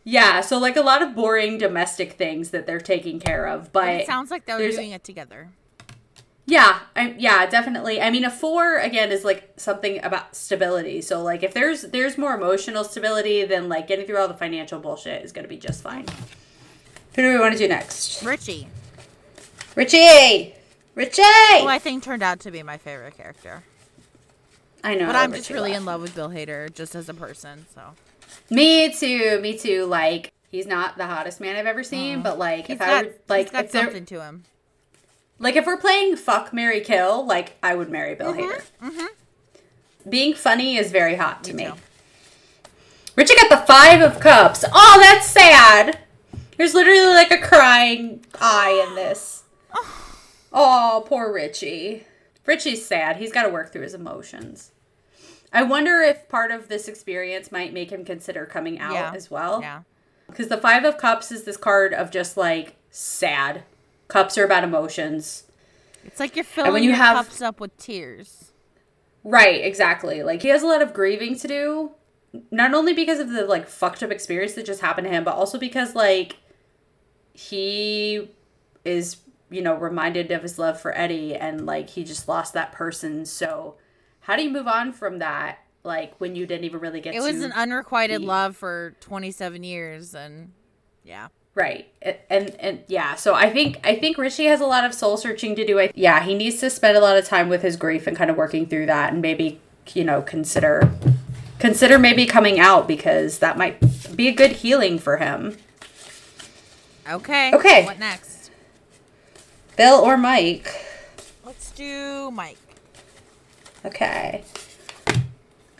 Yeah 0.10 0.40
so 0.40 0.58
like 0.58 0.78
a 0.78 0.82
lot 0.82 1.02
of 1.02 1.14
boring 1.14 1.58
domestic 1.58 2.14
things 2.14 2.52
that 2.52 2.66
they're 2.66 2.80
taking 2.80 3.20
care 3.20 3.46
of 3.46 3.72
but, 3.74 3.90
It 3.90 4.06
sounds 4.08 4.32
like 4.32 4.46
they're 4.46 4.72
doing 4.72 4.92
it 4.92 5.04
together. 5.04 5.50
yeah 6.46 6.80
I, 6.96 7.14
yeah 7.18 7.46
definitely 7.46 8.00
i 8.02 8.10
mean 8.10 8.24
a 8.24 8.32
four 8.32 8.78
again 8.78 9.12
is 9.12 9.26
like 9.26 9.52
something 9.58 10.02
about 10.04 10.34
stability 10.34 11.02
so 11.02 11.22
like 11.22 11.44
if 11.44 11.54
there's 11.54 11.82
there's 11.82 12.18
more 12.18 12.34
emotional 12.36 12.86
stability 12.86 13.44
then 13.44 13.68
like 13.68 13.86
getting 13.88 14.06
through 14.06 14.18
all 14.20 14.30
the 14.30 14.34
financial 14.34 14.80
bullshit 14.80 15.26
is 15.26 15.34
gonna 15.34 15.50
be 15.50 15.58
just 15.58 15.84
fine 15.84 16.06
who 17.16 17.22
do 17.24 17.34
we 17.34 17.40
want 17.40 17.52
to 17.52 17.58
do 17.60 17.68
next 17.68 18.24
Richie, 18.24 18.70
richie 19.76 20.56
richie 20.96 21.22
who 21.62 21.68
I 21.68 21.80
think 21.80 22.02
turned 22.04 22.24
out 22.24 22.40
to 22.42 22.52
be 22.52 22.64
my 22.64 22.78
favorite 22.78 23.18
character. 23.18 23.64
i 24.86 24.96
know 24.96 25.08
But 25.08 25.18
I'm 25.18 25.34
just 25.34 25.50
really 25.50 25.72
left. 25.72 25.82
in 25.82 25.86
love 25.86 26.02
with 26.02 26.16
Bill 26.16 26.30
Hader, 26.30 26.74
just 26.74 26.96
as 26.96 27.10
a 27.10 27.14
person. 27.14 27.66
So 27.76 27.82
Me 28.50 28.92
too. 28.92 29.40
Me 29.42 29.58
too. 29.58 29.86
Like 29.86 30.34
he's 30.50 30.68
not 30.68 30.98
the 30.98 31.06
hottest 31.06 31.40
man 31.40 31.56
I've 31.56 31.66
ever 31.66 31.84
seen, 31.84 32.20
oh. 32.20 32.24
but 32.24 32.38
like 32.38 32.68
he's 32.68 32.76
if 32.76 32.82
I 32.82 32.86
got, 32.86 33.06
were 33.06 33.14
like 33.28 33.52
got 33.52 33.70
something 33.70 34.06
to 34.06 34.22
him. 34.22 34.44
like 35.40 35.56
if 35.56 35.66
we're 35.66 35.78
playing 35.78 36.16
fuck 36.16 36.54
Mary 36.54 36.82
Kill, 36.82 37.26
like 37.26 37.58
I 37.62 37.76
would 37.76 37.90
marry 37.90 38.16
Bill 38.16 38.34
mm-hmm, 38.34 38.42
Hader. 38.42 38.92
Mm-hmm. 38.92 40.10
Being 40.10 40.34
funny 40.34 40.78
is 40.78 40.92
very 40.92 41.16
hot 41.16 41.44
to 41.46 41.54
Me 41.54 41.66
me. 41.66 41.74
Richie 43.16 43.36
got 43.36 43.50
the 43.50 43.66
five 43.66 44.02
of 44.02 44.20
cups. 44.20 44.64
Oh, 44.72 45.00
that's 45.02 45.28
sad. 45.28 46.00
There's 46.58 46.74
literally 46.74 47.14
like 47.14 47.32
a 47.32 47.40
crying 47.40 48.24
eye 48.40 48.86
in 48.88 48.96
this. 48.96 49.44
Oh, 50.60 51.04
poor 51.06 51.32
Richie. 51.32 52.06
Richie's 52.46 52.84
sad. 52.84 53.18
He's 53.18 53.34
got 53.34 53.44
to 53.44 53.50
work 53.50 53.72
through 53.72 53.84
his 53.84 53.94
emotions. 53.94 54.72
I 55.54 55.64
wonder 55.64 56.02
if 56.02 56.28
part 56.30 56.52
of 56.52 56.68
this 56.68 56.88
experience 56.88 57.52
might 57.52 57.74
make 57.74 57.92
him 57.92 58.04
consider 58.06 58.46
coming 58.46 58.80
out 58.80 58.94
Yeah. 58.94 59.12
as 59.16 59.32
well. 59.32 59.62
Yeah. 59.62 59.82
Because 60.28 60.48
the 60.50 60.58
Five 60.58 60.84
of 60.84 60.98
Cups 60.98 61.32
is 61.32 61.44
this 61.46 61.58
card 61.58 61.94
of 61.94 62.12
just 62.12 62.36
like 62.38 62.76
sad. 62.92 63.64
Cups 64.10 64.38
are 64.38 64.44
about 64.46 64.64
emotions. 64.64 65.44
It's 66.06 66.20
like 66.20 66.36
you're 66.36 66.46
filling 66.46 66.74
when 66.74 66.84
you 66.84 66.90
your 66.90 66.98
have- 66.98 67.16
cups 67.28 67.42
up 67.42 67.60
with 67.60 67.78
tears. 67.78 68.52
Right, 69.24 69.64
exactly. 69.64 70.24
Like 70.24 70.42
he 70.42 70.50
has 70.50 70.64
a 70.64 70.68
lot 70.68 70.82
of 70.82 70.94
grieving 70.94 71.38
to 71.40 71.48
do. 71.48 71.92
Not 72.52 72.74
only 72.74 72.94
because 72.94 73.20
of 73.20 73.30
the 73.30 73.46
like 73.46 73.68
fucked 73.68 74.04
up 74.04 74.12
experience 74.12 74.54
that 74.54 74.66
just 74.66 74.82
happened 74.82 75.06
to 75.06 75.12
him, 75.12 75.24
but 75.24 75.36
also 75.36 75.58
because 75.58 75.96
like 75.96 76.38
he 77.34 78.30
is, 78.86 79.18
you 79.50 79.62
know, 79.62 79.76
reminded 79.76 80.32
of 80.32 80.42
his 80.44 80.58
love 80.60 80.80
for 80.80 80.96
Eddie 80.98 81.36
and 81.36 81.66
like 81.66 81.90
he 81.92 82.04
just 82.04 82.28
lost 82.28 82.54
that 82.54 82.72
person. 82.72 83.26
So 83.26 83.76
how 84.28 84.36
do 84.36 84.44
you 84.44 84.50
move 84.50 84.68
on 84.68 84.92
from 84.92 85.20
that? 85.20 85.60
Like 85.84 86.14
when 86.20 86.36
you 86.36 86.46
didn't 86.46 86.66
even 86.66 86.82
really 86.82 87.00
get 87.00 87.16
It 87.16 87.22
was 87.22 87.42
an 87.42 87.54
unrequited 87.54 88.20
be- 88.20 88.28
love 88.28 88.58
for 88.58 88.94
27 89.00 89.64
years, 89.64 90.14
and 90.14 90.52
yeah. 91.06 91.30
Right. 91.56 91.88
A- 92.04 92.20
And 92.32 92.50
and 92.60 92.84
yeah, 92.88 93.16
so 93.16 93.34
I 93.34 93.50
think 93.50 93.80
I 93.86 93.96
think 93.96 94.18
Richie 94.18 94.46
has 94.48 94.60
a 94.60 94.66
lot 94.66 94.84
of 94.84 94.94
soul 94.94 95.16
searching 95.16 95.56
to 95.56 95.66
do. 95.66 95.80
I, 95.80 95.92
yeah, 95.96 96.22
he 96.24 96.36
needs 96.36 96.60
to 96.60 96.70
spend 96.70 96.98
a 96.98 97.00
lot 97.00 97.16
of 97.18 97.26
time 97.26 97.48
with 97.48 97.62
his 97.62 97.78
grief 97.78 98.06
and 98.06 98.18
kind 98.18 98.30
of 98.30 98.36
working 98.36 98.66
through 98.68 98.88
that 98.88 99.14
and 99.14 99.22
maybe, 99.22 99.62
you 99.94 100.04
know, 100.04 100.22
consider 100.22 100.92
consider 101.58 101.98
maybe 101.98 102.26
coming 102.26 102.60
out 102.60 102.86
because 102.88 103.40
that 103.40 103.58
might 103.58 103.80
be 104.16 104.28
a 104.28 104.34
good 104.34 104.52
healing 104.52 105.00
for 105.00 105.18
him. 105.18 105.58
Okay. 107.10 107.54
Okay. 107.54 107.86
What 107.86 107.98
next? 107.98 108.52
Bill 109.78 110.02
or 110.02 110.18
Mike? 110.18 110.70
Let's 111.46 111.72
do 111.72 112.30
Mike. 112.32 112.58
Okay. 113.86 114.44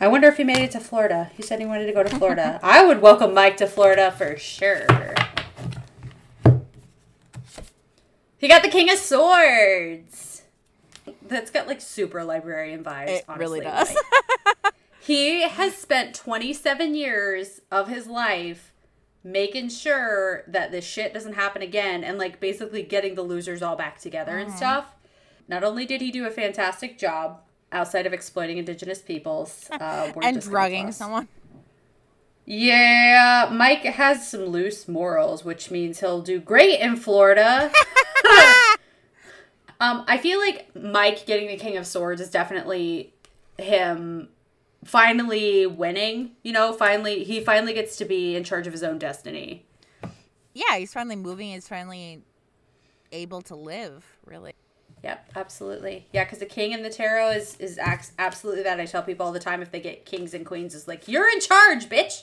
I 0.00 0.06
wonder 0.06 0.28
if 0.28 0.36
he 0.36 0.44
made 0.44 0.58
it 0.58 0.70
to 0.72 0.80
Florida. 0.80 1.30
He 1.36 1.42
said 1.42 1.58
he 1.58 1.66
wanted 1.66 1.86
to 1.86 1.92
go 1.92 2.04
to 2.04 2.16
Florida. 2.16 2.60
I 2.62 2.84
would 2.84 3.02
welcome 3.02 3.34
Mike 3.34 3.56
to 3.56 3.66
Florida 3.66 4.12
for 4.12 4.36
sure. 4.36 4.86
He 8.38 8.46
got 8.46 8.62
the 8.62 8.68
King 8.68 8.90
of 8.90 8.98
Swords. 8.98 10.42
That's 11.26 11.50
got 11.50 11.66
like 11.66 11.80
super 11.80 12.22
librarian 12.22 12.84
vibes. 12.84 13.08
It 13.08 13.24
honestly. 13.28 13.44
really 13.44 13.60
does. 13.60 13.92
Like, 13.92 14.74
he 15.00 15.42
has 15.42 15.76
spent 15.76 16.14
27 16.14 16.94
years 16.94 17.60
of 17.72 17.88
his 17.88 18.06
life 18.06 18.72
making 19.24 19.70
sure 19.70 20.44
that 20.46 20.70
this 20.70 20.84
shit 20.84 21.12
doesn't 21.12 21.32
happen 21.32 21.60
again 21.60 22.04
and 22.04 22.18
like 22.18 22.38
basically 22.38 22.82
getting 22.82 23.16
the 23.16 23.22
losers 23.22 23.62
all 23.62 23.74
back 23.74 23.98
together 23.98 24.38
and 24.38 24.50
mm-hmm. 24.50 24.56
stuff. 24.56 24.94
Not 25.48 25.64
only 25.64 25.84
did 25.84 26.00
he 26.00 26.12
do 26.12 26.24
a 26.24 26.30
fantastic 26.30 26.98
job 26.98 27.40
outside 27.72 28.06
of 28.06 28.12
exploiting 28.12 28.58
indigenous 28.58 29.00
peoples 29.00 29.68
uh, 29.72 30.12
and 30.22 30.40
drugging 30.40 30.92
someone. 30.92 31.28
Yeah, 32.44 33.50
Mike 33.52 33.82
has 33.82 34.26
some 34.30 34.46
loose 34.46 34.88
morals, 34.88 35.44
which 35.44 35.70
means 35.70 36.00
he'll 36.00 36.22
do 36.22 36.40
great 36.40 36.80
in 36.80 36.96
Florida. 36.96 37.70
Um, 39.80 40.04
I 40.08 40.18
feel 40.18 40.38
like 40.38 40.74
Mike 40.74 41.24
getting 41.24 41.48
the 41.48 41.56
King 41.56 41.76
of 41.76 41.86
Swords 41.86 42.20
is 42.20 42.30
definitely 42.30 43.14
him 43.58 44.28
finally 44.84 45.66
winning. 45.66 46.32
You 46.42 46.52
know, 46.52 46.72
finally 46.72 47.24
he 47.24 47.40
finally 47.40 47.72
gets 47.74 47.96
to 47.96 48.04
be 48.04 48.34
in 48.34 48.44
charge 48.44 48.66
of 48.66 48.72
his 48.72 48.82
own 48.82 48.98
destiny. 48.98 49.66
Yeah, 50.52 50.78
he's 50.78 50.92
finally 50.92 51.16
moving. 51.16 51.50
He's 51.50 51.68
finally 51.68 52.22
able 53.12 53.40
to 53.42 53.54
live. 53.54 54.04
Really. 54.26 54.54
Yep, 55.04 55.30
absolutely. 55.36 56.06
Yeah, 56.12 56.24
because 56.24 56.38
the 56.38 56.46
king 56.46 56.72
in 56.72 56.82
the 56.82 56.90
tarot 56.90 57.30
is 57.32 57.56
is 57.58 57.78
absolutely 58.18 58.62
that. 58.64 58.80
I 58.80 58.86
tell 58.86 59.02
people 59.02 59.26
all 59.26 59.32
the 59.32 59.38
time 59.40 59.62
if 59.62 59.70
they 59.70 59.80
get 59.80 60.04
kings 60.04 60.34
and 60.34 60.44
queens, 60.44 60.74
is 60.74 60.88
like 60.88 61.06
you're 61.08 61.28
in 61.28 61.40
charge, 61.40 61.88
bitch. 61.88 62.22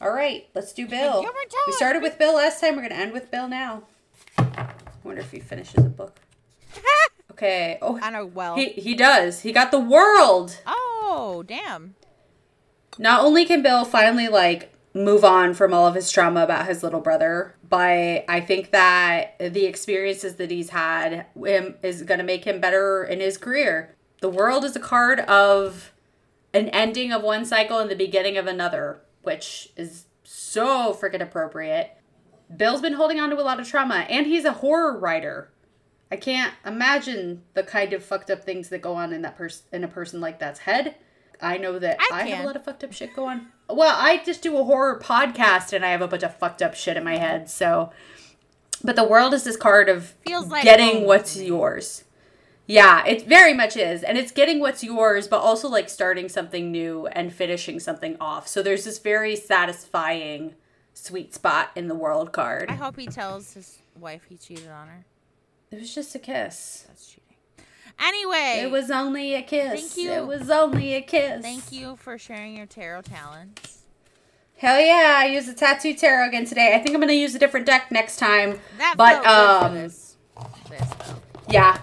All 0.00 0.10
right, 0.12 0.46
let's 0.54 0.72
do 0.72 0.86
Bill. 0.86 1.24
We 1.66 1.72
started 1.72 2.02
with 2.02 2.18
Bill 2.18 2.36
last 2.36 2.60
time. 2.60 2.76
We're 2.76 2.82
gonna 2.82 2.94
end 2.94 3.12
with 3.12 3.30
Bill 3.30 3.48
now. 3.48 3.82
I 4.38 4.68
wonder 5.02 5.20
if 5.22 5.32
he 5.32 5.40
finishes 5.40 5.84
a 5.84 5.88
book. 5.88 6.20
Okay. 7.30 7.78
Oh, 7.80 8.00
I 8.02 8.10
know. 8.10 8.26
Well. 8.26 8.56
he 8.56 8.70
he 8.70 8.94
does. 8.96 9.42
He 9.42 9.52
got 9.52 9.70
the 9.70 9.78
world. 9.78 10.60
oh, 10.66 11.44
damn. 11.46 11.94
Not 12.98 13.24
only 13.24 13.44
can 13.44 13.62
Bill 13.62 13.84
finally 13.84 14.26
like 14.26 14.74
move 14.92 15.24
on 15.24 15.54
from 15.54 15.72
all 15.72 15.86
of 15.86 15.94
his 15.94 16.10
trauma 16.10 16.42
about 16.42 16.66
his 16.66 16.82
little 16.82 16.98
brother, 17.00 17.54
but 17.68 18.24
I 18.28 18.40
think 18.40 18.70
that 18.70 19.38
the 19.38 19.66
experiences 19.66 20.36
that 20.36 20.50
he's 20.50 20.70
had 20.70 21.26
him 21.36 21.76
is 21.82 22.02
going 22.02 22.18
to 22.18 22.24
make 22.24 22.44
him 22.44 22.60
better 22.60 23.04
in 23.04 23.20
his 23.20 23.36
career. 23.36 23.94
The 24.20 24.28
world 24.28 24.64
is 24.64 24.74
a 24.74 24.80
card 24.80 25.20
of 25.20 25.92
an 26.54 26.68
ending 26.68 27.12
of 27.12 27.22
one 27.22 27.44
cycle 27.44 27.78
and 27.78 27.90
the 27.90 27.96
beginning 27.96 28.36
of 28.36 28.46
another, 28.46 29.00
which 29.22 29.70
is 29.76 30.06
so 30.24 30.92
freaking 30.94 31.22
appropriate. 31.22 31.96
Bill's 32.54 32.80
been 32.80 32.94
holding 32.94 33.20
on 33.20 33.30
to 33.30 33.40
a 33.40 33.42
lot 33.42 33.60
of 33.60 33.68
trauma 33.68 34.06
and 34.08 34.26
he's 34.26 34.44
a 34.44 34.52
horror 34.52 34.98
writer. 34.98 35.50
I 36.10 36.16
can't 36.16 36.54
imagine 36.64 37.42
the 37.52 37.62
kind 37.62 37.92
of 37.92 38.02
fucked 38.02 38.30
up 38.30 38.42
things 38.42 38.70
that 38.70 38.80
go 38.80 38.94
on 38.94 39.12
in 39.12 39.22
that 39.22 39.36
person 39.36 39.66
in 39.72 39.84
a 39.84 39.88
person 39.88 40.20
like 40.20 40.38
that's 40.38 40.60
head. 40.60 40.94
I 41.40 41.58
know 41.58 41.78
that 41.78 41.98
I 42.00 42.14
I, 42.14 42.26
have 42.28 42.44
a 42.44 42.46
lot 42.46 42.56
of 42.56 42.64
fucked 42.64 42.82
up 42.82 42.92
shit 42.92 43.14
going. 43.14 43.46
Well, 43.68 43.94
I 43.96 44.22
just 44.24 44.42
do 44.42 44.56
a 44.56 44.64
horror 44.64 44.98
podcast 44.98 45.72
and 45.72 45.84
I 45.84 45.90
have 45.90 46.00
a 46.00 46.08
bunch 46.08 46.22
of 46.22 46.36
fucked 46.36 46.62
up 46.62 46.74
shit 46.74 46.96
in 46.96 47.04
my 47.04 47.16
head. 47.16 47.50
So, 47.50 47.92
but 48.82 48.96
the 48.96 49.04
world 49.04 49.34
is 49.34 49.44
this 49.44 49.56
card 49.56 49.88
of 49.88 50.14
Feels 50.26 50.48
like 50.48 50.64
getting 50.64 51.04
what's 51.04 51.36
yours. 51.36 52.04
Yeah, 52.66 53.04
it 53.06 53.26
very 53.26 53.54
much 53.54 53.76
is. 53.76 54.02
And 54.02 54.16
it's 54.18 54.32
getting 54.32 54.60
what's 54.60 54.84
yours, 54.84 55.28
but 55.28 55.40
also 55.40 55.68
like 55.68 55.88
starting 55.88 56.28
something 56.28 56.70
new 56.70 57.06
and 57.08 57.32
finishing 57.32 57.80
something 57.80 58.16
off. 58.20 58.48
So 58.48 58.62
there's 58.62 58.84
this 58.84 58.98
very 58.98 59.36
satisfying 59.36 60.54
sweet 60.94 61.34
spot 61.34 61.70
in 61.76 61.88
the 61.88 61.94
world 61.94 62.32
card. 62.32 62.70
I 62.70 62.74
hope 62.74 62.98
he 62.98 63.06
tells 63.06 63.54
his 63.54 63.78
wife 63.98 64.22
he 64.28 64.36
cheated 64.36 64.68
on 64.68 64.88
her. 64.88 65.04
It 65.70 65.80
was 65.80 65.94
just 65.94 66.14
a 66.14 66.18
kiss. 66.18 66.84
That's. 66.88 67.17
Anyway, 68.00 68.60
It 68.62 68.70
was 68.70 68.90
only 68.90 69.34
a 69.34 69.42
kiss. 69.42 69.94
Thank 69.94 69.96
you. 69.96 70.12
It 70.12 70.26
was 70.26 70.50
only 70.50 70.94
a 70.94 71.02
kiss. 71.02 71.42
Thank 71.42 71.72
you 71.72 71.96
for 71.96 72.16
sharing 72.18 72.56
your 72.56 72.66
tarot 72.66 73.02
talents. 73.02 73.82
Hell 74.56 74.80
yeah, 74.80 75.16
I 75.18 75.26
used 75.26 75.48
the 75.48 75.54
tattoo 75.54 75.94
tarot 75.94 76.28
again 76.28 76.44
today. 76.44 76.74
I 76.74 76.78
think 76.78 76.94
I'm 76.94 77.00
gonna 77.00 77.12
use 77.12 77.34
a 77.34 77.38
different 77.38 77.66
deck 77.66 77.90
next 77.90 78.16
time. 78.18 78.60
That 78.78 78.94
But, 78.96 79.22
felt 79.22 79.24
good 79.24 79.60
for 79.60 79.66
um, 79.66 79.74
this. 79.74 80.16
This. 80.68 81.14
Yeah. 81.48 81.78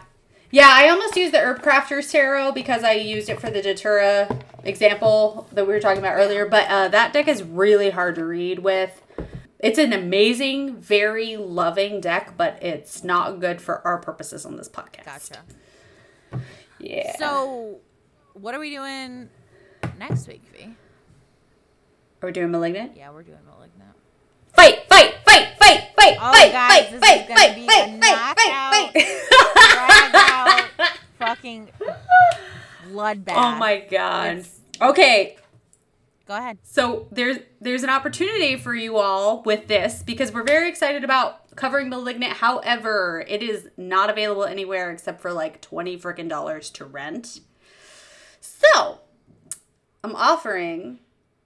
Yeah, 0.51 0.69
I 0.71 0.89
almost 0.89 1.17
used 1.17 1.33
the 1.33 1.39
Herb 1.39 1.61
Crafters 1.61 2.11
Tarot 2.11 2.53
because 2.53 2.83
I 2.83 2.93
used 2.93 3.29
it 3.29 3.41
for 3.41 3.49
the 3.49 3.61
Datura 3.61 4.39
example 4.63 5.47
that 5.51 5.67
we 5.67 5.73
were 5.73 5.79
talking 5.79 5.99
about 5.99 6.15
earlier. 6.15 6.45
But 6.45 6.69
uh, 6.69 6.87
that 6.89 7.11
deck 7.11 7.27
is 7.27 7.43
really 7.43 7.89
hard 7.89 8.15
to 8.15 8.25
read 8.25 8.59
with. 8.59 9.01
It's 9.59 9.79
an 9.79 9.91
amazing, 9.91 10.77
very 10.77 11.35
loving 11.37 11.99
deck, 11.99 12.35
but 12.37 12.61
it's 12.61 13.03
not 13.03 13.39
good 13.39 13.61
for 13.61 13.85
our 13.85 13.97
purposes 13.97 14.45
on 14.45 14.57
this 14.57 14.69
podcast. 14.69 15.05
Gotcha. 15.05 15.39
So, 17.35 17.79
what 18.33 18.55
are 18.55 18.59
we 18.59 18.69
doing 18.71 19.29
next 19.99 20.27
week, 20.27 20.41
V? 20.53 20.73
are 22.21 22.27
we 22.27 22.31
doing 22.31 22.49
Malignant? 22.49 22.93
Yeah, 22.95 23.11
we're 23.11 23.23
doing 23.23 23.37
Malignant. 23.45 23.91
Fight, 24.53 24.79
fight, 24.89 25.15
fight, 25.25 25.49
fight, 25.59 25.89
fight, 25.97 26.17
Oh, 26.21 26.31
fight, 26.31 26.51
guys, 26.51 26.69
fight, 26.69 26.91
this 26.91 26.99
fight, 27.01 27.29
is 27.29 27.35
fight, 27.35 27.55
be 27.55 27.67
fight, 27.67 27.89
a 27.89 27.99
fight, 27.99 28.93
fight, 28.93 30.67
fight. 30.67 30.89
fucking 31.19 31.69
bloodbath. 32.89 33.33
Oh 33.35 33.55
my 33.57 33.85
god. 33.89 34.37
It's- 34.37 34.59
Okay, 34.81 35.37
Go 36.27 36.35
ahead. 36.35 36.57
So 36.63 37.07
there's 37.11 37.37
there's 37.61 37.83
an 37.83 37.89
opportunity 37.89 38.55
for 38.55 38.73
you 38.73 38.97
all 38.97 39.43
with 39.43 39.67
this 39.67 40.01
because 40.01 40.31
we're 40.31 40.43
very 40.43 40.67
excited 40.69 41.03
about 41.03 41.55
covering 41.55 41.87
Malignant. 41.89 42.33
However, 42.33 43.23
it 43.27 43.43
is 43.43 43.69
not 43.77 44.09
available 44.09 44.43
anywhere 44.45 44.91
except 44.91 45.21
for 45.21 45.31
like 45.31 45.61
twenty 45.61 45.97
freaking 45.97 46.27
dollars 46.27 46.69
to 46.71 46.85
rent. 46.85 47.41
So 48.41 48.99
I'm 50.03 50.15
offering 50.15 50.99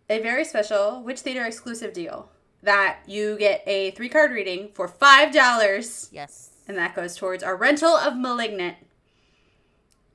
a 0.09 0.19
very 0.21 0.45
special 0.45 1.03
Witch 1.03 1.19
Theatre 1.19 1.45
exclusive 1.45 1.93
deal 1.93 2.29
that 2.63 2.99
you 3.05 3.37
get 3.37 3.63
a 3.67 3.91
three 3.91 4.09
card 4.09 4.31
reading 4.31 4.69
for 4.73 4.87
five 4.87 5.33
dollars 5.33 6.09
Yes. 6.11 6.51
and 6.67 6.77
that 6.77 6.95
goes 6.95 7.15
towards 7.17 7.43
our 7.43 7.55
rental 7.55 7.89
of 7.95 8.17
Malignant. 8.17 8.77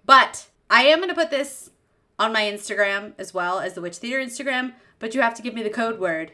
But 0.07 0.47
I 0.71 0.85
am 0.85 0.99
going 0.99 1.09
to 1.11 1.15
put 1.15 1.31
this 1.31 1.71
on 2.19 2.33
my 2.33 2.43
Instagram 2.43 3.13
as 3.19 3.35
well 3.35 3.61
as 3.61 3.75
the 3.75 3.81
Witch 3.81 3.97
Theatre 3.97 4.19
Instagram, 4.19 4.75
but 4.99 5.15
you 5.15 5.21
have 5.21 5.35
to 5.35 5.43
give 5.43 5.55
me 5.55 5.63
the 5.63 5.71
code 5.71 5.99
word. 5.99 6.33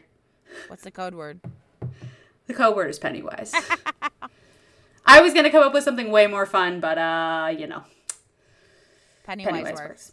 What's 0.67 0.83
the 0.83 0.91
code 0.91 1.15
word? 1.15 1.39
The 2.47 2.53
code 2.53 2.75
word 2.75 2.89
is 2.89 2.99
Pennywise. 2.99 3.53
I 5.05 5.21
was 5.21 5.33
going 5.33 5.45
to 5.45 5.49
come 5.49 5.63
up 5.63 5.73
with 5.73 5.83
something 5.83 6.11
way 6.11 6.27
more 6.27 6.45
fun, 6.45 6.79
but 6.79 6.97
uh, 6.97 7.53
you 7.57 7.67
know, 7.67 7.83
Pennywise, 9.23 9.51
Pennywise 9.51 9.73
works. 9.73 9.89
works. 9.89 10.11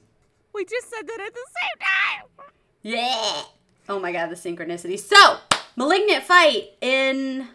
We 0.55 0.65
just 0.65 0.89
said 0.89 1.07
that 1.07 1.21
at 1.21 1.35
the 1.35 1.47
same 1.61 1.79
time. 1.81 2.51
Yeah. 2.83 3.43
Oh 3.89 3.99
my 3.99 4.13
god, 4.13 4.29
the 4.29 4.35
synchronicity. 4.35 4.99
So, 4.99 5.39
Malignant 5.77 6.25
fight 6.25 6.71
in 6.81 7.49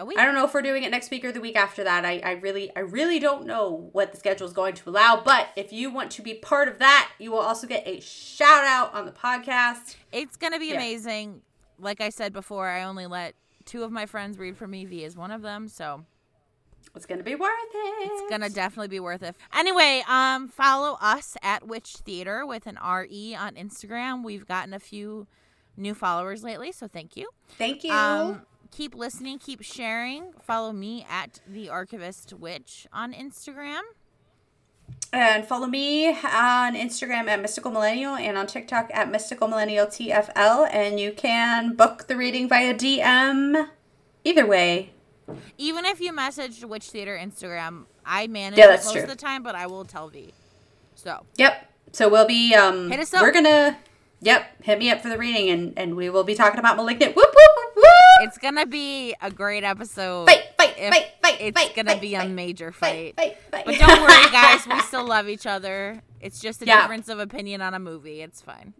A 0.00 0.04
week. 0.06 0.18
I 0.18 0.24
don't 0.24 0.34
know 0.34 0.46
if 0.46 0.54
we're 0.54 0.62
doing 0.62 0.82
it 0.82 0.90
next 0.90 1.10
week 1.10 1.26
or 1.26 1.30
the 1.32 1.42
week 1.42 1.56
after 1.56 1.84
that. 1.84 2.06
I, 2.06 2.20
I 2.20 2.30
really 2.32 2.74
I 2.74 2.80
really 2.80 3.18
don't 3.18 3.44
know 3.46 3.90
what 3.92 4.12
the 4.12 4.18
schedule 4.18 4.46
is 4.46 4.54
going 4.54 4.72
to 4.76 4.88
allow. 4.88 5.20
But 5.22 5.48
if 5.56 5.74
you 5.74 5.90
want 5.90 6.10
to 6.12 6.22
be 6.22 6.34
part 6.34 6.68
of 6.68 6.78
that, 6.78 7.10
you 7.18 7.30
will 7.32 7.40
also 7.40 7.66
get 7.66 7.86
a 7.86 8.00
shout 8.00 8.64
out 8.64 8.94
on 8.94 9.04
the 9.04 9.12
podcast. 9.12 9.96
It's 10.10 10.36
gonna 10.36 10.58
be 10.58 10.68
Yeah. 10.68 10.76
amazing. 10.76 11.42
Like 11.78 12.00
I 12.00 12.08
said 12.08 12.32
before, 12.32 12.66
I 12.68 12.84
only 12.84 13.06
let 13.06 13.34
two 13.66 13.82
of 13.84 13.92
my 13.92 14.06
friends 14.06 14.38
read 14.38 14.56
for 14.56 14.66
me. 14.66 14.86
V 14.86 15.04
is 15.04 15.16
one 15.18 15.30
of 15.30 15.42
them, 15.42 15.68
so 15.68 16.06
It's 16.96 17.04
gonna 17.04 17.22
be 17.22 17.34
worth 17.34 17.50
it. 17.74 18.10
it's 18.10 18.30
gonna 18.30 18.48
definitely 18.48 18.88
be 18.88 19.00
worth 19.00 19.22
it. 19.22 19.36
Anyway, 19.54 20.02
um, 20.08 20.48
follow 20.48 20.96
us 21.02 21.36
at 21.42 21.66
Witch 21.68 21.96
Theatre 22.06 22.46
with 22.46 22.66
an 22.66 22.78
R 22.78 23.06
E 23.10 23.34
on 23.34 23.54
Instagram. 23.54 24.24
We've 24.24 24.46
gotten 24.48 24.72
a 24.72 24.80
few 24.80 25.26
new 25.76 25.92
followers 25.94 26.42
lately, 26.42 26.72
so 26.72 26.88
thank 26.88 27.16
you. 27.18 27.28
Thank 27.58 27.84
you. 27.84 27.92
Um, 27.92 28.46
keep 28.70 28.94
listening, 28.94 29.38
keep 29.38 29.62
sharing. 29.62 30.32
Follow 30.42 30.72
me 30.72 31.06
at 31.10 31.40
the 31.46 31.68
Archivist 31.68 32.32
Witch 32.32 32.86
on 32.92 33.12
Instagram. 33.12 33.80
and 35.12 35.44
follow 35.44 35.66
me 35.66 36.08
on 36.08 36.74
Instagram 36.74 37.28
at 37.28 37.40
Mystical 37.40 37.70
Millennial 37.70 38.14
and 38.16 38.36
on 38.38 38.46
TikTok 38.46 38.90
at 38.92 39.10
Mystical 39.10 39.48
Millennial 39.48 39.86
TFL. 39.86 40.68
And 40.72 40.98
you 41.00 41.12
can 41.12 41.74
book 41.74 42.06
the 42.06 42.16
reading 42.16 42.48
via 42.48 42.74
DM. 42.74 43.68
Either 44.24 44.46
way, 44.46 44.90
Even 45.58 45.84
if 45.84 46.00
you 46.00 46.12
message 46.12 46.64
Witch 46.64 46.90
Theatre 46.90 47.16
Instagram, 47.20 47.84
I 48.04 48.26
manage 48.26 48.58
Yeah, 48.58 48.66
it 48.66 48.68
that's 48.68 48.84
most 48.86 48.94
true. 48.94 49.02
of 49.04 49.08
the 49.08 49.16
time, 49.16 49.42
but 49.42 49.54
I 49.54 49.66
will 49.66 49.84
tell 49.84 50.08
V. 50.08 50.32
So 50.94 51.24
Yep. 51.36 51.66
So 51.92 52.08
we'll 52.08 52.26
be 52.26 52.54
um 52.54 52.90
Hit 52.90 53.00
us 53.00 53.14
up. 53.14 53.22
we're 53.22 53.32
gonna 53.32 53.78
Yep, 54.22 54.64
hit 54.64 54.78
me 54.78 54.90
up 54.90 55.00
for 55.00 55.08
the 55.08 55.16
reading 55.18 55.48
and 55.50 55.72
and 55.78 55.96
we 55.96 56.10
will 56.10 56.24
be 56.24 56.34
talking 56.34 56.58
about 56.60 56.76
Malignant. 56.76 57.16
Whoop 57.16 57.28
whoop. 57.34 57.59
It's 58.20 58.38
gonna 58.38 58.66
be 58.66 59.14
a 59.20 59.30
great 59.30 59.64
episode. 59.64 60.26
Fight, 60.26 60.42
fight, 60.58 60.76
fight, 60.76 61.06
fight, 61.22 61.36
It's 61.40 61.58
fight, 61.60 61.74
gonna 61.74 61.92
fight, 61.92 62.00
be 62.00 62.14
a 62.14 62.26
major 62.28 62.72
fight, 62.72 63.16
fight. 63.16 63.36
fight, 63.50 63.50
fight. 63.50 63.66
But 63.66 63.78
don't 63.78 64.02
worry, 64.02 64.30
guys. 64.32 64.66
We 64.66 64.78
still 64.80 65.06
love 65.06 65.28
each 65.28 65.46
other. 65.46 66.02
It's 66.20 66.40
just 66.40 66.62
a 66.62 66.66
Yeah. 66.66 66.82
difference 66.82 67.08
of 67.08 67.18
opinion 67.18 67.60
on 67.62 67.74
a 67.74 67.78
movie. 67.78 68.20
It's 68.20 68.40
fine. 68.40 68.74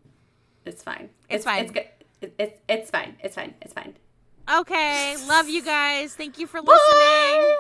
It's 0.64 0.82
fine. 0.82 1.10
It's 1.28 1.44
fine. 1.44 1.62
It's 1.64 1.72
good. 1.72 1.86
It, 2.20 2.34
it's 2.38 2.60
it's 2.68 2.90
fine. 2.90 3.16
It's 3.22 3.34
fine. 3.34 3.54
It's 3.62 3.72
fine. 3.72 3.94
Okay. 4.52 5.16
Love 5.26 5.48
you 5.48 5.62
guys. 5.62 6.14
Thank 6.14 6.38
you 6.38 6.46
for 6.46 6.60
listening. 6.60 7.56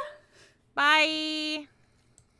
Bye. 0.74 1.06
listening. 1.56 1.66